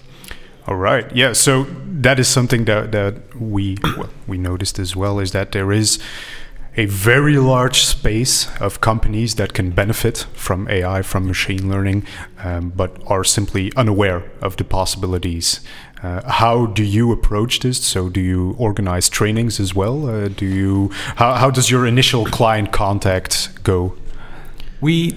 All 0.66 0.76
right. 0.76 1.10
Yeah. 1.16 1.32
So 1.32 1.66
that 2.02 2.18
is 2.18 2.28
something 2.28 2.66
that 2.66 2.92
that 2.92 3.14
we 3.34 3.76
well, 3.96 4.10
we 4.26 4.38
noticed 4.38 4.78
as 4.78 4.94
well 4.94 5.18
is 5.18 5.32
that 5.32 5.52
there 5.52 5.72
is 5.72 5.98
a 6.76 6.86
very 6.86 7.36
large 7.36 7.84
space 7.84 8.48
of 8.60 8.80
companies 8.80 9.34
that 9.34 9.52
can 9.52 9.70
benefit 9.70 10.26
from 10.34 10.68
AI, 10.68 11.02
from 11.02 11.26
machine 11.26 11.68
learning, 11.68 12.06
um, 12.44 12.70
but 12.70 12.96
are 13.06 13.24
simply 13.24 13.72
unaware 13.76 14.22
of 14.40 14.56
the 14.56 14.64
possibilities. 14.64 15.60
Uh, 16.02 16.22
how 16.30 16.66
do 16.66 16.82
you 16.82 17.12
approach 17.12 17.60
this? 17.60 17.78
So, 17.84 18.08
do 18.08 18.20
you 18.20 18.54
organize 18.58 19.08
trainings 19.08 19.60
as 19.60 19.74
well? 19.74 20.08
Uh, 20.08 20.28
do 20.28 20.46
you 20.46 20.88
how, 21.16 21.34
how 21.34 21.50
does 21.50 21.70
your 21.70 21.86
initial 21.86 22.24
client 22.24 22.72
contact 22.72 23.50
go? 23.62 23.94
We 24.80 25.14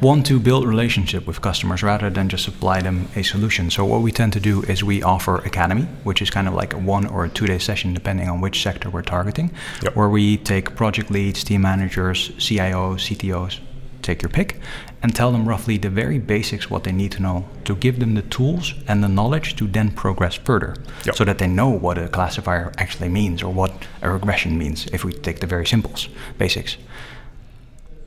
want 0.00 0.26
to 0.26 0.40
build 0.40 0.66
relationship 0.66 1.26
with 1.26 1.40
customers 1.40 1.82
rather 1.82 2.10
than 2.10 2.28
just 2.28 2.44
supply 2.44 2.82
them 2.82 3.08
a 3.14 3.22
solution. 3.22 3.70
So 3.70 3.84
what 3.84 4.02
we 4.02 4.10
tend 4.10 4.32
to 4.32 4.40
do 4.40 4.62
is 4.62 4.82
we 4.82 5.02
offer 5.04 5.36
academy, 5.38 5.82
which 6.02 6.20
is 6.20 6.30
kind 6.30 6.48
of 6.48 6.54
like 6.54 6.74
a 6.74 6.78
one 6.78 7.06
or 7.06 7.24
a 7.24 7.28
two 7.28 7.46
day 7.46 7.58
session 7.58 7.94
depending 7.94 8.28
on 8.28 8.40
which 8.40 8.60
sector 8.62 8.90
we're 8.90 9.02
targeting, 9.02 9.52
Yep. 9.82 9.94
where 9.96 10.08
we 10.08 10.36
take 10.38 10.74
project 10.74 11.10
leads, 11.12 11.44
team 11.44 11.62
managers, 11.62 12.30
CIOs, 12.38 13.06
CTOs, 13.08 13.60
take 14.02 14.20
your 14.20 14.30
pick, 14.30 14.60
and 15.04 15.14
tell 15.14 15.30
them 15.30 15.46
roughly 15.46 15.76
the 15.76 15.90
very 15.90 16.18
basics 16.18 16.70
what 16.70 16.82
they 16.84 16.90
need 16.90 17.12
to 17.12 17.20
know 17.20 17.44
to 17.66 17.76
give 17.76 18.00
them 18.00 18.14
the 18.14 18.22
tools 18.22 18.72
and 18.88 19.04
the 19.04 19.08
knowledge 19.08 19.54
to 19.54 19.66
then 19.66 19.90
progress 19.90 20.34
further, 20.34 20.74
Yep. 21.04 21.14
so 21.16 21.24
that 21.24 21.36
they 21.36 21.46
know 21.46 21.68
what 21.68 21.98
a 21.98 22.08
classifier 22.08 22.72
actually 22.78 23.10
means 23.10 23.42
or 23.42 23.52
what 23.52 23.86
a 24.00 24.10
regression 24.10 24.56
means. 24.56 24.86
If 24.94 25.04
we 25.04 25.12
take 25.12 25.40
the 25.40 25.46
very 25.46 25.66
simples, 25.66 26.08
basics 26.38 26.78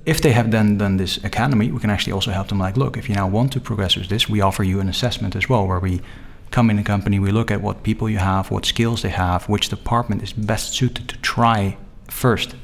if 0.08 0.22
they 0.22 0.32
have 0.32 0.50
then 0.52 0.78
done 0.78 0.98
this 0.98 1.18
academy, 1.24 1.70
we 1.70 1.80
can 1.80 1.90
actually 1.90 2.14
also 2.14 2.32
help 2.32 2.48
them 2.48 2.60
like, 2.60 2.78
look, 2.78 2.98
if 2.98 3.10
you 3.10 3.16
now 3.16 3.28
want 3.28 3.52
to 3.52 3.60
progress 3.60 3.98
with 3.98 4.08
this, 4.08 4.30
we 4.30 4.40
offer 4.40 4.64
you 4.64 4.80
an 4.80 4.88
assessment 4.88 5.36
as 5.36 5.50
well, 5.50 5.68
where 5.68 5.80
we 5.80 6.02
come 6.50 6.70
in 6.70 6.80
a 6.80 6.84
company, 6.84 7.20
we 7.20 7.30
look 7.30 7.52
at 7.52 7.62
what 7.62 7.84
people 7.84 8.10
you 8.10 8.18
have, 8.18 8.50
what 8.50 8.66
skills 8.66 9.02
they 9.02 9.10
have, 9.10 9.50
which 9.50 9.68
department 9.68 10.24
is 10.24 10.32
best 10.32 10.74
suited 10.74 11.10
to 11.10 11.18
try 11.18 11.76
first 12.08 12.56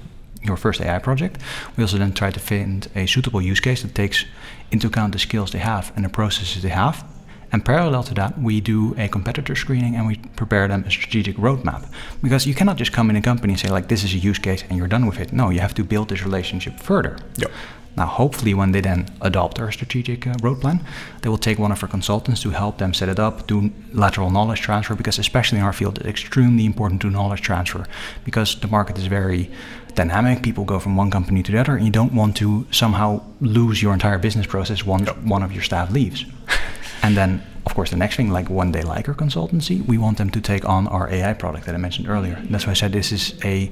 your 0.43 0.57
first 0.57 0.81
AI 0.81 0.99
project. 0.99 1.39
We 1.77 1.83
also 1.83 1.97
then 1.97 2.13
try 2.13 2.31
to 2.31 2.39
find 2.39 2.87
a 2.95 3.05
suitable 3.05 3.41
use 3.41 3.59
case 3.59 3.81
that 3.81 3.95
takes 3.95 4.25
into 4.71 4.87
account 4.87 5.13
the 5.13 5.19
skills 5.19 5.51
they 5.51 5.59
have 5.59 5.91
and 5.95 6.05
the 6.05 6.09
processes 6.09 6.61
they 6.61 6.69
have. 6.69 7.05
And 7.51 7.63
parallel 7.63 8.01
to 8.03 8.15
that, 8.15 8.39
we 8.39 8.61
do 8.61 8.95
a 8.97 9.07
competitor 9.07 9.55
screening 9.55 9.95
and 9.95 10.07
we 10.07 10.15
prepare 10.35 10.67
them 10.67 10.83
a 10.85 10.91
strategic 10.91 11.37
roadmap. 11.37 11.87
Because 12.23 12.47
you 12.47 12.55
cannot 12.55 12.77
just 12.77 12.91
come 12.91 13.11
in 13.11 13.15
a 13.15 13.21
company 13.21 13.53
and 13.53 13.59
say, 13.59 13.69
like, 13.69 13.89
this 13.89 14.03
is 14.03 14.13
a 14.15 14.17
use 14.17 14.39
case 14.39 14.63
and 14.67 14.77
you're 14.77 14.87
done 14.87 15.05
with 15.05 15.19
it. 15.19 15.31
No, 15.31 15.51
you 15.51 15.59
have 15.59 15.75
to 15.75 15.83
build 15.83 16.09
this 16.09 16.23
relationship 16.23 16.79
further. 16.79 17.17
Yep. 17.37 17.51
Now, 17.95 18.07
hopefully, 18.07 18.55
when 18.55 18.71
they 18.71 18.81
then 18.81 19.05
adopt 19.21 19.59
our 19.59 19.71
strategic 19.71 20.25
uh, 20.25 20.33
road 20.41 20.61
plan, 20.61 20.83
they 21.21 21.29
will 21.29 21.37
take 21.37 21.59
one 21.59 21.71
of 21.71 21.83
our 21.83 21.89
consultants 21.89 22.41
to 22.41 22.49
help 22.49 22.79
them 22.79 22.91
set 22.93 23.07
it 23.07 23.19
up, 23.19 23.45
do 23.45 23.69
lateral 23.93 24.31
knowledge 24.31 24.61
transfer, 24.61 24.95
because 24.95 25.19
especially 25.19 25.59
in 25.59 25.63
our 25.63 25.73
field, 25.73 25.99
it's 25.99 26.07
extremely 26.07 26.65
important 26.65 27.01
to 27.01 27.11
knowledge 27.11 27.41
transfer 27.41 27.85
because 28.25 28.59
the 28.59 28.67
market 28.67 28.97
is 28.97 29.05
very 29.05 29.51
dynamic. 29.95 30.43
People 30.43 30.65
go 30.65 30.79
from 30.79 30.95
one 30.95 31.11
company 31.11 31.43
to 31.43 31.51
the 31.51 31.59
other, 31.59 31.75
and 31.75 31.85
you 31.85 31.91
don't 31.91 32.13
want 32.13 32.35
to 32.37 32.65
somehow 32.71 33.21
lose 33.41 33.81
your 33.81 33.93
entire 33.93 34.17
business 34.17 34.45
process 34.45 34.85
once 34.85 35.09
one 35.23 35.43
of 35.43 35.51
your 35.51 35.63
staff 35.63 35.91
leaves. 35.91 36.25
and 37.03 37.15
then, 37.15 37.41
of 37.65 37.73
course, 37.75 37.89
the 37.89 37.97
next 37.97 38.15
thing, 38.15 38.31
like 38.31 38.49
when 38.49 38.71
they 38.71 38.81
like 38.81 39.07
our 39.07 39.15
consultancy, 39.15 39.85
we 39.85 39.97
want 39.97 40.17
them 40.17 40.29
to 40.31 40.41
take 40.41 40.67
on 40.67 40.87
our 40.87 41.09
AI 41.09 41.33
product 41.33 41.65
that 41.65 41.75
I 41.75 41.77
mentioned 41.77 42.07
earlier. 42.07 42.41
That's 42.49 42.65
why 42.65 42.71
I 42.71 42.75
said 42.75 42.91
this 42.91 43.11
is 43.11 43.39
a 43.43 43.71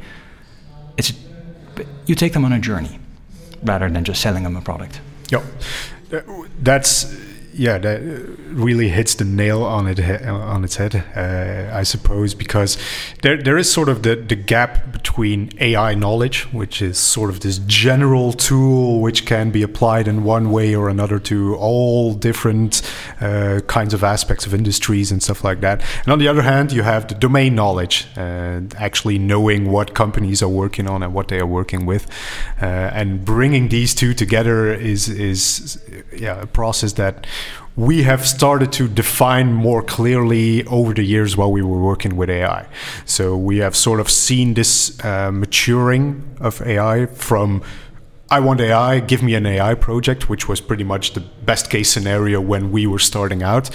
it's 0.98 1.12
But 1.76 1.88
you 2.06 2.16
take 2.16 2.34
them 2.34 2.46
on 2.46 2.54
a 2.54 2.60
journey 2.60 3.00
rather 3.64 3.90
than 3.90 4.04
just 4.04 4.22
selling 4.22 4.44
them 4.44 4.56
a 4.56 4.62
product. 4.62 5.00
Uh, 6.12 6.22
that's 6.62 7.16
yeah, 7.54 7.78
that 7.78 8.02
uh, 8.02 8.54
really 8.54 8.90
hits 8.90 9.16
the 9.16 9.26
nail 9.26 9.64
on 9.64 9.88
it 9.88 10.00
on 10.26 10.64
its 10.64 10.78
head, 10.78 10.96
uh, 11.16 11.76
I 11.76 11.84
suppose, 11.84 12.34
because 12.34 12.78
there 13.22 13.42
there 13.42 13.58
is 13.58 13.72
sort 13.72 13.90
of 13.90 14.04
the 14.04 14.16
the 14.16 14.36
gap 14.36 14.92
between 14.92 15.52
AI 15.60 15.94
knowledge, 15.96 16.44
which 16.54 16.82
is 16.82 16.98
sort 16.98 17.30
of 17.30 17.42
this 17.42 17.58
general 17.60 18.34
tool 18.34 19.02
which 19.02 19.26
can 19.26 19.52
be 19.52 19.64
applied 19.64 20.08
in 20.08 20.24
one 20.24 20.52
way 20.52 20.76
or 20.76 20.90
another 20.90 21.20
to 21.20 21.56
all 21.56 22.14
different 22.14 22.82
uh, 23.20 23.60
kinds 23.68 23.94
of 23.94 24.04
aspects 24.04 24.46
of 24.46 24.54
industries 24.54 25.12
and 25.12 25.22
stuff 25.22 25.44
like 25.44 25.62
that. 25.62 25.84
And 26.04 26.14
on 26.14 26.20
the 26.20 26.28
other 26.28 26.44
hand, 26.44 26.72
you 26.72 26.84
have 26.84 27.08
the 27.08 27.16
domain 27.16 27.56
knowledge 27.56 28.08
and 28.16 28.74
actually 28.76 29.20
knowing 29.20 29.72
what 29.72 29.94
companies 29.94 30.42
are 30.42 30.50
working 30.50 30.88
on 30.88 31.04
and 31.04 31.14
what 31.14 31.28
they 31.28 31.40
are 31.40 31.46
working 31.46 31.86
with, 31.86 32.08
uh, 32.62 32.66
and 32.66 33.26
bringing 33.26 33.70
these 33.70 33.94
two 33.94 34.14
together 34.14 34.74
is 34.74 35.10
is 35.10 35.82
yeah 36.16 36.42
a 36.42 36.46
process 36.46 36.94
that 36.94 37.28
we 37.76 38.04
have 38.04 38.28
started 38.28 38.72
to 38.74 38.88
define 38.88 39.54
more 39.54 39.82
clearly 39.82 40.66
over 40.66 40.94
the 40.94 41.04
years 41.04 41.38
while 41.38 41.52
we 41.52 41.62
were 41.62 41.80
working 41.80 42.18
with 42.18 42.30
AI. 42.30 42.68
So 43.06 43.38
we 43.38 43.60
have 43.60 43.76
sort 43.76 44.00
of 44.00 44.10
seen 44.10 44.54
this 44.56 45.00
uh, 45.04 45.32
maturing 45.32 46.36
of 46.40 46.62
AI 46.62 47.06
from 47.06 47.62
I 48.30 48.40
want 48.40 48.62
AI, 48.62 49.02
give 49.02 49.22
me 49.22 49.36
an 49.36 49.46
AI 49.46 49.74
project, 49.76 50.30
which 50.30 50.48
was 50.48 50.62
pretty 50.62 50.86
much 50.86 51.12
the 51.14 51.20
best 51.20 51.70
case 51.70 51.92
scenario 51.92 52.40
when 52.40 52.72
we 52.72 52.88
were 52.88 53.00
starting 53.00 53.44
out. 53.44 53.70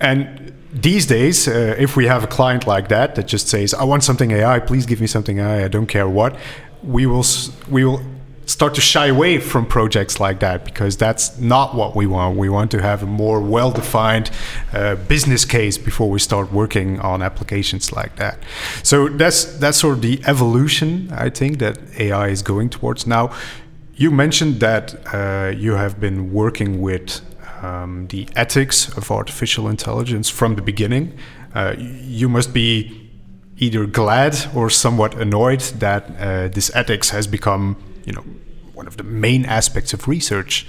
And 0.00 0.52
these 0.72 1.06
days, 1.06 1.46
uh, 1.46 1.76
if 1.78 1.94
we 1.94 2.06
have 2.06 2.24
a 2.24 2.26
client 2.26 2.66
like 2.66 2.88
that 2.88 3.14
that 3.14 3.28
just 3.28 3.46
says, 3.48 3.72
"I 3.72 3.84
want 3.84 4.02
something 4.02 4.32
AI, 4.32 4.58
please 4.58 4.84
give 4.84 5.00
me 5.00 5.06
something 5.06 5.38
AI, 5.38 5.64
I 5.64 5.68
don't 5.68 5.86
care 5.86 6.08
what," 6.08 6.34
we 6.82 7.06
will 7.06 7.24
we 7.68 7.84
will 7.84 8.00
start 8.46 8.74
to 8.74 8.80
shy 8.80 9.06
away 9.06 9.38
from 9.38 9.66
projects 9.66 10.20
like 10.20 10.40
that 10.40 10.64
because 10.64 10.96
that's 10.96 11.38
not 11.38 11.74
what 11.74 11.96
we 11.96 12.06
want. 12.06 12.36
We 12.36 12.48
want 12.48 12.70
to 12.72 12.82
have 12.82 13.02
a 13.02 13.06
more 13.06 13.40
well-defined 13.40 14.30
uh, 14.72 14.96
business 14.96 15.44
case 15.44 15.78
before 15.78 16.10
we 16.10 16.18
start 16.18 16.52
working 16.52 17.00
on 17.00 17.22
applications 17.22 17.92
like 17.92 18.16
that. 18.16 18.38
So 18.82 19.08
that's 19.08 19.44
that's 19.58 19.78
sort 19.78 19.96
of 19.96 20.02
the 20.02 20.20
evolution 20.26 21.10
I 21.12 21.30
think 21.30 21.58
that 21.58 21.78
AI 21.98 22.28
is 22.28 22.42
going 22.42 22.70
towards 22.70 23.06
now. 23.06 23.32
You 23.96 24.10
mentioned 24.10 24.60
that 24.60 24.94
uh, 25.14 25.52
you 25.56 25.74
have 25.74 26.00
been 26.00 26.32
working 26.32 26.82
with 26.82 27.20
um, 27.62 28.08
the 28.08 28.28
ethics 28.36 28.88
of 28.96 29.10
artificial 29.10 29.68
intelligence 29.68 30.28
from 30.28 30.56
the 30.56 30.62
beginning. 30.62 31.16
Uh, 31.54 31.74
you 31.78 32.28
must 32.28 32.52
be 32.52 33.04
either 33.58 33.86
glad 33.86 34.36
or 34.54 34.68
somewhat 34.68 35.14
annoyed 35.14 35.60
that 35.78 36.10
uh, 36.18 36.48
this 36.48 36.74
ethics 36.74 37.10
has 37.10 37.26
become, 37.26 37.76
you 38.04 38.12
know, 38.12 38.24
one 38.74 38.86
of 38.86 38.96
the 38.96 39.04
main 39.04 39.44
aspects 39.44 39.92
of 39.92 40.08
research. 40.08 40.66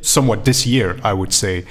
Somewhat 0.00 0.44
this 0.44 0.66
year, 0.66 0.98
I 1.02 1.12
would 1.12 1.32
say. 1.32 1.64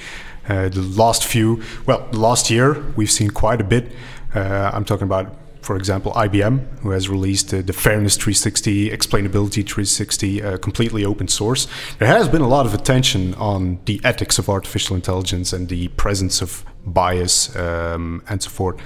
Uh, 0.48 0.70
the 0.70 0.82
last 0.82 1.26
few, 1.26 1.64
well, 1.88 2.08
last 2.12 2.52
year 2.52 2.84
we've 2.96 3.12
seen 3.12 3.32
quite 3.32 3.60
a 3.62 3.64
bit. 3.64 3.92
Uh, 4.36 4.70
I'm 4.74 4.86
talking 4.86 5.06
about, 5.06 5.34
for 5.62 5.76
example, 5.76 6.12
IBM, 6.12 6.80
who 6.82 6.92
has 6.92 7.10
released 7.10 7.52
uh, 7.54 7.62
the 7.62 7.74
Fairness 7.74 8.16
360, 8.16 8.92
Explainability 8.92 9.66
360, 9.66 10.44
uh, 10.44 10.58
completely 10.58 11.04
open 11.04 11.28
source. 11.28 11.68
There 11.98 12.08
has 12.08 12.28
been 12.30 12.42
a 12.42 12.48
lot 12.48 12.68
of 12.68 12.74
attention 12.76 13.34
on 13.36 13.80
the 13.86 14.00
ethics 14.04 14.38
of 14.38 14.50
artificial 14.50 14.96
intelligence 14.96 15.52
and 15.52 15.68
the 15.68 15.88
presence 15.90 16.42
of 16.42 16.64
bias 16.86 17.56
um, 17.56 18.22
and 18.30 18.44
so 18.44 18.50
forth. 18.50 18.80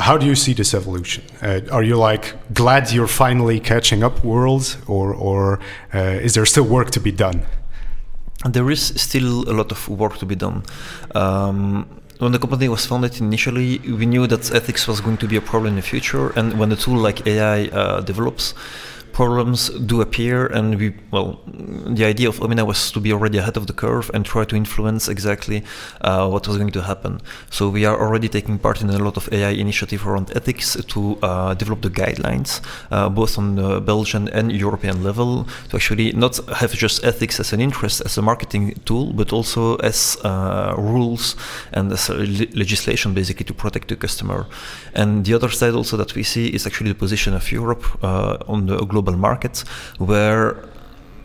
How 0.00 0.16
do 0.16 0.24
you 0.24 0.34
see 0.34 0.54
this 0.54 0.72
evolution? 0.72 1.24
Uh, 1.42 1.60
are 1.70 1.82
you 1.82 1.96
like 1.96 2.34
glad 2.54 2.90
you're 2.90 3.06
finally 3.06 3.60
catching 3.60 4.02
up, 4.02 4.24
world, 4.24 4.76
or 4.86 5.14
or 5.14 5.60
uh, 5.94 6.26
is 6.26 6.32
there 6.34 6.46
still 6.46 6.64
work 6.64 6.90
to 6.92 7.00
be 7.00 7.12
done? 7.12 7.42
There 8.48 8.70
is 8.70 8.82
still 8.96 9.48
a 9.50 9.52
lot 9.52 9.70
of 9.70 9.88
work 9.88 10.16
to 10.18 10.26
be 10.26 10.34
done. 10.34 10.62
Um, 11.14 11.86
when 12.18 12.32
the 12.32 12.38
company 12.38 12.68
was 12.68 12.86
founded 12.86 13.20
initially, 13.20 13.78
we 13.78 14.06
knew 14.06 14.26
that 14.26 14.54
ethics 14.54 14.88
was 14.88 15.00
going 15.00 15.18
to 15.18 15.28
be 15.28 15.36
a 15.36 15.40
problem 15.40 15.72
in 15.72 15.76
the 15.76 15.82
future, 15.82 16.30
and 16.30 16.58
when 16.58 16.72
a 16.72 16.76
tool 16.76 16.98
like 16.98 17.26
AI 17.26 17.68
uh, 17.68 18.00
develops, 18.00 18.54
problems 19.12 19.70
do 19.70 20.00
appear 20.00 20.46
and 20.46 20.78
we 20.78 20.94
well 21.10 21.40
the 21.96 22.04
idea 22.04 22.28
of 22.28 22.38
omina 22.40 22.66
was 22.66 22.90
to 22.92 23.00
be 23.00 23.12
already 23.12 23.38
ahead 23.38 23.56
of 23.56 23.66
the 23.66 23.72
curve 23.72 24.10
and 24.14 24.24
try 24.24 24.44
to 24.44 24.56
influence 24.56 25.08
exactly 25.08 25.62
uh, 26.00 26.28
what 26.28 26.46
was 26.48 26.56
going 26.56 26.72
to 26.72 26.82
happen. 26.82 27.20
So 27.50 27.68
we 27.68 27.84
are 27.84 27.98
already 28.00 28.28
taking 28.28 28.58
part 28.58 28.80
in 28.82 28.90
a 28.90 28.98
lot 28.98 29.16
of 29.16 29.28
ai 29.32 29.50
initiative 29.50 30.06
around 30.06 30.30
ethics 30.36 30.76
to 30.92 31.18
uh, 31.22 31.54
develop 31.54 31.82
the 31.82 31.90
guidelines 31.90 32.60
uh, 32.90 33.08
both 33.08 33.38
on 33.38 33.56
the 33.56 33.80
belgian 33.80 34.28
and 34.28 34.52
european 34.52 35.02
level 35.02 35.46
to 35.68 35.76
actually 35.76 36.12
not 36.12 36.36
have 36.60 36.72
just 36.72 37.04
ethics 37.04 37.40
as 37.40 37.52
an 37.52 37.60
interest 37.60 38.00
as 38.04 38.18
a 38.18 38.22
marketing 38.22 38.74
tool 38.84 39.12
but 39.12 39.32
also 39.32 39.76
as 39.76 40.16
uh, 40.24 40.74
rules 40.76 41.36
and 41.72 41.92
as 41.92 42.08
le- 42.08 42.52
legislation 42.54 43.14
basically 43.14 43.44
to 43.44 43.54
protect 43.54 43.88
the 43.88 43.96
customer. 43.96 44.46
And 44.94 45.24
the 45.24 45.34
other 45.34 45.50
side 45.50 45.74
also 45.74 45.96
that 45.96 46.14
we 46.14 46.22
see 46.22 46.48
is 46.48 46.66
actually 46.66 46.90
the 46.90 46.98
position 46.98 47.34
of 47.34 47.50
europe 47.52 47.84
uh, 48.02 48.36
on 48.46 48.66
the 48.66 48.76
global 48.78 48.99
global 49.00 49.18
market 49.18 49.64
where 49.98 50.70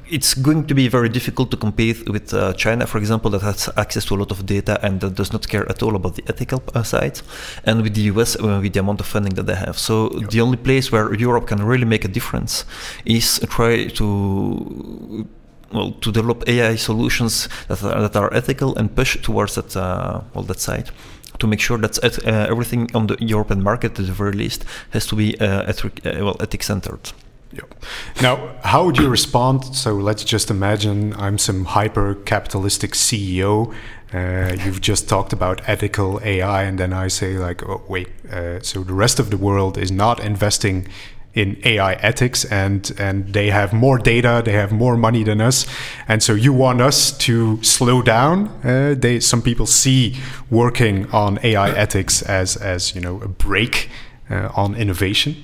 it's 0.10 0.36
going 0.36 0.68
to 0.68 0.76
be 0.76 0.88
very 0.88 1.10
difficult 1.10 1.50
to 1.52 1.58
compete 1.58 2.08
with 2.10 2.34
uh, 2.34 2.54
China, 2.54 2.86
for 2.86 3.00
example, 3.00 3.32
that 3.32 3.42
has 3.42 3.70
access 3.76 4.06
to 4.06 4.16
a 4.16 4.18
lot 4.18 4.32
of 4.32 4.46
data 4.46 4.80
and 4.84 5.02
that 5.02 5.16
does 5.16 5.34
not 5.34 5.48
care 5.48 5.68
at 5.70 5.82
all 5.82 5.96
about 5.96 6.16
the 6.16 6.24
ethical 6.28 6.62
uh, 6.76 6.84
side, 6.84 7.22
and 7.64 7.82
with 7.82 7.96
the 7.96 8.02
US 8.02 8.36
uh, 8.36 8.60
with 8.62 8.74
the 8.74 8.80
amount 8.80 9.00
of 9.00 9.08
funding 9.08 9.34
that 9.36 9.48
they 9.48 9.56
have. 9.56 9.78
So 9.78 10.12
yep. 10.12 10.30
the 10.30 10.42
only 10.42 10.58
place 10.58 10.92
where 10.92 11.14
Europe 11.16 11.48
can 11.48 11.64
really 11.64 11.86
make 11.86 12.06
a 12.06 12.08
difference 12.08 12.66
is 13.06 13.40
try 13.50 13.88
to 13.88 15.28
well 15.72 15.92
to 15.92 16.12
develop 16.12 16.48
AI 16.48 16.76
solutions 16.76 17.50
that 17.68 17.84
are, 17.84 18.02
that 18.08 18.16
are 18.16 18.32
ethical 18.34 18.78
and 18.78 18.96
push 18.96 19.18
towards 19.22 19.56
that 19.56 19.76
uh, 19.76 20.22
well 20.34 20.44
that 20.44 20.60
side 20.60 20.92
to 21.40 21.48
make 21.48 21.60
sure 21.60 21.78
that 21.78 21.98
uh, 22.04 22.48
everything 22.50 22.90
on 22.96 23.08
the 23.08 23.18
European 23.20 23.62
market, 23.62 24.00
at 24.00 24.06
the 24.06 24.14
very 24.14 24.32
least, 24.32 24.64
has 24.92 25.06
to 25.08 25.16
be 25.16 25.38
uh, 25.42 25.64
ethic, 25.64 26.00
well 26.06 26.38
ethic 26.40 26.64
centered. 26.64 27.12
Yep. 27.56 27.86
Now, 28.22 28.56
how 28.64 28.86
would 28.86 28.98
you 28.98 29.08
respond? 29.08 29.64
So 29.76 29.94
let's 29.96 30.24
just 30.24 30.52
imagine 30.52 31.14
I'm 31.14 31.38
some 31.38 31.66
hyper 31.66 32.16
capitalistic 32.16 32.92
CEO. 32.92 33.74
Uh, 34.14 34.56
you've 34.64 34.82
just 34.82 35.08
talked 35.08 35.34
about 35.34 35.62
ethical 35.68 36.20
AI, 36.24 36.64
and 36.64 36.78
then 36.78 36.94
I 36.94 37.08
say, 37.08 37.38
like, 37.38 37.64
oh, 37.64 37.82
wait, 37.88 38.08
uh, 38.32 38.62
so 38.62 38.84
the 38.84 38.94
rest 38.94 39.20
of 39.20 39.30
the 39.30 39.38
world 39.38 39.78
is 39.78 39.92
not 39.92 40.20
investing 40.20 40.88
in 41.34 41.58
AI 41.66 41.94
ethics, 41.96 42.46
and 42.46 42.92
and 42.98 43.34
they 43.34 43.50
have 43.50 43.74
more 43.74 43.98
data, 43.98 44.42
they 44.44 44.54
have 44.54 44.72
more 44.72 44.96
money 44.98 45.24
than 45.24 45.42
us, 45.42 45.66
and 46.08 46.24
so 46.24 46.34
you 46.34 46.54
want 46.54 46.82
us 46.82 47.12
to 47.18 47.62
slow 47.62 48.02
down. 48.02 48.48
Uh, 48.64 48.96
they 48.98 49.20
some 49.20 49.42
people 49.42 49.66
see 49.66 50.16
working 50.50 51.12
on 51.12 51.40
AI 51.44 51.72
ethics 51.72 52.22
as 52.22 52.56
as 52.58 52.96
you 52.96 53.02
know 53.02 53.22
a 53.22 53.28
break 53.28 53.90
uh, 54.30 54.50
on 54.56 54.76
innovation. 54.76 55.36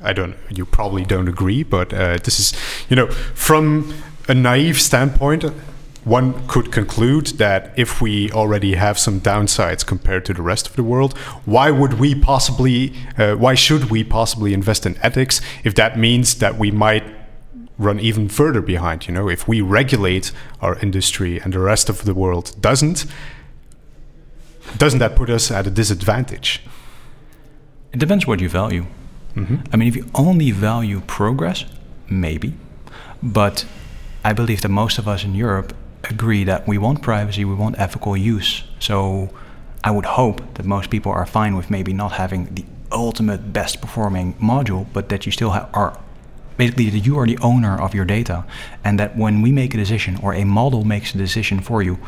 I 0.00 0.12
don't. 0.12 0.36
You 0.50 0.64
probably 0.64 1.04
don't 1.04 1.28
agree, 1.28 1.62
but 1.62 1.92
uh, 1.92 2.18
this 2.22 2.38
is, 2.38 2.52
you 2.88 2.96
know, 2.96 3.08
from 3.34 3.94
a 4.28 4.34
naive 4.34 4.80
standpoint, 4.80 5.44
one 6.04 6.46
could 6.46 6.72
conclude 6.72 7.26
that 7.38 7.72
if 7.76 8.00
we 8.00 8.30
already 8.30 8.74
have 8.74 8.98
some 8.98 9.20
downsides 9.20 9.84
compared 9.84 10.24
to 10.26 10.32
the 10.32 10.42
rest 10.42 10.68
of 10.68 10.76
the 10.76 10.82
world, 10.82 11.16
why 11.44 11.70
would 11.70 11.94
we 11.94 12.14
possibly, 12.14 12.94
uh, 13.18 13.34
why 13.34 13.54
should 13.54 13.90
we 13.90 14.04
possibly 14.04 14.54
invest 14.54 14.86
in 14.86 14.96
ethics 15.02 15.40
if 15.64 15.74
that 15.74 15.98
means 15.98 16.36
that 16.36 16.58
we 16.58 16.70
might 16.70 17.04
run 17.76 17.98
even 18.00 18.28
further 18.28 18.62
behind? 18.62 19.08
You 19.08 19.14
know, 19.14 19.28
if 19.28 19.48
we 19.48 19.60
regulate 19.60 20.32
our 20.62 20.78
industry 20.78 21.40
and 21.40 21.52
the 21.52 21.58
rest 21.58 21.88
of 21.88 22.04
the 22.04 22.14
world 22.14 22.54
doesn't, 22.60 23.04
doesn't 24.76 25.00
that 25.00 25.16
put 25.16 25.28
us 25.28 25.50
at 25.50 25.66
a 25.66 25.70
disadvantage? 25.70 26.62
It 27.92 27.98
depends 27.98 28.26
what 28.26 28.40
you 28.40 28.48
value. 28.48 28.86
Mm-hmm. 29.38 29.56
I 29.72 29.76
mean, 29.76 29.88
if 29.88 29.96
you 29.96 30.10
only 30.14 30.50
value 30.50 31.00
progress, 31.00 31.64
maybe. 32.08 32.54
But 33.22 33.66
I 34.24 34.32
believe 34.32 34.60
that 34.62 34.68
most 34.68 34.98
of 34.98 35.06
us 35.06 35.24
in 35.24 35.34
Europe 35.34 35.74
agree 36.04 36.44
that 36.44 36.66
we 36.66 36.78
want 36.78 37.02
privacy, 37.02 37.44
we 37.44 37.54
want 37.54 37.78
ethical 37.78 38.16
use. 38.16 38.64
So 38.78 39.30
I 39.84 39.90
would 39.90 40.06
hope 40.06 40.54
that 40.54 40.66
most 40.66 40.90
people 40.90 41.12
are 41.12 41.26
fine 41.26 41.56
with 41.56 41.70
maybe 41.70 41.92
not 41.92 42.12
having 42.12 42.54
the 42.54 42.64
ultimate 42.90 43.52
best 43.52 43.80
performing 43.80 44.34
module, 44.34 44.86
but 44.92 45.08
that 45.10 45.26
you 45.26 45.32
still 45.32 45.50
ha- 45.50 45.68
are 45.72 45.98
basically 46.56 46.90
that 46.90 47.06
you 47.06 47.18
are 47.18 47.26
the 47.26 47.38
owner 47.38 47.80
of 47.80 47.94
your 47.94 48.04
data, 48.04 48.44
and 48.82 48.98
that 48.98 49.16
when 49.16 49.42
we 49.42 49.52
make 49.52 49.74
a 49.74 49.76
decision 49.76 50.18
or 50.22 50.34
a 50.34 50.44
model 50.44 50.84
makes 50.84 51.14
a 51.14 51.18
decision 51.18 51.60
for 51.60 51.82
you, 51.82 51.98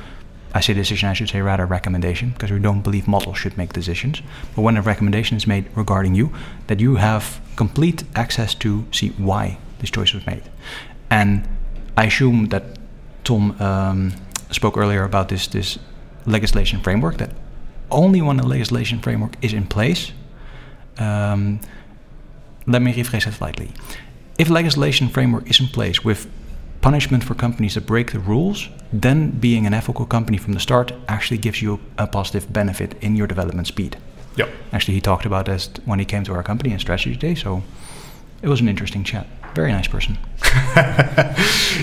I 0.54 0.60
say 0.60 0.74
decision, 0.74 1.08
I 1.08 1.14
should 1.14 1.28
say 1.28 1.40
rather 1.40 1.66
recommendation, 1.66 2.30
because 2.30 2.50
we 2.50 2.58
don't 2.58 2.82
believe 2.82 3.06
models 3.06 3.38
should 3.38 3.56
make 3.56 3.72
decisions. 3.72 4.22
But 4.54 4.62
when 4.62 4.76
a 4.76 4.82
recommendation 4.82 5.36
is 5.36 5.46
made 5.46 5.64
regarding 5.76 6.14
you, 6.16 6.30
that 6.66 6.80
you 6.80 6.96
have 6.96 7.40
complete 7.56 8.04
access 8.14 8.54
to 8.56 8.84
see 8.90 9.10
why 9.18 9.58
this 9.78 9.90
choice 9.90 10.12
was 10.14 10.26
made. 10.26 10.42
And 11.10 11.46
I 11.96 12.06
assume 12.06 12.48
that 12.48 12.62
Tom 13.24 13.60
um, 13.60 14.12
spoke 14.50 14.76
earlier 14.76 15.04
about 15.04 15.28
this 15.28 15.46
this 15.48 15.78
legislation 16.26 16.80
framework. 16.82 17.16
That 17.16 17.30
only 17.90 18.20
when 18.22 18.40
a 18.40 18.46
legislation 18.46 19.00
framework 19.00 19.36
is 19.42 19.52
in 19.52 19.66
place. 19.66 20.12
Um, 20.98 21.60
let 22.66 22.82
me 22.82 22.92
rephrase 22.92 23.24
that 23.24 23.34
slightly. 23.34 23.70
if 24.40 24.48
legislation 24.48 25.10
framework 25.10 25.50
is 25.50 25.60
in 25.60 25.68
place 25.68 26.02
with 26.02 26.26
punishment 26.80 27.24
for 27.24 27.34
companies 27.34 27.74
that 27.74 27.86
break 27.86 28.12
the 28.12 28.18
rules, 28.18 28.68
then 28.92 29.30
being 29.30 29.66
an 29.66 29.74
ethical 29.74 30.06
company 30.06 30.38
from 30.38 30.54
the 30.54 30.60
start 30.60 30.92
actually 31.08 31.38
gives 31.38 31.60
you 31.62 31.80
a 31.98 32.06
positive 32.06 32.52
benefit 32.52 32.94
in 33.02 33.16
your 33.16 33.26
development 33.26 33.66
speed. 33.66 33.96
Yeah. 34.36 34.48
Actually, 34.72 34.94
he 34.94 35.00
talked 35.00 35.26
about 35.26 35.46
this 35.46 35.68
when 35.84 35.98
he 35.98 36.04
came 36.04 36.24
to 36.24 36.32
our 36.32 36.42
company 36.42 36.72
in 36.72 36.78
Strategy 36.78 37.16
Day, 37.16 37.34
so 37.34 37.62
it 38.42 38.48
was 38.48 38.60
an 38.60 38.68
interesting 38.68 39.04
chat. 39.04 39.26
Very 39.54 39.72
nice 39.72 39.88
person. 39.88 40.16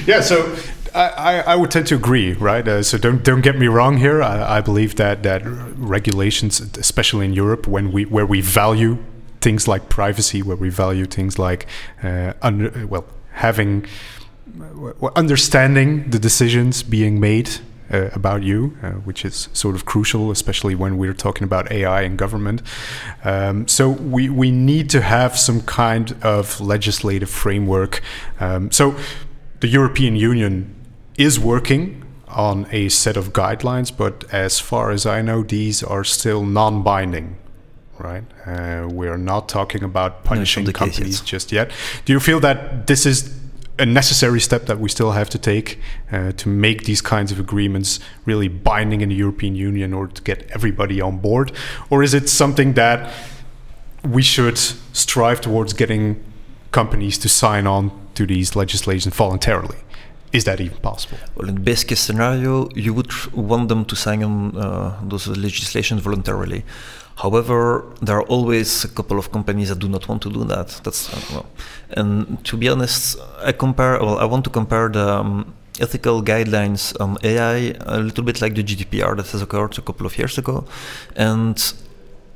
yeah, 0.06 0.22
so 0.22 0.56
I, 0.95 1.10
I, 1.10 1.34
I 1.40 1.56
would 1.56 1.69
tend 1.69 1.88
to 1.88 1.95
agree, 1.95 2.34
right? 2.34 2.68
Uh, 2.68 2.82
so 2.82 2.98
don't 2.98 3.24
don't 3.24 3.41
get 3.41 3.57
me 3.57 3.68
wrong 3.68 3.98
here. 3.98 4.24
I, 4.24 4.57
I 4.57 4.61
believe 4.61 4.95
that 4.95 5.24
that 5.24 5.41
regulations, 5.44 6.61
especially 6.78 7.26
in 7.26 7.34
Europe, 7.34 7.68
when 7.68 7.91
we 7.91 8.06
where 8.06 8.26
we 8.26 8.41
value 8.41 8.98
things 9.41 9.68
like 9.68 9.90
privacy, 9.90 10.41
where 10.41 10.57
we 10.57 10.69
value 10.69 11.06
things 11.06 11.38
like 11.38 11.68
uh, 12.02 12.34
under, 12.41 12.88
well 12.88 13.06
having 13.34 13.86
understanding 15.15 16.10
the 16.10 16.19
decisions 16.19 16.84
being 16.84 17.19
made 17.19 17.49
uh, 17.91 18.10
about 18.14 18.44
you, 18.44 18.78
uh, 18.84 18.91
which 18.91 19.24
is 19.24 19.49
sort 19.53 19.76
of 19.76 19.86
crucial, 19.86 20.32
especially 20.32 20.76
when 20.76 20.98
we're 20.98 21.14
talking 21.14 21.44
about 21.44 21.72
AI 21.72 22.02
and 22.02 22.18
government. 22.18 22.61
Um, 23.24 23.68
so 23.68 23.90
we, 23.90 24.30
we 24.30 24.52
need 24.52 24.90
to 24.91 25.02
have 25.02 25.38
some 25.38 25.61
kind 25.61 26.15
of 26.24 26.60
legislative 26.60 27.30
framework. 27.30 28.02
Um, 28.40 28.72
so 28.72 28.95
the 29.60 29.68
European 29.68 30.15
Union 30.15 30.76
is 31.18 31.40
working 31.40 32.03
on 32.28 32.68
a 32.72 32.90
set 32.90 33.18
of 33.18 33.34
guidelines, 33.34 33.95
but 33.95 34.26
as 34.34 34.60
far 34.60 34.91
as 34.91 35.06
I 35.06 35.22
know, 35.22 35.44
these 35.44 35.82
are 35.84 36.03
still 36.03 36.44
non-binding. 36.44 37.38
Right, 37.99 38.24
uh, 38.45 38.88
we 38.88 39.07
are 39.07 39.18
not 39.18 39.49
talking 39.49 39.82
about 39.84 40.24
punishing 40.24 40.65
no, 40.65 40.72
companies 40.72 41.19
just 41.22 41.52
yet. 41.52 41.72
Do 42.06 42.14
you 42.14 42.19
feel 42.19 42.40
that 42.41 42.86
this 42.86 43.07
is 43.07 43.37
a 43.80 43.86
necessary 43.86 44.40
step 44.40 44.66
that 44.66 44.80
we 44.80 44.90
still 44.90 45.12
have 45.12 45.30
to 45.30 45.38
take 45.38 45.80
uh, 46.12 46.32
to 46.34 46.49
make 46.49 46.84
these 46.86 47.02
kinds 47.02 47.32
of 47.32 47.40
agreements 47.40 47.99
really 48.26 48.48
binding 48.48 49.02
in 49.02 49.10
the 49.10 49.16
European 49.16 49.56
Union 49.56 49.94
or 49.94 50.08
to 50.08 50.22
get 50.24 50.49
everybody 50.52 50.99
on 51.02 51.18
board? 51.18 51.52
Or 51.90 52.04
is 52.04 52.14
it 52.14 52.30
something 52.30 52.74
that 52.74 53.14
we 54.04 54.22
should 54.22 54.58
strive 54.58 55.41
towards 55.41 55.74
getting 55.74 56.24
companies 56.72 57.18
to 57.20 57.30
sign 57.30 57.68
on 57.68 57.91
to 58.16 58.26
these 58.26 58.56
legislations 58.56 59.16
voluntarily? 59.16 59.78
Is 60.34 60.44
that 60.44 60.60
even 60.60 60.78
possible? 60.80 61.18
Well, 61.36 61.48
in 61.48 61.56
the 61.56 61.62
best 61.62 61.88
case 61.88 62.02
scenario, 62.02 62.70
you 62.76 62.94
would 62.94 63.12
want 63.34 63.70
them 63.70 63.86
to 63.86 63.95
sign 63.95 64.24
on 64.24 64.58
uh, 64.58 64.99
those 65.04 65.28
legislation 65.28 65.99
voluntarily. 65.99 66.64
However, 67.18 67.84
there 68.02 68.18
are 68.18 68.27
always 68.27 68.84
a 68.84 68.88
couple 68.88 69.18
of 69.18 69.31
companies 69.31 69.69
that 69.69 69.80
do 69.80 69.89
not 69.89 70.07
want 70.07 70.22
to 70.22 70.30
do 70.30 70.44
that. 70.45 70.68
That's 70.84 71.11
uh, 71.14 71.44
and 71.89 72.44
to 72.45 72.57
be 72.57 72.69
honest, 72.69 73.18
I 73.44 73.53
compare. 73.53 73.99
Well, 73.99 74.19
I 74.19 74.26
want 74.26 74.44
to 74.44 74.52
compare 74.52 74.89
the 74.89 75.07
um, 75.19 75.53
ethical 75.80 76.22
guidelines 76.22 76.99
on 76.99 77.18
AI 77.23 77.73
a 77.81 77.99
little 77.99 78.23
bit 78.23 78.39
like 78.41 78.53
the 78.53 78.64
GDPR 78.64 79.18
that 79.18 79.27
has 79.31 79.41
occurred 79.41 79.77
a 79.77 79.81
couple 79.81 80.06
of 80.06 80.18
years 80.18 80.38
ago, 80.38 80.65
and 81.15 81.73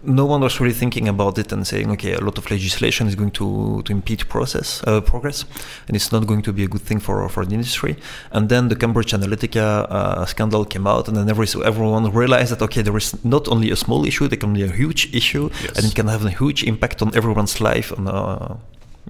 no 0.04 0.26
one 0.26 0.42
was 0.42 0.60
really 0.60 0.74
thinking 0.74 1.08
about 1.08 1.38
it 1.38 1.52
and 1.52 1.66
saying, 1.66 1.92
okay, 1.92 2.14
a 2.14 2.20
lot 2.20 2.38
of 2.38 2.50
legislation 2.50 3.08
is 3.08 3.16
going 3.16 3.32
to, 3.32 3.82
to 3.84 3.92
impede 3.92 4.28
process 4.28 4.82
uh, 4.88 5.02
progress, 5.02 5.46
and 5.88 5.96
it's 5.96 6.12
not 6.12 6.26
going 6.26 6.42
to 6.42 6.54
be 6.54 6.64
a 6.64 6.68
good 6.68 6.82
thing 6.82 7.00
for 7.00 7.28
for 7.30 7.46
the 7.46 7.54
industry. 7.54 7.96
And 8.32 8.50
then 8.50 8.70
the 8.70 8.76
Cambridge 8.76 9.12
Analytica 9.12 9.88
uh, 9.90 10.26
scandal 10.26 10.66
came 10.66 10.88
out, 10.88 11.08
and 11.08 11.16
then 11.18 11.30
every, 11.30 11.48
so 11.48 11.62
everyone 11.62 12.12
realized 12.12 12.52
that 12.52 12.62
okay, 12.62 12.82
there 12.82 12.98
is 12.98 13.24
not 13.24 13.48
only 13.48 13.72
a 13.72 13.76
small 13.76 14.06
issue, 14.06 14.28
there 14.28 14.38
can 14.40 14.54
be 14.54 14.64
a 14.64 14.72
huge 14.72 15.14
issue, 15.14 15.50
yes. 15.62 15.78
and 15.78 15.86
it 15.86 15.96
can 15.96 16.08
have 16.08 16.26
a 16.26 16.32
huge 16.32 16.64
impact 16.64 17.02
on 17.02 17.16
everyone's 17.16 17.62
life. 17.62 17.92
On 17.98 18.08
uh, 18.08 18.58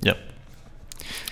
yeah. 0.01 0.15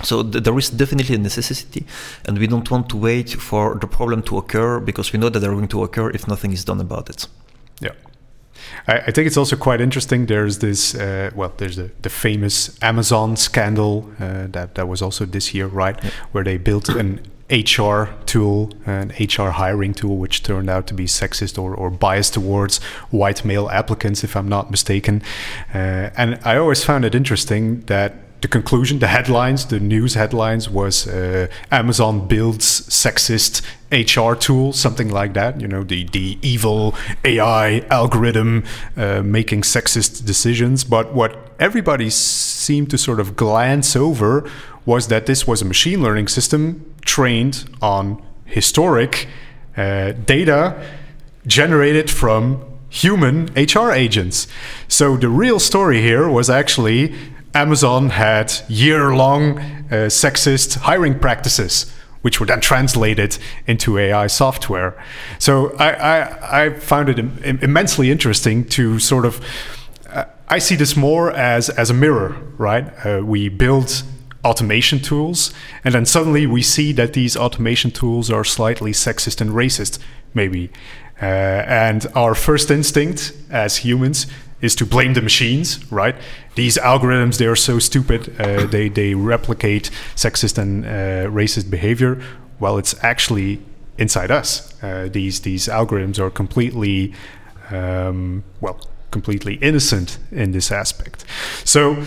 So 0.03 0.23
th- 0.23 0.43
there 0.43 0.57
is 0.57 0.69
definitely 0.69 1.15
a 1.15 1.17
necessity, 1.17 1.85
and 2.25 2.37
we 2.37 2.47
don't 2.47 2.69
want 2.71 2.87
to 2.89 2.97
wait 2.97 3.29
for 3.31 3.75
the 3.75 3.87
problem 3.87 4.21
to 4.23 4.37
occur 4.37 4.79
because 4.79 5.11
we 5.11 5.19
know 5.19 5.29
that 5.29 5.39
they're 5.39 5.53
going 5.53 5.67
to 5.67 5.83
occur 5.83 6.09
if 6.11 6.27
nothing 6.27 6.53
is 6.53 6.63
done 6.63 6.79
about 6.79 7.09
it. 7.09 7.27
Yeah. 7.81 7.91
I, 8.87 8.97
I 8.97 9.11
think 9.11 9.27
it's 9.27 9.37
also 9.37 9.55
quite 9.55 9.81
interesting. 9.81 10.25
There's 10.25 10.59
this, 10.59 10.95
uh, 10.95 11.31
well, 11.35 11.53
there's 11.57 11.75
the, 11.75 11.91
the 12.01 12.09
famous 12.09 12.81
Amazon 12.81 13.35
scandal 13.35 14.09
uh, 14.19 14.47
that 14.47 14.75
that 14.75 14.87
was 14.87 15.01
also 15.01 15.25
this 15.25 15.53
year, 15.53 15.67
right? 15.67 16.01
Yeah. 16.03 16.09
Where 16.31 16.43
they 16.43 16.57
built 16.57 16.89
an 16.89 17.21
HR 17.49 18.09
tool, 18.25 18.71
an 18.85 19.11
HR 19.19 19.49
hiring 19.49 19.93
tool, 19.93 20.17
which 20.17 20.43
turned 20.43 20.69
out 20.69 20.85
to 20.87 20.93
be 20.93 21.05
sexist 21.05 21.57
or, 21.57 21.73
or 21.73 21.89
biased 21.89 22.35
towards 22.35 22.77
white 23.09 23.43
male 23.43 23.69
applicants, 23.69 24.23
if 24.23 24.35
I'm 24.35 24.47
not 24.47 24.69
mistaken. 24.69 25.23
Uh, 25.73 26.11
and 26.15 26.39
I 26.43 26.57
always 26.57 26.83
found 26.83 27.05
it 27.05 27.15
interesting 27.15 27.81
that 27.81 28.13
the 28.41 28.47
conclusion, 28.47 28.99
the 28.99 29.07
headlines, 29.07 29.65
the 29.65 29.79
news 29.79 30.13
headlines 30.13 30.69
was 30.69 31.07
uh, 31.07 31.47
Amazon 31.71 32.27
builds 32.27 32.65
sexist 32.89 33.61
HR 33.91 34.35
tool, 34.35 34.71
something 34.71 35.09
like 35.09 35.33
that. 35.33 35.59
You 35.59 35.67
know, 35.67 35.83
the 35.83 36.05
the 36.05 36.37
evil 36.41 36.95
AI 37.25 37.79
algorithm 37.89 38.63
uh, 38.95 39.21
making 39.23 39.63
sexist 39.63 40.25
decisions. 40.25 40.83
But 40.83 41.13
what 41.13 41.37
everybody 41.59 42.09
seemed 42.09 42.89
to 42.91 42.97
sort 42.97 43.19
of 43.19 43.35
glance 43.35 43.95
over 43.95 44.49
was 44.85 45.07
that 45.07 45.25
this 45.25 45.45
was 45.45 45.61
a 45.61 45.65
machine 45.65 46.01
learning 46.01 46.29
system 46.29 46.93
trained 47.01 47.69
on 47.81 48.23
historic 48.45 49.27
uh, 49.75 50.13
data 50.25 50.81
generated 51.45 52.09
from 52.09 52.63
human 52.89 53.45
HR 53.55 53.91
agents. 53.91 54.47
So 54.87 55.15
the 55.17 55.29
real 55.29 55.59
story 55.59 56.01
here 56.01 56.27
was 56.27 56.49
actually 56.49 57.13
Amazon 57.53 58.09
had 58.09 58.53
year 58.67 59.15
long 59.15 59.59
uh, 59.59 60.07
sexist 60.07 60.77
hiring 60.77 61.17
practices, 61.17 61.91
which 62.21 62.39
were 62.39 62.45
then 62.45 62.61
translated 62.61 63.37
into 63.65 63.97
AI 63.97 64.27
software. 64.27 65.01
So 65.39 65.75
I, 65.77 65.89
I, 65.89 66.65
I 66.65 66.69
found 66.73 67.09
it 67.09 67.19
Im- 67.19 67.59
immensely 67.61 68.11
interesting 68.11 68.65
to 68.69 68.99
sort 68.99 69.25
of. 69.25 69.43
Uh, 70.07 70.25
I 70.47 70.59
see 70.59 70.75
this 70.75 70.95
more 70.95 71.31
as, 71.31 71.69
as 71.69 71.89
a 71.89 71.93
mirror, 71.93 72.35
right? 72.57 72.91
Uh, 73.05 73.21
we 73.23 73.49
build 73.49 74.03
automation 74.43 74.99
tools, 74.99 75.53
and 75.83 75.93
then 75.93 76.05
suddenly 76.05 76.47
we 76.47 76.61
see 76.61 76.91
that 76.93 77.13
these 77.13 77.35
automation 77.37 77.91
tools 77.91 78.31
are 78.31 78.43
slightly 78.43 78.91
sexist 78.91 79.41
and 79.41 79.51
racist, 79.51 79.99
maybe. 80.33 80.71
Uh, 81.21 81.25
and 81.25 82.07
our 82.15 82.33
first 82.33 82.71
instinct 82.71 83.33
as 83.49 83.77
humans 83.77 84.25
is 84.61 84.75
to 84.75 84.85
blame 84.85 85.13
the 85.13 85.21
machines, 85.21 85.79
right? 85.91 86.15
These 86.55 86.77
algorithms, 86.77 87.37
they 87.37 87.45
are 87.45 87.55
so 87.55 87.79
stupid, 87.79 88.35
uh, 88.39 88.65
they, 88.65 88.89
they 88.89 89.13
replicate 89.13 89.89
sexist 90.15 90.57
and 90.57 90.85
uh, 90.85 90.89
racist 91.31 91.69
behavior. 91.69 92.21
Well, 92.59 92.77
it's 92.77 92.95
actually 93.03 93.59
inside 93.97 94.31
us. 94.31 94.73
Uh, 94.83 95.09
these, 95.11 95.41
these 95.41 95.67
algorithms 95.67 96.19
are 96.19 96.29
completely, 96.29 97.13
um, 97.71 98.43
well, 98.59 98.79
completely 99.11 99.55
innocent 99.55 100.17
in 100.31 100.51
this 100.51 100.71
aspect. 100.71 101.25
So 101.63 102.03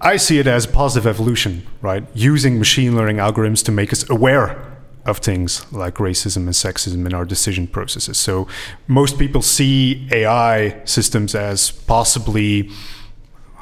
I 0.00 0.16
see 0.16 0.38
it 0.38 0.46
as 0.46 0.66
positive 0.66 1.06
evolution, 1.06 1.66
right? 1.82 2.04
Using 2.14 2.58
machine 2.58 2.96
learning 2.96 3.16
algorithms 3.16 3.64
to 3.64 3.72
make 3.72 3.92
us 3.92 4.08
aware 4.08 4.77
of 5.04 5.18
things 5.18 5.70
like 5.72 5.94
racism 5.94 6.36
and 6.36 6.50
sexism 6.50 7.06
in 7.06 7.14
our 7.14 7.24
decision 7.24 7.66
processes. 7.66 8.18
So 8.18 8.46
most 8.86 9.18
people 9.18 9.42
see 9.42 10.06
AI 10.12 10.80
systems 10.84 11.34
as 11.34 11.70
possibly, 11.70 12.70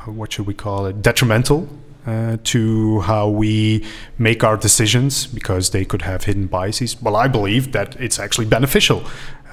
what 0.05 0.33
should 0.33 0.47
we 0.47 0.55
call 0.55 0.87
it, 0.87 1.03
detrimental 1.03 1.69
uh, 2.07 2.37
to 2.45 3.01
how 3.01 3.29
we 3.29 3.85
make 4.19 4.45
our 4.45 4.57
decisions 4.57 5.27
because 5.27 5.71
they 5.71 5.85
could 5.85 6.03
have 6.03 6.25
hidden 6.25 6.47
biases. 6.47 7.01
Well, 7.03 7.17
I 7.17 7.29
believe 7.29 7.73
that 7.73 7.97
it's 8.01 8.19
actually 8.19 8.47
beneficial 8.47 9.05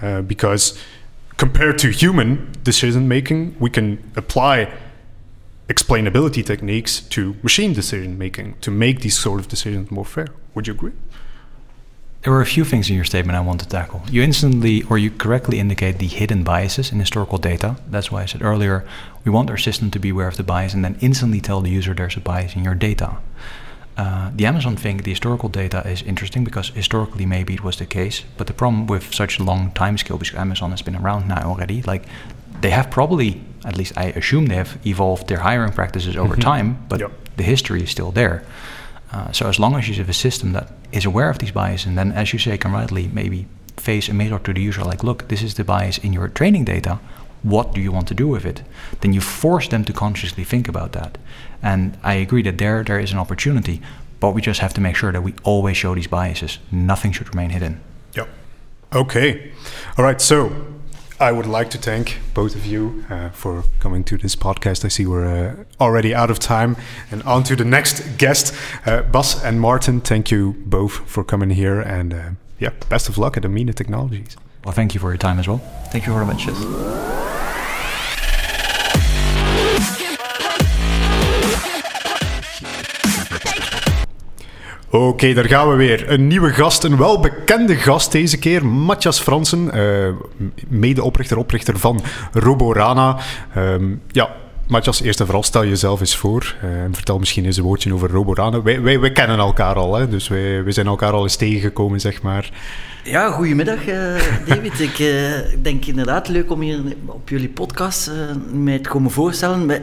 uh, 0.01 0.22
because 0.22 0.77
compared 1.38 1.77
to 1.80 1.89
human 1.89 2.53
decision 2.64 3.07
making, 3.07 3.55
we 3.60 3.69
can 3.69 4.11
apply 4.15 4.72
explainability 5.68 6.45
techniques 6.45 6.99
to 6.99 7.35
machine 7.41 7.73
decision 7.73 8.18
making 8.18 8.55
to 8.61 8.69
make 8.69 8.99
these 8.99 9.18
sort 9.18 9.39
of 9.39 9.47
decisions 9.47 9.89
more 9.89 10.05
fair. 10.05 10.27
Would 10.53 10.68
you 10.68 10.73
agree? 10.73 10.91
There 12.24 12.32
were 12.32 12.41
a 12.41 12.45
few 12.45 12.64
things 12.64 12.90
in 12.90 12.95
your 12.95 13.04
statement 13.04 13.38
I 13.38 13.41
want 13.41 13.60
to 13.60 13.68
tackle. 13.68 14.02
You 14.10 14.24
instantly 14.24 14.84
or 14.84 14.98
you 14.98 15.12
correctly 15.12 15.60
indicate 15.60 16.00
the 16.00 16.08
hidden 16.08 16.44
biases 16.44 16.91
in 16.91 17.00
historical 17.00 17.38
data. 17.38 17.76
That's 17.90 18.12
why 18.12 18.22
I 18.22 18.26
said 18.26 18.41
earlier 18.41 18.86
we 19.26 19.32
want 19.32 19.50
our 19.50 19.58
system 19.58 19.91
to 19.91 20.00
be 20.00 20.10
aware 20.10 20.30
of 20.30 20.38
the 20.38 20.44
bias 20.44 20.74
and 20.74 20.86
then 20.86 20.98
instantly 21.02 21.41
tell 21.41 21.60
the 21.60 21.70
user 21.70 21.94
there's 21.94 22.16
a 22.16 22.22
bias 22.22 22.56
in 22.56 22.64
your 22.64 22.76
data. 22.76 23.18
Uh, 23.98 24.32
the 24.34 24.45
Amazon 24.45 24.78
thing, 24.78 24.98
the 24.98 25.12
historical 25.12 25.50
data 25.50 25.86
is 25.86 26.02
interesting 26.02 26.45
because 26.45 26.70
historically 26.70 27.26
maybe 27.26 27.54
it 27.54 27.64
was 27.64 27.76
the 27.76 27.86
case, 27.86 28.24
but 28.38 28.48
the 28.48 28.54
problem 28.54 28.88
with 28.88 29.14
such 29.14 29.38
a 29.38 29.44
long 29.44 29.72
time 29.72 29.98
scale, 29.98 30.18
because 30.18 30.36
Amazon 30.36 30.72
has 30.72 30.82
been 30.82 30.95
around 30.95 31.28
now 31.28 31.41
already, 31.41 31.82
like 31.84 32.06
they 32.62 32.70
have 32.70 32.90
probably, 32.90 33.41
at 33.66 33.78
least 33.78 33.98
I 33.98 34.06
assume 34.06 34.45
they 34.45 34.56
have 34.56 34.80
evolved 34.86 35.28
their 35.28 35.40
hiring 35.40 35.74
practices 35.74 36.16
over 36.16 36.34
mm-hmm. 36.34 36.41
time, 36.41 36.86
but 36.88 37.02
yep. 37.02 37.12
the 37.36 37.44
history 37.44 37.84
is 37.84 37.91
still 37.91 38.12
there. 38.12 38.45
Uh, 39.14 39.31
so 39.31 39.48
as 39.48 39.60
long 39.60 39.76
as 39.76 39.88
you 39.88 39.95
have 39.95 40.10
a 40.10 40.14
system 40.14 40.53
that 40.53 40.68
is 40.91 41.06
aware 41.06 41.30
of 41.30 41.38
these 41.38 41.52
biases, 41.52 41.85
and 41.85 41.98
then, 41.98 42.11
as 42.11 42.34
you 42.34 42.40
say, 42.40 42.57
can 42.57 42.72
rightly 42.72 43.07
maybe 43.14 43.45
face 43.77 44.10
a 44.10 44.14
mirror 44.14 44.40
to 44.40 44.53
the 44.53 44.61
user, 44.61 44.84
like, 44.84 45.03
look, 45.03 45.27
this 45.27 45.44
is 45.44 45.53
the 45.53 45.64
bias 45.64 45.98
in 45.99 46.14
your 46.14 46.27
training 46.27 46.65
data. 46.65 46.99
what 47.44 47.73
do 47.73 47.81
you 47.81 47.91
want 47.91 48.07
to 48.07 48.14
do 48.14 48.27
with 48.27 48.45
it, 48.45 48.64
then 49.02 49.14
you 49.14 49.22
force 49.22 49.68
them 49.68 49.84
to 49.85 49.94
consciously 49.94 50.44
think 50.44 50.68
about 50.68 50.94
that. 50.94 51.18
And 51.61 51.98
I 52.03 52.15
agree 52.15 52.41
that 52.44 52.57
there 52.57 52.84
there 52.84 52.99
is 52.99 53.11
an 53.11 53.19
opportunity, 53.19 53.81
but 54.19 54.31
we 54.31 54.41
just 54.41 54.61
have 54.61 54.73
to 54.73 54.81
make 54.81 54.95
sure 54.95 55.11
that 55.11 55.22
we 55.22 55.34
always 55.44 55.77
show 55.77 55.94
these 55.94 56.07
biases. 56.07 56.60
Nothing 56.72 57.11
should 57.11 57.30
remain 57.35 57.49
hidden. 57.49 57.81
Yep. 58.15 58.30
Okay. 58.94 59.52
All 59.98 60.06
right. 60.06 60.22
So 60.22 60.65
I 61.19 61.31
would 61.31 61.45
like 61.45 61.69
to 61.72 61.77
thank 61.77 62.19
both 62.34 62.56
of 62.56 62.65
you 62.65 63.06
uh, 63.10 63.30
for 63.30 63.64
coming 63.80 64.03
to 64.06 64.18
this 64.18 64.35
podcast. 64.35 64.84
I 64.84 64.88
see 64.88 65.06
we're 65.06 65.26
uh, 65.26 65.64
already 65.80 66.14
out 66.14 66.30
of 66.30 66.40
time. 66.40 66.76
And 67.11 67.23
on 67.23 67.44
to 67.44 67.56
the 67.56 67.65
next 67.65 68.18
guest. 68.18 68.53
Uh, 68.85 69.02
Bas 69.03 69.44
and 69.44 69.61
Martin, 69.61 70.02
thank 70.02 70.31
you 70.31 70.56
both 70.65 70.94
for 71.10 71.23
coming 71.23 71.52
here. 71.52 71.80
And 71.80 72.14
uh, 72.14 72.30
yeah, 72.60 72.72
best 72.90 73.10
of 73.10 73.18
luck 73.18 73.38
at 73.38 73.45
Amina 73.45 73.73
Technologies. 73.73 74.35
Well, 74.65 74.73
thank 74.73 74.94
you 74.94 74.99
for 74.99 75.10
your 75.10 75.18
time 75.18 75.40
as 75.40 75.48
well. 75.48 75.60
Thank 75.91 76.07
you 76.07 76.14
very 76.14 76.26
much. 76.26 76.48
Oké, 84.94 85.34
daar 85.34 85.45
gaan 85.45 85.70
we 85.70 85.76
weer. 85.76 86.11
Een 86.11 86.28
nieuwe 86.28 86.49
gast, 86.49 86.84
een 86.84 86.98
welbekende 86.98 87.76
gast 87.76 88.11
deze 88.11 88.40
keer. 88.40 88.65
Matthias 88.65 89.20
Fransen, 89.20 89.70
uh, 89.74 90.10
medeoprichter, 90.68 91.38
oprichter 91.38 91.80
van 91.80 92.02
Roborana. 92.34 93.18
Um, 93.57 94.02
ja, 94.07 94.30
Matthias, 94.68 95.02
eerst 95.02 95.20
en 95.20 95.26
vooral 95.26 95.44
stel 95.44 95.65
jezelf 95.65 95.99
eens 95.99 96.15
voor. 96.15 96.56
Uh, 96.64 96.84
en 96.84 96.94
vertel 96.94 97.20
misschien 97.20 97.45
eens 97.45 97.57
een 97.57 97.64
woordje 97.64 97.94
over 97.94 98.10
Roborana. 98.10 98.61
Wij, 98.61 98.82
wij, 98.82 98.99
wij 98.99 99.11
kennen 99.11 99.38
elkaar 99.38 99.76
al, 99.76 99.95
hè? 99.95 100.10
dus 100.10 100.28
wij, 100.28 100.64
wij 100.64 100.74
zijn 100.74 100.88
elkaar 100.88 101.11
al 101.11 101.24
eens 101.24 101.36
tegengekomen, 101.36 101.99
zeg 101.99 102.22
maar. 102.22 102.52
Ja, 103.04 103.32
goedemiddag 103.32 103.88
uh, 103.88 103.96
David. 104.46 104.80
ik 104.80 105.00
uh, 105.00 105.32
denk 105.62 105.86
inderdaad 105.86 106.28
leuk 106.28 106.52
om 106.52 106.62
hier 106.62 106.82
op 107.06 107.30
jullie 107.30 107.50
podcast 107.50 108.08
uh, 108.08 108.14
mij 108.54 108.80
te 108.80 108.90
komen 108.90 109.12
voorstellen. 109.12 109.82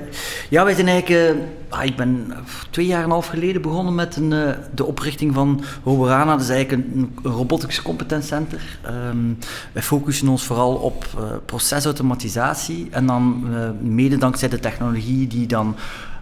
Ja, 0.49 0.65
wij 0.65 0.75
zijn 0.75 0.89
eigenlijk... 0.89 1.37
Ah, 1.69 1.85
ik 1.85 1.97
ben 1.97 2.33
twee 2.71 2.87
jaar 2.87 2.99
en 2.99 3.05
een 3.05 3.11
half 3.11 3.27
geleden 3.27 3.63
begonnen 3.63 3.95
met 3.95 4.17
een, 4.17 4.55
de 4.75 4.85
oprichting 4.85 5.35
van 5.35 5.65
Roborana. 5.85 6.33
Dat 6.33 6.41
is 6.41 6.49
eigenlijk 6.49 6.83
een, 6.83 7.13
een 7.23 7.31
robotics 7.33 7.83
competence 7.83 8.27
center. 8.27 8.79
Um, 9.09 9.39
wij 9.73 9.83
focussen 9.83 10.29
ons 10.29 10.45
vooral 10.45 10.75
op 10.75 11.07
procesautomatisatie. 11.45 12.89
En 12.91 13.07
dan 13.07 13.47
mede 13.81 14.17
dankzij 14.17 14.49
de 14.49 14.61
technologie 14.61 15.27
die 15.27 15.47
dan 15.47 15.77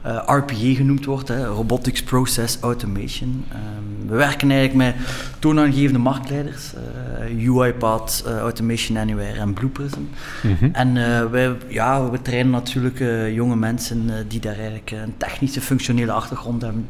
uh, 0.06 0.22
RPA 0.26 0.74
genoemd 0.74 1.04
wordt, 1.04 1.28
hè, 1.28 1.46
Robotics 1.46 2.02
Process 2.02 2.58
Automation. 2.60 3.44
Um, 3.52 4.08
we 4.08 4.16
werken 4.16 4.50
eigenlijk 4.50 4.96
met 4.96 5.06
toonaangevende 5.38 5.98
marktleiders, 5.98 6.72
uh, 7.34 7.56
UiPath, 7.56 8.24
uh, 8.26 8.38
Automation 8.38 8.96
Anywhere 8.96 9.38
en 9.38 9.52
Blue 9.52 9.70
Prism. 9.70 10.00
Mm 10.42 10.56
-hmm. 10.60 10.70
En 10.72 10.94
wij, 11.30 11.56
ja, 11.68 12.10
we 12.10 12.22
trainen 12.22 12.52
natuurlijk 12.52 12.98
jonge 13.34 13.56
mensen 13.56 14.28
die 14.28 14.40
daar 14.40 14.56
eigenlijk 14.56 14.90
een 14.90 15.14
technische, 15.16 15.60
functionele 15.60 16.12
achtergrond 16.12 16.62
hebben 16.62 16.86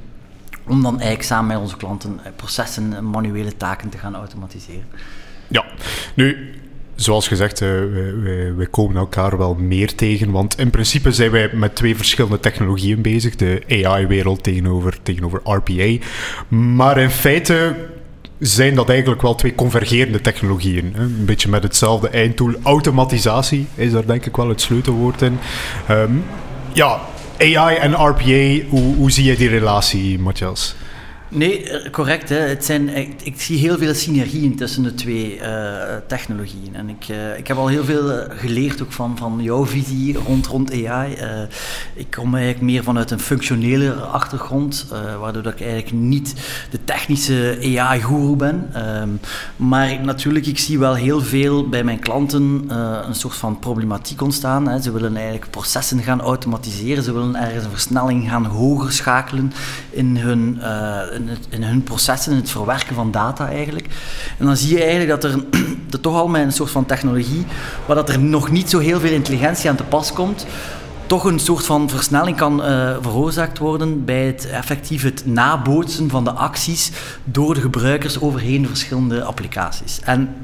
om 0.66 0.82
dan 0.82 0.92
eigenlijk 0.92 1.22
samen 1.22 1.46
met 1.46 1.56
onze 1.56 1.76
klanten 1.76 2.20
processen 2.36 2.92
en 2.92 3.04
manuele 3.04 3.56
taken 3.56 3.88
te 3.88 3.98
gaan 3.98 4.14
automatiseren. 4.14 4.84
Ja, 5.48 5.64
nu 6.14 6.52
zoals 7.00 7.28
gezegd, 7.28 7.58
wij, 7.58 8.54
wij, 8.56 8.66
komen 8.70 8.96
elkaar 8.96 9.38
wel 9.38 9.54
meer 9.54 9.94
tegen. 9.94 10.30
Want 10.30 10.58
in 10.58 10.70
principe 10.70 11.12
zijn 11.12 11.30
wij 11.30 11.50
met 11.52 11.74
twee 11.74 11.96
verschillende 11.96 12.40
technologieën 12.40 13.02
bezig. 13.02 13.36
De 13.36 13.62
AI-wereld 13.68 14.42
tegenover, 14.42 14.98
tegenover 15.02 15.40
RPA. 15.44 16.04
Maar 16.48 16.98
in 16.98 17.10
feite 17.10 17.74
zijn 18.38 18.74
dat 18.74 18.88
eigenlijk 18.88 19.22
wel 19.22 19.34
twee 19.34 19.54
convergerende 19.54 20.20
technologieën. 20.20 20.92
Een 20.96 21.24
beetje 21.24 21.48
met 21.48 21.62
hetzelfde 21.62 22.08
einddoel. 22.08 22.54
Automatisatie 22.62 23.66
is 23.74 23.92
daar 23.92 24.06
denk 24.06 24.26
ik 24.26 24.36
wel 24.36 24.48
het 24.48 24.60
sleutelwoord 24.60 25.22
in. 25.22 25.38
Um, 25.90 26.24
ja, 26.72 27.00
AI 27.38 27.76
en 27.76 27.92
RPA, 27.92 28.66
hoe 28.96 29.10
zie 29.10 29.24
je 29.24 29.36
die 29.36 29.48
relatie, 29.48 30.18
Matthias? 30.18 30.74
Nee, 31.30 31.90
correct. 31.90 32.28
Hè. 32.28 32.36
Het 32.36 32.64
zijn, 32.64 32.88
ik, 33.22 33.40
zie 33.40 33.58
heel 33.58 33.78
veel 33.78 33.94
synergieën 33.94 34.56
tussen 34.56 34.82
de 34.82 34.94
twee 34.94 35.36
uh, 35.36 35.72
technologieën. 36.06 36.74
En 36.74 36.88
ik, 36.88 37.08
uh, 37.08 37.38
ik 37.38 37.46
heb 37.46 37.56
al 37.56 37.66
heel 37.66 37.84
veel 37.84 38.24
geleerd 38.28 38.82
ook 38.82 38.92
van, 38.92 39.16
van 39.16 39.38
jouw 39.42 39.66
visie 39.66 40.18
rond, 40.18 40.46
rond 40.46 40.72
AI. 40.72 41.16
Ik 41.94 42.10
kom 42.10 42.34
eigenlijk 42.34 42.64
meer 42.64 42.82
vanuit 42.82 43.10
een 43.10 43.20
functionele 43.20 43.92
achtergrond, 43.92 44.86
waardoor 45.20 45.46
ik 45.46 45.60
eigenlijk 45.60 45.92
niet 45.92 46.34
de 46.70 46.84
technische 46.84 47.58
AI-guru 47.60 48.36
ben. 48.36 48.70
Um, 49.00 49.20
maar 49.56 50.00
natuurlijk, 50.00 50.46
ik 50.46 50.58
zie 50.58 50.78
wel 50.78 50.94
heel 50.94 51.20
veel 51.20 51.68
bij 51.68 51.84
mijn 51.84 51.98
klanten 51.98 52.64
een 53.06 53.14
soort 53.14 53.34
van 53.34 53.58
problematiek 53.58 54.22
ontstaan. 54.22 54.68
Hè. 54.68 54.80
Ze 54.80 54.92
willen 54.92 55.16
eigenlijk 55.16 55.50
processen 55.50 56.02
gaan 56.02 56.20
automatiseren, 56.20 57.02
ze 57.02 57.12
willen 57.12 57.34
ergens 57.34 57.64
een 57.64 57.70
versnelling 57.70 58.28
gaan 58.28 58.44
hoger 58.44 58.92
schakelen 58.92 59.52
in 59.90 60.16
hun 60.16 60.60
in, 61.18 61.36
in, 61.48 61.62
hun 61.62 61.82
processen, 61.82 62.32
in 62.32 62.38
het 62.38 62.50
verwerken 62.50 62.94
van 62.94 63.10
data 63.10 63.48
eigenlijk. 63.48 63.86
En 64.38 64.46
dan 64.46 64.56
zie 64.56 64.76
je 64.76 64.82
eigenlijk 64.84 65.20
dat 65.20 65.32
er, 65.32 65.44
dat 65.90 66.02
toch 66.02 66.14
al 66.14 66.28
met 66.28 66.42
een 66.42 66.52
soort 66.52 66.70
van 66.70 66.86
technologie, 66.86 67.46
waar 67.86 67.96
dat 67.96 68.08
er 68.08 68.18
nog 68.18 68.50
niet 68.50 68.70
zo 68.70 68.78
heel 68.78 69.00
veel 69.00 69.12
intelligentie 69.12 69.70
aan 69.70 69.76
te 69.76 69.84
pas 69.84 70.12
komt, 70.12 70.46
toch 71.06 71.24
een 71.24 71.38
soort 71.38 71.66
van 71.66 71.88
versnelling 71.88 72.36
kan 72.36 72.60
uh, 72.60 72.96
veroorzaakt 73.00 73.58
worden 73.58 74.04
bij 74.04 74.26
het 74.26 74.50
effectief 74.50 75.02
het 75.02 75.26
nabootsen 75.26 76.10
van 76.10 76.24
de 76.24 76.32
acties 76.32 76.90
door 77.24 77.54
de 77.54 77.60
gebruikers 77.60 78.20
overheen 78.20 78.66
verschillende 78.66 79.22
applicaties. 79.22 80.00
En 80.00 80.34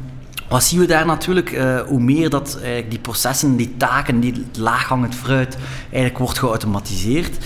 wat 0.48 0.64
zien 0.64 0.80
we 0.80 0.86
daar 0.86 1.06
natuurlijk? 1.06 1.52
Uh, 1.52 1.80
hoe 1.80 2.01
meer 2.01 2.30
dat 2.30 2.59
uh, 2.62 2.68
die 2.88 2.98
processen, 2.98 3.56
die 3.56 3.74
taken, 3.76 4.20
die 4.20 4.44
laaghangend 4.59 5.14
fruit 5.14 5.56
eigenlijk 5.82 6.18
wordt 6.18 6.38
geautomatiseerd, 6.38 7.44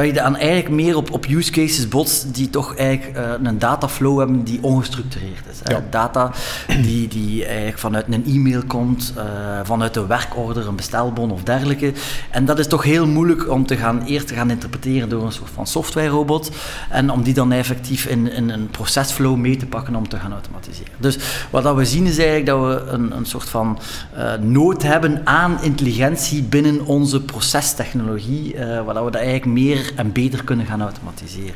dat 0.00 0.08
je 0.08 0.22
dan 0.22 0.36
eigenlijk 0.36 0.68
meer 0.68 0.96
op, 0.96 1.12
op 1.12 1.26
use 1.26 1.50
cases 1.50 1.88
botst 1.88 2.34
die 2.34 2.50
toch 2.50 2.76
eigenlijk 2.76 3.18
uh, 3.18 3.30
een 3.42 3.58
dataflow 3.58 4.18
hebben 4.18 4.44
die 4.44 4.58
ongestructureerd 4.62 5.44
is. 5.50 5.58
Ja. 5.64 5.84
Data 5.90 6.32
die, 6.66 7.08
die 7.08 7.44
eigenlijk 7.44 7.78
vanuit 7.78 8.04
een 8.08 8.24
e-mail 8.26 8.62
komt, 8.66 9.14
vanuit 9.62 9.96
een 9.96 10.06
werkorder, 10.06 10.66
een 10.66 10.76
bestelbon 10.76 11.30
of 11.30 11.42
dergelijke. 11.42 11.92
En 12.30 12.44
dat 12.44 12.58
is 12.58 12.66
toch 12.66 12.82
heel 12.82 13.06
moeilijk 13.06 13.50
om 13.50 13.66
te 13.66 13.76
gaan, 13.76 14.02
eerst 14.02 14.26
te 14.26 14.34
gaan 14.34 14.50
interpreteren 14.50 15.08
door 15.08 15.24
een 15.24 15.32
soort 15.32 15.50
van 15.54 15.66
software-robot 15.66 16.50
en 16.90 17.10
om 17.10 17.22
die 17.22 17.34
dan 17.34 17.52
effectief 17.52 18.06
in, 18.06 18.32
in 18.32 18.50
een 18.50 18.68
procesflow 18.70 19.36
mee 19.36 19.56
te 19.56 19.66
pakken 19.66 19.94
om 19.94 20.08
te 20.08 20.16
gaan 20.16 20.32
automatiseren. 20.32 20.92
Dus 20.96 21.18
wat 21.50 21.62
dat 21.62 21.76
we 21.76 21.84
zien 21.84 22.06
is 22.06 22.18
eigenlijk 22.18 22.46
dat 22.46 22.60
we 22.60 22.90
een, 22.90 23.16
een 23.16 23.26
soort 23.26 23.48
van 23.48 23.78
uh, 24.16 24.32
nood 24.34 24.82
hebben 24.82 25.20
aan 25.24 25.62
intelligentie 25.62 26.42
binnen 26.42 26.86
onze 26.86 27.22
procestechnologie, 27.22 28.54
waar 28.84 29.04
we 29.04 29.10
dat 29.10 29.14
eigenlijk 29.14 29.46
meer 29.46 29.89
en 29.94 30.12
beter 30.12 30.44
kunnen 30.44 30.66
gaan 30.66 30.82
automatiseren. 30.82 31.54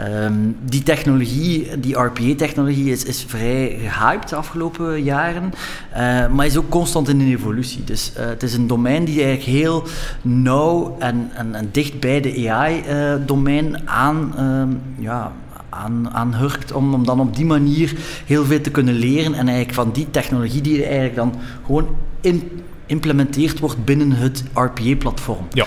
Um, 0.00 0.56
die 0.64 0.82
technologie, 0.82 1.78
die 1.78 1.98
RPA-technologie, 1.98 2.90
is, 2.90 3.04
is 3.04 3.24
vrij 3.28 3.78
gehyped 3.82 4.28
de 4.28 4.36
afgelopen 4.36 5.02
jaren, 5.02 5.52
uh, 5.92 6.28
maar 6.28 6.46
is 6.46 6.56
ook 6.56 6.68
constant 6.68 7.08
in 7.08 7.20
evolutie. 7.20 7.84
Dus 7.84 8.12
uh, 8.18 8.26
het 8.26 8.42
is 8.42 8.54
een 8.54 8.66
domein 8.66 9.04
die 9.04 9.22
eigenlijk 9.22 9.58
heel 9.58 9.84
nauw 10.22 10.96
en, 10.98 11.30
en, 11.32 11.68
dicht 11.72 12.00
bij 12.00 12.20
de 12.20 12.50
AI-domein 12.50 13.68
uh, 13.68 13.76
aan 13.84 14.34
um, 14.40 14.80
ja, 14.98 15.32
aan, 15.68 16.10
aan 16.10 16.34
hurkt 16.34 16.72
om, 16.72 16.94
om 16.94 17.04
dan 17.04 17.20
op 17.20 17.36
die 17.36 17.46
manier 17.46 17.92
heel 18.26 18.44
veel 18.44 18.60
te 18.60 18.70
kunnen 18.70 18.94
leren 18.94 19.34
en 19.34 19.48
eigenlijk 19.48 19.74
van 19.74 19.90
die 19.92 20.10
technologie 20.10 20.60
die 20.60 20.82
eigenlijk 20.82 21.14
dan 21.14 21.34
gewoon 21.66 21.96
in, 22.20 22.50
implementeerd 22.86 23.58
wordt 23.58 23.84
binnen 23.84 24.12
het 24.12 24.44
RPA-platform. 24.54 25.46
Ja. 25.52 25.66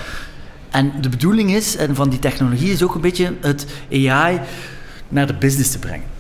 En 0.72 0.94
de 1.02 1.10
bedoeling 1.10 1.52
is, 1.52 1.76
en 1.76 1.96
van 1.96 2.10
die 2.10 2.20
technologie 2.20 2.72
is 2.72 2.84
ook 2.84 2.96
een 2.96 3.02
beetje 3.02 3.34
het 3.42 3.66
AI 3.92 4.40
naar 5.08 5.28
de 5.28 5.34
business 5.34 5.72
te 5.72 5.80
brengen. 5.80 6.11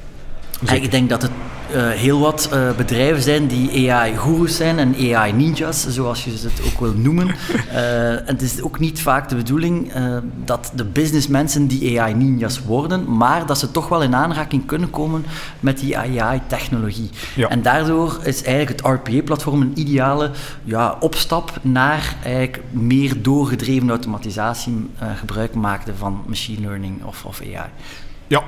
Zeker. 0.63 0.83
Ik 0.83 0.91
denk 0.91 1.09
dat 1.09 1.21
het 1.21 1.31
uh, 1.75 1.89
heel 1.89 2.19
wat 2.19 2.49
uh, 2.53 2.71
bedrijven 2.71 3.21
zijn 3.21 3.47
die 3.47 3.91
AI-goeroes 3.91 4.55
zijn 4.55 4.79
en 4.79 4.95
AI-ninjas, 5.15 5.87
zoals 5.87 6.23
je 6.23 6.31
het 6.31 6.61
ook 6.65 6.79
wil 6.79 6.93
noemen. 6.93 7.27
Uh, 7.71 7.77
het 8.25 8.41
is 8.41 8.61
ook 8.61 8.79
niet 8.79 9.01
vaak 9.01 9.29
de 9.29 9.35
bedoeling 9.35 9.91
dat 10.45 10.71
de 10.75 10.85
businessmensen 10.85 11.67
die 11.67 12.01
AI-ninjas 12.01 12.61
worden, 12.61 13.17
maar 13.17 13.45
dat 13.45 13.59
ze 13.59 13.71
toch 13.71 13.87
wel 13.87 14.01
in 14.01 14.15
aanraking 14.15 14.65
kunnen 14.65 14.89
komen 14.89 15.25
met 15.59 15.79
die 15.79 15.97
AI-technologie. 15.97 17.09
Ja. 17.35 17.49
En 17.49 17.61
daardoor 17.61 18.19
is 18.23 18.43
eigenlijk 18.43 18.81
het 18.81 18.87
RPA-platform 18.87 19.61
een 19.61 19.71
ideale 19.75 20.31
ja, 20.63 20.97
opstap 20.99 21.51
naar 21.61 22.15
eigenlijk 22.23 22.63
meer 22.69 23.21
doorgedreven 23.21 23.89
automatisatie, 23.89 24.89
gebruik 25.15 25.53
maakte 25.53 25.95
van 25.95 26.23
machine 26.27 26.61
learning 26.61 27.03
of, 27.03 27.25
of 27.25 27.41
AI. 27.41 27.69
Ja, 28.31 28.43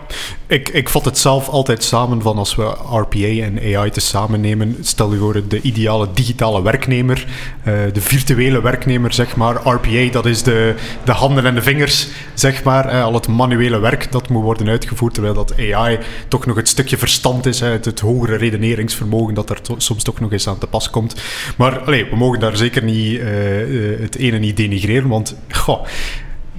ik, 0.47 0.69
ik 0.69 0.89
vat 0.89 1.05
het 1.05 1.17
zelf 1.17 1.49
altijd 1.49 1.83
samen 1.83 2.21
van 2.21 2.37
als 2.37 2.55
we 2.55 2.63
RPA 2.91 3.43
en 3.43 3.75
AI 3.75 3.89
te 3.89 3.99
samen 3.99 4.41
nemen. 4.41 4.77
Stel 4.81 5.11
je 5.11 5.17
voor 5.17 5.47
de 5.47 5.61
ideale 5.61 6.07
digitale 6.13 6.61
werknemer, 6.61 7.25
uh, 7.59 7.73
de 7.93 8.01
virtuele 8.01 8.61
werknemer, 8.61 9.13
zeg 9.13 9.35
maar. 9.35 9.55
RPA, 9.55 10.11
dat 10.11 10.25
is 10.25 10.43
de, 10.43 10.75
de 11.03 11.11
handen 11.11 11.45
en 11.45 11.55
de 11.55 11.61
vingers, 11.61 12.07
zeg 12.33 12.63
maar. 12.63 12.93
Uh, 12.93 13.03
al 13.03 13.13
het 13.13 13.27
manuele 13.27 13.79
werk 13.79 14.11
dat 14.11 14.29
moet 14.29 14.43
worden 14.43 14.67
uitgevoerd, 14.67 15.13
terwijl 15.13 15.33
dat 15.33 15.53
AI 15.57 15.99
toch 16.27 16.45
nog 16.45 16.55
het 16.55 16.69
stukje 16.69 16.97
verstand 16.97 17.45
is, 17.45 17.59
het, 17.59 17.85
het, 17.85 17.99
hogere 17.99 18.35
redeneringsvermogen 18.35 19.33
dat 19.33 19.49
er 19.49 19.59
soms 19.77 20.03
toch 20.03 20.19
nog 20.19 20.31
eens 20.31 20.47
aan 20.47 20.57
te 20.57 20.67
pas 20.67 20.89
komt. 20.89 21.21
Maar 21.57 21.79
allee, 21.79 22.05
we 22.09 22.15
mogen 22.15 22.39
daar 22.39 22.57
zeker 22.57 22.83
niet 22.83 23.19
uh, 23.19 23.25
het 23.99 24.15
ene 24.15 24.37
niet 24.37 24.57
denigreren, 24.57 25.09
want 25.09 25.35
goh, 25.49 25.85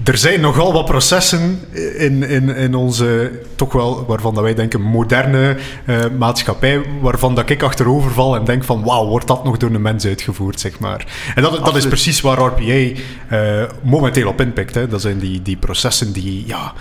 er 0.05 0.19
zijn 0.19 0.41
nogal 0.41 0.73
wat 0.73 0.85
processen 0.85 1.61
in, 1.97 2.23
in, 2.23 2.49
in 2.49 2.75
onze, 2.75 3.41
toch 3.57 3.73
wel, 3.73 4.05
waarvan 4.07 4.35
dat 4.35 4.43
wij 4.43 4.55
denken, 4.55 4.81
moderne 4.81 5.57
uh, 5.87 6.05
maatschappij, 6.19 6.83
waarvan 7.01 7.35
dat 7.35 7.51
ik 7.51 7.63
achterover 7.63 8.11
val 8.11 8.37
en 8.37 8.45
denk 8.45 8.65
van, 8.65 8.85
wauw, 8.85 9.07
wordt 9.07 9.27
dat 9.27 9.45
nog 9.45 9.57
door 9.57 9.71
een 9.71 9.83
mens 9.83 10.07
uitgevoerd, 10.07 10.61
zeg 10.61 10.79
maar. 10.79 11.07
En 11.35 11.43
dat, 11.43 11.65
dat 11.65 11.77
is 11.77 11.87
precies 11.87 12.21
waar 12.21 12.39
RPA 12.39 12.63
uh, 12.63 13.63
momenteel 13.83 14.29
op 14.29 14.41
inpikt. 14.41 14.75
Hè. 14.75 14.89
Dat 14.89 15.01
zijn 15.01 15.19
die, 15.19 15.43
die 15.43 15.57
processen 15.57 16.13
die, 16.13 16.45
ja 16.47 16.73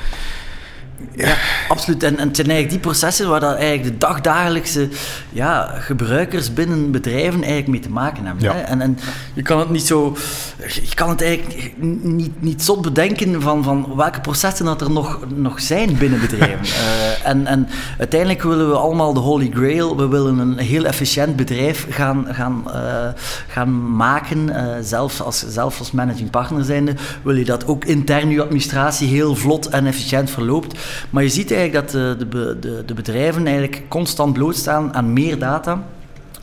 ja, 1.16 1.36
absoluut. 1.68 2.04
En, 2.04 2.18
en 2.18 2.28
het 2.28 2.36
zijn 2.36 2.48
eigenlijk 2.48 2.70
die 2.70 2.92
processen 2.92 3.30
waar 3.30 3.40
dat 3.40 3.56
eigenlijk 3.56 3.84
de 3.84 3.98
dagdagelijkse 3.98 4.90
ja, 5.30 5.72
gebruikers 5.80 6.54
binnen 6.54 6.92
bedrijven 6.92 7.42
eigenlijk 7.42 7.68
mee 7.68 7.80
te 7.80 7.90
maken 7.90 8.26
hebben. 8.26 8.46
Hè? 8.46 8.62
En, 8.62 8.82
en 8.82 8.98
je 9.34 9.42
kan 9.42 9.60
het 9.60 9.70
niet 9.70 9.88
zo... 9.88 10.18
Je 10.68 10.96
kan 10.96 11.10
het 11.10 11.22
eigenlijk 11.22 11.74
niet, 12.02 12.42
niet 12.42 12.64
zot 12.64 12.82
bedenken 12.82 13.42
van, 13.42 13.64
van 13.64 13.96
welke 13.96 14.22
processen 14.22 14.66
dat 14.66 14.82
er 14.82 14.92
nog, 14.92 15.20
nog 15.36 15.62
zijn 15.62 15.98
binnen 15.98 16.20
bedrijven. 16.20 16.66
uh, 16.66 17.28
en, 17.32 17.48
en 17.48 17.68
uiteindelijk 17.98 18.44
willen 18.44 18.70
we 18.70 18.76
allemaal 18.76 19.14
de 19.14 19.20
holy 19.20 19.52
grail. 19.54 19.98
We 19.98 20.08
willen 20.08 20.38
een 20.38 20.58
heel 20.58 20.86
efficiënt 20.86 21.36
bedrijf 21.36 21.88
gaan, 21.90 22.28
gaan, 22.30 22.64
uh, 22.68 22.74
gaan 23.48 23.96
maken. 23.96 24.50
Uh, 24.50 24.66
zelfs, 24.82 25.22
als, 25.22 25.46
zelf 25.48 25.80
als 25.80 25.92
managing 25.92 26.30
partner 26.30 26.64
zijnde 26.64 26.94
wil 27.24 27.36
je 27.36 27.46
dat 27.46 27.68
ook 27.68 27.86
intern 27.86 28.30
je 28.30 28.42
administratie 28.42 29.08
heel 29.08 29.36
vlot 29.36 29.68
en 29.68 29.86
efficiënt 29.86 30.30
verloopt. 30.30 30.78
Maar 31.10 31.24
je 31.24 31.30
ziet 31.30 31.52
eigenlijk 31.52 31.92
dat 31.92 32.20
de, 32.20 32.58
de, 32.60 32.84
de 32.86 32.94
bedrijven 32.94 33.46
eigenlijk 33.46 33.82
constant 33.88 34.34
blootstaan 34.34 34.94
aan 34.94 35.14
meer 35.14 35.40
data, 35.40 35.84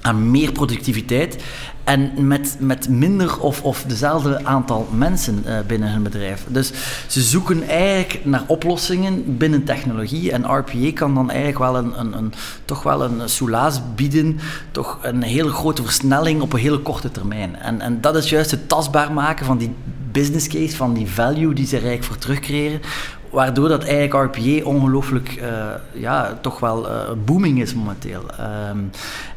aan 0.01 0.31
meer 0.31 0.53
productiviteit 0.53 1.37
en 1.85 2.27
met, 2.27 2.57
met 2.59 2.89
minder 2.89 3.41
of, 3.41 3.63
of 3.63 3.85
dezelfde 3.87 4.45
aantal 4.45 4.89
mensen 4.93 5.45
uh, 5.47 5.59
binnen 5.67 5.91
hun 5.91 6.03
bedrijf. 6.03 6.45
Dus 6.49 6.73
ze 7.07 7.21
zoeken 7.23 7.69
eigenlijk 7.69 8.25
naar 8.25 8.43
oplossingen 8.47 9.37
binnen 9.37 9.65
technologie. 9.65 10.33
En 10.33 10.45
RPA 10.45 10.93
kan 10.95 11.15
dan 11.15 11.31
eigenlijk 11.31 11.59
wel 11.59 11.77
een, 11.77 12.01
een, 12.01 12.19
een 12.19 12.33
toch 12.65 12.83
wel 12.83 13.05
een 13.05 13.29
soelaas 13.29 13.81
bieden. 13.95 14.39
Toch 14.71 14.99
een 15.03 15.23
hele 15.23 15.51
grote 15.51 15.83
versnelling 15.83 16.41
op 16.41 16.53
een 16.53 16.61
hele 16.61 16.79
korte 16.79 17.11
termijn. 17.11 17.57
En, 17.57 17.81
en 17.81 18.01
dat 18.01 18.17
is 18.17 18.31
juist 18.31 18.51
het 18.51 18.69
tastbaar 18.69 19.13
maken 19.13 19.47
van 19.47 19.59
die 19.59 19.75
business 20.13 20.49
case, 20.49 20.77
van 20.77 20.95
die 20.95 21.11
value 21.11 21.55
die 21.55 21.67
ze 21.67 21.77
er 21.77 21.83
eigenlijk 21.83 22.13
voor 22.13 22.19
terugcreëren 22.19 22.81
waardoor 23.31 23.69
dat 23.69 23.85
eigenlijk 23.85 24.37
RPA 24.37 24.65
ongelooflijk, 24.65 25.37
uh, 25.43 25.47
ja, 25.93 26.39
toch 26.41 26.61
wel 26.61 26.87
uh, 26.87 27.11
booming 27.25 27.61
is 27.61 27.75
momenteel. 27.75 28.23
Um, 28.71 28.91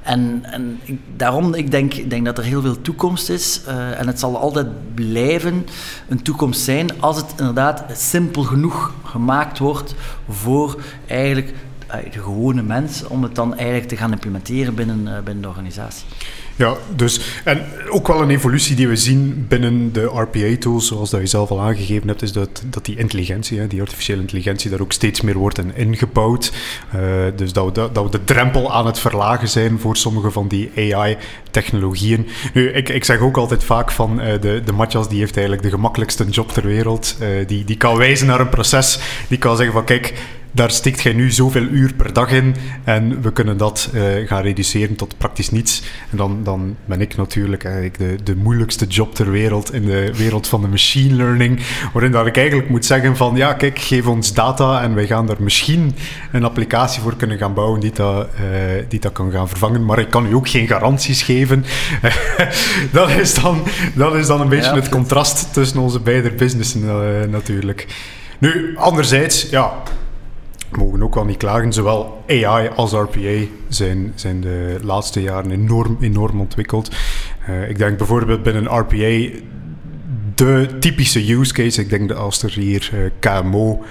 en 0.04 0.40
en 0.44 0.80
ik, 0.84 1.00
daarom, 1.16 1.54
ik 1.54 1.72
denk, 1.72 1.94
ik 1.94 2.10
denk 2.10 2.26
dat 2.26 2.38
er 2.38 2.44
heel 2.44 2.62
veel 2.62 2.82
toekomst 2.82 3.30
is. 3.30 3.62
Uh, 3.68 4.00
en 4.00 4.08
het 4.08 4.20
zal 4.20 4.38
altijd 4.38 4.68
blijven 4.94 5.66
een 6.08 6.22
toekomst 6.22 6.62
zijn 6.62 7.02
als 7.02 7.18
het 7.18 7.34
inderdaad 7.38 7.84
simpel 7.94 8.44
genoeg 8.44 8.94
gemaakt 9.04 9.60
wordt 9.60 9.96
voor 10.30 10.82
eigenlijk 11.08 11.54
de 12.12 12.20
gewone 12.20 12.62
mens 12.62 13.08
om 13.08 13.24
het 13.24 13.36
dan 13.36 13.56
eigenlijk 13.56 13.88
te 13.88 13.98
gaan 13.98 14.12
implementeren 14.12 14.76
binnen, 14.76 15.24
binnen 15.24 15.42
de 15.42 15.48
organisatie. 15.48 16.06
Ja, 16.56 16.76
dus, 16.96 17.42
en 17.44 17.66
ook 17.90 18.08
wel 18.08 18.22
een 18.22 18.30
evolutie 18.30 18.76
die 18.76 18.88
we 18.88 18.96
zien 18.96 19.46
binnen 19.48 19.94
de 19.94 20.04
RPA-tools, 20.04 20.88
zoals 20.88 21.10
dat 21.10 21.20
je 21.20 21.28
zelf 21.28 21.52
al 21.52 21.62
aangegeven 21.62 22.08
hebt, 22.08 22.22
is 22.22 22.32
dat, 22.32 22.64
dat 22.66 22.86
die 22.86 22.98
intelligentie, 22.98 23.68
die 23.68 23.82
artificiële 23.82 24.22
intelligentie, 24.22 24.70
daar 24.70 24.82
ook 24.82 24.92
steeds 24.92 25.22
meer 25.22 25.38
wordt 25.38 25.58
in 25.58 25.76
ingebouwd. 25.76 26.52
Uh, 26.96 27.02
dus 27.36 27.54
dat 27.54 27.66
we, 27.66 27.72
dat, 27.72 28.04
we 28.04 28.10
de 28.10 28.24
drempel 28.24 28.74
aan 28.74 28.86
het 28.86 29.00
verlagen 29.00 29.50
zijn 29.50 29.80
voor 29.80 29.98
sommige 29.98 30.32
van 30.32 30.48
die 30.48 30.72
AI-technologieën. 31.54 32.28
Nu, 32.54 32.72
ik, 32.72 32.90
ik 32.90 33.04
zeg 33.04 33.20
ook 33.20 33.38
altijd 33.38 33.64
vaak 33.64 33.92
van 33.92 34.20
uh, 34.20 34.32
de, 34.42 34.62
de 34.66 35.08
die 35.10 35.20
heeft 35.20 35.38
eigenlijk 35.38 35.62
de 35.62 35.70
gemakkelijkste 35.70 36.26
job 36.26 36.52
ter 36.52 36.66
wereld. 36.66 37.18
Uh, 37.22 37.48
die, 37.48 37.66
die 37.66 37.78
kan 37.78 37.98
wijzen 37.98 38.28
naar 38.28 38.40
een 38.40 38.50
proces, 38.50 39.00
die 39.28 39.38
kan 39.38 39.56
zeggen 39.56 39.74
van 39.74 39.86
kijk, 39.86 40.14
daar 40.56 40.72
stikt 40.72 41.02
jij 41.02 41.14
nu 41.14 41.32
zoveel 41.32 41.62
uur 41.62 41.94
per 41.94 42.14
dag 42.14 42.32
in 42.32 42.56
en 42.84 43.22
we 43.22 43.32
kunnen 43.32 43.58
dat 43.58 43.90
uh, 43.94 44.28
gaan 44.28 44.42
reduceren 44.42 44.96
tot 44.96 45.18
praktisch 45.18 45.52
niets. 45.52 45.84
En 46.12 46.18
dan, 46.18 46.44
dan 46.44 46.76
ben 46.86 47.02
ik 47.02 47.16
natuurlijk 47.16 47.64
eigenlijk 47.64 47.98
de, 47.98 48.16
de 48.24 48.36
moeilijkste 48.36 48.86
job 48.86 49.16
ter 49.16 49.32
wereld 49.32 49.74
in 49.74 49.86
de 49.86 50.14
wereld 50.16 50.48
van 50.48 50.62
de 50.62 50.68
machine 50.68 51.16
learning, 51.16 51.60
waarin 51.94 52.12
dat 52.12 52.26
ik 52.26 52.38
eigenlijk 52.38 52.70
moet 52.70 52.86
zeggen 52.86 53.18
van 53.18 53.36
ja, 53.36 53.54
kijk, 53.54 53.80
geef 53.80 54.08
ons 54.08 54.34
data 54.34 54.82
en 54.82 54.96
wij 54.96 55.06
gaan 55.06 55.26
daar 55.26 55.44
misschien 55.44 55.96
een 56.32 56.44
applicatie 56.44 57.02
voor 57.02 57.16
kunnen 57.16 57.38
gaan 57.38 57.54
bouwen 57.54 57.80
die 57.80 57.92
dat, 57.92 58.28
die 58.88 59.00
dat 59.00 59.12
kan 59.12 59.32
gaan 59.32 59.50
vervangen, 59.50 59.86
maar 59.86 60.00
ik 60.00 60.10
kan 60.10 60.26
u 60.26 60.34
ook 60.34 60.50
geen 60.50 60.68
garanties 60.68 61.22
geven. 61.22 61.43
dat, 62.92 63.10
is 63.10 63.34
dan, 63.34 63.64
dat 63.96 64.16
is 64.16 64.28
dan 64.28 64.42
een 64.42 64.50
beetje 64.50 64.70
ja, 64.70 64.76
het 64.76 64.90
contrast 64.90 65.54
tussen 65.54 65.80
onze 65.80 66.00
beide 66.00 66.32
businessen 66.32 66.84
uh, 66.84 67.30
natuurlijk. 67.30 67.88
Nu, 68.40 68.78
anderzijds, 68.78 69.50
ja, 69.50 69.74
mogen 70.78 71.04
ook 71.04 71.16
wel 71.16 71.26
niet 71.26 71.38
klagen. 71.38 71.74
Zowel 71.74 72.24
AI 72.28 72.70
als 72.76 72.92
RPA 72.92 73.46
zijn, 73.68 74.12
zijn 74.16 74.42
de 74.42 74.78
laatste 74.82 75.22
jaren 75.22 75.52
enorm, 75.52 75.98
enorm 76.02 76.40
ontwikkeld. 76.40 76.96
Uh, 77.50 77.70
ik 77.70 77.78
denk 77.78 77.98
bijvoorbeeld 77.98 78.44
binnen 78.44 78.78
RPA 78.78 79.40
de 80.36 80.68
typische 80.80 81.34
use 81.34 81.54
case. 81.54 81.82
Ik 81.82 81.90
denk 81.90 82.10
dat 82.10 82.18
als 82.18 82.44
er 82.44 82.52
hier 82.52 82.90
uh, 82.94 83.10
KMO 83.20 83.84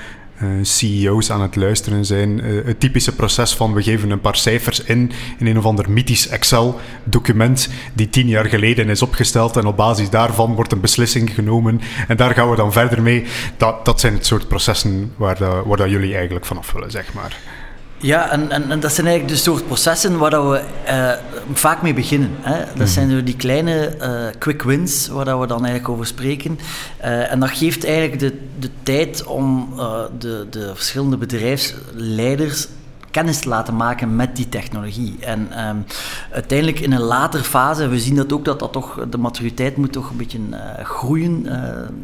uh, 0.43 0.49
CEO's 0.63 1.31
aan 1.31 1.43
het 1.43 1.57
luisteren 1.57 2.05
zijn. 2.05 2.45
Uh, 2.45 2.65
het 2.65 2.81
typische 2.81 3.15
proces 3.15 3.55
van 3.55 3.75
we 3.75 3.83
geven 3.83 4.11
een 4.11 4.21
paar 4.21 4.37
cijfers 4.37 4.83
in 4.83 5.13
in 5.39 5.47
een 5.47 5.59
of 5.59 5.65
ander 5.65 5.91
mythisch 5.91 6.29
Excel-document 6.29 7.69
die 7.93 8.11
tien 8.11 8.29
jaar 8.29 8.45
geleden 8.45 8.89
is 8.89 9.03
opgesteld 9.03 9.57
en 9.57 9.67
op 9.67 9.77
basis 9.77 10.11
daarvan 10.11 10.55
wordt 10.55 10.73
een 10.73 10.81
beslissing 10.81 11.35
genomen 11.35 11.81
en 12.09 12.17
daar 12.17 12.35
gaan 12.35 12.51
we 12.51 12.57
dan 12.57 12.73
verder 12.73 13.03
mee. 13.03 13.25
Dat, 13.57 13.85
dat 13.85 14.01
zijn 14.01 14.13
het 14.13 14.27
soort 14.27 14.49
processen 14.49 15.13
waar, 15.17 15.65
waar 15.65 15.77
dat 15.77 15.91
jullie 15.91 16.15
eigenlijk 16.15 16.47
vanaf 16.47 16.73
willen, 16.73 16.91
zeg 16.91 17.13
maar. 17.13 17.62
Ja, 18.03 18.31
en, 18.31 18.51
en, 18.51 18.71
en, 18.71 18.81
dat 18.81 18.93
zijn 18.93 19.07
eigenlijk 19.07 19.37
de 19.37 19.43
soort 19.43 19.67
processen 19.67 20.19
waar 20.19 20.31
dat 20.31 20.51
we 20.51 20.63
uh, 20.89 21.13
vaak 21.53 21.83
mee 21.83 21.95
beginnen. 21.95 22.31
Hè. 22.41 22.59
Dat 22.59 22.77
mm. 22.77 22.87
zijn 22.87 23.25
die 23.25 23.37
kleine 23.37 23.97
uh, 24.01 24.25
quick 24.39 24.63
wins 24.63 25.09
waar 25.09 25.25
dat 25.25 25.41
we 25.41 25.47
dan 25.47 25.65
eigenlijk 25.65 25.89
over 25.89 26.07
spreken. 26.07 26.59
Uh, 27.05 27.33
en 27.33 27.41
dat 27.41 27.51
geeft 27.51 27.85
eigenlijk 27.85 28.19
de, 28.19 28.39
de 28.59 28.71
tijd 28.83 29.25
om 29.25 29.75
de, 30.19 30.47
de 30.51 30.73
verschillende 30.75 31.17
bedrijfsleiders 31.17 32.67
kennis 33.13 33.39
te 33.39 33.49
laten 33.49 33.77
maken 33.77 34.17
met 34.17 34.37
die 34.37 34.49
technologie. 34.49 35.17
En 35.21 35.69
um, 35.69 35.85
uiteindelijk 36.31 36.81
in 36.81 36.93
een 36.93 37.01
later 37.01 37.41
fase, 37.41 37.89
we 37.89 37.99
zien 37.99 38.17
dat 38.17 38.33
ook 38.33 38.45
dat 38.45 38.59
dat 38.59 38.73
toch, 38.73 39.07
de 39.11 39.19
maturiteit 39.19 39.77
moet 39.77 39.93
toch 39.93 40.11
een 40.11 40.17
beetje 40.17 40.39
uh, 40.39 40.85
groeien 40.85 41.47
uh, 41.47 41.55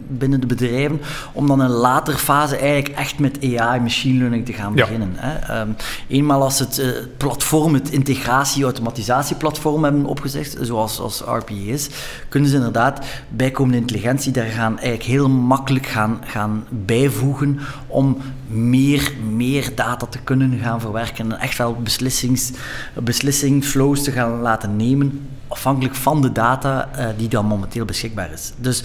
binnen 0.07 0.41
de 0.41 0.47
bedrijven, 0.47 1.01
om 1.33 1.47
dan 1.47 1.61
in 1.61 1.65
een 1.65 1.71
later 1.71 2.15
fase 2.15 2.57
eigenlijk 2.57 2.89
echt 2.89 3.19
met 3.19 3.39
AI, 3.43 3.81
machine 3.81 4.19
learning 4.19 4.47
te 4.47 4.53
gaan 4.53 4.73
ja. 4.75 4.85
beginnen. 4.85 5.13
Hè. 5.15 5.61
Um, 5.61 5.77
eenmaal 6.09 6.43
als 6.43 6.59
het 6.59 6.79
uh, 6.79 6.87
platform, 7.17 7.75
het 7.75 7.91
integratie, 7.91 8.65
automatisatieplatform 8.65 9.85
hebben 9.85 10.05
opgezegd, 10.05 10.57
zoals 10.61 11.01
als 11.01 11.21
RPA 11.21 11.55
is, 11.65 11.89
kunnen 12.29 12.49
ze 12.49 12.57
inderdaad 12.57 13.07
bijkomende 13.29 13.79
intelligentie 13.79 14.33
daar 14.33 14.47
gaan 14.47 14.79
eigenlijk 14.79 15.03
heel 15.03 15.29
makkelijk 15.29 15.87
gaan, 15.87 16.21
gaan 16.25 16.65
bijvoegen 16.69 17.59
om 17.87 18.17
meer, 18.47 19.13
meer 19.35 19.71
data 19.75 20.07
te 20.07 20.19
kunnen 20.19 20.59
gaan 20.59 20.81
verwerken 20.81 20.98
werken 20.99 21.33
en 21.33 21.39
echt 21.39 21.59
wel 21.59 21.75
beslissings, 21.75 22.53
beslissingflows 22.95 24.03
te 24.03 24.13
gaan 24.13 24.41
laten 24.41 24.77
nemen, 24.77 25.29
afhankelijk 25.49 25.95
van 25.95 26.23
de 26.23 26.33
data 26.33 26.89
uh, 26.99 27.07
die 27.17 27.29
dan 27.29 27.47
momenteel 27.47 27.85
beschikbaar 27.85 28.33
is. 28.33 28.53
Dus 28.57 28.83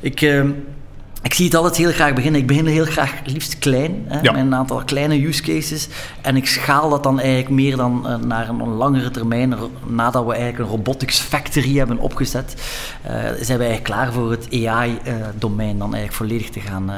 ik. 0.00 0.20
Uh, 0.20 0.44
ik 1.26 1.34
zie 1.34 1.44
het 1.44 1.54
altijd 1.54 1.76
heel 1.76 1.92
graag 1.92 2.14
beginnen. 2.14 2.40
Ik 2.40 2.46
begin 2.46 2.66
heel 2.66 2.84
graag 2.84 3.12
liefst 3.24 3.58
klein, 3.58 4.04
hè, 4.06 4.20
ja. 4.20 4.32
met 4.32 4.40
een 4.40 4.54
aantal 4.54 4.84
kleine 4.84 5.26
use 5.26 5.42
cases. 5.42 5.88
En 6.20 6.36
ik 6.36 6.46
schaal 6.46 6.90
dat 6.90 7.02
dan 7.02 7.20
eigenlijk 7.20 7.48
meer 7.48 7.76
dan 7.76 8.02
uh, 8.06 8.16
naar 8.16 8.48
een 8.48 8.68
langere 8.68 9.10
termijn. 9.10 9.54
Nadat 9.86 10.24
we 10.24 10.32
eigenlijk 10.32 10.62
een 10.62 10.76
robotics 10.76 11.18
factory 11.18 11.76
hebben 11.78 11.98
opgezet, 11.98 12.54
uh, 13.04 13.10
zijn 13.40 13.58
wij 13.58 13.68
eigenlijk 13.68 13.82
klaar 13.82 14.12
voor 14.12 14.30
het 14.30 14.48
AI-domein 14.52 15.74
uh, 15.74 15.78
dan 15.78 15.94
eigenlijk 15.94 16.12
volledig 16.12 16.50
te 16.50 16.60
gaan, 16.60 16.90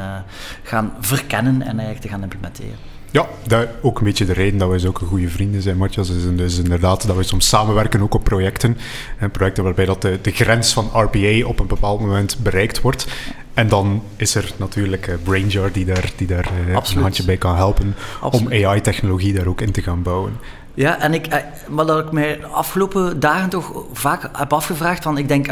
gaan 0.63 0.93
verkennen 1.01 1.63
en 1.63 1.79
eigenlijk 1.79 2.01
te 2.01 2.09
gaan 2.09 2.23
implementeren. 2.23 2.88
Ja, 3.11 3.29
dat 3.47 3.69
ook 3.83 3.99
een 3.99 4.05
beetje 4.05 4.25
de 4.25 4.33
reden 4.33 4.59
dat 4.59 4.69
wij 4.69 4.89
ook 4.89 4.99
goede 4.99 5.29
vrienden 5.29 5.63
zijn, 5.63 5.77
Matthias. 5.77 6.11
Is 6.11 6.37
dus 6.37 6.59
inderdaad 6.59 7.07
dat 7.07 7.17
we 7.17 7.23
soms 7.23 7.49
samenwerken 7.49 8.03
ook 8.03 8.15
op 8.15 8.25
projecten. 8.25 8.79
En 9.19 9.31
projecten 9.31 9.65
waarbij 9.65 9.85
dat 9.85 10.03
de, 10.03 10.19
de 10.23 10.31
grens 10.31 10.73
van 10.73 10.91
RPA 10.93 11.47
op 11.47 11.61
een 11.61 11.67
bepaald 11.67 12.01
moment 12.01 12.37
bereikt 12.43 12.81
wordt. 12.81 13.07
En 13.55 13.69
dan 13.69 14.03
is 14.17 14.35
er 14.35 14.53
natuurlijk 14.57 15.07
uh, 15.07 15.15
BrainJar 15.23 15.73
die 15.73 15.85
daar, 15.85 16.11
die 16.17 16.27
daar 16.27 16.51
uh, 16.69 16.75
een 16.95 17.03
handje 17.03 17.25
bij 17.25 17.37
kan 17.37 17.57
helpen 17.57 17.95
Absoluut. 18.21 18.47
om 18.47 18.65
AI-technologie 18.65 19.33
daar 19.33 19.47
ook 19.47 19.61
in 19.61 19.73
te 19.73 19.83
gaan 19.83 20.03
bouwen. 20.03 20.33
Ja, 20.79 21.01
en 21.01 21.15
ik, 21.15 21.27
eh, 21.27 21.39
maar 21.69 21.87
dat 21.87 21.99
ik 21.99 22.13
mij 22.13 22.37
de 22.41 22.47
afgelopen 22.47 23.21
dagen 23.21 23.49
toch 23.49 23.85
vaak 23.93 24.29
heb 24.33 24.53
afgevraagd 24.53 25.03
van, 25.03 25.19
ik 25.19 25.29
denk, 25.29 25.47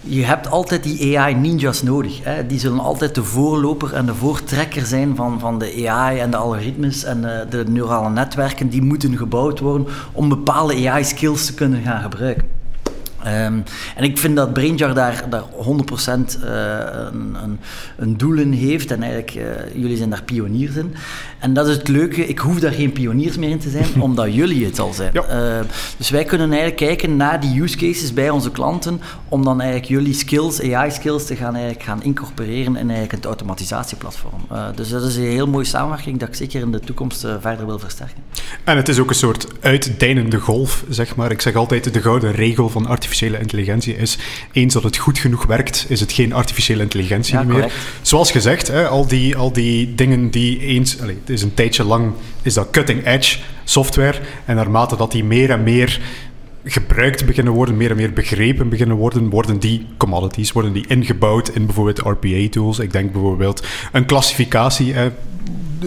je 0.00 0.24
hebt 0.24 0.50
altijd 0.50 0.82
die 0.82 1.18
AI-ninjas 1.18 1.82
nodig. 1.82 2.24
Hè. 2.24 2.46
Die 2.46 2.58
zullen 2.58 2.80
altijd 2.80 3.14
de 3.14 3.24
voorloper 3.24 3.92
en 3.92 4.06
de 4.06 4.14
voortrekker 4.14 4.86
zijn 4.86 5.16
van, 5.16 5.40
van 5.40 5.58
de 5.58 5.88
AI 5.88 6.18
en 6.18 6.30
de 6.30 6.36
algoritmes 6.36 7.04
en 7.04 7.20
de, 7.20 7.46
de 7.50 7.64
neurale 7.70 8.10
netwerken 8.10 8.68
die 8.68 8.82
moeten 8.82 9.16
gebouwd 9.16 9.60
worden 9.60 9.86
om 10.12 10.28
bepaalde 10.28 10.90
AI-skills 10.90 11.46
te 11.46 11.54
kunnen 11.54 11.82
gaan 11.82 12.02
gebruiken. 12.02 12.53
Um, 13.26 13.64
en 13.96 14.04
ik 14.04 14.18
vind 14.18 14.36
dat 14.36 14.52
BrainJar 14.52 14.94
daar, 14.94 15.24
daar 15.28 15.42
100% 15.42 15.46
uh, 15.46 16.14
een, 17.12 17.36
een, 17.42 17.58
een, 17.96 18.16
doel 18.16 18.36
in 18.36 18.52
heeft. 18.52 18.90
En 18.90 19.02
eigenlijk, 19.02 19.34
uh, 19.34 19.42
jullie 19.82 19.96
zijn 19.96 20.10
daar 20.10 20.22
pioniers 20.22 20.74
in. 20.74 20.94
En 21.38 21.54
dat 21.54 21.68
is 21.68 21.76
het 21.76 21.88
leuke, 21.88 22.26
ik 22.26 22.38
hoef 22.38 22.60
daar 22.60 22.72
geen 22.72 22.92
pioniers 22.92 23.36
meer 23.36 23.50
in 23.50 23.58
te 23.58 23.70
zijn, 23.70 24.00
omdat 24.02 24.34
jullie 24.34 24.64
het 24.64 24.78
al 24.78 24.92
zijn. 24.92 25.10
Ja. 25.12 25.58
Uh, 25.58 25.64
dus 25.96 26.10
wij 26.10 26.24
kunnen 26.24 26.46
eigenlijk 26.46 26.76
kijken 26.76 27.16
naar 27.16 27.40
die 27.40 27.62
use 27.62 27.76
cases 27.76 28.12
bij 28.12 28.30
onze 28.30 28.50
klanten, 28.50 29.00
om 29.28 29.44
dan 29.44 29.60
eigenlijk 29.60 29.90
jullie 29.90 30.14
skills, 30.14 30.62
AI-skills, 30.72 31.26
te 31.26 31.36
gaan, 31.36 31.54
eigenlijk 31.54 31.84
gaan 31.84 32.02
incorporeren 32.02 32.76
in 32.76 32.76
eigenlijk 32.76 33.12
het 33.12 33.24
automatisatieplatform. 33.24 34.46
dus 34.74 34.88
dat 34.88 35.02
is 35.02 35.16
een 35.16 35.22
heel 35.22 35.46
mooie 35.46 35.64
samenwerking 35.64 36.18
dat 36.18 36.28
ik 36.28 36.34
zeker 36.34 36.60
in 36.60 36.72
de 36.72 36.80
toekomst 36.80 37.26
verder 37.40 37.66
wil 37.66 37.78
versterken. 37.78 38.22
En 38.64 38.76
het 38.76 38.88
is 38.88 38.98
ook 38.98 39.08
een 39.08 39.14
soort 39.14 39.46
uitdijnende 39.60 40.38
golf, 40.38 40.84
zeg 40.88 41.16
maar. 41.16 41.30
Ik 41.30 41.40
zeg 41.40 41.54
altijd 41.54 41.92
de 41.92 42.00
gouden 42.00 42.32
regel 42.32 42.68
van 42.68 42.86
artificiële 42.86 43.12
artificiële 43.14 43.40
intelligentie 43.40 43.96
is. 43.96 44.18
Eens 44.52 44.74
dat 44.74 44.82
het 44.82 44.96
goed 44.96 45.18
genoeg 45.18 45.46
werkt, 45.46 45.86
is 45.88 46.00
het 46.00 46.12
geen 46.12 46.32
artificiële 46.32 46.82
intelligentie 46.82 47.38
meer. 47.40 47.72
Zoals 48.02 48.30
gezegd, 48.30 48.68
hè, 48.68 48.88
al, 48.88 49.06
die, 49.06 49.36
al 49.36 49.52
die 49.52 49.94
dingen 49.94 50.30
die 50.30 50.58
eens... 50.58 51.00
Allez, 51.00 51.16
het 51.20 51.30
is 51.30 51.42
een 51.42 51.54
tijdje 51.54 51.84
lang 51.84 52.12
is 52.42 52.54
dat 52.54 52.70
cutting-edge 52.70 53.38
software. 53.64 54.18
En 54.44 54.56
naarmate 54.56 54.96
dat 54.96 55.12
die 55.12 55.24
meer 55.24 55.50
en 55.50 55.62
meer 55.62 56.00
gebruikt 56.64 57.26
beginnen 57.26 57.52
worden, 57.52 57.76
meer 57.76 57.90
en 57.90 57.96
meer 57.96 58.12
begrepen 58.12 58.68
beginnen 58.68 58.96
worden, 58.96 59.28
worden 59.28 59.58
die 59.58 59.86
commodities, 59.96 60.52
worden 60.52 60.72
die 60.72 60.86
ingebouwd 60.86 61.48
in 61.48 61.66
bijvoorbeeld 61.66 61.98
RPA-tools. 61.98 62.78
Ik 62.78 62.92
denk 62.92 63.12
bijvoorbeeld 63.12 63.66
een 63.92 64.06
klassificatie 64.06 64.94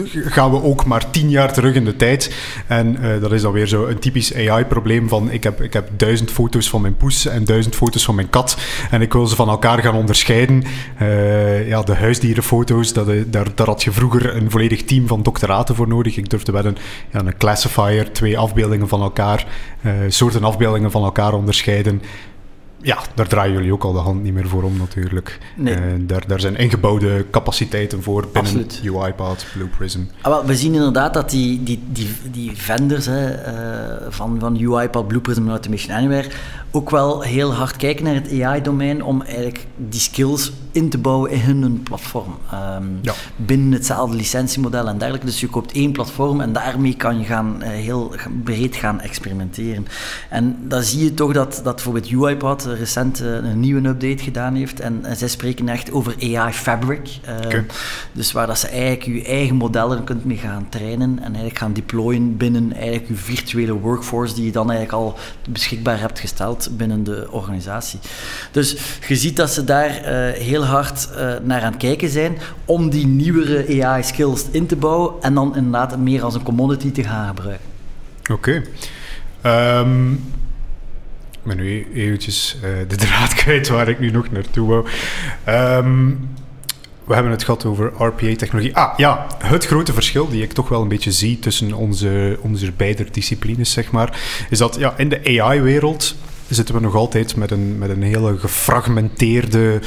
gaan 0.06 0.50
we 0.50 0.62
ook 0.62 0.84
maar 0.84 1.10
tien 1.10 1.30
jaar 1.30 1.52
terug 1.52 1.74
in 1.74 1.84
de 1.84 1.96
tijd. 1.96 2.34
En 2.66 2.96
uh, 3.00 3.20
dat 3.20 3.32
is 3.32 3.42
dan 3.42 3.52
weer 3.52 3.66
zo 3.66 3.86
een 3.86 3.98
typisch 3.98 4.34
AI-probleem 4.34 5.08
van 5.08 5.30
ik 5.30 5.42
heb, 5.42 5.62
ik 5.62 5.72
heb 5.72 5.88
duizend 5.96 6.30
foto's 6.30 6.68
van 6.68 6.80
mijn 6.80 6.96
poes 6.96 7.26
en 7.26 7.44
duizend 7.44 7.74
foto's 7.74 8.04
van 8.04 8.14
mijn 8.14 8.30
kat 8.30 8.56
en 8.90 9.00
ik 9.00 9.12
wil 9.12 9.26
ze 9.26 9.36
van 9.36 9.48
elkaar 9.48 9.78
gaan 9.78 9.94
onderscheiden. 9.94 10.62
Uh, 11.02 11.68
ja, 11.68 11.82
de 11.82 11.94
huisdierenfoto's, 11.94 12.92
dat, 12.92 13.08
eh, 13.08 13.22
daar, 13.26 13.46
had 13.64 13.82
je 13.82 13.92
vroeger 13.92 14.36
een 14.36 14.50
volledig 14.50 14.84
team 14.84 15.06
van 15.06 15.22
doctoraten 15.22 15.74
voor 15.74 15.88
nodig. 15.88 16.16
Ik 16.16 16.30
durfde 16.30 16.52
wel 16.52 16.64
een, 16.64 16.76
ja, 17.12 17.20
een 17.20 17.36
classifier, 17.36 18.12
twee 18.12 18.38
afbeeldingen 18.38 18.88
van 18.88 19.02
elkaar, 19.02 19.46
soorten 20.08 20.44
afbeeldingen 20.44 20.90
van 20.90 21.04
elkaar 21.04 21.32
onderscheiden 21.32 22.02
ja, 22.82 22.98
daar 23.14 23.28
draaien 23.28 23.52
jullie 23.54 23.72
ook 23.72 23.84
al 23.84 23.92
de 23.92 23.98
hand 23.98 24.22
niet 24.22 24.32
meer 24.32 24.48
voor 24.48 24.62
om 24.62 24.76
natuurlijk. 24.76 25.38
Nee. 25.56 25.74
Uh, 25.74 25.82
daar, 26.00 26.26
daar 26.26 26.40
zijn 26.40 26.56
ingebouwde 26.56 27.24
capaciteiten 27.30 28.02
voor 28.02 28.28
binnen 28.32 28.66
UiPath, 29.02 29.46
Blue 29.52 29.66
Prism. 29.66 30.00
Ah, 30.20 30.32
wel, 30.32 30.44
we 30.44 30.56
zien 30.56 30.74
inderdaad 30.74 31.14
dat 31.14 31.30
die, 31.30 31.62
die, 31.62 31.82
die, 31.92 32.08
die 32.30 32.56
vendors 32.56 33.06
hè, 33.06 33.30
uh, 33.30 34.06
van, 34.08 34.36
van 34.40 34.74
UiPath, 34.74 35.06
Blue 35.06 35.20
Prism 35.20 35.42
en 35.42 35.50
Automation 35.50 35.96
Anywhere 35.96 36.28
ook 36.70 36.90
wel 36.90 37.20
heel 37.20 37.54
hard 37.54 37.76
kijken 37.76 38.04
naar 38.04 38.14
het 38.14 38.42
AI-domein 38.42 39.02
om 39.02 39.22
eigenlijk 39.22 39.66
die 39.76 40.00
skills 40.00 40.52
in 40.72 40.88
te 40.88 40.98
bouwen 40.98 41.30
in 41.30 41.40
hun 41.40 41.82
platform. 41.82 42.36
Um, 42.54 42.98
ja. 43.02 43.12
Binnen 43.36 43.72
hetzelfde 43.72 44.16
licentiemodel 44.16 44.88
en 44.88 44.98
dergelijke. 44.98 45.26
Dus 45.26 45.40
je 45.40 45.48
koopt 45.48 45.72
één 45.72 45.92
platform 45.92 46.40
en 46.40 46.52
daarmee 46.52 46.96
kan 46.96 47.18
je 47.18 47.24
gaan, 47.24 47.56
uh, 47.62 47.68
heel 47.68 48.14
breed 48.44 48.76
gaan 48.76 49.00
experimenteren. 49.00 49.86
En 50.30 50.56
dan 50.60 50.82
zie 50.82 51.04
je 51.04 51.14
toch 51.14 51.32
dat, 51.32 51.60
dat 51.64 51.74
bijvoorbeeld 51.74 52.12
UiPath 52.22 52.67
recent 52.74 53.22
uh, 53.22 53.34
een 53.34 53.60
nieuwe 53.60 53.88
update 53.88 54.22
gedaan 54.22 54.54
heeft. 54.54 54.80
En, 54.80 55.04
en 55.04 55.16
zij 55.16 55.28
spreken 55.28 55.68
echt 55.68 55.92
over 55.92 56.14
AI 56.20 56.52
Fabric. 56.52 57.08
Okay. 57.44 57.66
Dus 58.12 58.32
waar 58.32 58.46
dat 58.46 58.58
ze 58.58 58.68
eigenlijk 58.68 59.04
je 59.04 59.24
eigen 59.24 59.56
modellen 59.56 60.04
kunt 60.04 60.24
mee 60.24 60.36
gaan 60.36 60.66
trainen 60.68 61.18
en 61.18 61.24
eigenlijk 61.24 61.58
gaan 61.58 61.72
deployen 61.72 62.36
binnen 62.36 62.72
eigenlijk 62.72 63.08
je 63.08 63.14
virtuele 63.14 63.72
workforce 63.72 64.34
die 64.34 64.44
je 64.44 64.52
dan 64.52 64.70
eigenlijk 64.70 65.02
al 65.02 65.18
beschikbaar 65.48 66.00
hebt 66.00 66.18
gesteld 66.18 66.68
binnen 66.76 67.04
de 67.04 67.28
organisatie. 67.30 67.98
Dus 68.50 68.76
je 69.08 69.16
ziet 69.16 69.36
dat 69.36 69.50
ze 69.50 69.64
daar 69.64 69.90
uh, 69.90 70.32
heel 70.32 70.64
hard 70.64 71.08
naar 71.42 71.62
aan 71.62 71.72
het 71.72 71.80
kijken 71.80 72.08
zijn 72.08 72.38
om 72.64 72.90
die 72.90 73.06
nieuwere 73.06 73.84
AI-skills 73.84 74.44
in 74.50 74.66
te 74.66 74.76
bouwen 74.76 75.12
en 75.20 75.34
dan 75.34 75.56
inderdaad 75.56 75.98
meer 75.98 76.22
als 76.22 76.34
een 76.34 76.42
commodity 76.42 76.92
te 76.92 77.02
gaan 77.02 77.26
gebruiken. 77.28 77.66
Oké. 78.30 78.62
Okay. 79.42 79.80
Um, 79.80 80.12
ik 80.12 80.37
ben 81.48 81.56
nu 81.56 81.86
eventjes 81.94 82.56
uh, 82.56 82.70
de 82.88 82.96
draad 82.96 83.34
kwijt 83.42 83.68
waar 83.68 83.88
ik 83.88 83.98
nu 83.98 84.10
nog 84.10 84.30
naartoe 84.30 84.68
wou. 84.68 84.86
Um, 85.48 86.28
we 87.04 87.14
hebben 87.14 87.32
het 87.32 87.44
gehad 87.44 87.64
over 87.64 87.92
RPA-technologie. 87.96 88.76
Ah 88.76 88.98
ja, 88.98 89.26
het 89.38 89.66
grote 89.66 89.92
verschil 89.92 90.28
die 90.28 90.42
ik 90.42 90.52
toch 90.52 90.68
wel 90.68 90.82
een 90.82 90.88
beetje 90.88 91.12
zie 91.12 91.38
tussen 91.38 91.72
onze, 91.72 92.38
onze 92.40 92.72
beide 92.72 93.06
disciplines, 93.10 93.72
zeg 93.72 93.90
maar, 93.90 94.20
is 94.50 94.58
dat 94.58 94.76
ja, 94.78 94.94
in 94.96 95.08
de 95.08 95.40
AI-wereld 95.40 96.14
zitten 96.48 96.74
we 96.74 96.80
nog 96.80 96.94
altijd 96.94 97.36
met 97.36 97.50
een, 97.50 97.78
met 97.78 97.90
een 97.90 98.02
hele 98.02 98.38
gefragmenteerde 98.38 99.80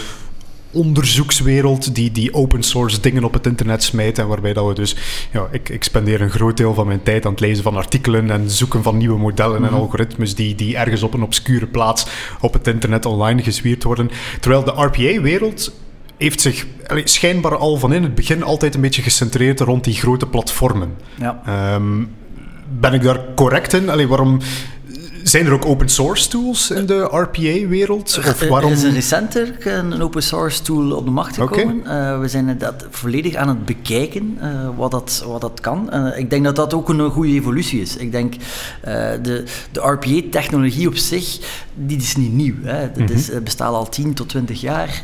onderzoekswereld 0.71 1.95
die, 1.95 2.11
die 2.11 2.33
open 2.33 2.63
source 2.63 2.99
dingen 2.99 3.23
op 3.23 3.33
het 3.33 3.45
internet 3.45 3.83
smijt 3.83 4.19
en 4.19 4.27
waarbij 4.27 4.53
dat 4.53 4.67
we 4.67 4.73
dus, 4.73 4.95
ja, 5.31 5.47
ik, 5.51 5.69
ik 5.69 5.83
spendeer 5.83 6.21
een 6.21 6.29
groot 6.29 6.57
deel 6.57 6.73
van 6.73 6.87
mijn 6.87 7.03
tijd 7.03 7.25
aan 7.25 7.31
het 7.31 7.39
lezen 7.39 7.63
van 7.63 7.75
artikelen 7.75 8.31
en 8.31 8.49
zoeken 8.49 8.83
van 8.83 8.97
nieuwe 8.97 9.19
modellen 9.19 9.63
en 9.63 9.71
mhm. 9.71 9.73
algoritmes 9.73 10.35
die, 10.35 10.55
die 10.55 10.77
ergens 10.77 11.03
op 11.03 11.13
een 11.13 11.23
obscure 11.23 11.67
plaats 11.67 12.07
op 12.39 12.53
het 12.53 12.67
internet 12.67 13.05
online 13.05 13.43
gezwierd 13.43 13.83
worden. 13.83 14.11
Terwijl 14.39 14.63
de 14.63 14.71
RPA-wereld 14.71 15.71
heeft 16.17 16.41
zich 16.41 16.65
schijnbaar 17.03 17.57
al 17.57 17.77
van 17.77 17.93
in 17.93 18.03
het 18.03 18.15
begin 18.15 18.43
altijd 18.43 18.75
een 18.75 18.81
beetje 18.81 19.01
gecentreerd 19.01 19.59
rond 19.59 19.83
die 19.83 19.93
grote 19.93 20.27
platformen. 20.27 20.95
Ja. 21.19 21.73
Um, 21.75 22.09
ben 22.79 22.93
ik 22.93 23.03
daar 23.03 23.19
correct 23.35 23.73
in? 23.73 23.89
Allee, 23.89 24.07
waarom 24.07 24.39
zijn 25.23 25.45
er 25.45 25.53
ook 25.53 25.65
open 25.65 25.89
source 25.89 26.29
tools 26.29 26.71
in 26.71 26.85
de 26.85 27.01
RPA-wereld? 27.01 28.17
Of 28.17 28.47
waarom... 28.47 28.71
Er 28.71 28.77
is 28.77 28.83
een 28.83 28.93
recenter 28.93 29.67
een 29.67 30.01
open 30.01 30.23
source 30.23 30.61
tool 30.61 30.91
op 30.91 31.05
de 31.05 31.11
markt 31.11 31.37
gekomen. 31.37 31.79
Okay. 31.79 32.13
Uh, 32.13 32.19
we 32.19 32.27
zijn 32.27 32.57
dat 32.57 32.85
volledig 32.89 33.35
aan 33.35 33.47
het 33.47 33.65
bekijken, 33.65 34.37
uh, 34.41 34.69
wat, 34.75 34.91
dat, 34.91 35.23
wat 35.27 35.41
dat 35.41 35.59
kan. 35.59 35.89
Uh, 35.93 36.17
ik 36.17 36.29
denk 36.29 36.43
dat 36.43 36.55
dat 36.55 36.73
ook 36.73 36.89
een 36.89 37.09
goede 37.09 37.31
evolutie 37.31 37.81
is. 37.81 37.97
Ik 37.97 38.11
denk, 38.11 38.35
de, 38.81 39.43
de 39.71 39.79
RPA-technologie 39.79 40.87
op 40.87 40.95
zich, 40.95 41.39
die 41.73 41.97
is 41.97 42.15
niet 42.15 42.33
nieuw. 42.33 42.55
Hè. 42.63 42.91
Dat 42.91 42.97
mm 42.97 43.09
is, 43.11 43.29
bestaat 43.43 43.73
al 43.73 43.89
10 43.89 44.13
tot 44.13 44.29
20 44.29 44.61
jaar. 44.61 45.03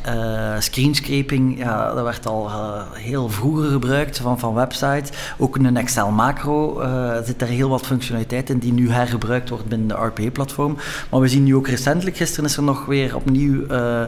screenscraping, 0.60 1.58
ja, 1.58 1.94
dat 1.94 2.04
werd 2.04 2.26
al 2.26 2.52
heel 2.94 3.30
vroeger 3.30 3.70
gebruikt 3.70 4.18
van, 4.18 4.40
van 4.40 4.54
websites. 4.54 5.10
Ook 5.38 5.56
een 5.56 5.78
Excel-macro 5.78 6.82
zit 7.26 7.40
daar 7.40 7.50
heel 7.50 7.70
wat 7.70 7.86
functionaliteit 7.86 8.50
in 8.50 8.58
die 8.58 8.74
nu 8.74 8.90
hergebruikt 8.90 9.50
wordt 9.50 9.66
binnen 9.66 9.88
de 9.88 9.94
RPA 9.94 10.07
RPA-platform. 10.08 10.78
Maar 11.10 11.20
we 11.20 11.28
zien 11.28 11.44
nu 11.44 11.56
ook 11.56 11.68
recentelijk, 11.68 12.18
gisteren 12.18 12.46
is 12.46 12.58
er 12.58 12.64
nog 12.64 12.86
weer 12.86 13.16
opnieuw 13.16 13.64
uh, 13.72 14.02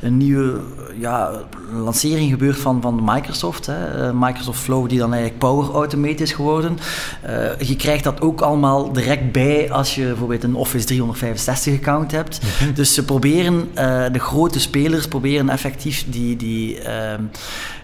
een 0.00 0.16
nieuwe 0.16 0.60
ja, 0.98 1.30
lancering 1.72 2.30
gebeurd 2.30 2.58
van, 2.58 2.82
van 2.82 3.00
Microsoft. 3.04 3.66
Hè. 3.66 4.08
Uh, 4.08 4.10
Microsoft 4.14 4.60
Flow, 4.60 4.88
die 4.88 4.98
dan 4.98 5.12
eigenlijk 5.12 5.40
Power 5.40 5.70
Automate 5.74 6.22
is 6.22 6.32
geworden. 6.32 6.78
Uh, 7.26 7.68
je 7.68 7.76
krijgt 7.76 8.04
dat 8.04 8.20
ook 8.20 8.40
allemaal 8.40 8.92
direct 8.92 9.32
bij 9.32 9.72
als 9.72 9.94
je 9.94 10.04
bijvoorbeeld 10.04 10.42
een 10.42 10.54
Office 10.54 10.94
365-account 10.94 12.10
hebt. 12.10 12.40
Mhm. 12.42 12.74
Dus 12.74 12.94
ze 12.94 13.04
proberen, 13.04 13.68
de 14.12 14.18
grote 14.18 14.60
spelers 14.60 15.08
proberen 15.08 15.48
effectief 15.48 16.04
die, 16.08 16.36
die, 16.36 16.80
ehm, 16.80 17.22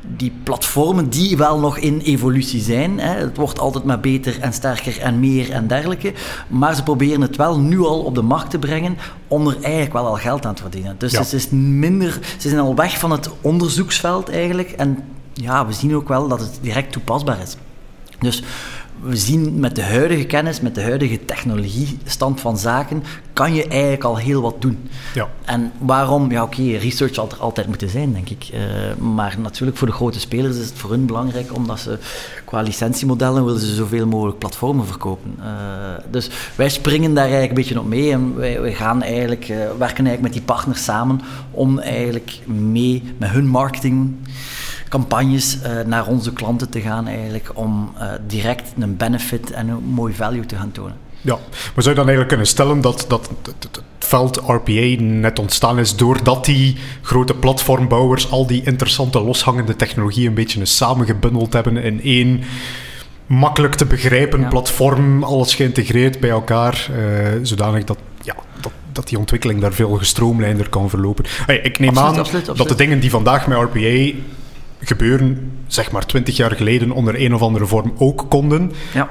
die 0.07 0.33
platformen 0.43 1.09
die 1.11 1.37
wel 1.37 1.59
nog 1.59 1.79
in 1.79 1.99
evolutie 1.99 2.61
zijn. 2.61 3.01
Hè. 3.01 3.15
Het 3.15 3.37
wordt 3.37 3.59
altijd 3.59 3.85
maar 3.85 4.01
beter 4.01 4.41
en 4.41 4.53
sterker 4.53 5.01
en 5.01 5.21
meer 5.21 5.51
en 5.51 5.67
dergelijke. 5.67 6.13
Maar 6.49 6.75
ze 6.75 6.83
proberen 6.83 7.21
het 7.21 7.37
wel 7.37 7.59
nu 7.59 7.81
al 7.81 8.01
op 8.01 8.15
de 8.15 8.23
markt 8.23 8.51
te 8.51 8.59
brengen 8.59 8.99
om 9.29 9.49
er 9.49 9.57
eigenlijk 9.63 9.93
wel 9.93 10.07
al 10.07 10.15
geld 10.15 10.47
aan 10.47 10.55
te 10.55 10.63
verdienen. 10.63 10.95
Dus 10.99 11.13
het 11.13 11.33
is 11.33 11.49
minder, 11.51 12.19
ze 12.39 12.49
zijn 12.49 12.61
al 12.61 12.75
weg 12.75 12.99
van 12.99 13.11
het 13.11 13.31
onderzoeksveld 13.41 14.31
eigenlijk. 14.31 14.71
En 14.71 14.99
ja, 15.33 15.67
we 15.67 15.73
zien 15.73 15.97
ook 15.97 16.09
wel 16.09 16.29
dat 16.29 16.41
het 16.41 16.59
direct 16.61 16.93
toepasbaar 16.93 17.41
is. 17.41 17.57
Dus 18.19 18.43
we 19.03 19.17
zien 19.17 19.61
met 19.61 19.77
de 19.77 19.83
huidige 19.83 20.25
kennis, 20.25 20.61
met 20.61 20.75
de 20.75 20.83
huidige 20.83 21.25
technologiestand 21.25 22.41
van 22.41 22.59
zaken, 22.59 23.03
kan 23.33 23.55
je 23.55 23.69
eigenlijk 23.69 24.05
al 24.05 24.17
heel 24.17 24.41
wat 24.43 24.61
doen. 24.61 24.89
Ja. 25.15 25.29
En 25.45 25.73
waarom? 25.79 26.31
Ja, 26.31 26.43
oké, 26.43 26.63
research 26.63 27.15
zal 27.15 27.31
er 27.31 27.37
altijd 27.37 27.67
moeten 27.67 27.89
zijn, 27.89 28.13
denk 28.13 28.29
ik. 28.29 28.51
Uh, 28.55 28.61
maar 29.05 29.37
natuurlijk 29.39 29.79
voor 29.79 29.87
de 29.87 29.93
grote 29.95 30.21
spelers 30.21 30.57
is 30.57 30.67
het 30.67 30.79
voor 30.79 30.91
hun 30.91 31.07
belangrijk, 31.07 31.55
omdat 31.55 31.81
ze 31.81 31.99
qua 32.45 32.61
licentiemodellen 32.61 33.45
willen 33.45 33.61
ze 33.61 33.75
zoveel 33.75 34.07
mogelijk 34.07 34.39
platformen 34.39 34.87
verkopen. 34.87 35.35
Uh, 35.39 35.45
dus 36.11 36.31
wij 36.55 36.69
springen 36.69 37.15
daar 37.15 37.29
eigenlijk 37.29 37.51
een 37.51 37.63
beetje 37.63 37.81
op 37.81 37.87
mee 37.87 38.13
en 38.13 38.37
wij, 38.37 38.61
wij 38.61 38.75
gaan 38.75 39.03
eigenlijk, 39.03 39.49
uh, 39.49 39.57
werken 39.57 39.79
eigenlijk 39.79 40.21
met 40.21 40.33
die 40.33 40.43
partners 40.43 40.85
samen 40.85 41.21
om 41.51 41.79
eigenlijk 41.79 42.39
mee 42.47 43.03
met 43.19 43.31
hun 43.31 43.47
marketing 43.47 44.15
campagnes 44.93 45.59
uh, 45.63 45.81
naar 45.87 46.07
onze 46.07 46.33
klanten 46.33 46.71
te 46.71 46.81
gaan 46.81 47.07
eigenlijk 47.07 47.51
om 47.55 47.93
uh, 47.99 48.13
direct 48.27 48.73
een 48.79 48.97
benefit 48.97 49.51
en 49.51 49.69
een 49.69 49.85
mooi 49.85 50.15
value 50.15 50.47
te 50.47 50.57
gaan 50.57 50.73
tonen. 50.73 50.97
Ja, 51.21 51.39
maar 51.75 51.83
zou 51.83 51.89
je 51.89 51.95
dan 51.95 52.09
eigenlijk 52.09 52.29
kunnen 52.29 52.47
stellen 52.47 52.81
dat, 52.81 53.05
dat 53.09 53.31
het 53.43 53.83
veld 53.99 54.37
RPA 54.47 55.03
net 55.03 55.39
ontstaan 55.39 55.79
is 55.79 55.97
doordat 55.97 56.45
die 56.45 56.77
grote 57.03 57.35
platformbouwers 57.35 58.31
al 58.31 58.47
die 58.47 58.63
interessante 58.65 59.21
loshangende 59.21 59.77
technologieën 59.77 60.27
een 60.27 60.35
beetje 60.35 60.65
samengebundeld 60.65 61.53
hebben 61.53 61.77
in 61.77 62.03
één 62.03 62.43
makkelijk 63.27 63.75
te 63.75 63.87
begrijpen 63.87 64.41
ja. 64.41 64.49
platform, 64.49 65.23
alles 65.23 65.55
geïntegreerd 65.55 66.21
bij 66.21 66.31
elkaar, 66.31 66.89
uh, 66.91 67.27
zodanig 67.43 67.85
dat, 67.85 67.99
ja, 68.23 68.35
dat, 68.61 68.73
dat 68.93 69.09
die 69.09 69.19
ontwikkeling 69.19 69.61
daar 69.61 69.73
veel 69.73 69.97
gestroomlijnder 69.97 70.69
kan 70.69 70.91
verlopen. 70.91 71.25
Hey, 71.47 71.59
ik 71.59 71.79
neem 71.79 71.89
absoluut, 71.89 72.13
aan 72.13 72.19
absoluut, 72.19 72.49
absoluut. 72.49 72.69
dat 72.69 72.79
de 72.79 72.85
dingen 72.85 73.01
die 73.01 73.11
vandaag 73.11 73.47
met 73.47 73.59
RPA 73.59 74.13
gebeuren, 74.85 75.53
zeg 75.67 75.91
maar 75.91 76.07
twintig 76.07 76.37
jaar 76.37 76.51
geleden, 76.51 76.91
onder 76.91 77.21
een 77.21 77.35
of 77.35 77.41
andere 77.43 77.67
vorm 77.67 77.93
ook 77.99 78.25
konden. 78.29 78.73
Ja. 78.95 79.09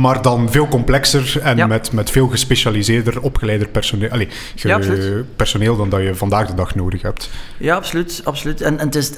Maar 0.00 0.22
dan 0.22 0.50
veel 0.50 0.68
complexer 0.68 1.40
en 1.42 1.56
Ja. 1.56 1.66
met, 1.66 1.92
met 1.92 2.10
veel 2.10 2.26
gespecialiseerder, 2.28 3.20
opgeleider 3.20 3.68
personeel, 3.68 4.08
ge- 4.56 4.68
Ja, 4.68 5.22
personeel 5.36 5.76
dan 5.76 5.88
dat 5.88 6.00
je 6.02 6.14
vandaag 6.14 6.46
de 6.46 6.54
dag 6.54 6.74
nodig 6.74 7.02
hebt. 7.02 7.30
Ja, 7.58 7.74
absoluut. 7.76 8.20
absoluut. 8.24 8.60
En, 8.60 8.78
en 8.78 8.86
het 8.86 8.94
is, 8.94 9.10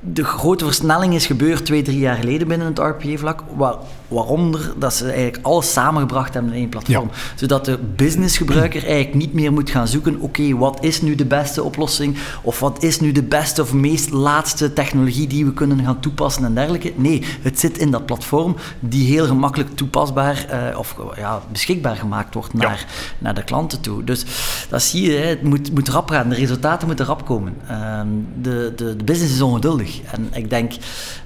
de 0.00 0.24
grote 0.24 0.64
versnelling 0.64 1.14
is 1.14 1.26
gebeurd 1.26 1.64
twee, 1.64 1.82
drie 1.82 1.98
jaar 1.98 2.16
geleden 2.16 2.48
binnen 2.48 2.66
het 2.66 2.78
RPA-vlak. 2.78 3.42
Waar, 3.56 3.74
waaronder 4.10 4.72
dat 4.78 4.94
ze 4.94 5.04
eigenlijk 5.04 5.46
alles 5.46 5.72
samengebracht 5.72 6.34
hebben 6.34 6.52
in 6.52 6.58
één 6.58 6.68
platform. 6.68 7.10
Zodat 7.34 7.64
de 7.64 7.78
businessgebruiker 7.96 8.84
eigenlijk 8.84 9.14
niet 9.14 9.32
meer 9.32 9.52
moet 9.52 9.70
gaan 9.70 9.88
zoeken, 9.88 10.20
oké, 10.20 10.56
wat 10.56 10.78
is 10.80 11.02
nu 11.02 11.14
de 11.14 11.24
beste 11.24 11.62
oplossing? 11.62 12.16
Of 12.42 12.60
wat 12.60 12.82
is 12.82 13.00
nu 13.00 13.12
de 13.12 13.22
beste 13.22 13.62
of 13.62 13.72
meest 13.72 14.10
laatste 14.10 14.72
technologie 14.72 15.26
die 15.26 15.44
we 15.44 15.52
kunnen 15.52 15.84
gaan 15.84 16.00
toepassen 16.00 16.44
en 16.44 16.54
dergelijke? 16.54 16.92
Nee, 16.96 17.22
het 17.42 17.58
zit 17.58 17.78
in 17.78 17.90
dat 17.90 18.06
platform 18.06 18.56
die 18.80 19.06
heel 19.06 19.26
gemakkelijk 19.26 19.76
toepasbaar 19.76 20.46
eh, 20.48 20.78
of 20.78 20.96
ja, 21.16 21.42
beschikbaar 21.52 21.96
gemaakt 21.96 22.34
wordt 22.34 22.54
naar, 22.54 22.86
naar 23.18 23.34
de 23.34 23.44
klanten 23.44 23.80
toe. 23.80 24.04
Dus 24.04 24.24
dat 24.68 24.82
zie 24.82 25.02
je, 25.02 25.16
hè, 25.16 25.26
het 25.26 25.42
moet, 25.42 25.74
moet 25.74 25.88
rap 25.88 26.10
gaan. 26.10 26.28
De 26.28 26.34
resultaten 26.34 26.86
moeten 26.86 27.06
rap 27.06 27.24
komen. 27.24 27.56
Ehm, 27.68 28.08
de, 28.42 28.72
de, 28.76 28.96
de 28.96 29.04
business 29.04 29.34
is 29.34 29.40
ongeduldig. 29.40 30.00
En 30.02 30.28
ik 30.32 30.50
denk, 30.50 30.72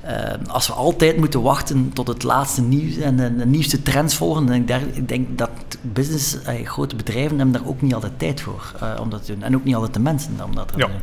ehm, 0.02 0.44
als 0.47 0.66
we 0.66 0.73
altijd 0.73 1.16
moeten 1.16 1.43
wachten 1.43 1.90
tot 1.93 2.09
het 2.09 2.23
laatste 2.23 2.62
nieuws 2.62 2.73
en 3.02 3.16
de, 3.16 3.36
de 3.36 3.46
nieuwste 3.46 3.82
trends 3.82 4.16
volgen, 4.16 4.46
denk 4.46 4.70
ik, 4.70 4.96
ik 4.96 5.09
denk 5.09 5.38
dat 5.38 5.51
business, 5.82 6.42
eh, 6.42 6.66
grote 6.66 6.96
bedrijven, 6.96 7.36
hebben 7.36 7.52
daar 7.60 7.68
ook 7.68 7.82
niet 7.82 7.94
altijd 7.94 8.12
tijd 8.16 8.40
voor 8.40 8.72
eh, 8.80 9.01
om 9.01 9.10
dat 9.10 9.24
te 9.24 9.32
doen. 9.32 9.42
En 9.42 9.55
ook 9.55 9.64
niet 9.64 9.74
altijd 9.74 9.94
de 9.94 10.01
mensen 10.01 10.32
om 10.44 10.55
dat 10.55 10.68
te 10.72 10.78
Ja. 10.78 10.86
doen. 10.86 10.96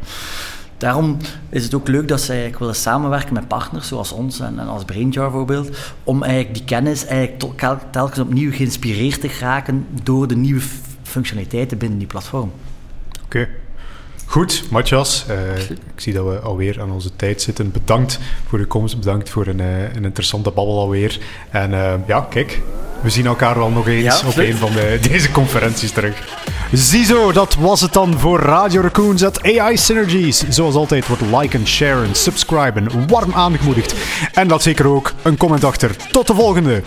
Daarom 0.78 1.18
is 1.50 1.64
het 1.64 1.74
ook 1.74 1.88
leuk 1.88 2.08
dat 2.08 2.20
zij 2.22 2.30
eigenlijk 2.36 2.60
willen 2.60 2.76
samenwerken 2.82 3.34
met 3.34 3.48
partners 3.48 3.88
zoals 3.88 4.12
ons 4.12 4.40
en, 4.40 4.60
en 4.60 4.68
als 4.68 4.84
Brainjar 4.84 5.24
bijvoorbeeld, 5.30 5.78
om 6.04 6.24
eigenlijk 6.24 6.54
die 6.56 6.64
kennis 6.66 7.06
eigenlijk 7.06 7.40
tel- 7.40 7.54
tel- 7.56 7.80
telkens 7.92 8.20
opnieuw 8.20 8.52
geïnspireerd 8.52 9.22
te 9.22 9.30
geraken 9.30 9.86
door 10.04 10.28
de 10.28 10.36
nieuwe 10.36 10.62
functionaliteiten 11.04 11.78
binnen 11.78 11.98
die 11.98 12.08
platform. 12.08 12.52
Oké. 13.26 13.48
Goed, 14.32 14.64
Matthias. 14.70 15.26
eh, 15.28 15.70
ik 15.70 15.78
zie 15.96 16.14
dat 16.14 16.26
we 16.26 16.40
alweer 16.40 16.82
aan 16.82 16.92
onze 16.92 17.16
tijd 17.16 17.42
zitten. 17.42 17.72
Bedankt 17.72 18.20
voor 18.48 18.60
uw 18.60 18.68
komst. 18.68 18.98
Bedankt 18.98 19.30
voor 19.30 19.48
een, 19.48 19.60
eh, 19.60 19.96
een 19.96 20.04
interessante 20.04 20.52
babbel 20.52 20.80
alweer. 20.80 21.20
En 21.50 21.74
eh, 21.74 21.94
ja, 22.08 22.28
kijk, 22.30 22.62
we 23.02 23.10
zien 23.10 23.26
elkaar 23.26 23.58
wel 23.58 23.70
nog 23.70 23.88
eens 23.88 24.22
Ja, 24.22 24.28
op 24.28 24.38
een 24.38 24.56
van 24.56 24.72
de, 24.72 25.00
deze 25.12 25.32
conferenties 25.32 25.92
terug. 25.92 26.28
Ziezo, 26.74 27.32
dat 27.32 27.56
was 27.56 27.82
het 27.82 27.94
dan 27.94 28.20
voor 28.20 28.40
Radio 28.40 28.82
Raccoons 28.82 29.24
at 29.24 29.44
AI 29.58 29.78
Synergies. 29.78 30.44
Zoals 30.50 30.76
altijd 30.76 31.08
wordt 31.08 31.24
liken, 31.40 31.68
sharen, 31.68 32.16
subscriben 32.16 33.08
warm 33.08 33.34
aangemoedigd. 33.34 33.96
En 34.34 34.48
laat 34.48 34.62
zeker 34.62 34.88
ook 34.88 35.14
een 35.22 35.38
comment 35.38 35.64
achter. 35.64 35.96
Tot 36.12 36.28
de 36.28 36.34
volgende! 36.36 36.82